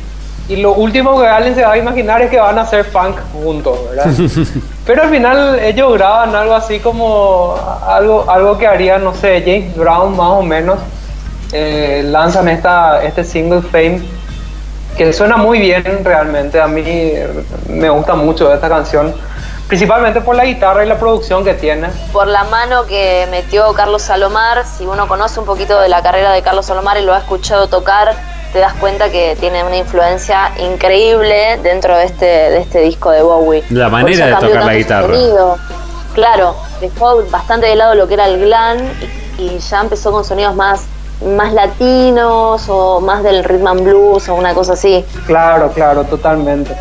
Y 0.50 0.56
lo 0.56 0.74
último 0.74 1.18
que 1.18 1.26
alguien 1.26 1.54
se 1.54 1.64
va 1.64 1.72
a 1.72 1.78
imaginar 1.78 2.20
es 2.20 2.30
que 2.30 2.38
van 2.38 2.58
a 2.58 2.60
hacer 2.60 2.84
funk 2.84 3.16
juntos, 3.32 3.78
¿verdad? 3.88 4.12
Pero 4.84 5.04
al 5.04 5.08
final 5.08 5.58
ellos 5.60 5.94
graban 5.94 6.34
algo 6.34 6.54
así 6.56 6.78
como 6.78 7.56
algo, 7.88 8.30
algo 8.30 8.58
que 8.58 8.66
haría, 8.66 8.98
no 8.98 9.14
sé, 9.14 9.40
James 9.46 9.74
Brown 9.74 10.14
más 10.14 10.32
o 10.32 10.42
menos. 10.42 10.78
Eh, 11.52 12.02
lanzan 12.04 12.48
esta, 12.48 13.02
este 13.02 13.24
single 13.24 13.62
Fame 13.62 14.02
que 14.96 15.12
suena 15.12 15.36
muy 15.36 15.58
bien 15.58 16.04
realmente. 16.04 16.60
A 16.60 16.66
mí 16.66 17.12
me 17.68 17.90
gusta 17.90 18.14
mucho 18.14 18.52
esta 18.52 18.68
canción, 18.68 19.14
principalmente 19.68 20.20
por 20.20 20.34
la 20.34 20.44
guitarra 20.44 20.84
y 20.84 20.88
la 20.88 20.98
producción 20.98 21.44
que 21.44 21.54
tiene. 21.54 21.88
por 22.12 22.26
la 22.26 22.44
mano 22.44 22.86
que 22.86 23.26
metió 23.30 23.72
Carlos 23.74 24.02
Salomar. 24.02 24.64
Si 24.64 24.86
uno 24.86 25.06
conoce 25.06 25.40
un 25.40 25.46
poquito 25.46 25.80
de 25.80 25.88
la 25.88 26.02
carrera 26.02 26.32
de 26.32 26.42
Carlos 26.42 26.66
Salomar 26.66 26.98
y 26.98 27.02
lo 27.02 27.14
ha 27.14 27.18
escuchado 27.18 27.68
tocar, 27.68 28.14
te 28.52 28.58
das 28.58 28.74
cuenta 28.74 29.10
que 29.10 29.36
tiene 29.38 29.64
una 29.64 29.76
influencia 29.76 30.50
increíble 30.58 31.58
dentro 31.62 31.96
de 31.96 32.04
este, 32.04 32.26
de 32.26 32.58
este 32.58 32.80
disco 32.80 33.10
de 33.10 33.22
Bowie. 33.22 33.64
La 33.70 33.88
manera 33.88 34.26
de 34.26 34.46
tocar 34.46 34.64
la 34.64 34.74
guitarra. 34.74 35.14
sonido. 35.14 35.58
Claro, 36.14 36.56
dejó 36.80 37.22
bastante 37.30 37.66
de 37.66 37.76
lado 37.76 37.94
lo 37.94 38.08
que 38.08 38.14
era 38.14 38.26
el 38.26 38.40
glam 38.40 38.78
y, 39.38 39.42
y 39.42 39.58
ya 39.58 39.82
empezó 39.82 40.10
con 40.10 40.24
sonidos 40.24 40.54
más, 40.54 40.86
más 41.24 41.52
latinos 41.54 42.66
o 42.68 43.00
más 43.00 43.22
del 43.22 43.42
rhythm 43.44 43.66
and 43.66 43.82
blues 43.82 44.28
o 44.28 44.34
una 44.34 44.52
cosa 44.54 44.74
así. 44.74 45.04
Claro, 45.26 45.70
claro, 45.72 46.04
totalmente. 46.04 46.72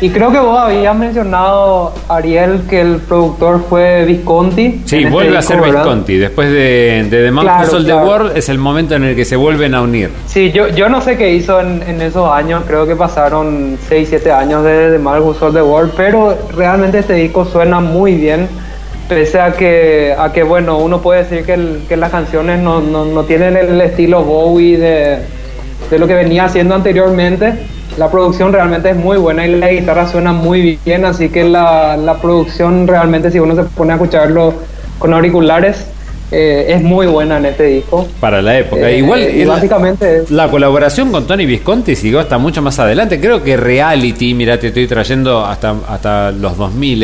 Y 0.00 0.10
creo 0.10 0.32
que 0.32 0.38
vos 0.38 0.58
habías 0.58 0.94
mencionado, 0.96 1.92
Ariel, 2.08 2.62
que 2.68 2.80
el 2.80 2.96
productor 2.98 3.62
fue 3.68 4.04
Visconti. 4.04 4.82
Sí, 4.84 4.98
este 4.98 5.08
vuelve 5.08 5.36
a 5.36 5.40
disco, 5.40 5.52
ser 5.54 5.62
¿verdad? 5.62 5.82
Visconti. 5.84 6.18
Después 6.18 6.50
de, 6.50 7.06
de 7.08 7.24
The 7.24 7.30
Man 7.30 7.46
Who 7.46 7.52
Claro, 7.52 7.70
Sold 7.70 7.86
the 7.86 7.92
claro. 7.92 8.06
World 8.08 8.36
es 8.36 8.48
el 8.48 8.58
momento 8.58 8.96
en 8.96 9.04
el 9.04 9.16
que 9.16 9.24
se 9.24 9.36
vuelven 9.36 9.74
a 9.74 9.82
unir. 9.82 10.10
Sí, 10.26 10.50
yo, 10.50 10.68
yo 10.68 10.88
no 10.88 11.00
sé 11.00 11.16
qué 11.16 11.32
hizo 11.32 11.60
en, 11.60 11.82
en 11.84 12.02
esos 12.02 12.28
años, 12.30 12.64
creo 12.66 12.86
que 12.86 12.96
pasaron 12.96 13.78
6, 13.88 14.08
7 14.10 14.32
años 14.32 14.64
desde 14.64 14.92
The 14.92 14.98
Man 14.98 15.22
Who 15.22 15.34
Sold 15.34 15.54
the 15.54 15.62
World, 15.62 15.92
pero 15.96 16.36
realmente 16.54 16.98
este 16.98 17.14
disco 17.14 17.44
suena 17.44 17.78
muy 17.80 18.14
bien, 18.16 18.48
pese 19.08 19.38
a 19.40 19.52
que, 19.52 20.14
a 20.18 20.32
que 20.32 20.42
bueno, 20.42 20.78
uno 20.78 21.00
puede 21.02 21.24
decir 21.24 21.44
que, 21.44 21.54
el- 21.54 21.82
que 21.88 21.96
las 21.96 22.10
canciones 22.10 22.60
no, 22.60 22.80
no, 22.80 23.04
no 23.04 23.24
tienen 23.24 23.56
el 23.56 23.80
estilo 23.80 24.22
Bowie 24.24 24.78
de, 24.78 25.18
de 25.90 25.98
lo 25.98 26.06
que 26.06 26.14
venía 26.14 26.44
haciendo 26.44 26.74
anteriormente. 26.74 27.52
La 27.98 28.10
producción 28.10 28.52
realmente 28.52 28.90
es 28.90 28.96
muy 28.96 29.18
buena 29.18 29.46
y 29.46 29.54
la 29.56 29.68
guitarra 29.70 30.08
suena 30.08 30.32
muy 30.32 30.78
bien, 30.84 31.04
así 31.04 31.28
que 31.28 31.44
la, 31.44 31.96
la 31.96 32.14
producción 32.20 32.88
realmente 32.88 33.30
si 33.30 33.38
uno 33.38 33.54
se 33.54 33.62
pone 33.62 33.92
a 33.92 33.96
escucharlo 33.96 34.54
con 34.98 35.12
auriculares 35.14 35.86
eh, 36.32 36.72
es 36.74 36.82
muy 36.82 37.06
buena 37.06 37.36
en 37.36 37.46
este 37.46 37.64
disco. 37.64 38.08
Para 38.18 38.42
la 38.42 38.58
época. 38.58 38.90
Eh, 38.90 38.98
Igual 38.98 39.20
el- 39.22 39.46
básicamente 39.46 40.22
es- 40.22 40.30
la 40.32 40.50
colaboración 40.50 41.12
con 41.12 41.26
Tony 41.28 41.46
Visconti 41.46 41.94
siguió 41.94 42.18
hasta 42.18 42.38
mucho 42.38 42.62
más 42.62 42.80
adelante. 42.80 43.20
Creo 43.20 43.44
que 43.44 43.56
Reality, 43.56 44.34
mira, 44.34 44.58
te 44.58 44.68
estoy 44.68 44.88
trayendo 44.88 45.44
hasta, 45.44 45.74
hasta 45.88 46.32
los 46.32 46.56
2000 46.56 47.02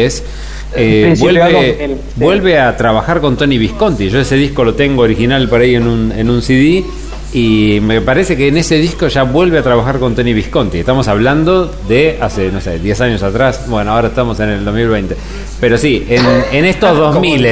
eh, 0.74 1.14
vuelve, 1.18 1.52
2000, 1.52 1.88
sí. 1.88 1.94
vuelve 2.16 2.58
a 2.58 2.76
trabajar 2.76 3.20
con 3.20 3.36
Tony 3.36 3.58
Visconti. 3.58 4.08
Yo 4.08 4.20
ese 4.20 4.36
disco 4.36 4.64
lo 4.64 4.74
tengo 4.74 5.02
original 5.02 5.48
por 5.48 5.60
ahí 5.60 5.74
en 5.74 5.86
un, 5.86 6.12
en 6.12 6.30
un 6.30 6.42
CD 6.42 6.84
y 7.32 7.78
me 7.82 8.00
parece 8.00 8.36
que 8.36 8.48
en 8.48 8.56
ese 8.56 8.76
disco 8.76 9.06
ya 9.08 9.22
vuelve 9.22 9.58
a 9.58 9.62
trabajar 9.62 9.98
con 9.98 10.14
Tony 10.14 10.32
Visconti. 10.32 10.78
Estamos 10.78 11.06
hablando 11.06 11.72
de 11.88 12.18
hace, 12.20 12.50
no 12.50 12.60
sé, 12.60 12.78
10 12.78 13.00
años 13.02 13.22
atrás. 13.22 13.66
Bueno, 13.68 13.92
ahora 13.92 14.08
estamos 14.08 14.40
en 14.40 14.48
el 14.48 14.64
2020. 14.64 15.16
Pero 15.60 15.78
sí, 15.78 16.06
en, 16.08 16.22
en 16.52 16.64
estos 16.64 16.96
2000 17.14 17.46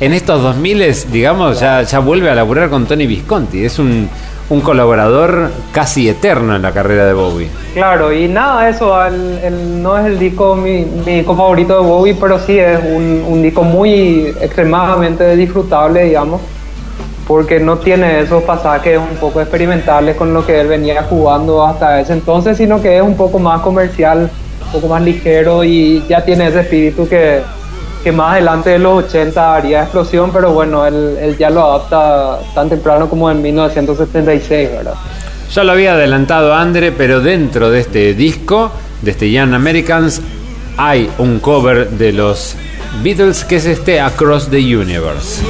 en 0.00 0.12
estos 0.12 0.42
2000 0.42 1.12
digamos, 1.12 1.60
ya, 1.60 1.82
ya 1.82 2.00
vuelve 2.00 2.28
a 2.28 2.34
laburar 2.34 2.68
con 2.68 2.86
Tony 2.86 3.06
Visconti. 3.06 3.64
Es 3.64 3.78
un, 3.78 4.08
un 4.52 4.60
colaborador 4.60 5.50
casi 5.72 6.08
eterno 6.08 6.54
en 6.54 6.62
la 6.62 6.72
carrera 6.72 7.06
de 7.06 7.14
Bowie. 7.14 7.48
Claro, 7.72 8.12
y 8.12 8.28
nada, 8.28 8.68
eso, 8.68 8.94
no 9.50 9.98
es 9.98 10.06
el 10.06 10.18
disco, 10.18 10.54
mi 10.54 10.84
disco 10.84 11.34
favorito 11.34 11.80
de 11.80 11.88
Bowie, 11.88 12.14
pero 12.20 12.38
sí 12.38 12.58
es 12.58 12.78
un, 12.78 13.24
un 13.26 13.42
disco 13.42 13.62
muy 13.62 14.26
extremadamente 14.40 15.36
disfrutable, 15.36 16.04
digamos, 16.04 16.42
porque 17.26 17.60
no 17.60 17.78
tiene 17.78 18.20
esos 18.20 18.42
pasajes 18.42 18.98
un 18.98 19.16
poco 19.16 19.40
experimentales 19.40 20.16
con 20.16 20.34
lo 20.34 20.44
que 20.44 20.60
él 20.60 20.66
venía 20.66 21.02
jugando 21.04 21.64
hasta 21.64 22.00
ese 22.00 22.12
entonces, 22.12 22.58
sino 22.58 22.82
que 22.82 22.98
es 22.98 23.02
un 23.02 23.16
poco 23.16 23.38
más 23.38 23.62
comercial, 23.62 24.30
un 24.66 24.72
poco 24.72 24.88
más 24.88 25.00
ligero 25.00 25.64
y 25.64 26.04
ya 26.08 26.22
tiene 26.22 26.48
ese 26.48 26.60
espíritu 26.60 27.08
que, 27.08 27.40
que 28.02 28.12
más 28.12 28.32
adelante 28.32 28.70
de 28.70 28.78
los 28.78 29.04
80 29.04 29.54
haría 29.54 29.82
explosión, 29.82 30.30
pero 30.32 30.52
bueno, 30.52 30.86
él, 30.86 31.16
él 31.20 31.36
ya 31.38 31.50
lo 31.50 31.64
adapta 31.64 32.40
tan 32.54 32.68
temprano 32.68 33.08
como 33.08 33.30
en 33.30 33.40
1976, 33.40 34.70
¿verdad? 34.70 34.94
Ya 35.52 35.64
lo 35.64 35.72
había 35.72 35.92
adelantado 35.92 36.54
Andre, 36.54 36.92
pero 36.92 37.20
dentro 37.20 37.70
de 37.70 37.80
este 37.80 38.14
disco, 38.14 38.72
de 39.02 39.10
este 39.10 39.30
Young 39.30 39.54
Americans, 39.54 40.22
hay 40.76 41.10
un 41.18 41.40
cover 41.40 41.90
de 41.90 42.12
los 42.12 42.56
Beatles 43.02 43.44
que 43.44 43.56
es 43.56 43.66
este 43.66 44.00
Across 44.00 44.48
the 44.48 44.58
Universe. 44.58 45.42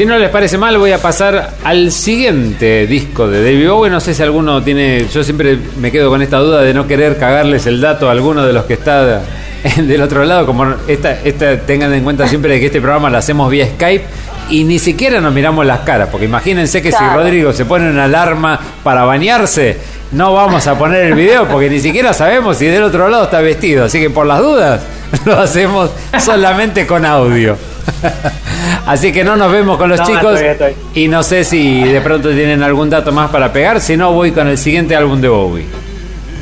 Si 0.00 0.06
no 0.06 0.16
les 0.16 0.30
parece 0.30 0.56
mal, 0.56 0.78
voy 0.78 0.92
a 0.92 0.98
pasar 1.02 1.56
al 1.62 1.92
siguiente 1.92 2.86
disco 2.86 3.28
de 3.28 3.44
David 3.44 3.68
Bowie. 3.68 3.90
No 3.90 4.00
sé 4.00 4.14
si 4.14 4.22
alguno 4.22 4.62
tiene. 4.62 5.06
Yo 5.12 5.22
siempre 5.22 5.58
me 5.78 5.92
quedo 5.92 6.08
con 6.08 6.22
esta 6.22 6.38
duda 6.38 6.62
de 6.62 6.72
no 6.72 6.86
querer 6.86 7.18
cagarles 7.18 7.66
el 7.66 7.82
dato 7.82 8.08
a 8.08 8.12
alguno 8.12 8.46
de 8.46 8.54
los 8.54 8.64
que 8.64 8.72
está 8.72 9.20
del 9.76 10.00
otro 10.00 10.24
lado. 10.24 10.46
Como 10.46 10.74
esta, 10.88 11.20
esta 11.22 11.54
tengan 11.58 11.92
en 11.92 12.02
cuenta 12.02 12.26
siempre 12.26 12.58
que 12.58 12.64
este 12.64 12.80
programa 12.80 13.10
lo 13.10 13.18
hacemos 13.18 13.50
vía 13.50 13.66
Skype 13.66 14.06
y 14.48 14.64
ni 14.64 14.78
siquiera 14.78 15.20
nos 15.20 15.34
miramos 15.34 15.66
las 15.66 15.80
caras. 15.80 16.08
Porque 16.10 16.24
imagínense 16.24 16.80
que 16.80 16.92
si. 16.92 17.04
Rodrigo 17.12 17.52
se 17.52 17.66
pone 17.66 17.90
una 17.90 18.04
alarma 18.04 18.58
para 18.82 19.04
bañarse, 19.04 19.76
no 20.12 20.32
vamos 20.32 20.66
a 20.66 20.78
poner 20.78 21.04
el 21.04 21.14
video 21.14 21.46
porque 21.46 21.68
ni 21.68 21.78
siquiera 21.78 22.14
sabemos 22.14 22.56
si 22.56 22.64
del 22.64 22.84
otro 22.84 23.10
lado 23.10 23.24
está 23.24 23.42
vestido. 23.42 23.84
Así 23.84 24.00
que 24.00 24.08
por 24.08 24.24
las 24.24 24.40
dudas, 24.40 24.80
lo 25.26 25.38
hacemos 25.38 25.90
solamente 26.18 26.86
con 26.86 27.04
audio. 27.04 27.58
Así 28.86 29.12
que 29.12 29.22
no 29.24 29.36
nos 29.36 29.52
vemos 29.52 29.76
con 29.78 29.88
los 29.88 30.00
No, 30.00 30.06
chicos 30.06 30.40
estoy, 30.40 30.70
estoy. 30.70 31.02
y 31.02 31.08
no 31.08 31.22
sé 31.22 31.44
si 31.44 31.82
de 31.84 32.00
pronto 32.00 32.30
tienen 32.30 32.62
algún 32.62 32.90
dato 32.90 33.12
más 33.12 33.30
para 33.30 33.52
pegar, 33.52 33.80
si 33.80 33.96
no 33.96 34.12
voy 34.12 34.32
con 34.32 34.48
el 34.48 34.58
siguiente 34.58 34.96
álbum 34.96 35.20
de 35.20 35.28
Bowie. 35.28 35.66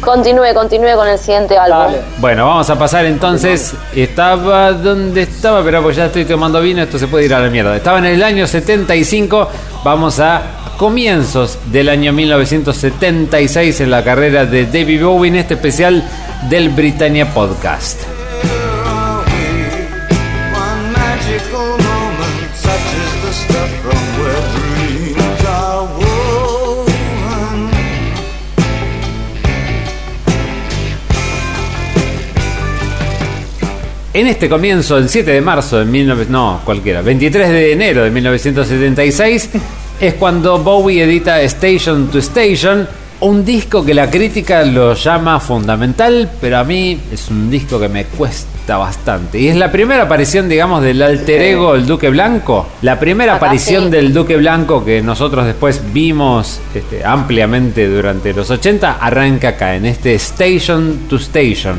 Continúe, 0.00 0.54
continúe 0.54 0.94
con 0.94 1.08
el 1.08 1.18
siguiente 1.18 1.58
álbum. 1.58 1.78
Dale. 1.92 1.98
Bueno, 2.18 2.46
vamos 2.46 2.70
a 2.70 2.78
pasar 2.78 3.04
entonces. 3.04 3.74
Estaba 3.94 4.72
donde 4.72 5.22
estaba, 5.22 5.62
pero 5.64 5.82
pues 5.82 5.96
ya 5.96 6.06
estoy 6.06 6.24
tomando 6.24 6.60
vino, 6.60 6.82
esto 6.82 6.98
se 7.00 7.08
puede 7.08 7.24
ir 7.26 7.34
a 7.34 7.40
la 7.40 7.50
mierda. 7.50 7.76
Estaba 7.76 7.98
en 7.98 8.04
el 8.06 8.22
año 8.22 8.46
75. 8.46 9.48
Vamos 9.84 10.20
a 10.20 10.42
comienzos 10.78 11.58
del 11.72 11.88
año 11.88 12.12
1976 12.12 13.80
en 13.80 13.90
la 13.90 14.04
carrera 14.04 14.46
de 14.46 14.66
David 14.66 15.02
Bowie 15.04 15.30
en 15.30 15.36
este 15.36 15.54
especial 15.54 16.02
del 16.48 16.68
Britannia 16.68 17.34
Podcast. 17.34 18.02
En 34.18 34.26
este 34.26 34.48
comienzo, 34.48 34.98
el 34.98 35.08
7 35.08 35.30
de 35.30 35.40
marzo 35.40 35.78
de 35.78 35.86
19... 35.86 36.26
No, 36.28 36.60
cualquiera. 36.64 37.02
23 37.02 37.50
de 37.50 37.72
enero 37.72 38.02
de 38.02 38.10
1976 38.10 39.50
es 40.00 40.14
cuando 40.14 40.58
Bowie 40.58 41.04
edita 41.04 41.40
Station 41.42 42.08
to 42.08 42.18
Station, 42.18 42.88
un 43.20 43.44
disco 43.44 43.84
que 43.84 43.94
la 43.94 44.10
crítica 44.10 44.64
lo 44.64 44.94
llama 44.94 45.38
fundamental, 45.38 46.28
pero 46.40 46.58
a 46.58 46.64
mí 46.64 46.98
es 47.12 47.28
un 47.28 47.48
disco 47.48 47.78
que 47.78 47.88
me 47.88 48.06
cuesta 48.06 48.76
bastante. 48.76 49.38
Y 49.38 49.46
es 49.46 49.54
la 49.54 49.70
primera 49.70 50.02
aparición, 50.02 50.48
digamos, 50.48 50.82
del 50.82 51.00
alter 51.00 51.40
ego, 51.40 51.76
el 51.76 51.86
Duque 51.86 52.10
Blanco. 52.10 52.70
La 52.82 52.98
primera 52.98 53.36
Acá 53.36 53.46
aparición 53.46 53.84
sí. 53.84 53.90
del 53.90 54.12
Duque 54.12 54.36
Blanco 54.36 54.84
que 54.84 55.00
nosotros 55.00 55.46
después 55.46 55.80
vimos 55.92 56.58
este, 56.74 57.04
ampliamente 57.04 57.86
durante 57.86 58.32
los 58.32 58.50
80 58.50 58.98
arranca 59.00 59.50
acá, 59.50 59.76
en 59.76 59.86
este 59.86 60.16
Station 60.16 61.06
to 61.08 61.18
Station. 61.18 61.76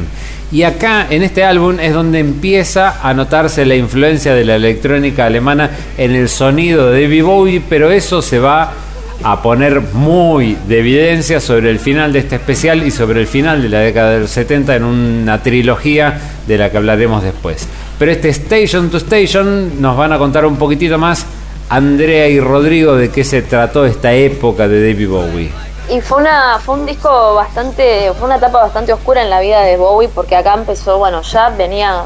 Y 0.52 0.64
acá, 0.64 1.06
en 1.10 1.22
este 1.22 1.44
álbum, 1.44 1.80
es 1.80 1.94
donde 1.94 2.20
empieza 2.20 3.00
a 3.08 3.14
notarse 3.14 3.66
la 3.66 3.76
influencia 3.76 4.34
de 4.34 4.46
la 4.46 4.56
electrónica 4.56 5.28
alemana 5.28 5.70
en 5.98 6.16
el 6.16 6.28
sonido 6.28 6.90
de 6.90 7.04
David 7.04 7.24
Bowie, 7.24 7.62
pero 7.70 7.92
eso 7.92 8.22
se 8.24 8.40
va 8.40 8.74
a 9.22 9.42
poner 9.42 9.82
muy 9.94 10.58
de 10.68 10.80
evidencia 10.80 11.40
sobre 11.40 11.70
el 11.70 11.80
final 11.80 12.14
de 12.14 12.20
este 12.20 12.36
especial 12.36 12.84
y 12.84 12.90
sobre 12.90 13.22
el 13.22 13.28
final 13.28 13.62
de 13.62 13.70
la 13.70 13.80
década 13.80 14.12
de 14.12 14.22
los 14.22 14.32
70 14.32 14.78
en 14.78 14.84
una 14.84 15.44
trilogía 15.44 16.20
de 16.48 16.58
la 16.58 16.72
que 16.72 16.78
hablaremos 16.78 17.22
después. 17.22 17.68
Pero 18.00 18.12
este 18.12 18.30
Station 18.30 18.90
to 18.90 18.98
Station 18.98 19.82
nos 19.82 19.98
van 19.98 20.14
a 20.14 20.18
contar 20.18 20.46
un 20.46 20.56
poquitito 20.56 20.98
más 20.98 21.26
Andrea 21.70 22.28
y 22.30 22.40
Rodrigo 22.40 22.96
de 22.96 23.10
qué 23.10 23.24
se 23.24 23.42
trató 23.42 23.86
esta 23.86 24.14
época 24.14 24.68
de 24.68 24.92
David 24.92 25.10
Bowie. 25.10 25.69
Y 25.90 26.02
fue 26.02 26.20
una 26.20 26.60
fue 26.60 26.76
un 26.76 26.86
disco 26.86 27.34
bastante, 27.36 28.12
fue 28.18 28.26
una 28.28 28.36
etapa 28.38 28.62
bastante 28.62 28.94
oscura 28.94 29.22
en 29.24 29.30
la 29.30 29.40
vida 29.40 29.62
de 29.62 29.76
Bowie 29.78 30.10
porque 30.14 30.36
acá 30.36 30.54
empezó, 30.54 30.98
bueno, 31.00 31.22
ya 31.24 31.50
venía 31.50 32.04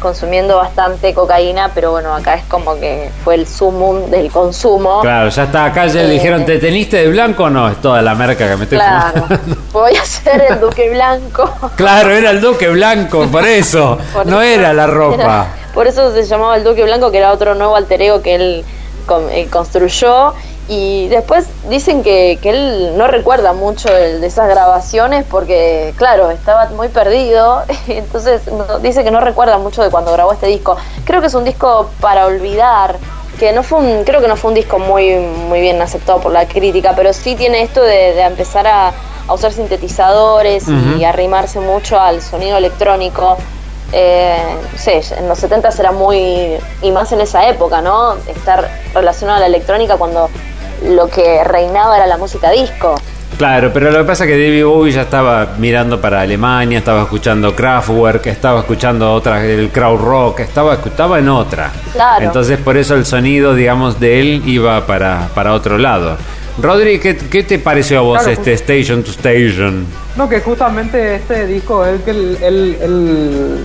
consumiendo 0.00 0.56
bastante 0.56 1.12
cocaína, 1.14 1.70
pero 1.74 1.90
bueno, 1.90 2.14
acá 2.14 2.34
es 2.34 2.44
como 2.44 2.78
que 2.78 3.10
fue 3.24 3.34
el 3.34 3.46
sumum 3.46 4.10
del 4.10 4.30
consumo. 4.30 5.00
Claro, 5.00 5.28
ya 5.30 5.42
está 5.44 5.64
acá, 5.66 5.86
ya 5.86 6.02
le 6.02 6.08
Eh, 6.08 6.10
dijeron, 6.12 6.44
¿te 6.44 6.58
teniste 6.58 6.98
de 6.98 7.08
blanco 7.08 7.44
o 7.44 7.50
no? 7.50 7.68
Es 7.68 7.80
toda 7.80 8.00
la 8.02 8.14
merca 8.14 8.48
que 8.48 8.56
me 8.56 8.64
estoy 8.64 8.78
Claro, 8.78 9.22
fumando. 9.22 9.56
voy 9.72 9.96
a 9.96 10.04
ser 10.04 10.46
el 10.50 10.60
Duque 10.60 10.90
Blanco. 10.90 11.50
Claro, 11.76 12.10
era 12.12 12.30
el 12.30 12.40
Duque 12.40 12.68
Blanco, 12.68 13.26
por 13.26 13.46
eso. 13.46 13.98
Por 14.12 14.26
no 14.26 14.40
eso 14.42 14.60
era 14.60 14.72
la 14.72 14.86
ropa. 14.86 15.14
era- 15.22 15.46
por 15.74 15.86
eso 15.86 16.10
se 16.14 16.22
llamaba 16.24 16.56
el 16.56 16.64
Duque 16.64 16.82
Blanco, 16.84 17.10
que 17.10 17.18
era 17.18 17.32
otro 17.32 17.54
nuevo 17.54 17.76
alter 17.76 18.00
ego 18.00 18.22
que 18.22 18.34
él 18.34 18.64
eh, 19.30 19.46
construyó. 19.50 20.32
Y 20.68 21.06
después 21.08 21.46
dicen 21.68 22.02
que, 22.02 22.38
que 22.42 22.50
él 22.50 22.94
no 22.96 23.06
recuerda 23.06 23.52
mucho 23.52 23.88
de, 23.88 24.18
de 24.18 24.26
esas 24.26 24.48
grabaciones 24.48 25.24
porque, 25.30 25.94
claro, 25.96 26.30
estaba 26.30 26.66
muy 26.70 26.88
perdido. 26.88 27.62
Entonces 27.88 28.42
no- 28.50 28.78
dice 28.80 29.04
que 29.04 29.10
no 29.12 29.20
recuerda 29.20 29.58
mucho 29.58 29.82
de 29.82 29.90
cuando 29.90 30.12
grabó 30.12 30.32
este 30.32 30.48
disco. 30.48 30.76
Creo 31.04 31.20
que 31.20 31.28
es 31.28 31.34
un 31.34 31.44
disco 31.44 31.88
para 32.00 32.26
olvidar. 32.26 32.96
Que 33.38 33.52
no 33.52 33.62
fue 33.62 33.78
un, 33.80 34.02
creo 34.04 34.20
que 34.22 34.28
no 34.28 34.36
fue 34.36 34.48
un 34.48 34.54
disco 34.54 34.78
muy, 34.78 35.14
muy 35.16 35.60
bien 35.60 35.80
aceptado 35.82 36.20
por 36.20 36.32
la 36.32 36.48
crítica, 36.48 36.94
pero 36.96 37.12
sí 37.12 37.36
tiene 37.36 37.60
esto 37.62 37.82
de, 37.82 38.14
de 38.14 38.22
empezar 38.22 38.66
a, 38.66 38.88
a 39.28 39.34
usar 39.34 39.52
sintetizadores 39.52 40.64
y 40.98 41.04
arrimarse 41.04 41.60
mucho 41.60 42.00
al 42.00 42.22
sonido 42.22 42.56
electrónico. 42.56 43.36
Eh, 43.92 44.36
no 44.72 44.78
sé, 44.78 45.00
en 45.16 45.28
los 45.28 45.38
70 45.38 45.68
era 45.78 45.92
muy, 45.92 46.56
y 46.82 46.90
más 46.90 47.12
en 47.12 47.20
esa 47.20 47.46
época, 47.46 47.80
¿no? 47.82 48.14
Estar 48.26 48.68
relacionado 48.94 49.36
a 49.36 49.40
la 49.40 49.46
electrónica 49.46 49.96
cuando 49.96 50.28
lo 50.84 51.08
que 51.08 51.42
reinaba 51.44 51.96
era 51.96 52.06
la 52.06 52.16
música 52.16 52.50
disco. 52.50 53.00
Claro, 53.38 53.70
pero 53.72 53.90
lo 53.90 53.98
que 53.98 54.04
pasa 54.04 54.24
es 54.24 54.30
que 54.30 54.36
David 54.42 54.64
Bowie 54.64 54.92
ya 54.92 55.02
estaba 55.02 55.56
mirando 55.58 56.00
para 56.00 56.22
Alemania, 56.22 56.78
estaba 56.78 57.02
escuchando 57.02 57.54
Kraftwerk, 57.54 58.26
estaba 58.28 58.60
escuchando 58.60 59.12
otra, 59.12 59.44
el 59.44 59.68
crowd 59.68 60.00
rock, 60.00 60.40
estaba, 60.40 60.74
estaba 60.74 61.18
en 61.18 61.28
otra. 61.28 61.70
Claro. 61.92 62.24
Entonces 62.24 62.58
por 62.58 62.78
eso 62.78 62.94
el 62.94 63.04
sonido, 63.04 63.54
digamos, 63.54 64.00
de 64.00 64.20
él 64.20 64.42
iba 64.46 64.86
para, 64.86 65.28
para 65.34 65.52
otro 65.52 65.76
lado. 65.76 66.16
Rodri, 66.62 66.98
¿qué, 66.98 67.14
qué 67.14 67.42
te 67.42 67.58
pareció 67.58 67.98
a 67.98 68.02
vos 68.02 68.18
Claro, 68.22 68.32
este 68.32 68.54
Station 68.54 69.02
to 69.02 69.10
Station? 69.10 69.84
No, 70.16 70.26
que 70.26 70.40
justamente 70.40 71.16
este 71.16 71.46
disco 71.46 71.84
es 71.84 72.00
él- 72.08 72.38
él 72.40 73.64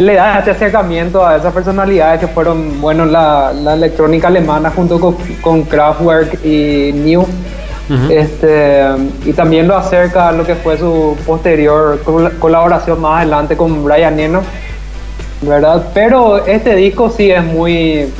le 0.00 0.14
da 0.14 0.38
este 0.38 0.52
acercamiento 0.52 1.26
a 1.26 1.36
esas 1.36 1.52
personalidades 1.52 2.20
que 2.20 2.26
fueron, 2.28 2.80
bueno, 2.80 3.04
la, 3.04 3.52
la 3.52 3.74
electrónica 3.74 4.28
alemana 4.28 4.70
junto 4.70 4.98
con, 4.98 5.16
con 5.40 5.62
Kraftwerk 5.64 6.44
y 6.44 6.92
New. 6.94 7.26
este, 8.10 8.80
y 9.26 9.32
también 9.32 9.68
lo 9.68 9.76
acerca 9.76 10.28
a 10.28 10.32
lo 10.32 10.46
que 10.46 10.54
fue 10.54 10.78
su 10.78 11.16
posterior 11.26 12.00
col- 12.04 12.32
colaboración 12.38 13.00
más 13.00 13.18
adelante 13.18 13.56
con 13.56 13.84
Brian 13.84 14.18
Eno, 14.18 14.40
¿verdad? 15.42 15.88
Pero 15.92 16.46
este 16.46 16.74
disco 16.76 17.10
sí 17.10 17.30
es 17.30 17.44
muy... 17.44 18.10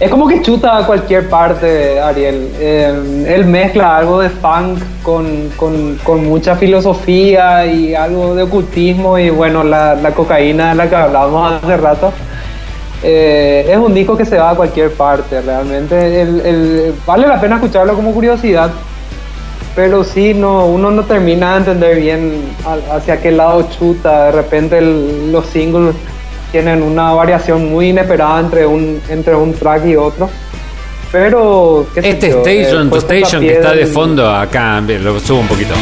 Es 0.00 0.08
como 0.10 0.28
que 0.28 0.40
chuta 0.42 0.78
a 0.78 0.86
cualquier 0.86 1.28
parte, 1.28 1.98
Ariel. 2.00 2.52
Eh, 2.60 3.24
él 3.34 3.44
mezcla 3.46 3.96
algo 3.96 4.20
de 4.20 4.28
funk 4.28 4.78
con, 5.02 5.50
con- 5.56 6.24
mucha 6.24 6.54
filosofía 6.54 7.66
y 7.66 7.94
algo 7.96 8.34
de 8.36 8.44
ocultismo 8.44 9.18
y 9.18 9.30
bueno, 9.30 9.64
la, 9.64 9.96
la 9.96 10.12
cocaína 10.12 10.68
de 10.70 10.74
la 10.76 10.88
que 10.88 10.94
hablábamos 10.94 11.52
hace 11.52 11.76
rato. 11.76 12.12
Eh, 13.02 13.66
es 13.68 13.76
un 13.76 13.92
disco 13.92 14.16
que 14.16 14.24
se 14.24 14.36
va 14.38 14.50
a 14.50 14.54
cualquier 14.54 14.92
parte, 14.92 15.40
realmente. 15.40 16.22
El- 16.22 16.40
el- 16.46 16.94
vale 17.04 17.26
la 17.26 17.40
pena 17.40 17.56
escucharlo 17.56 17.94
como 17.94 18.12
curiosidad, 18.12 18.70
pero 19.74 20.04
sí, 20.04 20.32
no, 20.32 20.66
uno 20.66 20.92
no 20.92 21.02
termina 21.04 21.52
de 21.54 21.58
entender 21.58 21.96
bien 22.00 22.42
hacia 22.92 23.20
qué 23.20 23.32
lado 23.32 23.66
chuta. 23.76 24.26
De 24.26 24.32
repente 24.32 24.80
los 24.80 25.44
singles 25.46 25.96
tienen 26.52 26.82
una 26.82 27.12
variación 27.12 27.70
muy 27.70 27.90
inesperada 27.90 28.40
entre 28.40 28.66
un, 28.66 29.00
entre 29.08 29.34
un 29.34 29.52
track 29.54 29.86
y 29.86 29.96
otro. 29.96 30.28
Pero, 31.10 31.86
¿qué 31.94 32.02
sé 32.02 32.08
Este 32.10 32.30
yo, 32.30 32.42
eh, 32.44 32.62
Station 32.62 32.90
to 32.90 33.00
fue 33.00 33.18
Station 33.18 33.42
que 33.42 33.52
está 33.54 33.70
de 33.72 33.78
del- 33.78 33.86
fondo 33.88 34.28
acá, 34.30 34.80
lo 34.80 35.18
subo 35.20 35.40
un 35.40 35.48
poquito. 35.48 35.74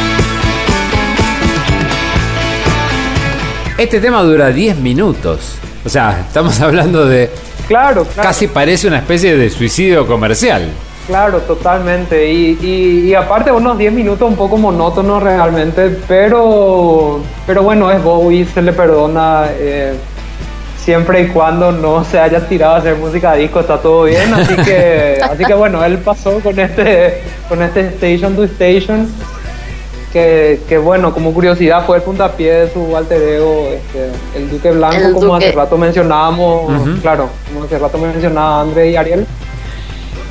Este 3.77 3.99
tema 3.99 4.23
dura 4.23 4.49
10 4.49 4.77
minutos. 4.77 5.55
O 5.85 5.89
sea, 5.89 6.21
estamos 6.27 6.59
hablando 6.61 7.05
de... 7.05 7.29
Claro, 7.67 8.05
claro. 8.05 8.29
Casi 8.29 8.47
parece 8.47 8.87
una 8.87 8.97
especie 8.97 9.37
de 9.37 9.49
suicidio 9.49 10.07
comercial. 10.07 10.69
Claro, 11.05 11.39
totalmente. 11.41 12.31
Y, 12.31 12.57
y- 12.61 13.09
y 13.09 13.13
aparte 13.13 13.51
unos 13.51 13.77
10 13.77 13.93
minutos 13.93 14.27
un 14.27 14.35
poco 14.35 14.57
monótonos 14.57 15.21
realmente, 15.21 15.95
pero, 16.07 17.19
pero 17.45 17.63
bueno, 17.63 17.91
es 17.91 18.01
Bowie, 18.03 18.45
se 18.45 18.61
le 18.61 18.73
perdona 18.73 19.45
eh, 19.53 19.93
siempre 20.87 21.23
y 21.23 21.27
cuando 21.27 21.73
no 21.73 22.05
se 22.05 22.17
haya 22.17 22.47
tirado 22.47 22.75
a 22.75 22.77
hacer 22.77 22.95
música 22.95 23.33
disco, 23.33 23.59
está 23.59 23.77
todo 23.77 24.05
bien. 24.05 24.33
Así 24.33 24.55
que, 24.55 25.19
así 25.29 25.43
que 25.43 25.53
bueno, 25.53 25.83
él 25.83 25.97
pasó 25.97 26.39
con 26.39 26.57
este, 26.57 27.23
con 27.49 27.61
este 27.61 27.81
Station 27.87 28.37
to 28.37 28.45
Station, 28.45 29.05
que, 30.13 30.61
que 30.69 30.77
bueno, 30.77 31.13
como 31.13 31.33
curiosidad 31.33 31.85
fue 31.85 31.97
el 31.97 32.03
puntapié 32.03 32.53
de 32.53 32.71
su 32.71 32.95
alter 32.95 33.21
ego, 33.21 33.67
este, 33.69 34.39
el 34.39 34.49
Duque 34.49 34.71
Blanco, 34.71 34.95
El 34.95 35.13
como 35.13 35.33
Duque. 35.33 35.47
hace 35.47 35.57
rato 35.57 35.77
mencionábamos, 35.77 36.71
Ujú. 36.71 37.01
claro, 37.01 37.29
como 37.49 37.65
hace 37.65 37.77
rato 37.77 37.97
mencionaba 37.97 38.61
André 38.61 38.91
y 38.91 38.95
Ariel. 38.95 39.27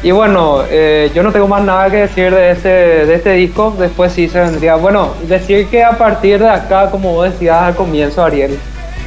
Y 0.02 0.10
bueno, 0.10 0.62
eh, 0.70 1.10
yo 1.14 1.22
no 1.22 1.32
tengo 1.32 1.48
más 1.48 1.62
nada 1.64 1.90
que 1.90 1.96
decir 1.98 2.34
de 2.34 2.52
este, 2.52 2.68
de 2.68 3.14
este 3.14 3.32
disco. 3.32 3.74
Después 3.78 4.10
sí 4.10 4.26
se 4.26 4.40
vendría. 4.40 4.76
Bueno, 4.76 5.10
decir 5.28 5.66
que 5.66 5.84
a 5.84 5.98
partir 5.98 6.38
de 6.38 6.48
acá, 6.48 6.90
como 6.90 7.12
vos 7.12 7.30
decías 7.30 7.60
al 7.60 7.74
comienzo, 7.74 8.24
Ariel, 8.24 8.58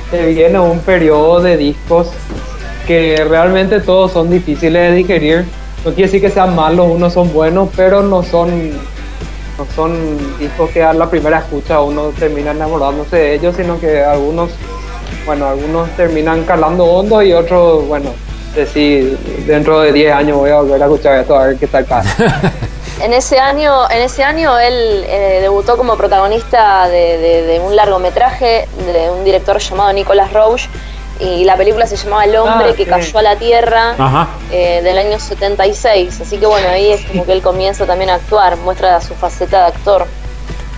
se 0.10 0.26
viene 0.28 0.60
un 0.60 0.80
periodo 0.80 1.42
de 1.42 1.58
discos 1.58 2.10
que 2.88 3.24
realmente 3.28 3.80
todos 3.80 4.12
son 4.12 4.30
difíciles 4.30 4.90
de 4.90 4.96
digerir. 4.96 5.46
No 5.86 5.92
quiere 5.94 6.04
decir 6.04 6.22
que 6.22 6.30
sean 6.30 6.56
malos, 6.56 6.90
unos 6.90 7.14
son 7.14 7.32
buenos, 7.32 7.70
pero 7.76 8.02
no 8.02 8.24
son, 8.24 8.72
no 8.72 9.66
son 9.76 10.18
discos 10.40 10.70
que 10.72 10.82
a 10.84 10.94
la 10.94 11.10
primera 11.10 11.40
escucha 11.40 11.82
uno 11.82 12.12
termina 12.18 12.52
enamorándose 12.52 13.16
de 13.18 13.36
ellos, 13.36 13.56
sino 13.56 13.80
que 13.80 14.04
algunos, 14.04 14.50
bueno, 15.26 15.48
algunos 15.48 15.90
terminan 15.92 16.44
calando 16.44 16.86
hondo 16.86 17.22
y 17.22 17.32
otros, 17.32 17.88
bueno, 17.88 18.10
decir, 18.56 19.18
dentro 19.46 19.82
de 19.82 19.94
10 19.94 20.14
años 20.14 20.38
voy 20.38 20.50
a 20.50 20.56
volver 20.56 20.82
a 20.82 20.86
escuchar 20.86 21.20
esto 21.20 21.38
a 21.38 21.48
ver 21.48 21.58
qué 21.58 21.68
tal 21.68 21.86
pasa. 21.86 22.42
En 23.02 23.14
ese 23.14 23.40
año, 23.40 23.90
en 23.90 24.02
ese 24.02 24.24
año 24.24 24.60
él 24.60 25.06
eh, 25.08 25.40
debutó 25.42 25.78
como 25.78 25.96
protagonista 25.96 26.88
de, 26.90 27.18
de- 27.18 27.42
de 27.44 27.60
un 27.60 27.76
largometraje 27.76 28.68
de 28.94 29.10
un 29.10 29.24
director 29.24 29.58
llamado 29.60 29.94
Nicolas 29.94 30.34
Roche 30.34 30.68
y 31.22 31.44
la 31.46 31.56
película 31.56 31.86
se 31.86 31.96
llamaba 31.96 32.26
El 32.26 32.36
hombre 32.36 32.70
Ah, 32.72 32.76
que 32.76 32.84
sí. 32.84 32.90
cayó 32.90 33.20
a 33.20 33.22
la 33.22 33.36
tierra 33.38 33.96
eh, 34.52 34.82
del 34.84 34.98
año 34.98 35.18
76. 35.20 36.22
Así 36.22 36.38
que 36.38 36.46
bueno, 36.46 36.68
ahí 36.70 36.92
es 36.92 37.06
como 37.06 37.26
que 37.26 37.32
él 37.32 37.42
comienza 37.42 37.86
también 37.86 38.10
a 38.10 38.16
actuar, 38.16 38.58
muestra 38.58 39.00
su 39.00 39.14
faceta 39.16 39.62
de 39.62 39.66
actor. 39.68 40.06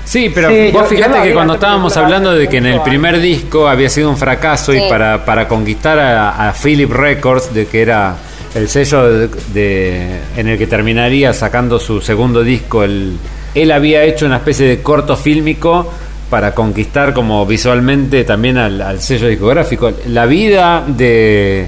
Sí, 0.03 0.29
pero 0.29 0.49
Sí, 0.49 0.71
vos 0.71 0.89
yo- 0.89 0.97
yo 0.97 1.23
que 1.23 1.33
cuando 1.33 1.53
estábamos 1.55 1.95
hablando 1.97 2.33
de 2.33 2.47
que 2.47 2.57
en 2.57 2.65
el 2.67 2.81
primer 2.81 3.19
disco 3.19 3.67
había 3.67 3.89
sido 3.89 4.09
un 4.09 4.17
fracaso 4.17 4.73
y 4.73 4.87
para, 4.89 5.25
para 5.25 5.47
conquistar 5.47 5.97
a, 5.99 6.49
a 6.49 6.53
Philip 6.53 6.91
Records, 6.91 7.53
de 7.53 7.67
que 7.67 7.81
era 7.81 8.15
el 8.55 8.67
sello 8.69 9.03
de, 9.09 9.29
de- 9.53 10.17
en 10.37 10.47
el 10.47 10.57
que 10.57 10.67
terminaría 10.67 11.33
sacando 11.33 11.79
su 11.79 12.01
segundo 12.01 12.43
disco, 12.43 12.83
el- 12.83 13.17
él 13.55 13.71
había 13.71 14.03
hecho 14.03 14.25
una 14.25 14.37
especie 14.37 14.65
de 14.67 14.81
corto 14.81 15.15
fílmico 15.15 15.91
para 16.29 16.53
conquistar 16.55 17.13
como 17.13 17.45
visualmente 17.45 18.23
también 18.23 18.57
al, 18.57 18.81
al 18.81 19.01
sello 19.01 19.27
discográfico. 19.27 19.91
La 20.07 20.25
vida 20.25 20.83
de, 20.87 21.67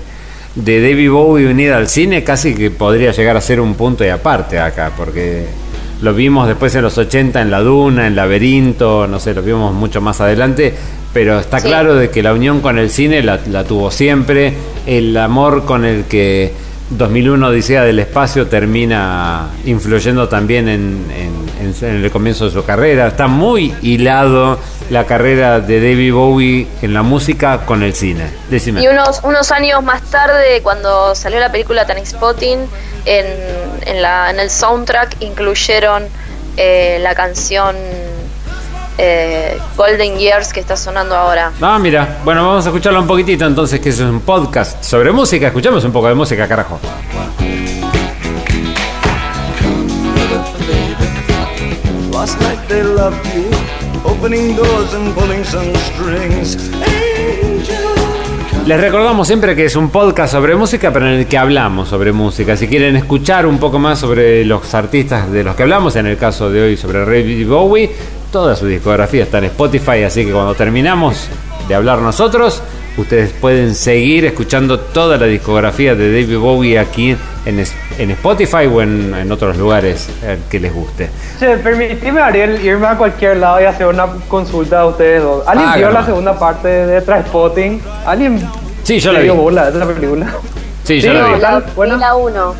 de 0.55 0.81
David 0.81 1.09
Bowie 1.11 1.47
unida 1.47 1.75
al 1.77 1.89
cine 1.89 2.23
casi 2.23 2.53
que 2.55 2.71
podría 2.71 3.11
llegar 3.11 3.35
a 3.35 3.41
ser 3.41 3.59
un 3.59 3.75
punto 3.75 4.05
y 4.05 4.09
aparte 4.09 4.59
acá, 4.59 4.91
porque 4.95 5.45
lo 6.01 6.13
vimos 6.13 6.47
después 6.47 6.73
en 6.75 6.81
los 6.83 6.97
80 6.97 7.41
en 7.41 7.51
La 7.51 7.59
Duna, 7.59 8.07
en 8.07 8.15
Laberinto, 8.15 9.07
no 9.07 9.19
sé, 9.19 9.33
lo 9.33 9.41
vimos 9.41 9.73
mucho 9.73 9.99
más 10.01 10.19
adelante, 10.21 10.73
pero 11.13 11.39
está 11.39 11.59
Sí. 11.59 11.67
claro 11.67 11.95
de 11.95 12.09
que 12.09 12.23
la 12.23 12.33
unión 12.33 12.61
con 12.61 12.77
el 12.77 12.89
cine 12.89 13.21
la, 13.21 13.39
la 13.49 13.63
tuvo 13.65 13.91
siempre, 13.91 14.53
el 14.85 15.15
amor 15.17 15.65
con 15.65 15.83
el 15.85 16.05
que 16.05 16.51
2001 16.89 17.47
Odisea 17.47 17.83
del 17.83 17.99
Espacio 17.99 18.47
termina 18.47 19.49
influyendo 19.65 20.29
también 20.29 20.67
en, 20.67 21.43
el 21.81 22.11
comienzo 22.11 22.45
de 22.45 22.51
su 22.51 22.65
carrera, 22.65 23.07
está 23.07 23.27
muy 23.27 23.73
hilado 23.81 24.59
la 24.89 25.05
carrera 25.05 25.59
de 25.59 25.79
David 25.79 26.13
Bowie 26.13 26.67
en 26.81 26.93
la 26.93 27.03
música 27.03 27.65
con 27.65 27.83
el 27.83 27.93
cine. 27.93 28.25
Y 28.51 28.87
unos, 28.87 29.21
unos 29.23 29.51
años 29.51 29.81
más 29.83 30.01
tarde, 30.03 30.61
cuando 30.61 31.15
salió 31.15 31.39
la 31.39 31.51
película 31.51 31.87
Spotting, 32.05 32.59
en, 33.05 33.25
en, 33.85 34.01
la, 34.01 34.29
en 34.29 34.39
el 34.39 34.49
soundtrack 34.49 35.21
incluyeron 35.21 36.03
eh, 36.57 36.99
la 37.01 37.15
canción 37.15 37.75
eh, 38.97 39.59
Golden 39.75 40.17
Years 40.17 40.53
que 40.53 40.59
está 40.59 40.75
sonando 40.75 41.15
ahora. 41.15 41.51
Ah, 41.61 41.79
mira, 41.79 42.19
bueno, 42.23 42.45
vamos 42.47 42.65
a 42.65 42.69
escucharlo 42.69 42.99
un 42.99 43.07
poquitito 43.07 43.45
entonces, 43.45 43.79
que 43.79 43.89
es 43.89 43.99
un 43.99 44.21
podcast 44.21 44.83
sobre 44.83 45.11
música. 45.11 45.47
Escuchamos 45.47 45.83
un 45.83 45.91
poco 45.91 46.07
de 46.07 46.15
música, 46.15 46.47
carajo. 46.47 46.79
Last 52.11 52.39
night 52.41 52.59
they 52.67 52.83
loved 52.83 53.17
you, 53.33 53.49
opening 54.05 54.55
doors 54.55 54.93
and 54.93 55.13
pulling 55.13 55.43
some 55.43 55.73
strings. 55.75 56.57
Les 58.65 58.79
recordamos 58.79 59.27
siempre 59.27 59.57
que 59.57 59.65
es 59.65 59.75
un 59.75 59.89
podcast 59.89 60.31
sobre 60.31 60.55
música, 60.55 60.93
pero 60.93 61.05
en 61.05 61.19
el 61.19 61.27
que 61.27 61.37
hablamos 61.37 61.89
sobre 61.89 62.13
música. 62.13 62.55
Si 62.55 62.69
quieren 62.69 62.95
escuchar 62.95 63.45
un 63.45 63.57
poco 63.57 63.77
más 63.77 63.99
sobre 63.99 64.45
los 64.45 64.73
artistas 64.73 65.29
de 65.29 65.43
los 65.43 65.53
que 65.57 65.63
hablamos, 65.63 65.97
en 65.97 66.07
el 66.07 66.15
caso 66.15 66.49
de 66.49 66.61
hoy 66.61 66.77
sobre 66.77 66.99
David 66.99 67.45
Bowie, 67.45 67.91
toda 68.33 68.55
su 68.55 68.65
discografía 68.65 69.23
está 69.23 69.37
en 69.37 69.43
Spotify, 69.45 70.03
así 70.03 70.25
que 70.25 70.31
cuando 70.31 70.55
terminamos 70.55 71.27
de 71.67 71.75
hablar 71.75 71.99
nosotros, 71.99 72.63
ustedes 72.97 73.31
pueden 73.31 73.75
seguir 73.75 74.25
escuchando 74.25 74.79
toda 74.79 75.17
la 75.17 75.27
discografía 75.27 75.93
de 75.93 76.11
David 76.11 76.39
Bowie 76.39 76.79
aquí 76.79 77.15
en, 77.45 77.63
en 77.99 78.11
Spotify 78.11 78.65
o 78.65 78.81
en, 78.81 79.13
en 79.13 79.31
otros 79.31 79.55
lugares 79.55 80.09
eh, 80.23 80.39
que 80.49 80.59
les 80.59 80.73
guste. 80.73 81.11
Che, 81.39 81.57
permitime, 81.57 82.19
Ariel, 82.21 82.59
irme 82.65 82.87
a 82.87 82.97
cualquier 82.97 83.37
lado 83.37 83.61
y 83.61 83.65
hacer 83.65 83.85
una 83.85 84.07
consulta 84.27 84.79
a 84.81 84.87
ustedes 84.87 85.21
dos. 85.21 85.47
¿Alguien 85.47 85.69
vio 85.77 85.91
la 85.91 86.03
segunda 86.03 86.37
parte 86.39 86.67
de 86.67 87.01
Trainspotting? 87.01 87.81
¿Alguien 88.05 88.39
Sí, 88.83 88.99
yo 88.99 89.13
la 89.13 89.19
vi. 89.19 89.25
dio 89.25 89.35
bola 89.35 89.61
a 89.65 89.69
esa 89.69 89.85
película? 89.87 90.25
Sí, 90.83 90.99
yo 90.99 91.11
Sí, 91.11 91.17
la 91.17 91.27
vi. 91.27 91.33
¿qué 91.35 91.39
tal? 91.39 91.63
Vi 91.63 91.71
Bueno. 91.75 91.97
la 91.97 92.15
1. 92.15 92.55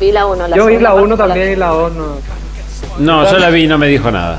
Vi 0.00 0.12
la 0.12 0.26
1. 0.26 0.54
Yo 0.54 0.66
vi 0.66 0.78
la 0.78 0.94
1 0.94 1.16
también 1.16 1.52
y 1.52 1.56
la 1.56 1.68
2 1.68 1.92
no. 1.94 2.04
No, 2.98 3.30
yo 3.32 3.38
la 3.38 3.48
vi 3.48 3.64
y 3.64 3.66
no 3.66 3.78
me 3.78 3.88
dijo 3.88 4.10
nada. 4.10 4.38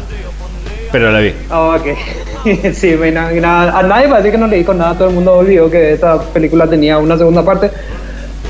Pero 0.91 1.11
la 1.11 1.20
vi. 1.20 1.34
Ah, 1.49 1.78
ok. 1.80 2.74
sí, 2.74 2.95
me- 2.99 3.11
na- 3.11 3.32
nada, 3.32 3.78
a 3.78 3.84
nadie 3.84 4.07
parece 4.07 4.32
que 4.32 4.38
no 4.38 4.48
le 4.48 4.57
dijo 4.57 4.74
nada, 4.74 4.95
todo 4.95 5.10
el 5.10 5.16
mundo 5.16 5.34
olvidó 5.34 5.70
que 5.70 5.94
esta 5.94 6.20
película 6.20 6.68
tenía 6.68 6.98
una 6.98 7.18
segunda 7.18 7.44
parte. 7.44 7.70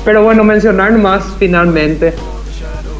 Pero 0.04 0.22
bueno, 0.24 0.42
mencionar 0.44 0.92
más 0.92 1.22
finalmente 1.38 2.14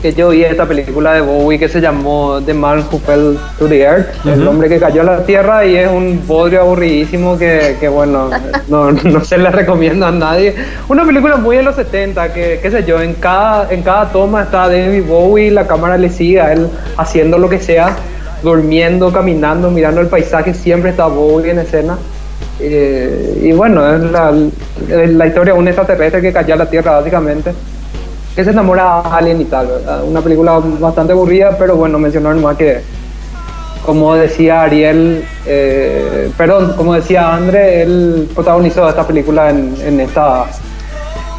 que 0.02 0.14
yo 0.14 0.30
vi 0.30 0.42
esta 0.44 0.64
película 0.64 1.12
de 1.12 1.20
Bowie 1.20 1.58
que 1.58 1.68
se 1.68 1.78
llamó 1.80 2.40
The 2.44 2.54
Man 2.54 2.84
Who 2.90 2.98
Fell 3.00 3.38
to 3.58 3.66
the 3.68 3.82
Earth, 3.82 4.06
el 4.26 4.46
hombre 4.48 4.68
que 4.70 4.78
cayó 4.78 5.02
a 5.02 5.04
la 5.04 5.24
tierra 5.26 5.64
y 5.66 5.76
es 5.76 5.90
un 5.90 6.22
bodrio 6.26 6.62
aburridísimo 6.62 7.36
que, 7.38 7.76
que 7.78 7.86
bueno, 7.88 8.30
no, 8.68 8.92
no 8.92 9.24
se 9.24 9.36
le 9.36 9.50
recomienda 9.50 10.08
a 10.08 10.12
nadie. 10.12 10.54
Una 10.88 11.04
película 11.04 11.36
muy 11.36 11.56
de 11.56 11.62
los 11.62 11.74
70, 11.76 12.32
que 12.32 12.60
qué 12.62 12.70
sé 12.70 12.84
yo, 12.84 13.00
en 13.02 13.12
cada, 13.14 13.70
en 13.70 13.82
cada 13.82 14.10
toma 14.10 14.42
está 14.44 14.68
David 14.68 15.04
Bowie, 15.06 15.50
la 15.50 15.66
cámara 15.66 15.98
le 15.98 16.08
sigue 16.08 16.40
a 16.40 16.52
él 16.54 16.68
haciendo 16.96 17.36
lo 17.36 17.50
que 17.50 17.58
sea, 17.60 17.94
durmiendo, 18.42 19.12
caminando, 19.12 19.70
mirando 19.70 20.00
el 20.00 20.08
paisaje, 20.08 20.54
siempre 20.54 20.90
está 20.90 21.06
Bowie 21.06 21.50
en 21.50 21.58
escena. 21.60 21.98
Eh, 22.58 23.40
y 23.42 23.52
bueno, 23.52 23.94
es 23.94 24.02
la, 24.10 24.32
la 24.88 25.26
historia 25.26 25.54
de 25.54 25.58
un 25.58 25.68
extraterrestre 25.68 26.20
que 26.20 26.32
cayó 26.32 26.54
a 26.54 26.58
la 26.58 26.68
Tierra 26.68 26.92
básicamente 26.92 27.52
que 28.34 28.44
se 28.44 28.50
enamora 28.50 29.00
a 29.00 29.16
Alien 29.16 29.40
y 29.40 29.44
tal. 29.44 29.68
Una 30.06 30.20
película 30.20 30.60
bastante 30.78 31.12
aburrida, 31.12 31.56
pero 31.58 31.76
bueno, 31.76 31.98
mencionar 31.98 32.34
nomás 32.34 32.56
que, 32.56 32.80
como 33.84 34.14
decía 34.14 34.62
Ariel, 34.62 35.24
eh, 35.46 36.30
perdón, 36.36 36.74
como 36.76 36.94
decía 36.94 37.34
André, 37.34 37.82
él 37.82 38.28
protagonizó 38.34 38.88
esta 38.88 39.06
película 39.06 39.50
en, 39.50 39.74
en 39.84 40.00
esta 40.00 40.46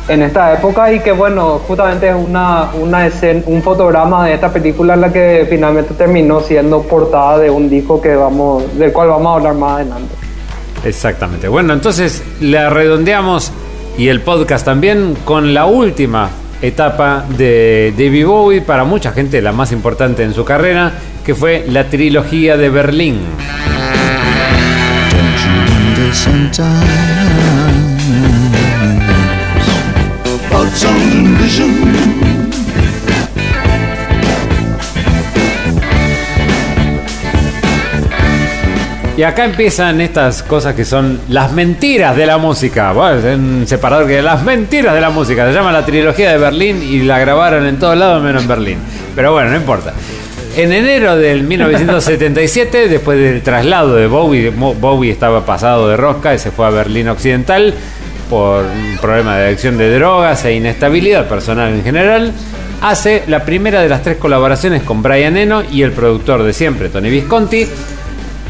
en 0.07 0.23
esta 0.23 0.53
época 0.53 0.91
y 0.91 0.99
que 0.99 1.11
bueno, 1.11 1.61
justamente 1.67 2.09
es 2.09 2.15
una, 2.15 2.69
una 2.73 3.07
escena, 3.07 3.41
un 3.45 3.61
fotograma 3.61 4.25
de 4.25 4.33
esta 4.33 4.51
película 4.51 4.95
la 4.95 5.11
que 5.11 5.45
finalmente 5.49 5.93
terminó 5.93 6.41
siendo 6.41 6.81
portada 6.81 7.39
de 7.39 7.49
un 7.49 7.69
disco 7.69 8.01
que 8.01 8.15
vamos, 8.15 8.77
del 8.77 8.91
cual 8.91 9.09
vamos 9.09 9.27
a 9.27 9.35
hablar 9.35 9.55
más 9.55 9.71
adelante. 9.75 10.15
Exactamente. 10.83 11.47
Bueno, 11.47 11.73
entonces 11.73 12.23
la 12.39 12.69
redondeamos 12.69 13.51
y 13.97 14.07
el 14.07 14.21
podcast 14.21 14.65
también 14.65 15.15
con 15.25 15.53
la 15.53 15.65
última 15.65 16.29
etapa 16.61 17.25
de 17.37 17.93
David 17.97 18.25
Bowie, 18.25 18.61
para 18.61 18.83
mucha 18.83 19.11
gente 19.11 19.41
la 19.41 19.51
más 19.51 19.71
importante 19.71 20.23
en 20.23 20.33
su 20.33 20.45
carrera, 20.45 20.93
que 21.25 21.35
fue 21.35 21.65
la 21.67 21.85
trilogía 21.85 22.57
de 22.57 22.69
Berlín. 22.69 23.19
Y 39.21 39.23
acá 39.23 39.45
empiezan 39.45 40.01
estas 40.01 40.41
cosas 40.41 40.73
que 40.73 40.83
son 40.83 41.21
las 41.29 41.51
mentiras 41.51 42.17
de 42.17 42.25
la 42.25 42.39
música. 42.39 42.91
Bueno, 42.91 43.19
es 43.19 43.37
un 43.37 43.67
separador 43.67 44.07
que 44.07 44.19
las 44.19 44.41
mentiras 44.41 44.95
de 44.95 45.01
la 45.01 45.11
música. 45.11 45.47
Se 45.47 45.53
llama 45.53 45.71
la 45.71 45.85
trilogía 45.85 46.31
de 46.31 46.39
Berlín 46.39 46.81
y 46.81 47.03
la 47.03 47.19
grabaron 47.19 47.67
en 47.67 47.77
todos 47.77 47.95
lados 47.95 48.23
menos 48.23 48.41
en 48.41 48.47
Berlín. 48.47 48.77
Pero 49.15 49.31
bueno, 49.33 49.51
no 49.51 49.57
importa. 49.57 49.93
En 50.55 50.73
enero 50.73 51.17
del 51.17 51.43
1977, 51.43 52.87
después 52.87 53.19
del 53.19 53.43
traslado 53.43 53.95
de 53.95 54.07
Bowie, 54.07 54.49
Bowie 54.49 55.11
estaba 55.11 55.45
pasado 55.45 55.87
de 55.87 55.97
rosca 55.97 56.33
y 56.33 56.39
se 56.39 56.49
fue 56.49 56.65
a 56.65 56.71
Berlín 56.71 57.07
Occidental 57.07 57.75
por 58.31 58.63
un 58.63 58.97
problema 59.01 59.35
de 59.35 59.47
adicción 59.47 59.77
de 59.77 59.93
drogas 59.93 60.45
e 60.45 60.53
inestabilidad 60.53 61.27
personal 61.27 61.73
en 61.73 61.83
general. 61.83 62.31
Hace 62.81 63.23
la 63.27 63.43
primera 63.43 63.81
de 63.81 63.89
las 63.89 64.03
tres 64.03 64.15
colaboraciones 64.15 64.83
con 64.83 65.03
Brian 65.03 65.35
Eno 65.35 65.61
y 65.69 65.81
el 65.81 65.91
productor 65.91 66.41
de 66.43 66.53
siempre, 66.53 66.87
Tony 66.87 67.09
Visconti, 67.09 67.67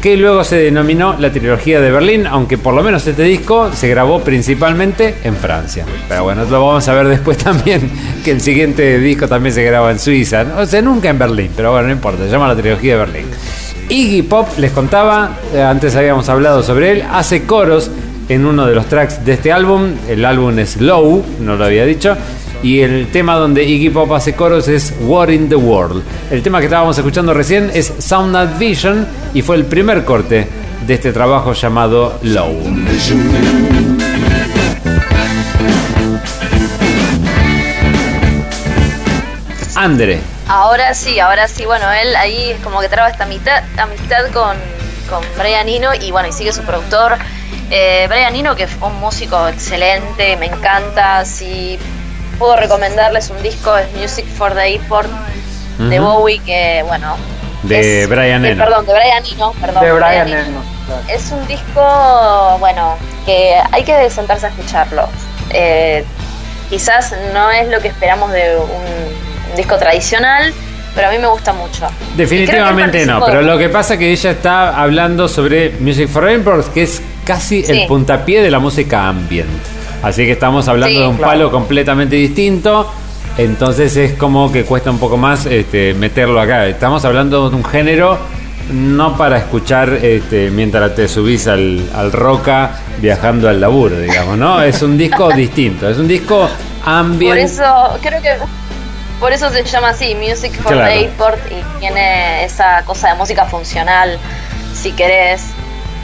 que 0.00 0.16
luego 0.16 0.44
se 0.44 0.54
denominó 0.54 1.16
la 1.18 1.32
trilogía 1.32 1.80
de 1.80 1.90
Berlín, 1.90 2.28
aunque 2.28 2.58
por 2.58 2.74
lo 2.74 2.84
menos 2.84 3.04
este 3.08 3.24
disco 3.24 3.72
se 3.72 3.88
grabó 3.88 4.20
principalmente 4.20 5.16
en 5.24 5.34
Francia. 5.34 5.84
Pero 6.08 6.22
bueno, 6.22 6.44
lo 6.44 6.64
vamos 6.64 6.86
a 6.86 6.94
ver 6.94 7.08
después 7.08 7.36
también, 7.44 7.90
que 8.24 8.30
el 8.30 8.40
siguiente 8.40 9.00
disco 9.00 9.26
también 9.26 9.52
se 9.52 9.64
graba 9.64 9.90
en 9.90 9.98
Suiza. 9.98 10.46
O 10.58 10.64
sea, 10.64 10.80
nunca 10.80 11.10
en 11.10 11.18
Berlín, 11.18 11.50
pero 11.56 11.72
bueno, 11.72 11.88
no 11.88 11.92
importa, 11.92 12.22
se 12.24 12.30
llama 12.30 12.46
la 12.46 12.54
trilogía 12.54 12.92
de 12.92 12.98
Berlín. 13.00 13.26
Iggy 13.88 14.22
Pop, 14.22 14.46
les 14.58 14.70
contaba, 14.70 15.38
eh, 15.52 15.60
antes 15.60 15.96
habíamos 15.96 16.28
hablado 16.28 16.62
sobre 16.62 16.92
él, 16.92 17.04
hace 17.10 17.42
coros 17.42 17.90
en 18.32 18.46
uno 18.46 18.66
de 18.66 18.74
los 18.74 18.86
tracks 18.86 19.24
de 19.24 19.34
este 19.34 19.52
álbum. 19.52 19.94
El 20.08 20.24
álbum 20.24 20.58
es 20.58 20.80
Low, 20.80 21.22
no 21.40 21.56
lo 21.56 21.64
había 21.64 21.84
dicho. 21.84 22.16
Y 22.62 22.80
el 22.80 23.10
tema 23.10 23.34
donde 23.34 23.64
Iggy 23.64 23.90
Pop 23.90 24.12
hace 24.12 24.34
coros 24.34 24.68
es 24.68 24.94
War 25.00 25.30
in 25.30 25.48
the 25.48 25.56
World. 25.56 26.02
El 26.30 26.42
tema 26.42 26.60
que 26.60 26.66
estábamos 26.66 26.96
escuchando 26.96 27.34
recién 27.34 27.70
es 27.74 27.92
Sound 27.98 28.32
Not 28.32 28.58
Vision 28.58 29.06
y 29.34 29.42
fue 29.42 29.56
el 29.56 29.64
primer 29.64 30.04
corte 30.04 30.46
de 30.86 30.94
este 30.94 31.12
trabajo 31.12 31.52
llamado 31.52 32.18
Low. 32.22 32.56
Andre. 39.74 40.20
Ahora 40.48 40.94
sí, 40.94 41.18
ahora 41.18 41.48
sí, 41.48 41.64
bueno, 41.64 41.90
él 41.90 42.14
ahí 42.16 42.50
es 42.50 42.60
como 42.60 42.80
que 42.80 42.88
traba 42.88 43.08
esta 43.08 43.24
amistad, 43.24 43.64
amistad 43.76 44.30
con, 44.32 44.56
con 45.10 45.24
Brian 45.38 45.68
Eno 45.68 45.90
y 45.94 46.10
bueno, 46.12 46.28
y 46.28 46.32
sigue 46.32 46.52
su 46.52 46.62
productor. 46.62 47.18
Eh, 47.74 48.04
Brian 48.06 48.36
Eno, 48.36 48.54
que 48.54 48.66
fue 48.66 48.88
un 48.88 49.00
músico 49.00 49.48
excelente, 49.48 50.36
me 50.36 50.46
encanta. 50.46 51.24
Si 51.24 51.78
puedo 52.38 52.54
recomendarles 52.56 53.30
un 53.30 53.42
disco, 53.42 53.74
es 53.78 53.90
Music 53.98 54.26
for 54.26 54.52
the 54.52 54.60
Airport 54.60 55.08
de. 55.78 55.98
Bowie, 55.98 56.38
que 56.40 56.84
bueno. 56.86 57.16
De 57.62 58.02
es- 58.02 58.08
Brian 58.10 58.44
eh, 58.44 58.50
Eno. 58.50 58.64
Perdón, 58.64 58.84
de 58.86 58.92
Brian 58.92 59.24
Eno, 59.24 59.52
perdón. 59.58 59.84
de 59.84 59.92
Brian 59.92 60.28
Eno. 60.28 60.38
Eno. 60.40 60.62
claro. 60.86 61.02
Es 61.08 61.30
un 61.32 61.46
disco, 61.46 62.56
bueno, 62.60 62.96
que 63.24 63.54
hay 63.70 63.84
que 63.84 64.10
sentarse 64.10 64.46
a 64.46 64.48
escucharlo. 64.50 65.08
Eh, 65.50 66.04
quizás 66.68 67.14
no 67.32 67.50
es 67.50 67.68
lo 67.68 67.80
que 67.80 67.88
esperamos 67.88 68.32
de 68.32 68.54
un, 68.56 69.50
un 69.50 69.56
disco 69.56 69.78
tradicional, 69.78 70.52
pero 70.94 71.08
a 71.08 71.10
mí 71.10 71.16
me 71.18 71.28
gusta 71.28 71.54
mucho. 71.54 71.86
Definitivamente 72.16 73.06
no, 73.06 73.24
pero 73.24 73.40
lo 73.40 73.56
que 73.56 73.70
pasa 73.70 73.94
es 73.94 73.98
que 73.98 74.10
ella 74.12 74.30
está 74.32 74.78
hablando 74.78 75.26
sobre 75.26 75.70
Music 75.80 76.08
for 76.10 76.28
Airports, 76.28 76.68
que 76.68 76.82
es 76.82 77.00
casi 77.24 77.62
Sí. 77.62 77.72
el 77.72 77.86
puntapié 77.86 78.42
de 78.42 78.50
la 78.50 78.58
música 78.58 79.08
ambient. 79.08 79.48
Así 80.02 80.24
que 80.24 80.32
estamos 80.32 80.66
hablando 80.68 80.94
Sí. 80.96 81.00
de 81.02 81.08
un 81.08 81.16
Claro. 81.16 81.30
palo 81.32 81.50
completamente 81.50 82.16
distinto. 82.16 82.90
Entonces 83.38 83.96
es 83.96 84.12
como 84.14 84.52
que 84.52 84.64
cuesta 84.64 84.90
un 84.90 84.98
poco 84.98 85.16
más 85.16 85.46
este, 85.46 85.94
meterlo 85.94 86.40
acá. 86.40 86.66
Estamos 86.66 87.04
hablando 87.04 87.48
de 87.48 87.56
un 87.56 87.64
género 87.64 88.18
no 88.72 89.16
para 89.16 89.38
escuchar 89.38 89.88
este, 90.02 90.50
mientras 90.50 90.94
te 90.94 91.08
subís 91.08 91.46
al, 91.46 91.88
al 91.94 92.12
roca 92.12 92.72
viajando 93.00 93.48
al 93.48 93.60
laburo, 93.60 93.98
digamos, 93.98 94.36
¿no? 94.38 94.62
Es 94.62 94.82
un 94.82 94.96
disco 94.98 95.30
distinto, 95.34 95.88
es 95.88 95.98
un 95.98 96.08
disco 96.08 96.48
ambient. 96.84 97.32
Por 97.34 97.38
eso, 97.38 97.98
creo 98.02 98.22
que 98.22 98.30
por 99.18 99.32
eso 99.32 99.50
se 99.50 99.62
llama 99.64 99.90
así, 99.90 100.14
Music 100.14 100.52
for 100.62 100.72
Claro. 100.72 100.88
the 100.92 100.98
Airport, 101.00 101.38
y 101.50 101.80
tiene 101.80 102.44
esa 102.44 102.82
cosa 102.84 103.08
de 103.10 103.14
música 103.14 103.44
funcional, 103.46 104.18
si 104.74 104.92
querés. 104.92 105.42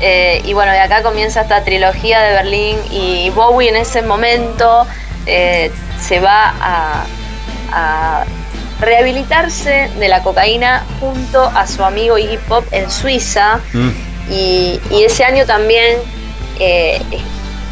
Eh, 0.01 0.41
y 0.45 0.53
bueno, 0.53 0.70
de 0.70 0.79
acá 0.79 1.03
comienza 1.03 1.41
esta 1.41 1.65
trilogía 1.65 2.20
de 2.20 2.33
Berlín 2.35 2.79
y 2.91 3.31
Bowie 3.31 3.69
en 3.69 3.77
ese 3.77 4.01
momento 4.03 4.87
eh, 5.27 5.73
se 6.01 6.20
va 6.20 6.55
a, 6.61 7.05
a 7.73 8.25
rehabilitarse 8.81 9.91
de 9.99 10.09
la 10.09 10.23
cocaína 10.23 10.85
junto 11.01 11.43
a 11.43 11.66
su 11.66 11.83
amigo 11.83 12.16
Iggy 12.16 12.39
Pop 12.39 12.65
en 12.70 12.89
Suiza. 12.91 13.59
Mm. 13.73 13.91
Y, 14.31 14.81
y 14.91 15.05
ese 15.05 15.25
año 15.25 15.47
también 15.47 15.97
eh, 16.61 17.01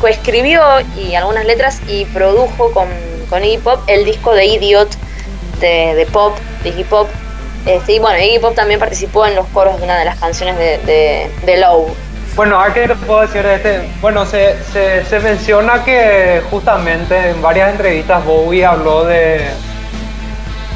coescribió 0.01 0.63
y 0.97 1.15
algunas 1.15 1.45
letras 1.45 1.81
y 1.87 2.07
produjo 2.07 2.73
con, 2.73 2.89
con 3.31 3.45
Iggy 3.45 3.59
Pop 3.59 3.81
el 3.87 4.05
disco 4.05 4.35
de 4.35 4.47
Idiot 4.47 4.89
de, 5.61 5.95
de 5.95 6.07
Pop, 6.07 6.37
de 6.65 6.71
Iggy 6.71 6.85
Pop. 6.85 7.09
Este, 7.67 7.95
y 7.95 7.99
bueno, 7.99 8.19
Iggy 8.19 8.41
Pop 8.41 8.55
también 8.55 8.81
participó 8.81 9.27
en 9.27 9.35
los 9.35 9.47
coros 9.49 9.79
de 9.79 9.85
una 9.85 9.99
de 9.99 10.05
las 10.05 10.19
canciones 10.19 10.57
de, 10.59 10.79
de, 10.79 11.31
de 11.45 11.57
Low. 11.59 11.95
Bueno, 12.37 12.61
¿a 12.61 12.73
qué 12.73 12.87
te 12.87 12.95
puedo 12.95 13.23
decir 13.23 13.43
de 13.43 13.55
este? 13.55 13.89
Bueno, 14.03 14.27
se, 14.27 14.57
se, 14.71 15.05
se 15.07 15.21
menciona 15.21 15.83
que 15.83 16.43
justamente 16.51 17.31
en 17.31 17.41
varias 17.41 17.71
entrevistas 17.71 18.23
Bowie 18.27 18.65
habló 18.65 19.05
de, 19.05 19.41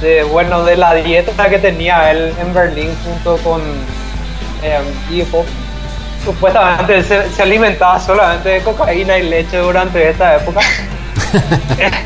de, 0.00 0.22
bueno, 0.24 0.64
de 0.64 0.76
la 0.78 0.94
dieta 0.94 1.50
que 1.50 1.58
tenía 1.58 2.10
él 2.10 2.32
en 2.40 2.54
Berlín 2.54 2.90
junto 3.04 3.36
con 3.42 3.60
eh, 4.62 5.24
Pop. 5.30 5.44
Supuestamente 6.24 7.02
se, 7.02 7.30
se 7.30 7.42
alimentaba 7.42 8.00
solamente 8.00 8.48
de 8.48 8.60
cocaína 8.62 9.18
y 9.18 9.28
leche 9.28 9.58
durante 9.58 10.08
esta 10.10 10.36
época. 10.36 10.60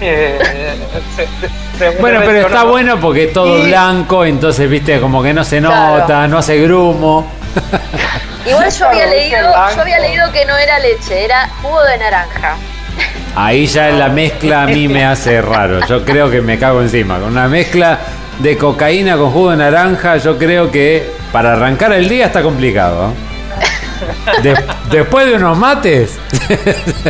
Eh, 0.02 0.38
se- 1.78 1.90
Bueno, 1.98 2.20
pero 2.26 2.40
está 2.46 2.64
¿no? 2.64 2.70
bueno 2.70 3.00
porque 3.00 3.24
es 3.24 3.32
todo 3.32 3.58
Y- 3.58 3.68
blanco, 3.68 4.22
entonces, 4.24 4.68
viste, 4.68 5.00
como 5.00 5.22
que 5.22 5.32
no 5.32 5.42
se 5.44 5.60
Claro. 5.60 5.98
nota, 6.00 6.28
no 6.28 6.38
hace 6.38 6.60
grumo. 6.60 7.26
Igual 8.46 8.70
yo 8.70 8.88
había 8.88 9.06
leído, 9.06 9.52
yo 9.74 9.80
había 9.80 9.98
leído 10.00 10.30
que 10.32 10.44
no 10.44 10.56
era 10.56 10.78
leche, 10.78 11.24
era 11.24 11.48
jugo 11.62 11.82
de 11.82 11.98
naranja. 11.98 12.56
Ahí 13.36 13.66
ya 13.66 13.88
la 13.90 14.08
mezcla 14.20 14.62
a 14.62 14.66
mí 14.66 14.86
me 14.88 15.04
hace 15.04 15.40
raro. 15.42 15.84
Yo 15.86 16.04
creo 16.04 16.30
que 16.30 16.40
me 16.40 16.58
cago 16.58 16.80
encima. 16.82 17.18
Con 17.18 17.30
una 17.32 17.48
mezcla 17.48 17.98
de 18.38 18.56
cocaína 18.58 19.16
con 19.16 19.30
jugo 19.30 19.50
de 19.52 19.56
naranja, 19.58 20.16
yo 20.18 20.36
creo 20.38 20.70
que 20.70 21.10
para 21.32 21.52
arrancar 21.54 21.92
el 21.92 22.08
día 22.08 22.26
está 22.26 22.42
complicado. 22.42 23.12
De- 24.42 24.54
después 24.90 25.26
de 25.26 25.34
unos 25.34 25.56
mates, 25.56 26.18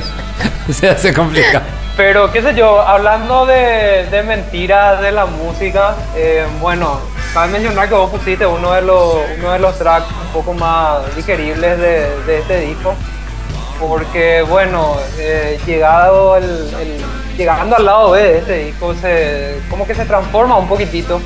se 0.71 0.89
hace 0.89 1.13
complicado. 1.13 1.65
Pero 1.97 2.33
qué 2.33 2.43
sé 2.43 2.55
yo, 2.55 2.81
hablando 2.81 3.47
de, 3.47 4.23
mentiras 4.27 5.01
de 5.01 5.13
la 5.13 5.27
música, 5.27 5.95
eh, 6.17 6.45
bueno, 6.61 6.99
cabe 7.33 7.53
mencionar 7.53 7.89
que 7.89 7.95
vos 7.95 8.11
pusiste 8.11 8.45
uno 8.45 8.73
de 8.73 8.83
los, 8.83 9.15
uno 9.39 9.53
de 9.53 9.59
los 9.61 9.79
tracks 9.79 10.07
un 10.27 10.33
poco 10.33 10.53
más 10.55 11.15
digeribles 11.15 11.79
de, 11.79 12.39
este 12.39 12.61
disco. 12.61 12.95
Porque 13.79 14.43
bueno, 14.43 14.97
eh, 15.19 15.59
el- 16.37 17.05
llegando 17.37 17.77
al 17.77 17.85
lado 17.85 18.11
B 18.13 18.23
de 18.23 18.39
este 18.39 18.59
disco, 18.65 18.95
se, 18.95 19.61
como 19.71 19.87
que 19.87 19.95
se 19.95 20.05
transforma 20.05 20.57
un 20.57 20.67
poquitito 20.69 21.21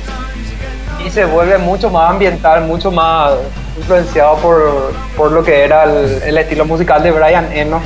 y 1.03 1.09
se 1.09 1.25
vuelve 1.25 1.57
mucho 1.57 1.89
más 1.89 2.11
ambiental, 2.11 2.61
mucho 2.61 2.91
más 2.91 3.33
influenciado 3.77 4.35
por, 4.37 4.91
por 5.15 5.31
lo 5.31 5.43
que 5.43 5.63
era 5.63 5.83
el, 5.85 6.21
el 6.23 6.37
estilo 6.37 6.65
musical 6.65 7.01
de 7.01 7.11
Brian 7.11 7.51
Eno. 7.53 7.81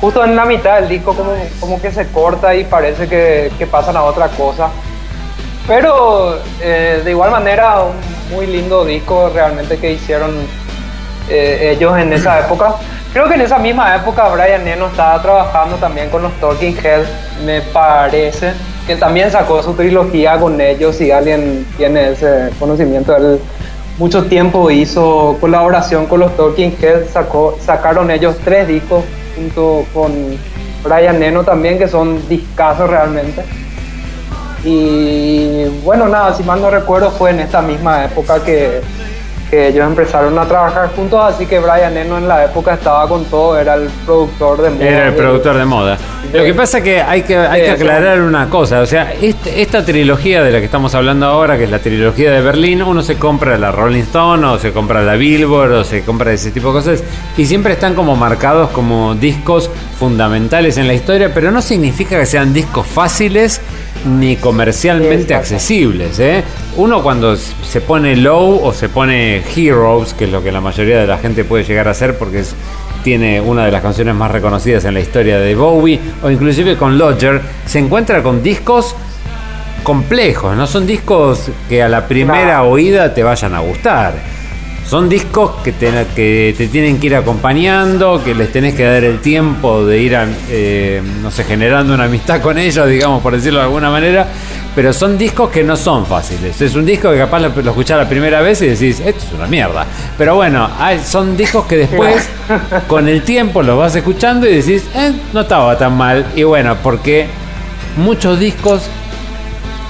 Justo 0.00 0.24
en 0.24 0.36
la 0.36 0.44
mitad 0.44 0.80
del 0.80 0.88
disco 0.88 1.14
como, 1.14 1.32
como 1.58 1.80
que 1.80 1.90
se 1.90 2.06
corta 2.08 2.54
y 2.54 2.64
parece 2.64 3.08
que, 3.08 3.50
que 3.58 3.66
pasan 3.66 3.96
a 3.96 4.02
otra 4.02 4.28
cosa. 4.28 4.68
Pero 5.66 6.38
eh, 6.60 7.00
de 7.04 7.10
igual 7.10 7.30
manera 7.30 7.82
un 7.82 7.96
muy 8.34 8.46
lindo 8.46 8.84
disco 8.84 9.30
realmente 9.34 9.78
que 9.78 9.92
hicieron 9.92 10.30
eh, 11.28 11.72
ellos 11.76 11.98
en 11.98 12.12
esa 12.12 12.40
época. 12.44 12.74
Creo 13.12 13.28
que 13.28 13.34
en 13.34 13.40
esa 13.40 13.58
misma 13.58 13.96
época 13.96 14.28
Brian 14.28 14.66
Eno 14.68 14.86
estaba 14.88 15.20
trabajando 15.22 15.76
también 15.76 16.10
con 16.10 16.22
los 16.22 16.32
Talking 16.34 16.76
Heads, 16.76 17.08
me 17.44 17.62
parece, 17.62 18.52
que 18.86 18.96
también 18.96 19.30
sacó 19.30 19.62
su 19.62 19.72
trilogía 19.72 20.38
con 20.38 20.60
ellos, 20.60 20.96
si 20.96 21.10
alguien 21.10 21.66
tiene 21.78 22.10
ese 22.10 22.50
conocimiento, 22.58 23.16
él 23.16 23.40
mucho 23.96 24.26
tiempo 24.26 24.70
hizo 24.70 25.38
colaboración 25.40 26.04
con 26.06 26.20
los 26.20 26.36
Talking 26.36 26.76
Heads, 26.78 27.10
sacó, 27.10 27.56
sacaron 27.58 28.10
ellos 28.10 28.36
tres 28.44 28.68
discos 28.68 29.02
junto 29.36 29.84
con 29.92 30.12
Brian 30.82 31.22
Eno 31.22 31.44
también, 31.44 31.78
que 31.78 31.86
son 31.86 32.28
discazos 32.28 32.88
realmente. 32.88 33.42
Y 34.64 35.64
bueno, 35.84 36.08
nada, 36.08 36.34
si 36.34 36.42
mal 36.42 36.60
no 36.60 36.70
recuerdo, 36.70 37.10
fue 37.10 37.30
en 37.30 37.40
esta 37.40 37.62
misma 37.62 38.06
época 38.06 38.42
que, 38.42 38.80
que 39.50 39.68
ellos 39.68 39.86
empezaron 39.86 40.36
a 40.38 40.44
trabajar 40.46 40.88
juntos, 40.94 41.20
así 41.22 41.46
que 41.46 41.58
Brian 41.60 41.96
Eno 41.96 42.18
en 42.18 42.26
la 42.26 42.44
época 42.44 42.74
estaba 42.74 43.08
con 43.08 43.24
todo, 43.26 43.58
era 43.58 43.74
el 43.74 43.88
productor 44.04 44.60
de 44.62 44.70
moda. 44.70 44.84
Era 44.88 45.06
el 45.08 45.14
productor 45.14 45.56
de 45.56 45.64
moda. 45.64 45.98
Lo 46.32 46.42
que 46.44 46.52
pasa 46.54 46.78
es 46.78 46.84
que 46.84 47.00
hay 47.00 47.22
que, 47.22 47.36
hay 47.36 47.62
que 47.62 47.70
aclarar 47.70 48.20
una 48.20 48.50
cosa. 48.50 48.80
O 48.80 48.86
sea, 48.86 49.12
este- 49.12 49.62
esta 49.62 49.84
trilogía 49.84 50.42
de 50.42 50.50
la 50.50 50.58
que 50.58 50.64
estamos 50.64 50.94
hablando 50.96 51.26
ahora, 51.26 51.56
que 51.56 51.64
es 51.64 51.70
la 51.70 51.78
trilogía 51.78 52.32
de 52.32 52.40
Berlín, 52.40 52.82
uno 52.82 53.02
se 53.02 53.16
compra 53.16 53.56
la 53.56 53.70
Rolling 53.70 54.02
Stone 54.02 54.44
o 54.46 54.58
se 54.58 54.72
compra 54.72 55.02
la 55.02 55.14
Billboard 55.14 55.72
o 55.72 55.84
se 55.84 56.02
compra 56.02 56.32
ese 56.32 56.50
tipo 56.50 56.68
de 56.68 56.74
cosas 56.74 57.04
y 57.36 57.46
siempre 57.46 57.74
están 57.74 57.94
como 57.94 58.16
marcados 58.16 58.70
como 58.70 59.14
discos 59.14 59.70
fundamentales 59.98 60.76
en 60.78 60.88
la 60.88 60.94
historia, 60.94 61.32
pero 61.32 61.50
no 61.52 61.62
significa 61.62 62.18
que 62.18 62.26
sean 62.26 62.52
discos 62.52 62.86
fáciles 62.86 63.60
ni 64.04 64.36
comercialmente 64.36 65.34
Exacto. 65.34 65.38
accesibles. 65.54 66.18
¿eh? 66.18 66.42
Uno 66.76 67.02
cuando 67.02 67.36
se 67.36 67.80
pone 67.80 68.14
low 68.16 68.60
o 68.64 68.72
se 68.72 68.88
pone 68.88 69.42
heroes, 69.56 70.14
que 70.14 70.24
es 70.24 70.30
lo 70.30 70.42
que 70.42 70.52
la 70.52 70.60
mayoría 70.60 71.00
de 71.00 71.06
la 71.06 71.18
gente 71.18 71.44
puede 71.44 71.64
llegar 71.64 71.88
a 71.88 71.92
hacer 71.92 72.16
porque 72.18 72.40
es- 72.40 72.54
tiene 73.02 73.40
una 73.40 73.64
de 73.64 73.70
las 73.72 73.82
canciones 73.82 74.14
más 74.14 74.30
reconocidas 74.32 74.84
en 74.84 74.94
la 74.94 75.00
historia 75.00 75.38
de 75.38 75.54
Bowie, 75.54 76.00
o 76.24 76.30
inclusive 76.30 76.76
con 76.76 76.98
Lodger, 76.98 77.40
se 77.64 77.78
encuentra 77.78 78.20
con 78.22 78.42
discos 78.42 78.96
complejos, 79.84 80.56
no 80.56 80.66
son 80.66 80.86
discos 80.86 81.50
que 81.68 81.82
a 81.82 81.88
la 81.88 82.08
primera 82.08 82.64
oída 82.64 83.14
te 83.14 83.22
vayan 83.22 83.54
a 83.54 83.60
gustar. 83.60 84.14
Son 84.88 85.08
discos 85.08 85.50
que 85.64 85.72
te, 85.72 85.90
que 86.14 86.54
te 86.56 86.68
tienen 86.68 87.00
que 87.00 87.08
ir 87.08 87.16
acompañando, 87.16 88.22
que 88.22 88.36
les 88.36 88.52
tenés 88.52 88.74
que 88.74 88.84
dar 88.84 89.02
el 89.02 89.18
tiempo 89.20 89.84
de 89.84 89.98
ir, 90.00 90.14
a, 90.14 90.28
eh, 90.48 91.02
no 91.22 91.30
sé, 91.32 91.42
generando 91.42 91.92
una 91.92 92.04
amistad 92.04 92.40
con 92.40 92.56
ellos, 92.56 92.88
digamos, 92.88 93.20
por 93.20 93.34
decirlo 93.34 93.58
de 93.58 93.64
alguna 93.64 93.90
manera. 93.90 94.28
Pero 94.76 94.92
son 94.92 95.18
discos 95.18 95.50
que 95.50 95.64
no 95.64 95.74
son 95.76 96.06
fáciles. 96.06 96.60
Es 96.60 96.76
un 96.76 96.84
disco 96.86 97.10
que 97.10 97.18
capaz 97.18 97.40
lo, 97.40 97.48
lo 97.48 97.70
escuchás 97.70 97.98
la 97.98 98.08
primera 98.08 98.40
vez 98.42 98.62
y 98.62 98.66
decís, 98.66 99.00
esto 99.00 99.24
es 99.26 99.32
una 99.32 99.48
mierda. 99.48 99.84
Pero 100.16 100.36
bueno, 100.36 100.68
hay- 100.78 101.00
son 101.00 101.36
discos 101.36 101.66
que 101.66 101.78
después, 101.78 102.28
con 102.86 103.08
el 103.08 103.22
tiempo, 103.22 103.62
los 103.62 103.76
vas 103.76 103.96
escuchando 103.96 104.46
y 104.48 104.54
decís, 104.54 104.84
eh, 104.94 105.12
no 105.32 105.40
estaba 105.40 105.76
tan 105.76 105.96
mal. 105.96 106.26
Y 106.36 106.44
bueno, 106.44 106.76
porque 106.80 107.26
muchos 107.96 108.38
discos 108.38 108.82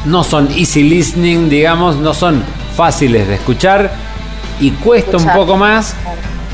no 0.07 0.25
son 0.25 0.49
easy 0.57 0.85
listening, 0.85 1.51
digamos, 1.51 1.97
no 1.97 2.15
son 2.15 2.43
fáciles 2.75 3.29
de 3.29 3.35
escuchar 3.35 3.91
y 4.61 4.71
cuesta 4.73 5.17
un 5.19 5.29
poco 5.35 5.57
más, 5.57 5.95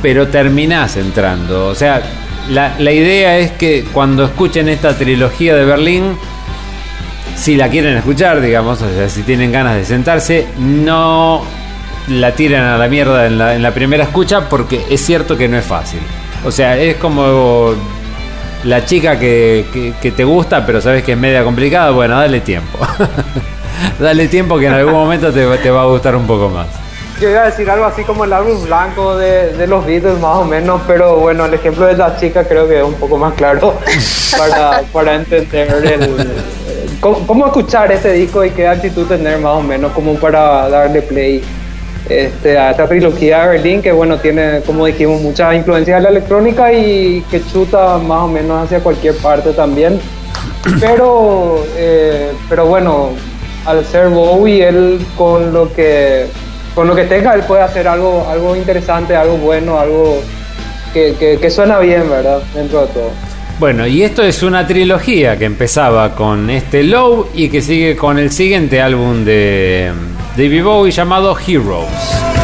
pero 0.03 0.29
terminás 0.29 0.97
entrando. 0.97 1.69
O 1.69 1.74
sea, 1.74 2.03
la, 2.51 2.74
la 2.79 2.91
idea 2.93 3.39
es 3.39 3.53
que 3.53 3.85
cuando 3.93 4.24
escuchen 4.24 4.69
esta 4.69 4.97
trilogía 4.97 5.55
de 5.55 5.65
Berlín, 5.65 6.16
si 7.37 7.57
la 7.57 7.69
quieren 7.69 7.97
escuchar, 7.97 8.41
digamos, 8.41 8.81
o 8.83 8.89
sea, 8.93 9.09
si 9.09 9.23
tienen 9.23 9.53
ganas 9.53 9.77
de 9.77 9.85
sentarse, 9.85 10.47
no 10.59 11.43
la 12.09 12.33
tiran 12.35 12.65
a 12.65 12.79
la 12.79 12.89
mierda 12.89 13.27
en 13.27 13.39
la, 13.39 13.55
en 13.55 13.62
la 13.62 13.70
primera 13.73 14.03
escucha 14.05 14.49
porque 14.49 14.85
es 14.91 15.01
cierto 15.05 15.37
que 15.37 15.49
no 15.49 15.57
es 15.57 15.65
fácil. 15.65 16.01
O 16.45 16.51
sea, 16.51 16.77
es 16.77 16.97
como 16.97 17.73
la 18.65 18.85
chica 18.85 19.19
que, 19.19 19.66
que- 19.73 19.95
que 20.01 20.11
te 20.11 20.24
gusta, 20.24 20.66
pero 20.66 20.81
sabes 20.81 21.03
que 21.05 21.12
es 21.12 21.19
media 21.19 21.43
complicada, 21.45 21.91
bueno, 21.91 22.19
dale 22.19 22.41
tiempo. 22.41 22.79
dale 24.01 24.29
tiempo 24.29 24.59
que 24.59 24.66
en 24.66 24.74
algún 24.74 24.95
momento 24.95 25.33
te, 25.33 25.47
te 25.59 25.70
va 25.70 25.83
a 25.83 25.87
gustar 25.87 26.15
un 26.16 26.27
poco 26.27 26.49
más. 26.49 26.66
Yo 27.23 27.31
iba 27.31 27.43
a 27.43 27.44
decir 27.44 27.70
algo 27.70 27.85
así 27.85 28.03
como 28.03 28.24
el 28.24 28.32
álbum 28.32 28.65
blanco 28.65 29.16
de, 29.16 29.53
de 29.53 29.69
los 29.69 29.86
Beatles 29.86 30.19
más 30.19 30.39
o 30.39 30.44
menos, 30.44 30.81
pero 30.89 31.19
bueno, 31.19 31.44
el 31.44 31.55
ejemplo 31.55 31.86
de 31.86 31.97
la 31.97 32.16
chica 32.16 32.43
creo 32.43 32.66
que 32.66 32.78
es 32.81 32.85
un 32.85 32.94
poco 32.94 33.16
más 33.16 33.35
claro 33.35 33.74
para, 34.36 34.82
para 34.93 35.15
entender 35.15 35.70
el, 35.85 36.32
cómo, 36.99 37.24
cómo 37.24 37.47
escuchar 37.47 37.93
este 37.93 38.12
disco 38.15 38.44
y 38.44 38.51
qué 38.51 38.66
actitud 38.66 39.07
tener 39.07 39.39
más 39.39 39.53
o 39.53 39.62
menos 39.62 39.93
como 39.93 40.15
para 40.15 40.69
darle 40.69 41.01
play 41.01 41.44
este, 42.09 42.59
a 42.59 42.73
esta 42.73 42.89
trilogía 42.89 43.43
de 43.43 43.49
Berlín 43.51 43.82
que 43.82 43.93
bueno 43.93 44.19
tiene 44.19 44.61
como 44.66 44.85
dijimos 44.85 45.20
muchas 45.20 45.55
influencias 45.55 45.99
de 45.99 46.03
la 46.03 46.09
electrónica 46.09 46.73
y 46.73 47.24
que 47.31 47.40
chuta 47.47 47.99
más 47.99 48.23
o 48.23 48.27
menos 48.27 48.65
hacia 48.65 48.81
cualquier 48.81 49.15
parte 49.19 49.53
también. 49.53 50.01
Pero 50.81 51.65
eh, 51.77 52.32
pero 52.49 52.66
bueno 52.66 53.11
al 53.65 53.85
ser 53.85 54.09
Bowie 54.09 54.66
él 54.66 55.07
con 55.16 55.53
lo 55.53 55.73
que 55.73 56.27
con 56.74 56.86
lo 56.86 56.94
que 56.94 57.05
tenga 57.05 57.35
él 57.35 57.43
puede 57.43 57.62
hacer 57.62 57.86
algo 57.86 58.27
algo 58.28 58.57
interesante 58.57 59.15
algo 59.15 59.36
bueno 59.36 59.78
algo 59.78 60.23
que, 60.93 61.39
que, 61.40 61.51
suena 61.51 61.78
bien 61.78 62.09
verdad 62.11 62.43
dentro 62.55 62.82
de 62.82 62.86
todo 62.89 63.11
Bueno, 63.59 63.86
y 63.86 64.03
esto 64.03 64.23
es 64.23 64.43
una 64.43 64.66
trilogía 64.66 65.39
que 65.39 65.47
empezaba 65.47 66.15
con 66.15 66.51
este 66.51 66.82
Low 66.82 67.28
y 67.35 67.49
que 67.49 67.62
sigue 67.62 67.97
con 67.97 68.19
el 68.19 68.31
siguiente 68.31 68.82
álbum 68.82 69.24
de 69.24 69.90
David 70.36 70.65
Bowie 70.65 70.90
llamado 70.90 71.36
Heroes. 71.39 72.41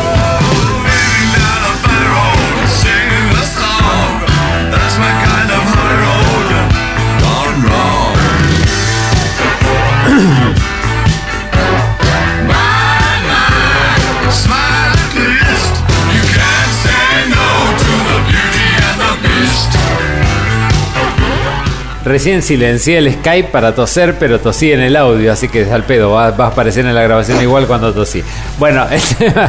Recién 22.08 22.40
silencié 22.40 22.96
el 22.96 23.12
Skype 23.12 23.50
para 23.50 23.74
toser, 23.74 24.16
pero 24.18 24.40
tosí 24.40 24.72
en 24.72 24.80
el 24.80 24.96
audio, 24.96 25.30
así 25.30 25.46
que 25.46 25.60
es 25.60 25.70
al 25.70 25.84
pedo, 25.84 26.12
va, 26.12 26.28
a 26.28 26.46
aparecer 26.46 26.86
en 26.86 26.94
la 26.94 27.02
grabación 27.02 27.38
igual 27.42 27.66
cuando 27.66 27.92
tosí. 27.92 28.24
Bueno, 28.58 28.86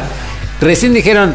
recién 0.60 0.92
dijeron, 0.92 1.34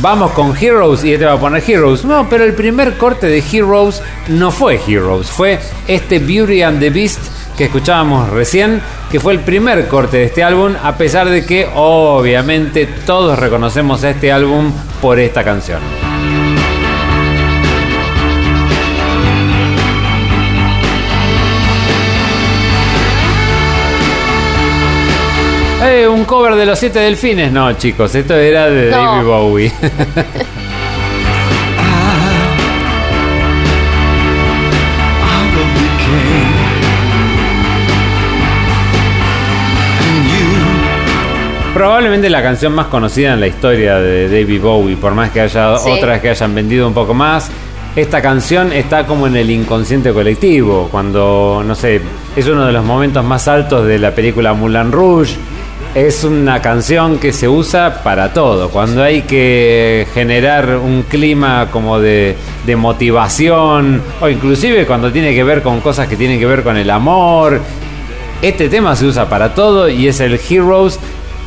vamos 0.00 0.30
con 0.30 0.56
Heroes 0.56 1.04
y 1.04 1.12
este 1.12 1.26
va 1.26 1.34
a 1.34 1.38
poner 1.38 1.62
Heroes. 1.68 2.06
No, 2.06 2.30
pero 2.30 2.44
el 2.44 2.54
primer 2.54 2.96
corte 2.96 3.26
de 3.26 3.44
Heroes 3.52 4.00
no 4.28 4.50
fue 4.50 4.80
Heroes, 4.88 5.26
fue 5.26 5.58
este 5.86 6.18
Beauty 6.18 6.62
and 6.62 6.80
the 6.80 6.88
Beast 6.88 7.20
que 7.58 7.64
escuchábamos 7.64 8.30
recién, 8.30 8.80
que 9.10 9.20
fue 9.20 9.34
el 9.34 9.40
primer 9.40 9.86
corte 9.86 10.16
de 10.16 10.24
este 10.24 10.42
álbum, 10.42 10.72
a 10.82 10.96
pesar 10.96 11.28
de 11.28 11.44
que 11.44 11.68
obviamente 11.74 12.86
todos 13.04 13.38
reconocemos 13.38 14.02
este 14.02 14.32
álbum 14.32 14.72
por 15.02 15.18
esta 15.18 15.44
canción. 15.44 15.80
Eh, 25.88 26.06
un 26.08 26.24
cover 26.24 26.54
de 26.56 26.66
los 26.66 26.78
siete 26.78 26.98
delfines. 26.98 27.52
No, 27.52 27.72
chicos, 27.74 28.14
esto 28.14 28.34
era 28.34 28.68
de 28.68 28.90
No. 28.90 28.96
David 28.96 29.26
Bowie. 29.26 29.72
Probablemente 41.74 42.30
la 42.30 42.42
canción 42.42 42.74
más 42.74 42.86
conocida 42.86 43.34
en 43.34 43.40
la 43.40 43.48
historia 43.48 43.96
de 43.98 44.28
David 44.30 44.62
Bowie, 44.62 44.96
por 44.96 45.14
más 45.14 45.30
que 45.30 45.42
haya 45.42 45.76
Sí. 45.76 45.90
otras 45.90 46.20
que 46.20 46.30
hayan 46.30 46.54
vendido 46.54 46.88
un 46.88 46.94
poco 46.94 47.12
más. 47.12 47.50
Esta 47.94 48.22
canción 48.22 48.72
está 48.72 49.06
como 49.06 49.26
en 49.26 49.36
el 49.36 49.50
inconsciente 49.50 50.12
colectivo, 50.12 50.88
cuando, 50.90 51.62
no 51.66 51.74
sé, 51.74 52.00
es 52.34 52.46
uno 52.48 52.64
de 52.66 52.72
los 52.72 52.84
momentos 52.84 53.22
más 53.24 53.46
altos 53.46 53.86
de 53.86 53.98
la 53.98 54.12
película 54.12 54.54
Moulin 54.54 54.90
Rouge. 54.90 55.34
Es 55.96 56.24
una 56.24 56.60
canción 56.60 57.18
que 57.18 57.32
se 57.32 57.48
usa 57.48 58.02
para 58.02 58.34
todo, 58.34 58.68
cuando 58.68 59.02
hay 59.02 59.22
que 59.22 60.06
generar 60.12 60.76
un 60.76 61.04
clima 61.04 61.68
como 61.70 61.98
de, 61.98 62.36
de 62.66 62.76
motivación, 62.76 64.02
o 64.20 64.28
inclusive 64.28 64.84
cuando 64.86 65.10
tiene 65.10 65.34
que 65.34 65.42
ver 65.42 65.62
con 65.62 65.80
cosas 65.80 66.06
que 66.06 66.16
tienen 66.16 66.38
que 66.38 66.44
ver 66.44 66.62
con 66.62 66.76
el 66.76 66.90
amor, 66.90 67.62
este 68.42 68.68
tema 68.68 68.94
se 68.94 69.06
usa 69.06 69.26
para 69.30 69.54
todo 69.54 69.88
y 69.88 70.06
es 70.06 70.20
el 70.20 70.38
Heroes 70.38 70.98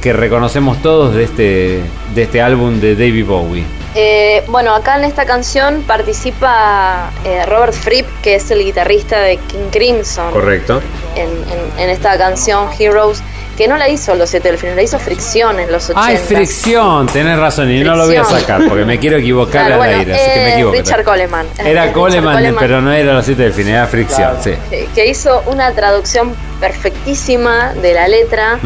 que 0.01 0.13
reconocemos 0.13 0.81
todos 0.81 1.13
de 1.13 1.26
este, 1.26 1.81
de 2.15 2.23
este 2.23 2.41
álbum 2.41 2.80
de 2.80 2.95
David 2.95 3.26
Bowie. 3.27 3.63
Eh, 3.93 4.43
bueno, 4.47 4.73
acá 4.73 4.97
en 4.97 5.03
esta 5.03 5.26
canción 5.26 5.84
participa 5.85 7.11
eh, 7.23 7.45
Robert 7.45 7.73
Fripp, 7.73 8.07
que 8.23 8.35
es 8.35 8.49
el 8.49 8.63
guitarrista 8.63 9.19
de 9.19 9.38
King 9.38 9.69
Crimson. 9.71 10.31
Correcto. 10.31 10.81
En, 11.15 11.27
en- 11.30 11.80
en 11.84 11.89
esta 11.89 12.17
canción 12.17 12.67
Heroes, 12.80 13.21
que 13.60 13.68
no 13.68 13.76
la 13.77 13.90
hizo 13.90 14.15
los 14.15 14.30
siete 14.30 14.48
delfines, 14.52 14.73
la 14.77 14.81
hizo 14.84 14.98
Fricción 14.98 15.60
en 15.60 15.69
los 15.69 15.90
80. 15.90 16.02
Ay, 16.07 16.15
fricción, 16.15 17.06
tenés 17.07 17.38
razón 17.38 17.69
y 17.69 17.84
no 17.84 17.94
lo 17.94 18.06
voy 18.06 18.15
a 18.15 18.23
sacar 18.23 18.61
porque 18.69 18.86
me 18.86 18.98
quiero 18.99 19.18
equivocar 19.18 19.65
Claro, 19.65 19.73
al 19.73 19.77
bueno, 19.80 19.98
aire, 19.99 20.14
así 20.14 20.23
que 20.31 20.36
me 20.40 20.48
eh, 20.49 20.53
equivoco. 20.53 20.76
Richard 20.77 21.03
Coleman. 21.03 21.45
Era 21.57 21.68
Richard 21.81 21.91
Coleman, 21.94 22.34
Coleman. 22.36 22.56
pero 22.57 22.81
no 22.81 22.94
era 22.94 23.11
los 23.14 23.26
siete 23.26 23.44
del 23.44 23.52
fin, 23.53 23.68
era 23.68 23.86
fricción, 23.86 24.38
Claro. 24.38 24.40
sí. 24.41 24.52
que, 24.69 24.88
que 24.95 25.07
hizo 25.07 25.44
una 25.48 25.73
traducción 25.73 26.34
perfectísima 26.61 27.73
de 27.73 27.94
la 27.94 28.07
letra 28.07 28.60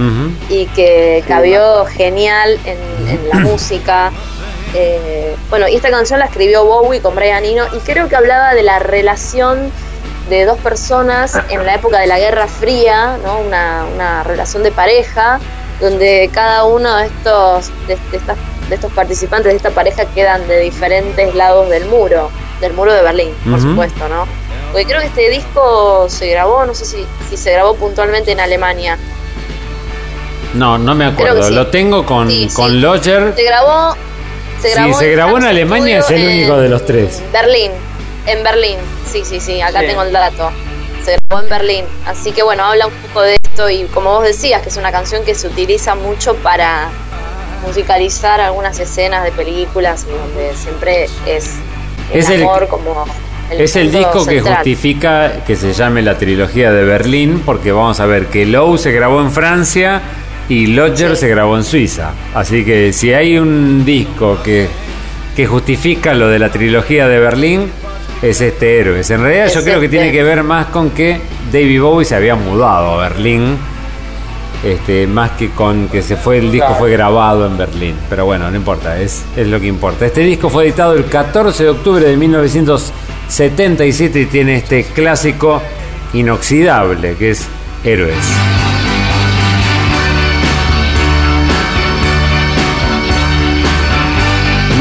y 0.50 0.68
que 0.68 1.24
cabió 1.28 1.86
genial 1.86 2.60
en, 2.66 2.78
en 3.10 3.30
la 3.30 3.36
música. 3.40 4.12
Eh, 4.76 5.36
bueno, 5.50 5.68
y 5.68 5.76
esta 5.76 5.90
canción 5.90 6.20
la 6.20 6.26
escribió 6.26 6.66
Bowie 6.66 7.00
con 7.02 7.16
Brian 7.16 7.44
Eno 7.46 7.66
y 7.76 7.80
creo 7.80 8.08
que 8.10 8.16
hablaba 8.16 8.54
de 8.54 8.64
la 8.64 8.80
relación 8.80 9.72
de 10.40 10.46
dos 10.46 10.58
personas 10.60 11.38
en 11.50 11.66
la 11.66 11.76
época 11.76 12.00
de 12.00 12.08
la 12.08 12.20
Guerra 12.20 12.48
Fría, 12.48 13.18
¿no? 13.24 13.40
una, 13.40 13.86
una 13.94 14.24
relación 14.24 14.64
de 14.64 14.72
pareja, 14.72 15.40
donde 15.80 16.30
cada 16.34 16.64
uno 16.66 16.96
de 16.98 17.06
estos, 17.08 17.70
de, 17.88 17.98
de 18.12 18.18
estas- 18.18 18.38
de 18.70 18.76
estos 18.76 18.92
participantes 18.94 19.52
de 19.52 19.58
esta 19.58 19.72
pareja 19.72 20.06
quedan 20.06 20.48
de 20.48 20.60
diferentes 20.62 21.36
lados 21.36 21.70
del 21.70 21.86
muro, 21.86 22.30
del 22.62 22.74
muro 22.74 22.94
de 22.94 23.02
Berlín, 23.02 23.34
por 23.50 23.60
supuesto, 23.62 24.08
¿no? 24.08 24.26
Porque 24.72 24.86
creo 24.86 25.02
que 25.02 25.08
este 25.08 25.30
disco 25.30 26.06
se 26.10 26.28
grabó, 26.30 26.66
no 26.66 26.74
sé 26.74 26.86
si, 26.86 27.06
si 27.30 27.36
se 27.38 27.52
grabó 27.52 27.76
puntualmente 27.76 28.32
en 28.32 28.40
Alemania. 28.40 28.98
No, 30.54 30.78
no 30.78 30.96
me 30.96 31.06
acuerdo. 31.06 31.44
sí. 31.48 31.54
Lo 31.54 31.68
tengo 31.68 32.06
con, 32.06 32.30
Sí, 32.30 32.48
sí. 32.50 32.56
con 32.56 32.80
Lodger. 32.82 33.34
Se 33.36 33.44
grabó. 33.44 33.96
Se 34.62 34.70
Sí, 34.70 34.76
grabó 34.76 35.00
se 35.00 35.12
grabó 35.12 35.38
en 35.38 35.44
Alemania, 35.44 36.00
es 36.00 36.10
el 36.10 36.26
único 36.26 36.58
de 36.58 36.70
los 36.70 36.86
tres. 36.86 37.22
Berlín. 37.34 37.72
En 38.28 38.44
Berlín. 38.44 38.78
Sí, 39.12 39.24
sí, 39.26 39.40
sí. 39.40 39.62
Acá 39.62 39.82
Sí. 39.82 39.88
tengo 39.88 40.04
el 40.04 40.12
dato. 40.12 40.50
Se 41.04 41.18
grabó 41.30 41.44
en 41.44 41.50
Berlín. 41.50 41.86
Así 42.06 42.32
que 42.32 42.44
bueno, 42.44 42.64
habla 42.64 42.88
un 42.88 42.94
poco 42.94 43.22
de 43.22 43.36
esto 43.44 43.70
y 43.70 43.84
como 43.86 44.12
vos 44.12 44.24
decías, 44.24 44.62
que 44.62 44.70
es 44.70 44.78
una 44.78 44.92
canción 44.92 45.24
que 45.26 45.36
se 45.36 45.48
utiliza 45.48 45.96
mucho 45.96 46.36
para 46.38 46.90
musicalizar 47.66 48.40
algunas 48.42 48.80
escenas 48.80 49.24
de 49.24 49.32
películas 49.32 50.06
y 50.08 50.12
donde 50.12 50.56
siempre 50.56 51.06
es 51.26 51.56
el 52.12 52.20
Es 52.20 52.30
el- 52.30 52.42
amor 52.44 52.68
como 52.68 53.06
Es 53.52 53.76
el 53.76 53.92
disco 53.92 54.26
que 54.26 54.42
justifica 54.42 55.44
que 55.46 55.56
se 55.56 55.74
llame 55.74 56.02
la 56.02 56.18
trilogía 56.18 56.72
de 56.72 56.84
Berlín, 56.86 57.42
porque 57.46 57.72
vamos 57.72 58.00
a 58.00 58.06
ver 58.06 58.28
que 58.28 58.46
Low 58.46 58.78
se 58.78 58.92
grabó 58.92 59.22
en 59.22 59.32
Francia 59.32 60.02
y 60.50 60.68
Lodger 60.68 61.16
se 61.18 61.28
grabó 61.28 61.58
en 61.58 61.64
Suiza. 61.64 62.12
Así 62.34 62.64
que 62.66 62.92
si 62.94 63.14
hay 63.14 63.38
un 63.38 63.86
disco 63.86 64.40
que, 64.44 64.68
que 65.36 65.46
justifica 65.46 66.14
lo 66.14 66.30
de 66.30 66.40
la 66.40 66.50
trilogía 66.50 67.08
de 67.08 67.20
Berlín, 67.20 67.72
es 68.24 68.42
este 68.42 68.80
Héroes. 68.80 69.10
En 69.12 69.22
realidad 69.22 69.52
yo 69.54 69.64
creo 69.64 69.80
que 69.80 69.86
este. 69.86 69.98
tiene 69.98 70.12
que 70.12 70.24
ver 70.24 70.44
más 70.44 70.68
con 70.68 70.90
que 70.92 71.20
David 71.52 71.82
Bowie 71.82 72.06
se 72.06 72.16
había 72.16 72.36
mudado 72.36 73.00
a 73.00 73.10
Berlín. 73.10 73.58
Este, 74.64 75.06
más 75.08 75.32
que 75.32 75.50
con 75.50 75.90
que 75.90 76.02
se 76.02 76.16
fue 76.16 76.38
el 76.38 76.50
disco 76.50 76.68
Claro. 76.68 76.80
fue 76.80 76.90
grabado 76.92 77.46
en 77.46 77.58
Berlín. 77.58 77.96
Pero 78.10 78.26
bueno, 78.26 78.50
no 78.50 78.56
importa, 78.56 78.98
es, 78.98 79.24
es 79.36 79.48
lo 79.48 79.60
que 79.60 79.68
importa. 79.68 80.06
Este 80.06 80.22
disco 80.22 80.50
fue 80.50 80.64
editado 80.64 80.94
el 80.94 81.04
14 81.06 81.64
de 81.64 81.70
octubre 81.70 82.06
de 82.06 82.16
1977 82.16 84.22
y 84.22 84.26
tiene 84.28 84.56
este 84.56 84.86
clásico 84.86 85.62
inoxidable 86.14 87.16
que 87.18 87.32
es 87.32 87.46
Héroes. 87.84 88.16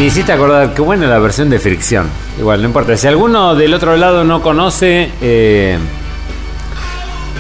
Me 0.03 0.09
hiciste 0.09 0.33
acordar, 0.33 0.75
qué 0.75 0.83
buena 0.83 1.07
la 1.07 1.21
versión 1.21 1.49
de 1.49 1.61
Fricción. 1.61 2.09
Igual, 2.37 2.61
no 2.61 2.67
importa. 2.67 2.97
Si 2.97 3.07
alguno 3.07 3.55
del 3.55 3.73
otro 3.73 3.97
lado 3.97 4.25
no 4.25 4.43
conoce, 4.43 5.13
eh, 5.21 5.79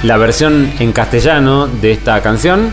la 0.04 0.16
versión 0.16 0.72
en 0.78 0.92
castellano 0.92 1.66
de 1.66 1.90
esta 1.90 2.22
canción 2.22 2.72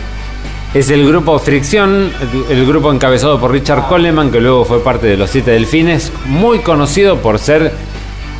es 0.74 0.90
el 0.90 1.04
grupo 1.08 1.36
Fricción, 1.40 2.12
el, 2.50 2.66
grupo 2.66 2.92
encabezado 2.92 3.40
por 3.40 3.50
Richard 3.50 3.88
Coleman, 3.88 4.30
que 4.30 4.40
luego 4.40 4.64
fue 4.64 4.78
parte 4.78 5.08
de 5.08 5.16
los 5.16 5.28
Siete 5.28 5.50
Delfines, 5.50 6.12
muy 6.26 6.60
conocido 6.60 7.16
por 7.16 7.40
ser 7.40 7.72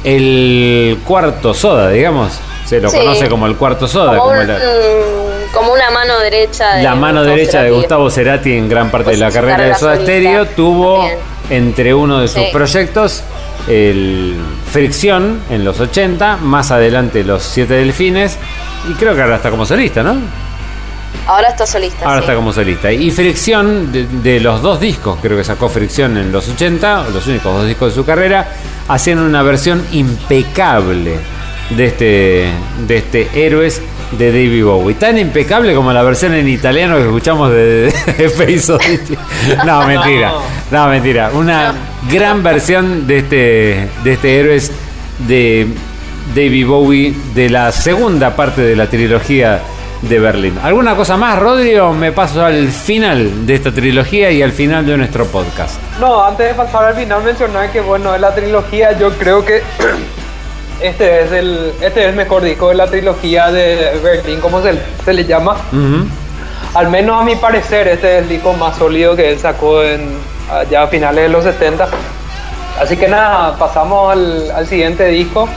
el 0.05 1.01
cuarto 1.05 1.53
soda, 1.53 1.89
digamos. 1.91 2.39
Se 2.65 2.81
lo 2.81 2.91
Sí. 2.91 2.97
conoce 2.99 3.29
como 3.29 3.49
el 3.49 3.57
cuarto 3.57 3.89
soda, 3.89 4.17
como, 4.19 4.29
como 4.31 4.41
un- 4.41 4.47
la, 4.47 4.55
mm, 4.55 5.53
como 5.53 5.73
una 5.73 5.91
mano 5.91 6.17
derecha 6.21 6.77
de 6.77 6.85
la 6.85 6.95
mano 6.95 7.23
Gustavo 7.23 7.37
derecha 7.37 7.63
de. 7.63 7.71
Gustavo 7.73 8.09
Cerati 8.09 8.53
en 8.53 8.69
gran 8.69 8.89
parte 8.93 9.07
Pues 9.07 9.19
de 9.19 9.25
la 9.25 9.31
su 9.33 9.35
carrera 9.35 9.65
de 9.65 9.75
Soda 9.75 9.97
Stereo. 9.97 10.47
Tuvo 10.47 10.99
también. 10.99 11.30
Entre 11.51 11.93
uno 11.95 12.21
de 12.21 12.29
sus 12.29 12.43
Sí. 12.45 12.49
proyectos 12.53 13.23
el 13.69 14.37
Fricción 14.73 15.41
en 15.51 15.65
los 15.65 15.79
80, 15.81 16.39
más 16.39 16.71
adelante 16.71 17.23
los 17.25 17.43
Siete 17.43 17.75
Delfines, 17.75 18.39
y 18.89 18.95
creo 18.95 19.15
que 19.15 19.21
ahora 19.23 19.37
está 19.37 19.51
como 19.51 19.67
solista, 19.67 20.03
¿no? 20.03 20.17
Ahora 21.27 21.49
está 21.49 21.67
solista. 21.67 22.05
Ahora 22.07 22.19
sí. 22.19 22.25
está 22.25 22.35
como 22.35 22.53
solista. 22.53 22.91
Y 22.93 23.11
Fricción, 23.11 23.93
de, 23.93 24.07
de 24.07 24.41
los 24.41 24.63
dos 24.63 24.81
discos, 24.81 25.19
creo 25.21 25.37
que 25.37 25.45
sacó 25.45 25.69
Fricción 25.69 26.17
en 26.17 26.33
los 26.33 26.49
80, 26.49 27.09
los 27.13 27.27
únicos 27.27 27.53
dos 27.53 27.67
discos 27.67 27.89
de 27.91 27.95
su 27.95 28.05
carrera, 28.07 28.49
hacían 28.89 29.19
una 29.19 29.43
versión 29.43 29.85
impecable 29.93 31.17
de 31.71 31.87
este, 31.87 32.51
de 32.87 32.97
este 32.97 33.29
Héroes 33.35 33.83
de 34.13 34.33
David 34.33 34.65
Bowie. 34.65 34.95
Tan 34.95 35.19
impecable 35.19 35.75
como 35.75 35.93
la 35.93 36.03
versión 36.03 36.35
en 36.35 36.49
italiano 36.49 36.97
que 36.97 37.05
escuchamos 37.05 37.51
de, 37.51 37.93
de 38.17 38.29
Face 38.29 38.73
Oddity. 38.73 39.17
No, 39.65 39.87
mentira. 39.87 40.33
No, 40.71 40.89
mentira. 40.89 41.31
Una 41.35 41.75
gran 42.11 42.43
versión 42.43 43.07
de 43.07 43.19
este, 43.19 43.89
de 44.05 44.13
este 44.13 44.39
Héroes 44.41 44.73
de 45.27 45.67
David 46.35 46.67
Bowie 46.67 47.15
de 47.35 47.51
la 47.51 47.73
segunda 47.73 48.37
parte 48.37 48.63
de 48.63 48.77
la 48.77 48.87
trilogía 48.87 49.61
de 50.03 50.19
Berlín. 50.19 50.59
¿Alguna 50.63 50.97
cosa 50.97 51.17
más, 51.17 51.39
Rodrigo? 51.39 51.93
Me 51.93 52.13
paso 52.13 52.45
al 52.45 52.69
final 52.69 53.47
de 53.47 53.55
esta 53.55 53.73
trilogía 53.73 54.31
y 54.31 54.43
al 54.43 54.53
final 54.53 54.87
de 54.87 54.97
nuestro 54.97 55.27
podcast. 55.27 55.79
No, 56.01 56.25
antes 56.25 56.49
de 56.49 56.55
pasar 56.55 56.85
al 56.85 56.95
final 56.95 57.23
mencionar 57.23 57.71
que 57.71 57.81
bueno, 57.81 58.13
de 58.13 58.19
la 58.19 58.35
trilogía 58.35 58.97
yo 58.99 59.11
creo 59.19 59.45
que 59.45 59.63
este 60.83 61.25
es 61.25 61.33
el 61.33 61.73
este 61.81 62.01
es 62.03 62.07
el 62.09 62.17
mejor 62.17 62.43
disco 62.43 62.69
de 62.69 62.75
la 62.75 62.87
trilogía 62.87 63.51
de 63.51 63.99
Berlín, 64.03 64.41
como 64.41 64.63
se, 64.63 64.75
se 65.05 65.13
le 65.13 65.25
llama. 65.25 65.57
Ujú. 65.73 66.07
Al 66.75 66.89
menos 66.89 67.21
a 67.21 67.25
mi 67.25 67.37
parecer 67.37 67.89
este 67.89 68.17
es 68.19 68.23
el 68.23 68.29
disco 68.29 68.53
más 68.53 68.77
sólido 68.77 69.17
que 69.17 69.31
él 69.33 69.39
sacó 69.39 69.83
en 69.83 70.09
ya 70.71 70.83
a 70.83 70.87
finales 70.89 71.25
de 71.25 71.29
los 71.29 71.45
70. 71.45 71.89
Así 72.81 72.97
que 72.97 73.09
nada, 73.09 73.57
pasamos 73.57 74.13
al, 74.13 74.51
al 74.51 74.67
siguiente 74.67 75.07
disco. 75.07 75.49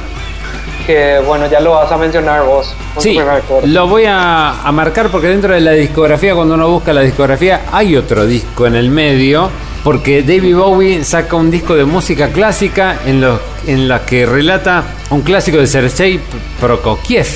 Que 0.85 1.19
bueno, 1.25 1.47
ya 1.47 1.61
lo 1.61 1.71
vas 1.71 1.89
a 1.91 1.97
mencionar 1.97 2.43
vos. 2.43 2.75
Sí, 2.97 3.17
lo 3.65 3.87
voy 3.87 4.03
a, 4.05 4.61
a 4.67 4.71
marcar 4.73 5.09
porque 5.09 5.27
dentro 5.27 5.53
de 5.53 5.61
la 5.61 5.71
discografía, 5.71 6.35
cuando 6.35 6.55
uno 6.55 6.67
busca 6.67 6.91
la 6.91 7.01
discografía, 7.01 7.61
hay 7.71 7.95
otro 7.95 8.25
disco 8.25 8.67
en 8.67 8.75
el 8.75 8.89
medio. 8.89 9.49
Porque 9.83 10.21
David 10.23 10.55
Bowie 10.55 11.03
saca 11.03 11.35
un 11.35 11.51
disco 11.51 11.75
de 11.75 11.83
música 11.85 12.29
clásica 12.29 12.99
en, 13.05 13.19
lo, 13.19 13.39
en 13.67 13.87
la 13.87 14.05
que 14.05 14.25
relata 14.25 14.83
un 15.09 15.21
clásico 15.21 15.57
de 15.57 15.67
Sergei 15.67 16.19
Prokofiev 16.59 17.27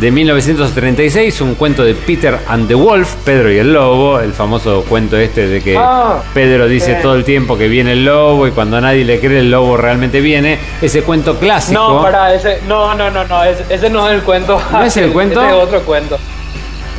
de 0.00 0.10
1936, 0.10 1.40
un 1.40 1.54
cuento 1.54 1.84
de 1.84 1.94
Peter 1.94 2.38
and 2.48 2.66
the 2.66 2.74
Wolf, 2.74 3.14
Pedro 3.24 3.52
y 3.52 3.58
el 3.58 3.72
Lobo, 3.72 4.18
el 4.18 4.32
famoso 4.32 4.84
cuento 4.88 5.16
este 5.16 5.46
de 5.46 5.62
que 5.62 5.76
Ah, 5.78 6.20
Pedro 6.32 6.66
dice 6.66 6.98
todo 7.00 7.14
el 7.14 7.24
tiempo 7.24 7.56
que 7.56 7.68
viene 7.68 7.92
el 7.92 8.04
lobo 8.04 8.46
y 8.48 8.50
cuando 8.50 8.80
nadie 8.80 9.04
le 9.04 9.20
cree 9.20 9.38
el 9.38 9.50
lobo 9.50 9.76
realmente 9.76 10.20
viene. 10.20 10.58
Ese 10.82 11.02
cuento 11.02 11.38
clásico. 11.38 11.80
No, 11.80 12.02
para 12.02 12.34
ese. 12.34 12.60
No, 12.66 12.94
no, 12.94 13.10
no, 13.10 13.24
no. 13.24 13.44
Ese, 13.44 13.64
ese 13.72 13.88
no 13.88 14.08
es 14.08 14.16
el 14.16 14.22
cuento. 14.22 14.60
¿No 14.72 14.82
es 14.82 14.96
el 14.96 15.12
cuento? 15.12 15.40
Ese 15.40 15.56
es 15.56 15.62
otro 15.62 15.80
cuento. 15.82 16.18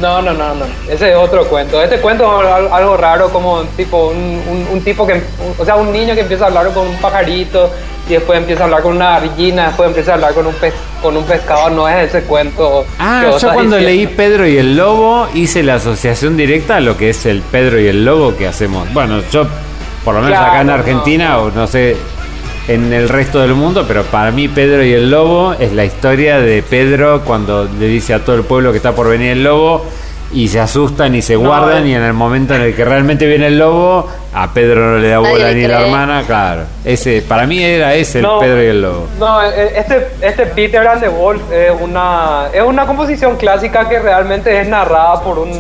No, 0.01 0.22
no, 0.22 0.34
no, 0.34 0.53
no. 0.55 0.65
Ese 0.89 1.11
es 1.11 1.15
otro 1.15 1.45
cuento. 1.45 1.81
Este 1.81 1.99
cuento 1.99 2.41
es 2.43 2.51
al- 2.51 2.72
algo 2.73 2.97
raro, 2.97 3.30
como 3.30 3.61
tipo 3.77 4.07
un, 4.07 4.17
un- 4.49 4.67
un 4.73 4.81
tipo 4.81 5.07
que. 5.07 5.22
o 5.57 5.63
sea, 5.63 5.76
un 5.76 5.91
niño 5.91 6.13
que 6.15 6.22
empieza 6.22 6.45
a 6.45 6.47
hablar 6.47 6.72
con 6.73 6.85
un 6.88 6.95
pajarito 6.97 7.72
y 8.09 8.13
después 8.13 8.38
empieza 8.38 8.63
a 8.63 8.65
hablar 8.65 8.81
con 8.84 8.97
una 8.97 9.19
gallina, 9.22 9.67
después 9.67 9.88
empieza 9.88 10.11
a 10.11 10.15
hablar 10.15 10.34
con 10.34 10.45
un 10.47 10.53
pez, 10.55 10.73
con 11.01 11.15
un 11.15 11.23
pescado. 11.23 11.69
No 11.69 11.88
es 11.88 12.09
ese 12.09 12.23
cuento. 12.26 12.85
Ah, 12.99 13.23
yo 13.41 13.53
cuando 13.53 13.80
leí. 13.80 14.05
Pedro 14.07 14.45
y 14.45 14.57
el 14.57 14.76
Lobo 14.76 15.27
hice 15.34 15.63
la 15.63 15.76
asociación 15.76 16.35
directa 16.35 16.76
a 16.76 16.80
lo 16.81 16.97
que 16.97 17.09
es 17.11 17.26
el 17.26 17.41
Pedro 17.41 17.80
y 17.80 17.88
el 17.88 18.03
Lobo 18.03 18.35
que 18.35 18.47
hacemos. 18.47 18.91
Bueno, 18.93 19.22
yo 19.31 19.47
por 20.03 20.13
lo 20.15 20.22
menos 20.22 20.38
Claro, 20.38 20.51
acá 20.51 20.61
en 20.61 20.67
no. 20.67 20.73
Argentina 20.73 21.39
o 21.39 21.51
no 21.51 21.65
sé 21.67 21.95
en 22.67 22.91
el 22.93 23.09
resto 23.09 23.41
del 23.41 23.53
mundo, 23.53 23.85
pero 23.87 24.03
para 24.03 24.31
mí 24.31 24.47
Pedro 24.47 24.83
y 24.83 24.93
el 24.93 25.11
Lobo 25.11 25.53
es 25.53 25.71
la 25.73 25.85
historia 25.85 26.39
de 26.39 26.63
Pedro 26.63 27.21
cuando 27.23 27.65
le 27.65 27.87
dice 27.87 28.13
a 28.13 28.19
todo 28.25 28.35
el 28.35 28.43
pueblo 28.43 28.71
que 28.71 28.77
está 28.77 28.93
por 28.93 29.07
venir 29.09 29.31
el 29.31 29.43
lobo 29.43 29.85
y 30.33 30.47
se 30.47 30.59
asustan 30.59 31.13
y 31.15 31.21
se 31.21 31.35
No, 31.35 31.41
guardan 31.41 31.85
eh. 31.85 31.89
y 31.89 31.93
en 31.93 32.01
el 32.01 32.13
momento 32.13 32.55
en 32.55 32.61
el 32.61 32.75
que 32.75 32.83
realmente 32.83 33.27
viene 33.27 33.47
el 33.47 33.59
lobo, 33.59 34.09
a 34.33 34.51
Pedro 34.53 34.93
no 34.93 34.97
le 34.97 35.09
da 35.09 35.19
bola 35.19 35.51
ni 35.51 35.67
la 35.67 35.81
hermana, 35.81 36.23
claro. 36.25 36.63
Ese 36.83 37.21
para 37.21 37.45
mí 37.45 37.63
era 37.63 37.93
ese 37.93 38.17
el 38.19 38.23
No. 38.23 38.39
Pedro 38.39 38.63
y 38.63 38.65
el 38.67 38.81
Lobo. 38.81 39.07
No, 39.19 39.41
eh, 39.43 39.73
este, 39.77 40.07
este 40.21 40.45
Peter 40.47 40.85
and 40.87 41.01
the 41.01 41.07
Wolf 41.07 41.41
es 41.53 41.71
una, 41.79 42.47
es 42.51 42.63
una 42.63 42.85
composición 42.85 43.37
clásica 43.37 43.87
que 43.87 43.99
realmente 43.99 44.59
es 44.59 44.67
narrada 44.67 45.21
por 45.21 45.39
un, 45.39 45.51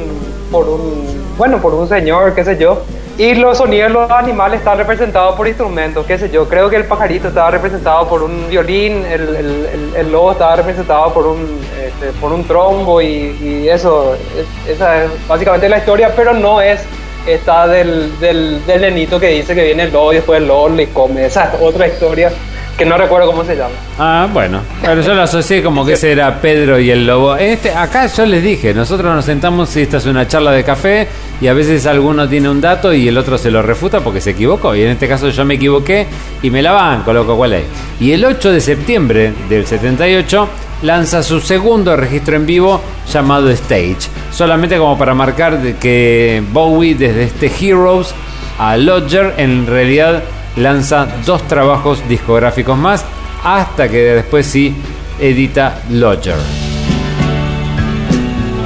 por 0.55 0.69
un, 0.69 1.35
bueno, 1.37 1.57
por 1.61 1.73
un 1.73 1.87
señor, 1.89 2.33
qué 2.33 2.45
sé 2.45 2.57
yo. 2.57 2.81
Y 3.17 3.35
los 3.35 3.57
sonidos 3.57 3.87
de 3.89 3.93
los 3.93 4.11
animales 4.11 4.59
están 4.59 4.77
representados 4.77 5.35
por 5.35 5.47
instrumentos, 5.47 6.05
qué 6.05 6.17
sé 6.17 6.29
yo. 6.29 6.47
Creo 6.47 6.69
que 6.69 6.75
el 6.77 6.85
pajarito 6.85 7.27
estaba 7.29 7.51
representado 7.51 8.07
por 8.07 8.23
un 8.23 8.49
violín, 8.49 9.05
el, 9.05 9.21
el, 9.35 9.65
el- 9.73 9.95
el 9.97 10.11
lobo 10.11 10.31
estaba 10.33 10.55
representado 10.57 11.13
por 11.13 11.25
un, 11.27 11.59
este, 11.85 12.07
por 12.19 12.31
un 12.33 12.43
trombo 12.45 13.01
y, 13.01 13.37
y 13.41 13.69
eso. 13.69 14.15
es- 14.15 14.69
esa 14.75 15.03
es 15.03 15.27
básicamente 15.27 15.67
la 15.69 15.77
historia, 15.77 16.11
pero 16.15 16.33
no 16.33 16.61
es 16.61 16.81
esta 17.27 17.67
del, 17.67 18.17
del, 18.19 18.65
del 18.65 18.81
nenito 18.81 19.19
que 19.19 19.27
dice 19.29 19.55
que 19.55 19.63
viene 19.63 19.83
el 19.83 19.91
lobo 19.93 20.11
y 20.13 20.17
después 20.17 20.39
el 20.41 20.47
lobo 20.47 20.69
le 20.69 20.89
come. 20.89 21.25
Esa 21.25 21.45
es 21.45 21.61
otra 21.61 21.87
historia 21.87 22.31
que 22.77 22.85
no 22.85 22.97
recuerdo 22.97 23.27
cómo 23.27 23.43
se 23.45 23.55
llama. 23.55 23.75
Ah, 23.97 24.27
bueno, 24.31 24.61
pero 24.81 25.01
yo 25.01 25.13
lo 25.13 25.21
asocié 25.21 25.63
como 25.63 25.85
que 25.85 25.93
ese 25.93 26.11
era 26.11 26.41
Pedro 26.41 26.79
y 26.79 26.91
el 26.91 27.07
lobo. 27.07 27.35
Este, 27.35 27.71
acá 27.71 28.07
yo 28.07 28.25
les 28.25 28.43
dije, 28.43 28.73
nosotros 28.73 29.13
nos 29.13 29.25
sentamos 29.25 29.75
y 29.77 29.81
esta 29.81 29.97
es 29.97 30.05
una 30.05 30.27
charla 30.27 30.51
de 30.51 30.63
café 30.63 31.07
y 31.39 31.47
a 31.47 31.53
veces 31.53 31.85
alguno 31.85 32.27
tiene 32.27 32.49
un 32.49 32.59
dato 32.59 32.93
y 32.93 33.07
el 33.07 33.17
otro 33.17 33.37
se 33.37 33.49
lo 33.49 33.61
refuta 33.61 34.01
porque 34.01 34.19
se 34.19 34.31
equivocó. 34.31 34.75
Y 34.75 34.83
en 34.83 34.89
este 34.89 35.07
caso 35.07 35.29
yo 35.29 35.45
me 35.45 35.55
equivoqué 35.55 36.07
y 36.41 36.49
me 36.49 36.61
la 36.61 36.73
banco, 36.73 37.13
loco, 37.13 37.37
¿cuál 37.37 37.53
es? 37.53 37.65
Y 37.99 38.11
el 38.11 38.25
8 38.25 38.51
de 38.51 38.59
septiembre 38.59 39.33
del 39.47 39.65
78 39.65 40.49
lanza 40.81 41.23
su 41.23 41.39
segundo 41.39 41.95
registro 41.95 42.35
en 42.35 42.45
vivo 42.45 42.81
llamado 43.11 43.49
Stage. 43.51 44.09
Solamente 44.31 44.77
como 44.77 44.97
para 44.97 45.13
marcar 45.13 45.59
que 45.79 46.43
Bowie 46.51 46.95
desde 46.95 47.23
este 47.23 47.49
Heroes 47.59 48.13
a 48.59 48.77
Lodger 48.77 49.33
en 49.37 49.65
realidad 49.67 50.23
lanza 50.57 51.07
dos 51.25 51.47
trabajos 51.47 52.07
discográficos 52.07 52.77
más 52.77 53.05
hasta 53.43 53.89
que 53.89 53.97
después 54.15 54.45
sí 54.45 54.75
edita 55.19 55.81
Lodger. 55.91 56.35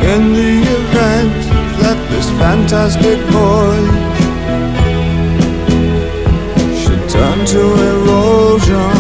In 0.02 0.34
the 0.34 0.62
event 0.62 1.34
that 1.82 1.98
this 2.10 2.30
fantastic 2.40 3.20
voyage 3.30 4.20
should 6.82 7.10
turn 7.10 7.46
to 7.46 7.60
erosion 7.92 8.92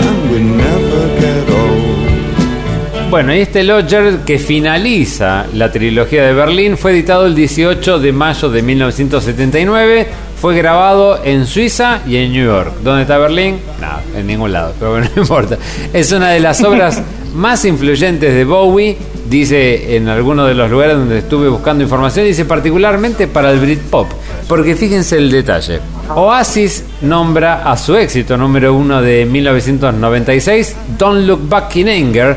and 0.00 0.30
we 0.30 0.40
never 0.40 1.20
get 1.20 1.50
old. 1.50 3.10
Bueno, 3.10 3.34
y 3.34 3.38
este 3.38 3.62
Lodger 3.62 4.18
que 4.26 4.38
finaliza 4.38 5.46
la 5.54 5.70
trilogía 5.70 6.24
de 6.26 6.32
Berlín 6.32 6.76
fue 6.76 6.90
editado 6.90 7.26
el 7.26 7.34
18 7.36 8.00
de 8.00 8.12
mayo 8.12 8.50
de 8.50 8.62
1979. 8.62 10.06
Fue 10.40 10.54
grabado 10.54 11.24
en 11.24 11.46
Suiza 11.46 12.00
y 12.06 12.16
en 12.16 12.32
New 12.32 12.44
York. 12.44 12.74
¿Dónde 12.82 13.02
está 13.02 13.16
Berlín? 13.16 13.58
Nada, 13.80 14.02
en 14.14 14.26
ningún 14.26 14.52
lado, 14.52 14.74
pero 14.78 15.00
no 15.00 15.08
importa. 15.16 15.56
Es 15.92 16.12
una 16.12 16.30
de 16.30 16.40
las 16.40 16.62
obras 16.62 17.02
más 17.34 17.64
influyentes 17.64 18.34
de 18.34 18.44
Bowie. 18.44 18.96
Dice 19.30 19.96
en 19.96 20.08
algunos 20.08 20.46
de 20.46 20.54
los 20.54 20.70
lugares 20.70 20.96
donde 20.96 21.18
estuve 21.18 21.48
buscando 21.48 21.82
información, 21.82 22.26
dice 22.26 22.44
particularmente 22.44 23.26
para 23.26 23.50
el 23.50 23.58
Britpop. 23.58 24.06
Porque 24.48 24.76
fíjense 24.76 25.16
el 25.16 25.30
detalle. 25.30 25.80
Oasis 26.14 26.84
nombra 27.00 27.68
a 27.68 27.76
su 27.76 27.96
éxito 27.96 28.36
número 28.36 28.74
uno 28.74 29.02
de 29.02 29.24
1996, 29.24 30.76
Don't 30.96 31.26
Look 31.26 31.48
Back 31.48 31.74
in 31.76 31.88
Anger, 31.88 32.36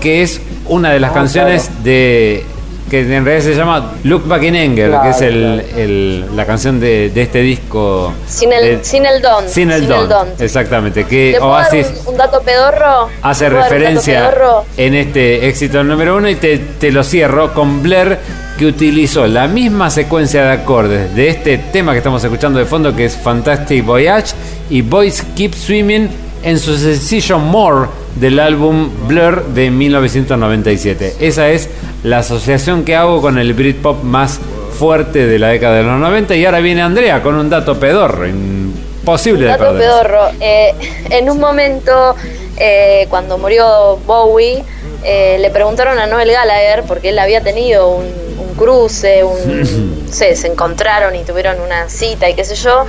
que 0.00 0.22
es 0.22 0.40
una 0.66 0.90
de 0.90 1.00
las 1.00 1.12
canciones 1.12 1.70
de 1.82 2.44
que 2.90 3.00
en 3.00 3.24
realidad 3.24 3.44
se 3.50 3.54
llama 3.54 3.92
Look 4.04 4.26
Back 4.26 4.42
in 4.42 4.56
Anger, 4.56 4.88
Claro, 4.90 5.02
que 5.04 5.10
es 5.10 5.20
el, 5.22 5.62
claro. 5.64 5.78
el- 5.80 6.36
la 6.36 6.44
canción 6.44 6.80
de, 6.80 7.10
de 7.10 7.22
este 7.22 7.40
disco. 7.40 8.12
Sin 8.26 8.52
el, 8.52 8.78
de- 8.78 8.84
sin 8.84 9.06
el 9.06 9.22
don. 9.22 9.48
Sin 9.48 9.70
el 9.70 9.86
don. 9.86 10.28
Exactamente, 10.38 11.04
que 11.04 11.32
¿Te 11.34 11.38
puedo 11.38 11.52
dar 11.52 11.64
Oasis 11.72 11.86
un, 12.04 12.08
un 12.12 12.16
dato 12.18 12.42
pedorro? 12.42 13.08
hace 13.22 13.44
¿Te 13.46 13.50
puedo 13.52 13.62
dar 13.62 13.72
un 13.72 13.78
dato 13.78 13.84
referencia 13.84 14.30
pedorro? 14.30 14.64
en 14.76 14.94
este 14.96 15.48
éxito 15.48 15.84
número 15.84 16.16
uno 16.16 16.28
y 16.28 16.34
te, 16.34 16.58
te 16.58 16.90
lo 16.90 17.04
cierro 17.04 17.54
con 17.54 17.82
Blair 17.82 18.18
que 18.58 18.66
utilizó 18.66 19.26
la 19.26 19.46
misma 19.46 19.88
secuencia 19.90 20.44
de 20.44 20.52
acordes 20.52 21.14
de 21.14 21.28
este 21.28 21.56
tema 21.58 21.92
que 21.92 21.98
estamos 21.98 22.22
escuchando 22.24 22.58
de 22.58 22.64
fondo 22.66 22.94
que 22.94 23.06
es 23.06 23.16
Fantastic 23.16 23.84
Voyage 23.84 24.34
y 24.68 24.82
Boys 24.82 25.22
Keep 25.34 25.54
Swimming 25.54 26.08
en 26.42 26.58
su 26.58 26.76
sencillo 26.76 27.38
More 27.38 27.88
del 28.16 28.38
álbum 28.38 28.90
Blur 29.06 29.44
de 29.46 29.70
1997. 29.70 31.16
Esa 31.20 31.48
es 31.50 31.68
la 32.02 32.18
asociación 32.18 32.84
que 32.84 32.96
hago 32.96 33.20
con 33.20 33.38
el 33.38 33.54
Britpop 33.54 34.02
más 34.02 34.40
fuerte 34.78 35.26
de 35.26 35.38
la 35.38 35.48
década 35.48 35.76
de 35.76 35.82
los 35.82 35.98
90 35.98 36.34
y 36.36 36.44
ahora 36.46 36.60
viene 36.60 36.82
Andrea 36.82 37.22
con 37.22 37.34
un 37.34 37.50
dato 37.50 37.78
pedorro, 37.78 38.26
imposible 38.26 39.42
de 39.42 39.50
Dato 39.50 39.76
pedorro. 39.76 40.30
Eh, 40.40 40.72
en 41.10 41.28
un 41.28 41.38
momento, 41.38 42.16
eh, 42.56 43.06
cuando 43.10 43.36
murió 43.36 43.98
Bowie, 44.06 44.64
eh, 45.04 45.36
le 45.38 45.50
preguntaron 45.50 45.98
a 45.98 46.06
Noel 46.06 46.30
Gallagher, 46.30 46.84
porque 46.84 47.10
él 47.10 47.18
había 47.18 47.42
tenido 47.42 47.90
un, 47.90 48.06
un 48.38 48.54
cruce, 48.54 49.22
un, 49.24 50.06
sé, 50.10 50.34
se 50.36 50.46
encontraron 50.46 51.14
y 51.14 51.24
tuvieron 51.24 51.60
una 51.60 51.88
cita 51.88 52.28
y 52.28 52.34
qué 52.34 52.44
sé 52.44 52.54
yo. 52.54 52.86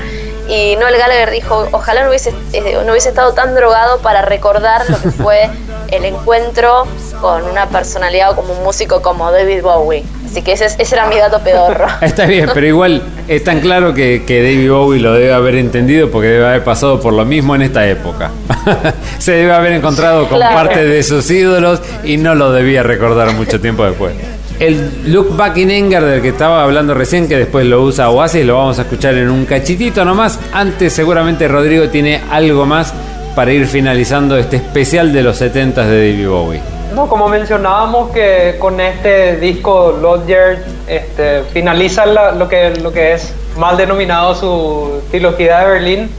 Y 0.52 0.76
Noel 0.76 0.98
Gallagher 0.98 1.32
dijo, 1.32 1.68
ojalá 1.72 2.04
no 2.04 2.10
hubiese, 2.10 2.34
eh, 2.52 2.78
no 2.86 2.92
hubiese 2.92 3.08
estado 3.10 3.34
tan 3.34 3.56
drogado 3.56 4.00
para 4.00 4.22
recordar 4.22 4.84
lo 4.90 5.00
que 5.02 5.10
fue 5.12 5.50
el 5.92 6.04
encuentro 6.04 6.86
con 7.22 7.44
una 7.44 7.68
personalidad 7.70 8.32
o 8.32 8.36
como 8.36 8.54
un 8.54 8.64
músico 8.64 9.02
como 9.02 9.32
David 9.32 9.62
Bowie. 9.62 10.04
Así 10.30 10.42
que 10.42 10.52
ese, 10.54 10.66
es- 10.66 10.76
ese 10.78 10.96
era 10.96 11.06
mi 11.08 11.18
dato 11.18 11.40
pedorro. 11.40 11.86
Está 12.02 12.26
bien, 12.26 12.50
pero 12.54 12.66
igual 12.68 13.02
es 13.30 13.44
tan 13.46 13.62
claro 13.62 13.94
que, 13.94 14.24
que 14.26 14.42
David 14.44 14.70
Bowie 14.72 15.00
lo 15.02 15.14
debe 15.14 15.34
haber 15.34 15.56
entendido 15.56 16.12
porque 16.12 16.28
debe 16.28 16.46
haber 16.48 16.64
pasado 16.66 17.00
por 17.00 17.14
lo 17.14 17.24
mismo 17.24 17.56
en 17.56 17.62
esta 17.62 17.88
época. 17.88 18.32
Se 19.20 19.32
debe 19.34 19.54
haber 19.54 19.72
encontrado 19.74 20.28
con 20.28 20.38
Claro. 20.38 20.56
parte 20.56 20.84
de 20.84 21.02
sus 21.04 21.30
ídolos 21.32 21.82
y 22.04 22.18
no 22.18 22.36
lo 22.36 22.52
debía 22.52 22.84
recordar 22.84 23.32
mucho 23.34 23.62
tiempo 23.62 23.86
después. 23.86 24.14
El 24.62 25.12
Look 25.12 25.36
Back 25.36 25.58
in 25.58 25.72
Anger 25.72 26.04
del 26.04 26.22
que 26.22 26.28
estaba 26.30 26.62
hablando 26.64 26.94
recién, 26.94 27.28
que 27.28 27.36
después 27.36 27.66
lo 27.66 27.82
usa 27.82 28.12
Oasis, 28.12 28.46
lo 28.46 28.58
vamos 28.58 28.78
a 28.78 28.84
escuchar 28.84 29.16
en 29.16 29.32
un 29.32 29.46
cachitito 29.46 30.06
nomás. 30.06 30.40
Antes 30.54 30.94
seguramente 30.94 31.48
Rodrigo 31.48 31.90
tiene 31.90 32.22
algo 32.30 32.68
más 32.68 32.94
para 33.36 33.52
ir 33.52 33.66
finalizando 33.66 34.38
este 34.38 34.58
especial 34.58 35.12
de 35.14 35.24
los 35.24 35.38
70 35.38 35.84
de 35.88 36.12
David 36.12 36.28
Bowie. 36.30 36.62
No, 36.94 37.08
como 37.08 37.28
mencionábamos 37.28 38.12
que 38.12 38.58
con 38.60 38.80
este 38.80 39.38
disco 39.38 39.98
Lodger 40.00 40.64
este, 40.88 41.42
finaliza 41.52 42.06
la- 42.06 42.32
lo, 42.34 42.48
que, 42.48 42.76
lo 42.84 42.92
que 42.94 43.14
es 43.14 43.34
mal 43.58 43.78
denominado 43.78 44.36
su 44.36 45.02
trilogía 45.10 45.62
de 45.62 45.72
Berlín. 45.72 46.10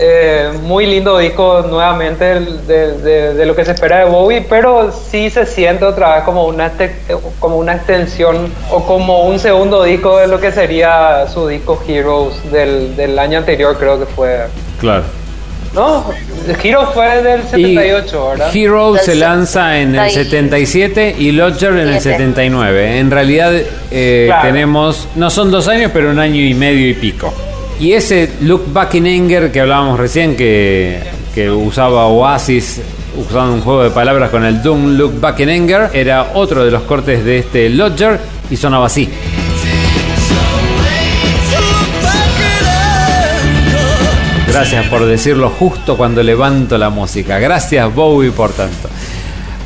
Eh, 0.00 0.50
muy 0.62 0.86
lindo 0.86 1.18
disco 1.18 1.62
nuevamente 1.68 2.24
de, 2.24 2.92
de- 2.98 3.34
de 3.34 3.46
lo 3.46 3.56
que 3.56 3.64
se 3.64 3.72
espera 3.72 3.98
de 3.98 4.04
Bowie, 4.04 4.46
pero 4.48 4.92
sí 4.92 5.28
se 5.28 5.44
siente 5.44 5.84
otra 5.84 6.14
vez 6.14 6.24
como 6.24 6.44
una, 6.46 6.66
este- 6.68 6.94
como 7.40 7.56
una 7.56 7.74
extensión 7.74 8.52
o 8.70 8.84
como 8.86 9.24
un 9.24 9.40
segundo 9.40 9.82
disco 9.82 10.18
de 10.18 10.28
lo 10.28 10.38
que 10.40 10.52
sería 10.52 11.26
su 11.32 11.48
disco 11.48 11.82
Heroes 11.88 12.34
del, 12.52 12.94
del 12.96 13.18
año 13.18 13.38
anterior, 13.38 13.76
creo 13.76 13.98
que 13.98 14.06
fue. 14.06 14.38
Claro. 14.80 15.02
No, 15.74 16.04
Heroes 16.62 16.88
fue 16.94 17.22
del 17.22 17.42
78, 17.42 18.28
¿verdad? 18.30 18.50
Hero 18.56 18.96
se 19.02 19.14
lanza 19.16 19.78
en 19.80 19.96
el 19.96 20.10
77. 20.10 20.94
77 21.12 21.16
y 21.18 21.32
Lodger 21.32 21.72
en 21.72 21.88
el 21.88 22.00
Siete. 22.00 22.18
79. 22.18 23.00
En 23.00 23.10
realidad 23.10 23.52
eh, 23.90 24.24
Claro. 24.28 24.46
tenemos, 24.48 25.08
no 25.16 25.28
son 25.28 25.50
dos 25.50 25.66
años, 25.68 25.90
pero 25.92 26.10
un 26.10 26.18
año 26.20 26.40
y 26.40 26.54
medio 26.54 26.88
y 26.88 26.94
pico. 26.94 27.34
Y 27.80 27.92
ese 27.92 28.30
Look 28.40 28.72
Back 28.72 28.94
in 28.94 29.06
Anger 29.06 29.52
que 29.52 29.60
hablábamos 29.60 29.98
recién, 29.98 30.36
que, 30.36 31.00
que 31.34 31.50
usaba 31.50 32.06
Oasis 32.06 32.80
usando 33.16 33.54
un 33.54 33.60
juego 33.60 33.84
de 33.84 33.90
palabras 33.90 34.30
con 34.30 34.44
el 34.44 34.62
Doom 34.62 34.96
Look 34.96 35.20
Back 35.20 35.40
in 35.40 35.48
Anger, 35.48 35.90
era 35.92 36.32
otro 36.34 36.64
de 36.64 36.70
los 36.70 36.82
cortes 36.82 37.24
de 37.24 37.38
este 37.38 37.68
Lodger 37.68 38.18
y 38.50 38.56
sonaba 38.56 38.86
así. 38.86 39.08
Gracias 44.48 44.86
por 44.86 45.06
decirlo 45.06 45.50
justo 45.50 45.96
cuando 45.96 46.20
levanto 46.22 46.78
la 46.78 46.90
música. 46.90 47.38
Gracias 47.38 47.94
Bowie 47.94 48.32
por 48.32 48.50
tanto. 48.50 48.88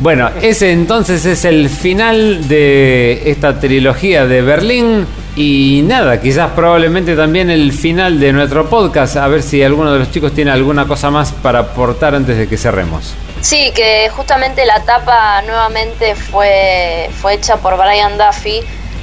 Bueno, 0.00 0.28
ese 0.42 0.72
entonces 0.72 1.24
es 1.24 1.44
el 1.46 1.70
final 1.70 2.46
de 2.48 3.22
esta 3.30 3.58
trilogía 3.58 4.26
de 4.26 4.42
Berlín. 4.42 5.06
Y 5.34 5.80
nada, 5.86 6.20
quizás 6.20 6.50
probablemente 6.50 7.16
también 7.16 7.48
el 7.48 7.72
final 7.72 8.20
de 8.20 8.32
nuestro 8.34 8.68
podcast. 8.68 9.16
A 9.16 9.26
ver 9.28 9.42
si 9.42 9.62
alguno 9.62 9.92
de 9.92 9.98
los 10.00 10.10
chicos 10.10 10.32
tiene 10.34 10.50
alguna 10.50 10.86
cosa 10.86 11.10
más 11.10 11.32
para 11.32 11.60
aportar 11.60 12.14
antes 12.14 12.36
de 12.36 12.46
que 12.48 12.58
cerremos. 12.58 13.14
Sí, 13.40 13.72
que 13.74 14.10
justamente 14.10 14.66
la 14.66 14.80
tapa 14.84 15.40
nuevamente 15.42 16.14
fue, 16.14 17.08
fue 17.20 17.34
hecha 17.34 17.56
por 17.56 17.76
Brian 17.78 18.18
Duffy, 18.18 18.60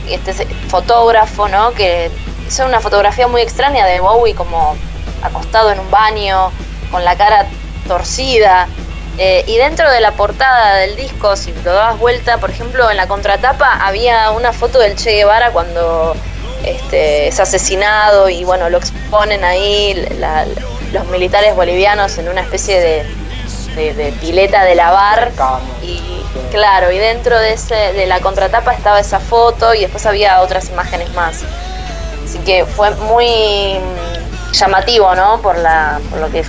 este 0.10 0.32
es- 0.32 0.46
fotógrafo, 0.70 1.48
¿no? 1.48 1.72
Que 1.72 2.12
hizo 2.48 2.66
una 2.66 2.80
fotografía 2.80 3.28
muy 3.28 3.42
extraña 3.42 3.86
de 3.88 4.00
Bowie 4.00 4.36
como 4.36 4.76
acostado 5.24 5.72
en 5.72 5.80
un 5.80 5.90
baño, 5.92 6.52
con 6.92 7.04
la 7.04 7.16
cara 7.16 7.48
torcida. 7.88 8.68
Eh, 9.22 9.44
y 9.48 9.58
dentro 9.58 9.92
de 9.92 10.00
la 10.00 10.12
portada 10.14 10.76
del 10.78 10.96
disco, 10.96 11.36
si 11.36 11.52
lo 11.66 11.74
dabas 11.74 12.00
vuelta, 12.00 12.38
por 12.38 12.50
ejemplo, 12.50 12.90
en 12.90 12.96
la 12.96 13.08
contratapa 13.08 13.86
había 13.86 14.32
una 14.32 14.54
foto 14.54 14.80
del 14.80 14.96
Che 14.96 15.12
Guevara 15.12 15.52
cuando 15.52 16.16
este, 16.64 17.28
es 17.28 17.38
asesinado 17.40 18.30
y 18.30 18.46
bueno, 18.46 18.70
lo 18.70 18.78
exponen 18.78 19.44
ahí 19.44 19.94
la- 20.20 20.46
los 20.94 21.06
militares 21.08 21.54
bolivianos 21.56 22.18
en 22.18 22.30
una 22.30 22.42
especie 22.42 22.80
de, 22.80 23.06
de- 23.76 23.94
de 23.94 24.12
pileta 24.14 24.64
de 24.64 24.76
lavar. 24.76 25.32
Y 25.84 26.02
claro, 26.52 26.90
y 26.92 26.98
dentro 26.98 27.38
de, 27.38 27.54
ese, 27.54 27.76
de 27.94 28.06
la 28.08 28.22
contratapa 28.22 28.74
estaba 28.74 29.02
esa 29.02 29.20
foto 29.20 29.74
y 29.74 29.82
después 29.82 30.06
había 30.06 30.40
otras 30.40 30.70
imágenes 30.70 31.14
más. 31.14 31.42
Así 32.24 32.38
que 32.40 32.64
fue 32.66 32.92
muy 32.92 33.80
mm, 33.80 34.52
llamativo, 34.54 35.14
¿no? 35.16 35.42
Por, 35.42 35.58
la, 35.58 36.00
por 36.10 36.20
lo 36.20 36.30
que 36.32 36.40
es 36.40 36.48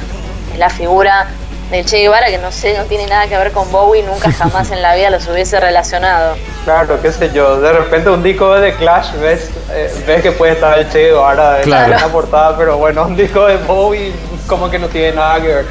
la 0.56 0.70
figura 0.70 1.26
del 1.70 1.84
Che 1.84 1.98
Guevara, 1.98 2.26
que 2.26 2.38
no 2.38 2.50
sé, 2.50 2.76
no 2.76 2.84
tiene 2.84 3.06
nada 3.06 3.26
que 3.28 3.36
ver 3.36 3.52
con 3.52 3.70
Bowie, 3.70 4.02
nunca 4.02 4.32
jamás 4.38 4.70
en 4.70 4.82
la 4.82 4.94
vida 4.94 5.10
los 5.10 5.26
hubiese 5.28 5.60
relacionado. 5.60 6.34
Claro, 6.64 7.00
qué 7.00 7.12
sé 7.12 7.30
yo. 7.32 7.60
De 7.60 7.72
repente 7.72 8.10
un 8.10 8.22
disco 8.22 8.54
de 8.54 8.74
Clash 8.74 9.12
ves, 9.20 9.50
eh, 9.72 9.92
ves 10.06 10.22
que 10.22 10.32
puede 10.32 10.52
estar 10.52 10.78
el 10.78 10.88
Che 10.90 11.06
Guevara 11.06 11.58
en 11.58 11.64
Claro. 11.64 11.92
la 11.92 12.08
portada, 12.08 12.56
pero 12.56 12.76
bueno, 12.78 13.04
un 13.04 13.16
disco 13.16 13.46
de 13.46 13.56
Bowie 13.58 14.12
como 14.46 14.68
que 14.70 14.78
no 14.78 14.88
tiene 14.88 15.12
nada 15.12 15.40
que 15.40 15.48
ver. 15.48 15.66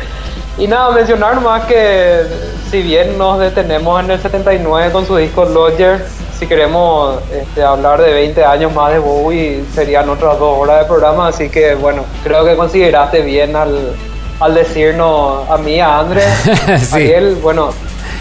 Y 0.58 0.68
nada, 0.68 0.92
mencionar 0.92 1.36
nomás 1.36 1.66
que 1.66 2.24
si 2.70 2.82
bien 2.82 3.18
nos 3.18 3.40
detenemos 3.40 4.04
en 4.04 4.12
el 4.12 4.22
79 4.22 4.92
con 4.92 5.06
su 5.06 5.16
disco 5.16 5.46
Lodger, 5.46 6.06
si 6.38 6.48
queremos 6.48 7.20
este, 7.32 7.64
hablar 7.64 8.02
de 8.02 8.14
20 8.14 8.44
años 8.46 8.74
más 8.74 8.92
de 8.92 9.00
Bowie 9.00 9.64
serían 9.74 10.08
otras 10.10 10.40
dos 10.40 10.58
horas 10.58 10.80
de 10.80 10.86
programa, 10.86 11.28
así 11.28 11.50
que 11.50 11.76
bueno, 11.76 12.04
creo 12.24 12.46
que 12.46 12.56
consideraste 12.56 13.22
bien 13.22 13.56
al, 13.56 13.94
al 14.40 14.56
decirnos 14.56 15.50
a 15.50 15.58
mí, 15.58 15.80
a 15.80 16.00
Andrés, 16.00 16.26
Sí. 16.82 16.96
Ariel, 16.96 17.36
bueno, 17.42 17.70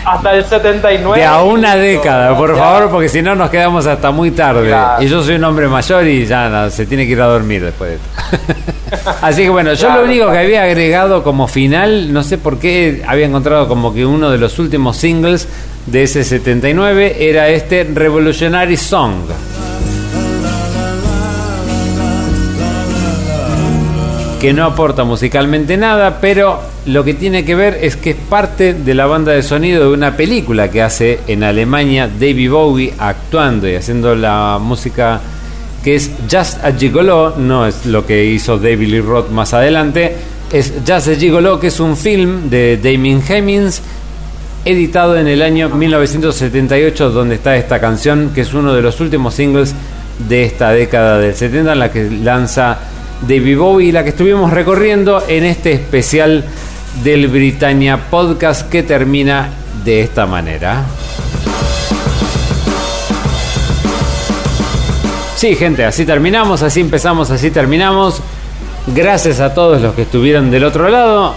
hasta 0.04 0.34
el 0.34 0.44
79. 0.44 1.18
De 1.18 1.24
a 1.26 1.42
una 1.42 1.76
década, 1.76 2.36
por 2.36 2.54
Ya. 2.54 2.62
favor, 2.62 2.90
porque 2.90 3.08
si 3.08 3.20
no 3.22 3.34
nos 3.34 3.50
quedamos 3.50 3.86
hasta 3.86 4.10
muy 4.10 4.30
tarde. 4.30 4.68
Claro. 4.68 5.02
Y 5.02 5.08
yo 5.08 5.22
soy 5.22 5.34
un 5.36 5.44
hombre 5.44 5.68
mayor 5.68 6.06
y 6.06 6.26
ya 6.26 6.48
no, 6.48 6.70
se 6.70 6.86
tiene 6.86 7.06
que 7.06 7.12
ir 7.12 7.20
a 7.20 7.26
dormir 7.26 7.62
después 7.64 7.90
de 7.90 7.96
esto. 7.96 9.12
Así 9.22 9.42
que 9.42 9.50
bueno, 9.50 9.72
yo 9.74 9.86
Claro, 9.86 10.00
lo 10.02 10.06
único 10.08 10.30
que 10.32 10.38
había 10.38 10.62
agregado 10.62 11.22
como 11.22 11.46
final, 11.46 12.12
no 12.12 12.22
sé 12.22 12.38
por 12.38 12.58
qué 12.58 13.02
había 13.06 13.26
encontrado 13.26 13.68
como 13.68 13.92
que 13.92 14.06
uno 14.06 14.30
de 14.30 14.38
los 14.38 14.58
últimos 14.58 14.96
singles 14.96 15.46
de 15.86 16.02
ese 16.04 16.24
79 16.24 17.16
era 17.28 17.48
este 17.48 17.84
Revolutionary 17.92 18.76
Song. 18.76 19.14
Que 24.40 24.52
no 24.52 24.64
aporta 24.64 25.02
musicalmente 25.02 25.76
nada, 25.76 26.20
pero 26.20 26.60
lo 26.86 27.02
que 27.02 27.14
tiene 27.14 27.44
que 27.44 27.56
ver 27.56 27.78
es 27.82 27.96
que 27.96 28.10
es 28.10 28.16
parte 28.16 28.72
de 28.72 28.94
la 28.94 29.06
banda 29.06 29.32
de 29.32 29.42
sonido 29.42 29.88
de 29.88 29.94
una 29.94 30.16
película 30.16 30.70
que 30.70 30.80
hace 30.80 31.20
en 31.26 31.42
Alemania 31.42 32.08
David 32.08 32.50
Bowie 32.50 32.94
actuando 32.98 33.68
y 33.68 33.74
haciendo 33.74 34.14
la 34.14 34.58
música 34.60 35.20
que 35.82 35.96
es 35.96 36.10
Just 36.30 36.64
a 36.64 36.72
Gigolo, 36.72 37.34
no 37.36 37.66
es 37.66 37.86
lo 37.86 38.06
que 38.06 38.26
hizo 38.26 38.58
David 38.58 38.88
Lee 38.88 39.00
Roth 39.00 39.30
más 39.30 39.54
adelante, 39.54 40.14
es 40.52 40.72
Just 40.86 41.08
a 41.08 41.14
Gigolo, 41.16 41.58
que 41.58 41.68
es 41.68 41.80
un 41.80 41.96
film 41.96 42.48
de 42.48 42.76
Damien 42.76 43.22
Hemmings 43.26 43.82
editado 44.64 45.18
en 45.18 45.26
el 45.26 45.42
año 45.42 45.68
1978, 45.68 47.10
donde 47.10 47.36
está 47.36 47.56
esta 47.56 47.80
canción, 47.80 48.30
que 48.34 48.42
es 48.42 48.54
uno 48.54 48.72
de 48.72 48.82
los 48.82 49.00
últimos 49.00 49.34
singles 49.34 49.74
de 50.28 50.44
esta 50.44 50.70
década 50.70 51.18
del 51.18 51.34
70, 51.34 51.72
en 51.72 51.78
la 51.78 51.90
que 51.90 52.10
lanza 52.10 52.78
David 53.22 53.58
Bowie 53.58 53.92
la 53.92 54.04
que 54.04 54.10
estuvimos 54.10 54.52
recorriendo 54.52 55.22
en 55.26 55.44
este 55.44 55.72
especial 55.72 56.44
del 57.02 57.28
Britannia 57.28 58.08
Podcast 58.10 58.68
que 58.68 58.82
termina 58.82 59.50
de 59.84 60.00
esta 60.00 60.26
manera. 60.26 60.84
Sí, 65.36 65.54
gente, 65.54 65.84
así 65.84 66.04
terminamos, 66.04 66.62
así 66.62 66.80
empezamos, 66.80 67.30
así 67.30 67.50
terminamos. 67.50 68.20
Gracias 68.88 69.40
a 69.40 69.54
todos 69.54 69.80
los 69.80 69.94
que 69.94 70.02
estuvieron 70.02 70.50
del 70.50 70.64
otro 70.64 70.88
lado. 70.88 71.34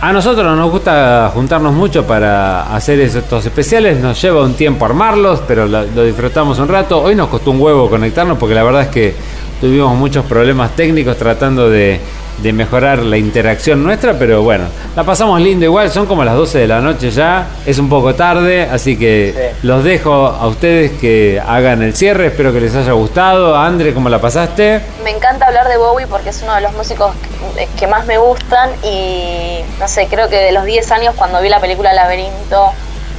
A 0.00 0.12
nosotros 0.12 0.56
nos 0.56 0.70
gusta 0.70 1.30
juntarnos 1.32 1.72
mucho 1.72 2.06
para 2.06 2.74
hacer 2.74 3.00
estos 3.00 3.46
especiales, 3.46 3.98
nos 3.98 4.20
lleva 4.20 4.42
un 4.42 4.54
tiempo 4.54 4.84
armarlos, 4.84 5.40
pero 5.48 5.66
lo 5.66 6.04
disfrutamos 6.04 6.58
un 6.58 6.68
rato. 6.68 7.00
Hoy 7.00 7.14
nos 7.14 7.28
costó 7.28 7.50
un 7.50 7.60
huevo 7.60 7.88
conectarnos 7.88 8.36
porque 8.38 8.54
la 8.54 8.62
verdad 8.62 8.82
es 8.82 8.88
que 8.88 9.14
tuvimos 9.60 9.94
muchos 9.96 10.24
problemas 10.26 10.74
técnicos 10.76 11.16
tratando 11.16 11.68
de 11.70 12.00
de 12.36 12.52
mejorar 12.52 12.98
la 12.98 13.16
interacción 13.16 13.82
nuestra, 13.82 14.12
pero 14.18 14.42
bueno, 14.42 14.64
la 14.94 15.04
pasamos 15.04 15.40
lindo 15.40 15.64
igual, 15.64 15.90
son 15.90 16.04
como 16.04 16.22
las 16.22 16.34
12 16.34 16.58
de 16.58 16.66
la 16.66 16.82
noche 16.82 17.10
ya, 17.10 17.46
es 17.64 17.78
un 17.78 17.88
poco 17.88 18.14
tarde, 18.14 18.68
así 18.70 18.98
que 18.98 19.32
Sí. 19.34 19.66
los 19.66 19.82
dejo 19.82 20.12
a 20.26 20.46
ustedes 20.46 20.90
que 21.00 21.40
hagan 21.40 21.80
el 21.80 21.94
cierre, 21.96 22.26
espero 22.26 22.52
que 22.52 22.60
les 22.60 22.74
haya 22.74 22.92
gustado. 22.92 23.56
André, 23.56 23.94
¿cómo 23.94 24.10
la 24.10 24.20
pasaste? 24.20 24.82
Me 25.02 25.12
encanta 25.12 25.46
hablar 25.46 25.66
de 25.66 25.78
Bowie 25.78 26.06
porque 26.06 26.28
es 26.28 26.42
uno 26.42 26.54
de 26.56 26.60
los 26.60 26.74
músicos 26.74 27.12
que, 27.56 27.66
que 27.78 27.86
más 27.86 28.04
me 28.04 28.18
gustan 28.18 28.68
y 28.84 29.60
no 29.80 29.88
sé, 29.88 30.06
creo 30.06 30.28
que 30.28 30.36
de 30.36 30.52
los 30.52 30.66
10 30.66 30.92
años 30.92 31.14
cuando 31.16 31.40
vi 31.40 31.48
la 31.48 31.58
película 31.62 31.94
Laberinto, 31.94 32.70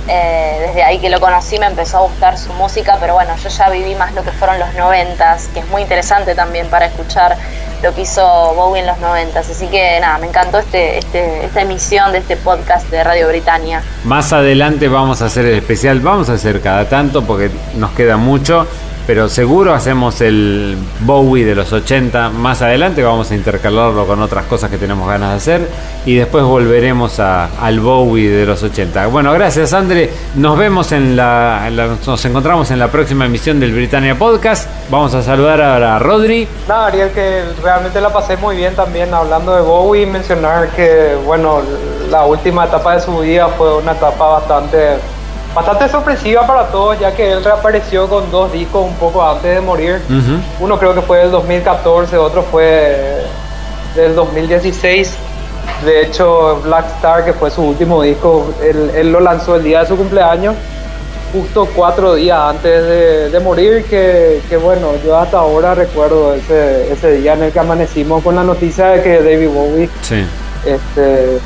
eh, 0.08 0.66
desde 0.68 0.84
ahí 0.84 1.00
que 1.00 1.10
lo 1.10 1.20
conocí 1.20 1.60
me 1.60 1.66
empezó 1.66 1.98
a 1.98 2.02
gustar 2.02 2.38
su 2.38 2.52
música, 2.54 2.98
pero 3.00 3.14
bueno, 3.14 3.36
yo 3.38 3.50
ya 3.50 3.70
viví 3.70 3.96
más 3.96 4.14
lo 4.14 4.24
que 4.24 4.32
fueron 4.32 4.60
los 4.60 4.70
90s, 4.70 5.48
que 5.54 5.60
es 5.60 5.68
muy 5.70 5.82
interesante 5.82 6.36
también 6.36 6.68
para 6.68 6.86
escuchar 6.86 7.38
lo 7.84 7.94
que 7.94 8.02
hizo 8.02 8.24
Bowie 8.56 8.82
en 8.82 8.88
los 8.88 8.98
90s. 8.98 9.52
Así 9.52 9.68
que 9.68 10.00
nada, 10.00 10.18
me 10.18 10.28
encantó 10.28 10.60
este, 10.60 10.98
este, 10.98 11.46
esta 11.46 11.62
emisión 11.62 12.12
de 12.12 12.20
este 12.20 12.38
podcast 12.38 12.90
de 12.90 13.04
Radio 13.04 13.28
Britannia. 13.28 13.84
Más 14.04 14.34
adelante 14.34 14.88
vamos 14.88 15.22
a 15.22 15.26
hacer 15.26 15.46
el 15.46 15.56
especial, 15.56 16.00
vamos 16.00 16.30
a 16.30 16.34
hacer 16.34 16.62
cada 16.62 16.88
tanto 16.90 17.24
porque 17.24 17.52
nos 17.76 17.92
queda 17.92 18.18
mucho, 18.18 18.68
pero 19.08 19.30
seguro 19.30 19.74
hacemos 19.74 20.20
el 20.22 20.78
Bowie 21.00 21.46
de 21.46 21.56
los 21.56 21.72
80 21.72 22.30
más 22.30 22.62
adelante, 22.62 23.02
vamos 23.02 23.32
a 23.32 23.36
intercalarlo 23.36 24.06
con 24.06 24.22
otras 24.22 24.46
cosas 24.46 24.70
que 24.70 24.78
tenemos 24.78 25.08
ganas 25.08 25.32
de 25.32 25.36
hacer 25.38 25.70
y 26.06 26.16
después 26.16 26.44
volveremos 26.44 27.20
a- 27.22 27.46
al 27.62 27.80
Bowie 27.80 28.30
de 28.30 28.46
los 28.46 28.62
80. 28.62 29.08
Bueno, 29.08 29.32
gracias 29.32 29.72
André, 29.74 30.12
nos 30.36 30.58
vemos 30.58 30.92
en 30.92 31.16
la, 31.16 31.70
nos 32.06 32.26
encontramos 32.26 32.70
en 32.72 32.80
la 32.80 32.90
próxima 32.90 33.26
emisión 33.26 33.60
del 33.62 33.72
Britannia 33.74 34.16
Podcast. 34.20 34.70
Vamos 34.90 35.14
a 35.16 35.24
saludar 35.24 35.62
ahora 35.62 35.96
a 35.96 36.00
Rodri. 36.00 36.48
Nada, 36.68 36.88
Ariel, 36.88 37.10
que 37.12 37.44
realmente 37.64 38.02
la 38.02 38.12
pasé 38.12 38.36
muy 38.38 38.58
bien 38.58 38.76
también 38.76 39.14
hablando 39.14 39.56
de 39.56 39.62
Bowie, 39.62 40.06
mencionar 40.06 40.70
que, 40.76 41.16
bueno, 41.26 41.62
la 42.12 42.26
última 42.26 42.66
etapa 42.66 42.96
de 42.96 43.02
su 43.02 43.18
vida 43.20 43.48
fue 43.58 43.78
una 43.78 43.94
etapa 43.94 44.26
bastante, 44.28 44.78
bastante 45.58 45.90
sorpresiva 45.90 46.46
para 46.46 46.68
todos, 46.68 47.00
ya 47.00 47.12
que 47.16 47.32
él 47.32 47.44
reapareció 47.44 48.08
con 48.08 48.30
dos 48.30 48.52
discos 48.52 48.86
un 48.86 48.94
poco 48.96 49.28
antes 49.28 49.56
de 49.56 49.60
morir. 49.62 50.00
Uno 50.60 50.78
creo 50.78 50.94
que 50.94 51.02
fue 51.02 51.18
del 51.20 51.32
2014, 51.32 52.16
otro 52.18 52.44
fue 52.44 53.24
del 53.96 54.14
2016. 54.16 55.16
De 55.84 56.02
hecho, 56.04 56.62
Black 56.64 56.86
Star, 56.98 57.26
que 57.26 57.34
fue 57.34 57.50
su 57.50 57.64
último 57.64 58.02
disco, 58.04 58.46
él, 58.64 58.92
él 58.96 59.12
lo 59.12 59.20
lanzó 59.20 59.56
el 59.56 59.64
día 59.64 59.80
de 59.82 59.88
su 59.88 59.98
cumpleaños, 59.98 60.54
justo 61.34 61.68
cuatro 61.76 62.14
días 62.16 62.40
antes 62.40 62.84
de, 62.84 63.30
de 63.32 63.40
morir, 63.40 63.84
que, 63.90 64.42
que 64.50 64.58
bueno, 64.58 64.90
yo 65.04 65.18
hasta 65.18 65.40
ahora 65.40 65.74
recuerdo 65.74 66.36
ese, 66.36 66.92
ese 66.94 67.12
día 67.14 67.34
en 67.34 67.44
el 67.44 67.52
que 67.52 67.60
amanecimos 67.60 68.24
con 68.24 68.36
la 68.36 68.44
noticia 68.44 68.88
de 68.90 69.02
que 69.02 69.22
David 69.24 69.50
Bowie 69.50 69.90
Sí. 70.02 70.24
este, 70.66 71.40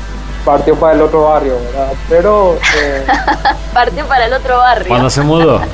partió 0.44 0.76
para 0.76 0.94
el 0.94 1.02
otro 1.02 1.24
barrio, 1.24 1.54
¿verdad? 1.64 1.92
Pero... 2.08 2.58
eh, 2.82 3.04
Partió 3.72 4.06
para 4.06 4.26
el 4.26 4.32
otro 4.32 4.58
barrio. 4.58 4.88
Cuando 4.88 5.10
se 5.10 5.22
mudó. 5.22 5.60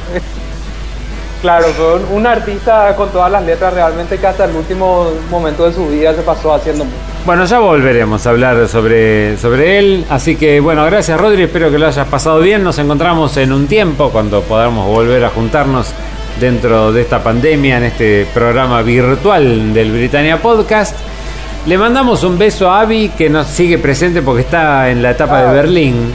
Claro, 1.41 1.69
fue 1.69 1.95
un, 1.95 2.17
un 2.17 2.27
artista 2.27 2.97
con 2.97 3.11
todas 3.11 3.31
las 3.31 3.45
letras 3.45 3.73
realmente 3.73 4.19
que 4.19 4.27
hasta 4.27 4.47
el 4.47 4.57
último 4.57 5.09
momento 5.31 5.67
de 5.67 5.73
su 5.73 5.87
vida 5.87 6.13
se 6.13 6.23
pasó 6.23 6.53
haciendo 6.53 6.85
música. 6.85 7.01
Bueno, 7.25 7.45
ya 7.45 7.61
volveremos 7.61 8.27
a 8.27 8.31
hablar 8.31 8.67
sobre, 8.67 9.37
sobre 9.37 9.79
él. 9.79 10.05
Así 10.11 10.35
que, 10.35 10.59
bueno, 10.59 10.85
gracias 10.87 11.21
Rodri, 11.21 11.45
espero 11.45 11.71
que 11.71 11.79
lo 11.79 11.87
hayas 11.87 12.09
pasado 12.09 12.41
bien. 12.41 12.65
Nos 12.65 12.79
encontramos 12.79 13.37
en 13.37 13.53
un 13.53 13.69
tiempo 13.69 14.11
cuando 14.11 14.43
podamos 14.43 14.87
volver 14.87 15.25
a 15.25 15.29
juntarnos 15.29 15.93
dentro 16.41 16.91
de 16.93 17.03
esta 17.03 17.23
pandemia 17.23 17.77
en 17.79 17.85
este 17.85 18.27
programa 18.35 18.83
virtual 18.83 19.73
del 19.73 19.93
Britannia 19.93 20.43
Podcast. 20.43 20.97
Le 21.69 21.77
mandamos 21.77 22.25
un 22.25 22.39
beso 22.39 22.71
a 22.71 22.81
Avi 22.81 23.11
que 23.11 23.29
nos 23.29 23.47
sigue 23.47 23.77
presente 23.77 24.23
porque 24.23 24.41
está 24.41 24.89
en 24.89 25.03
la 25.03 25.11
etapa 25.11 25.43
de 25.43 25.53
Berlín. 25.53 26.15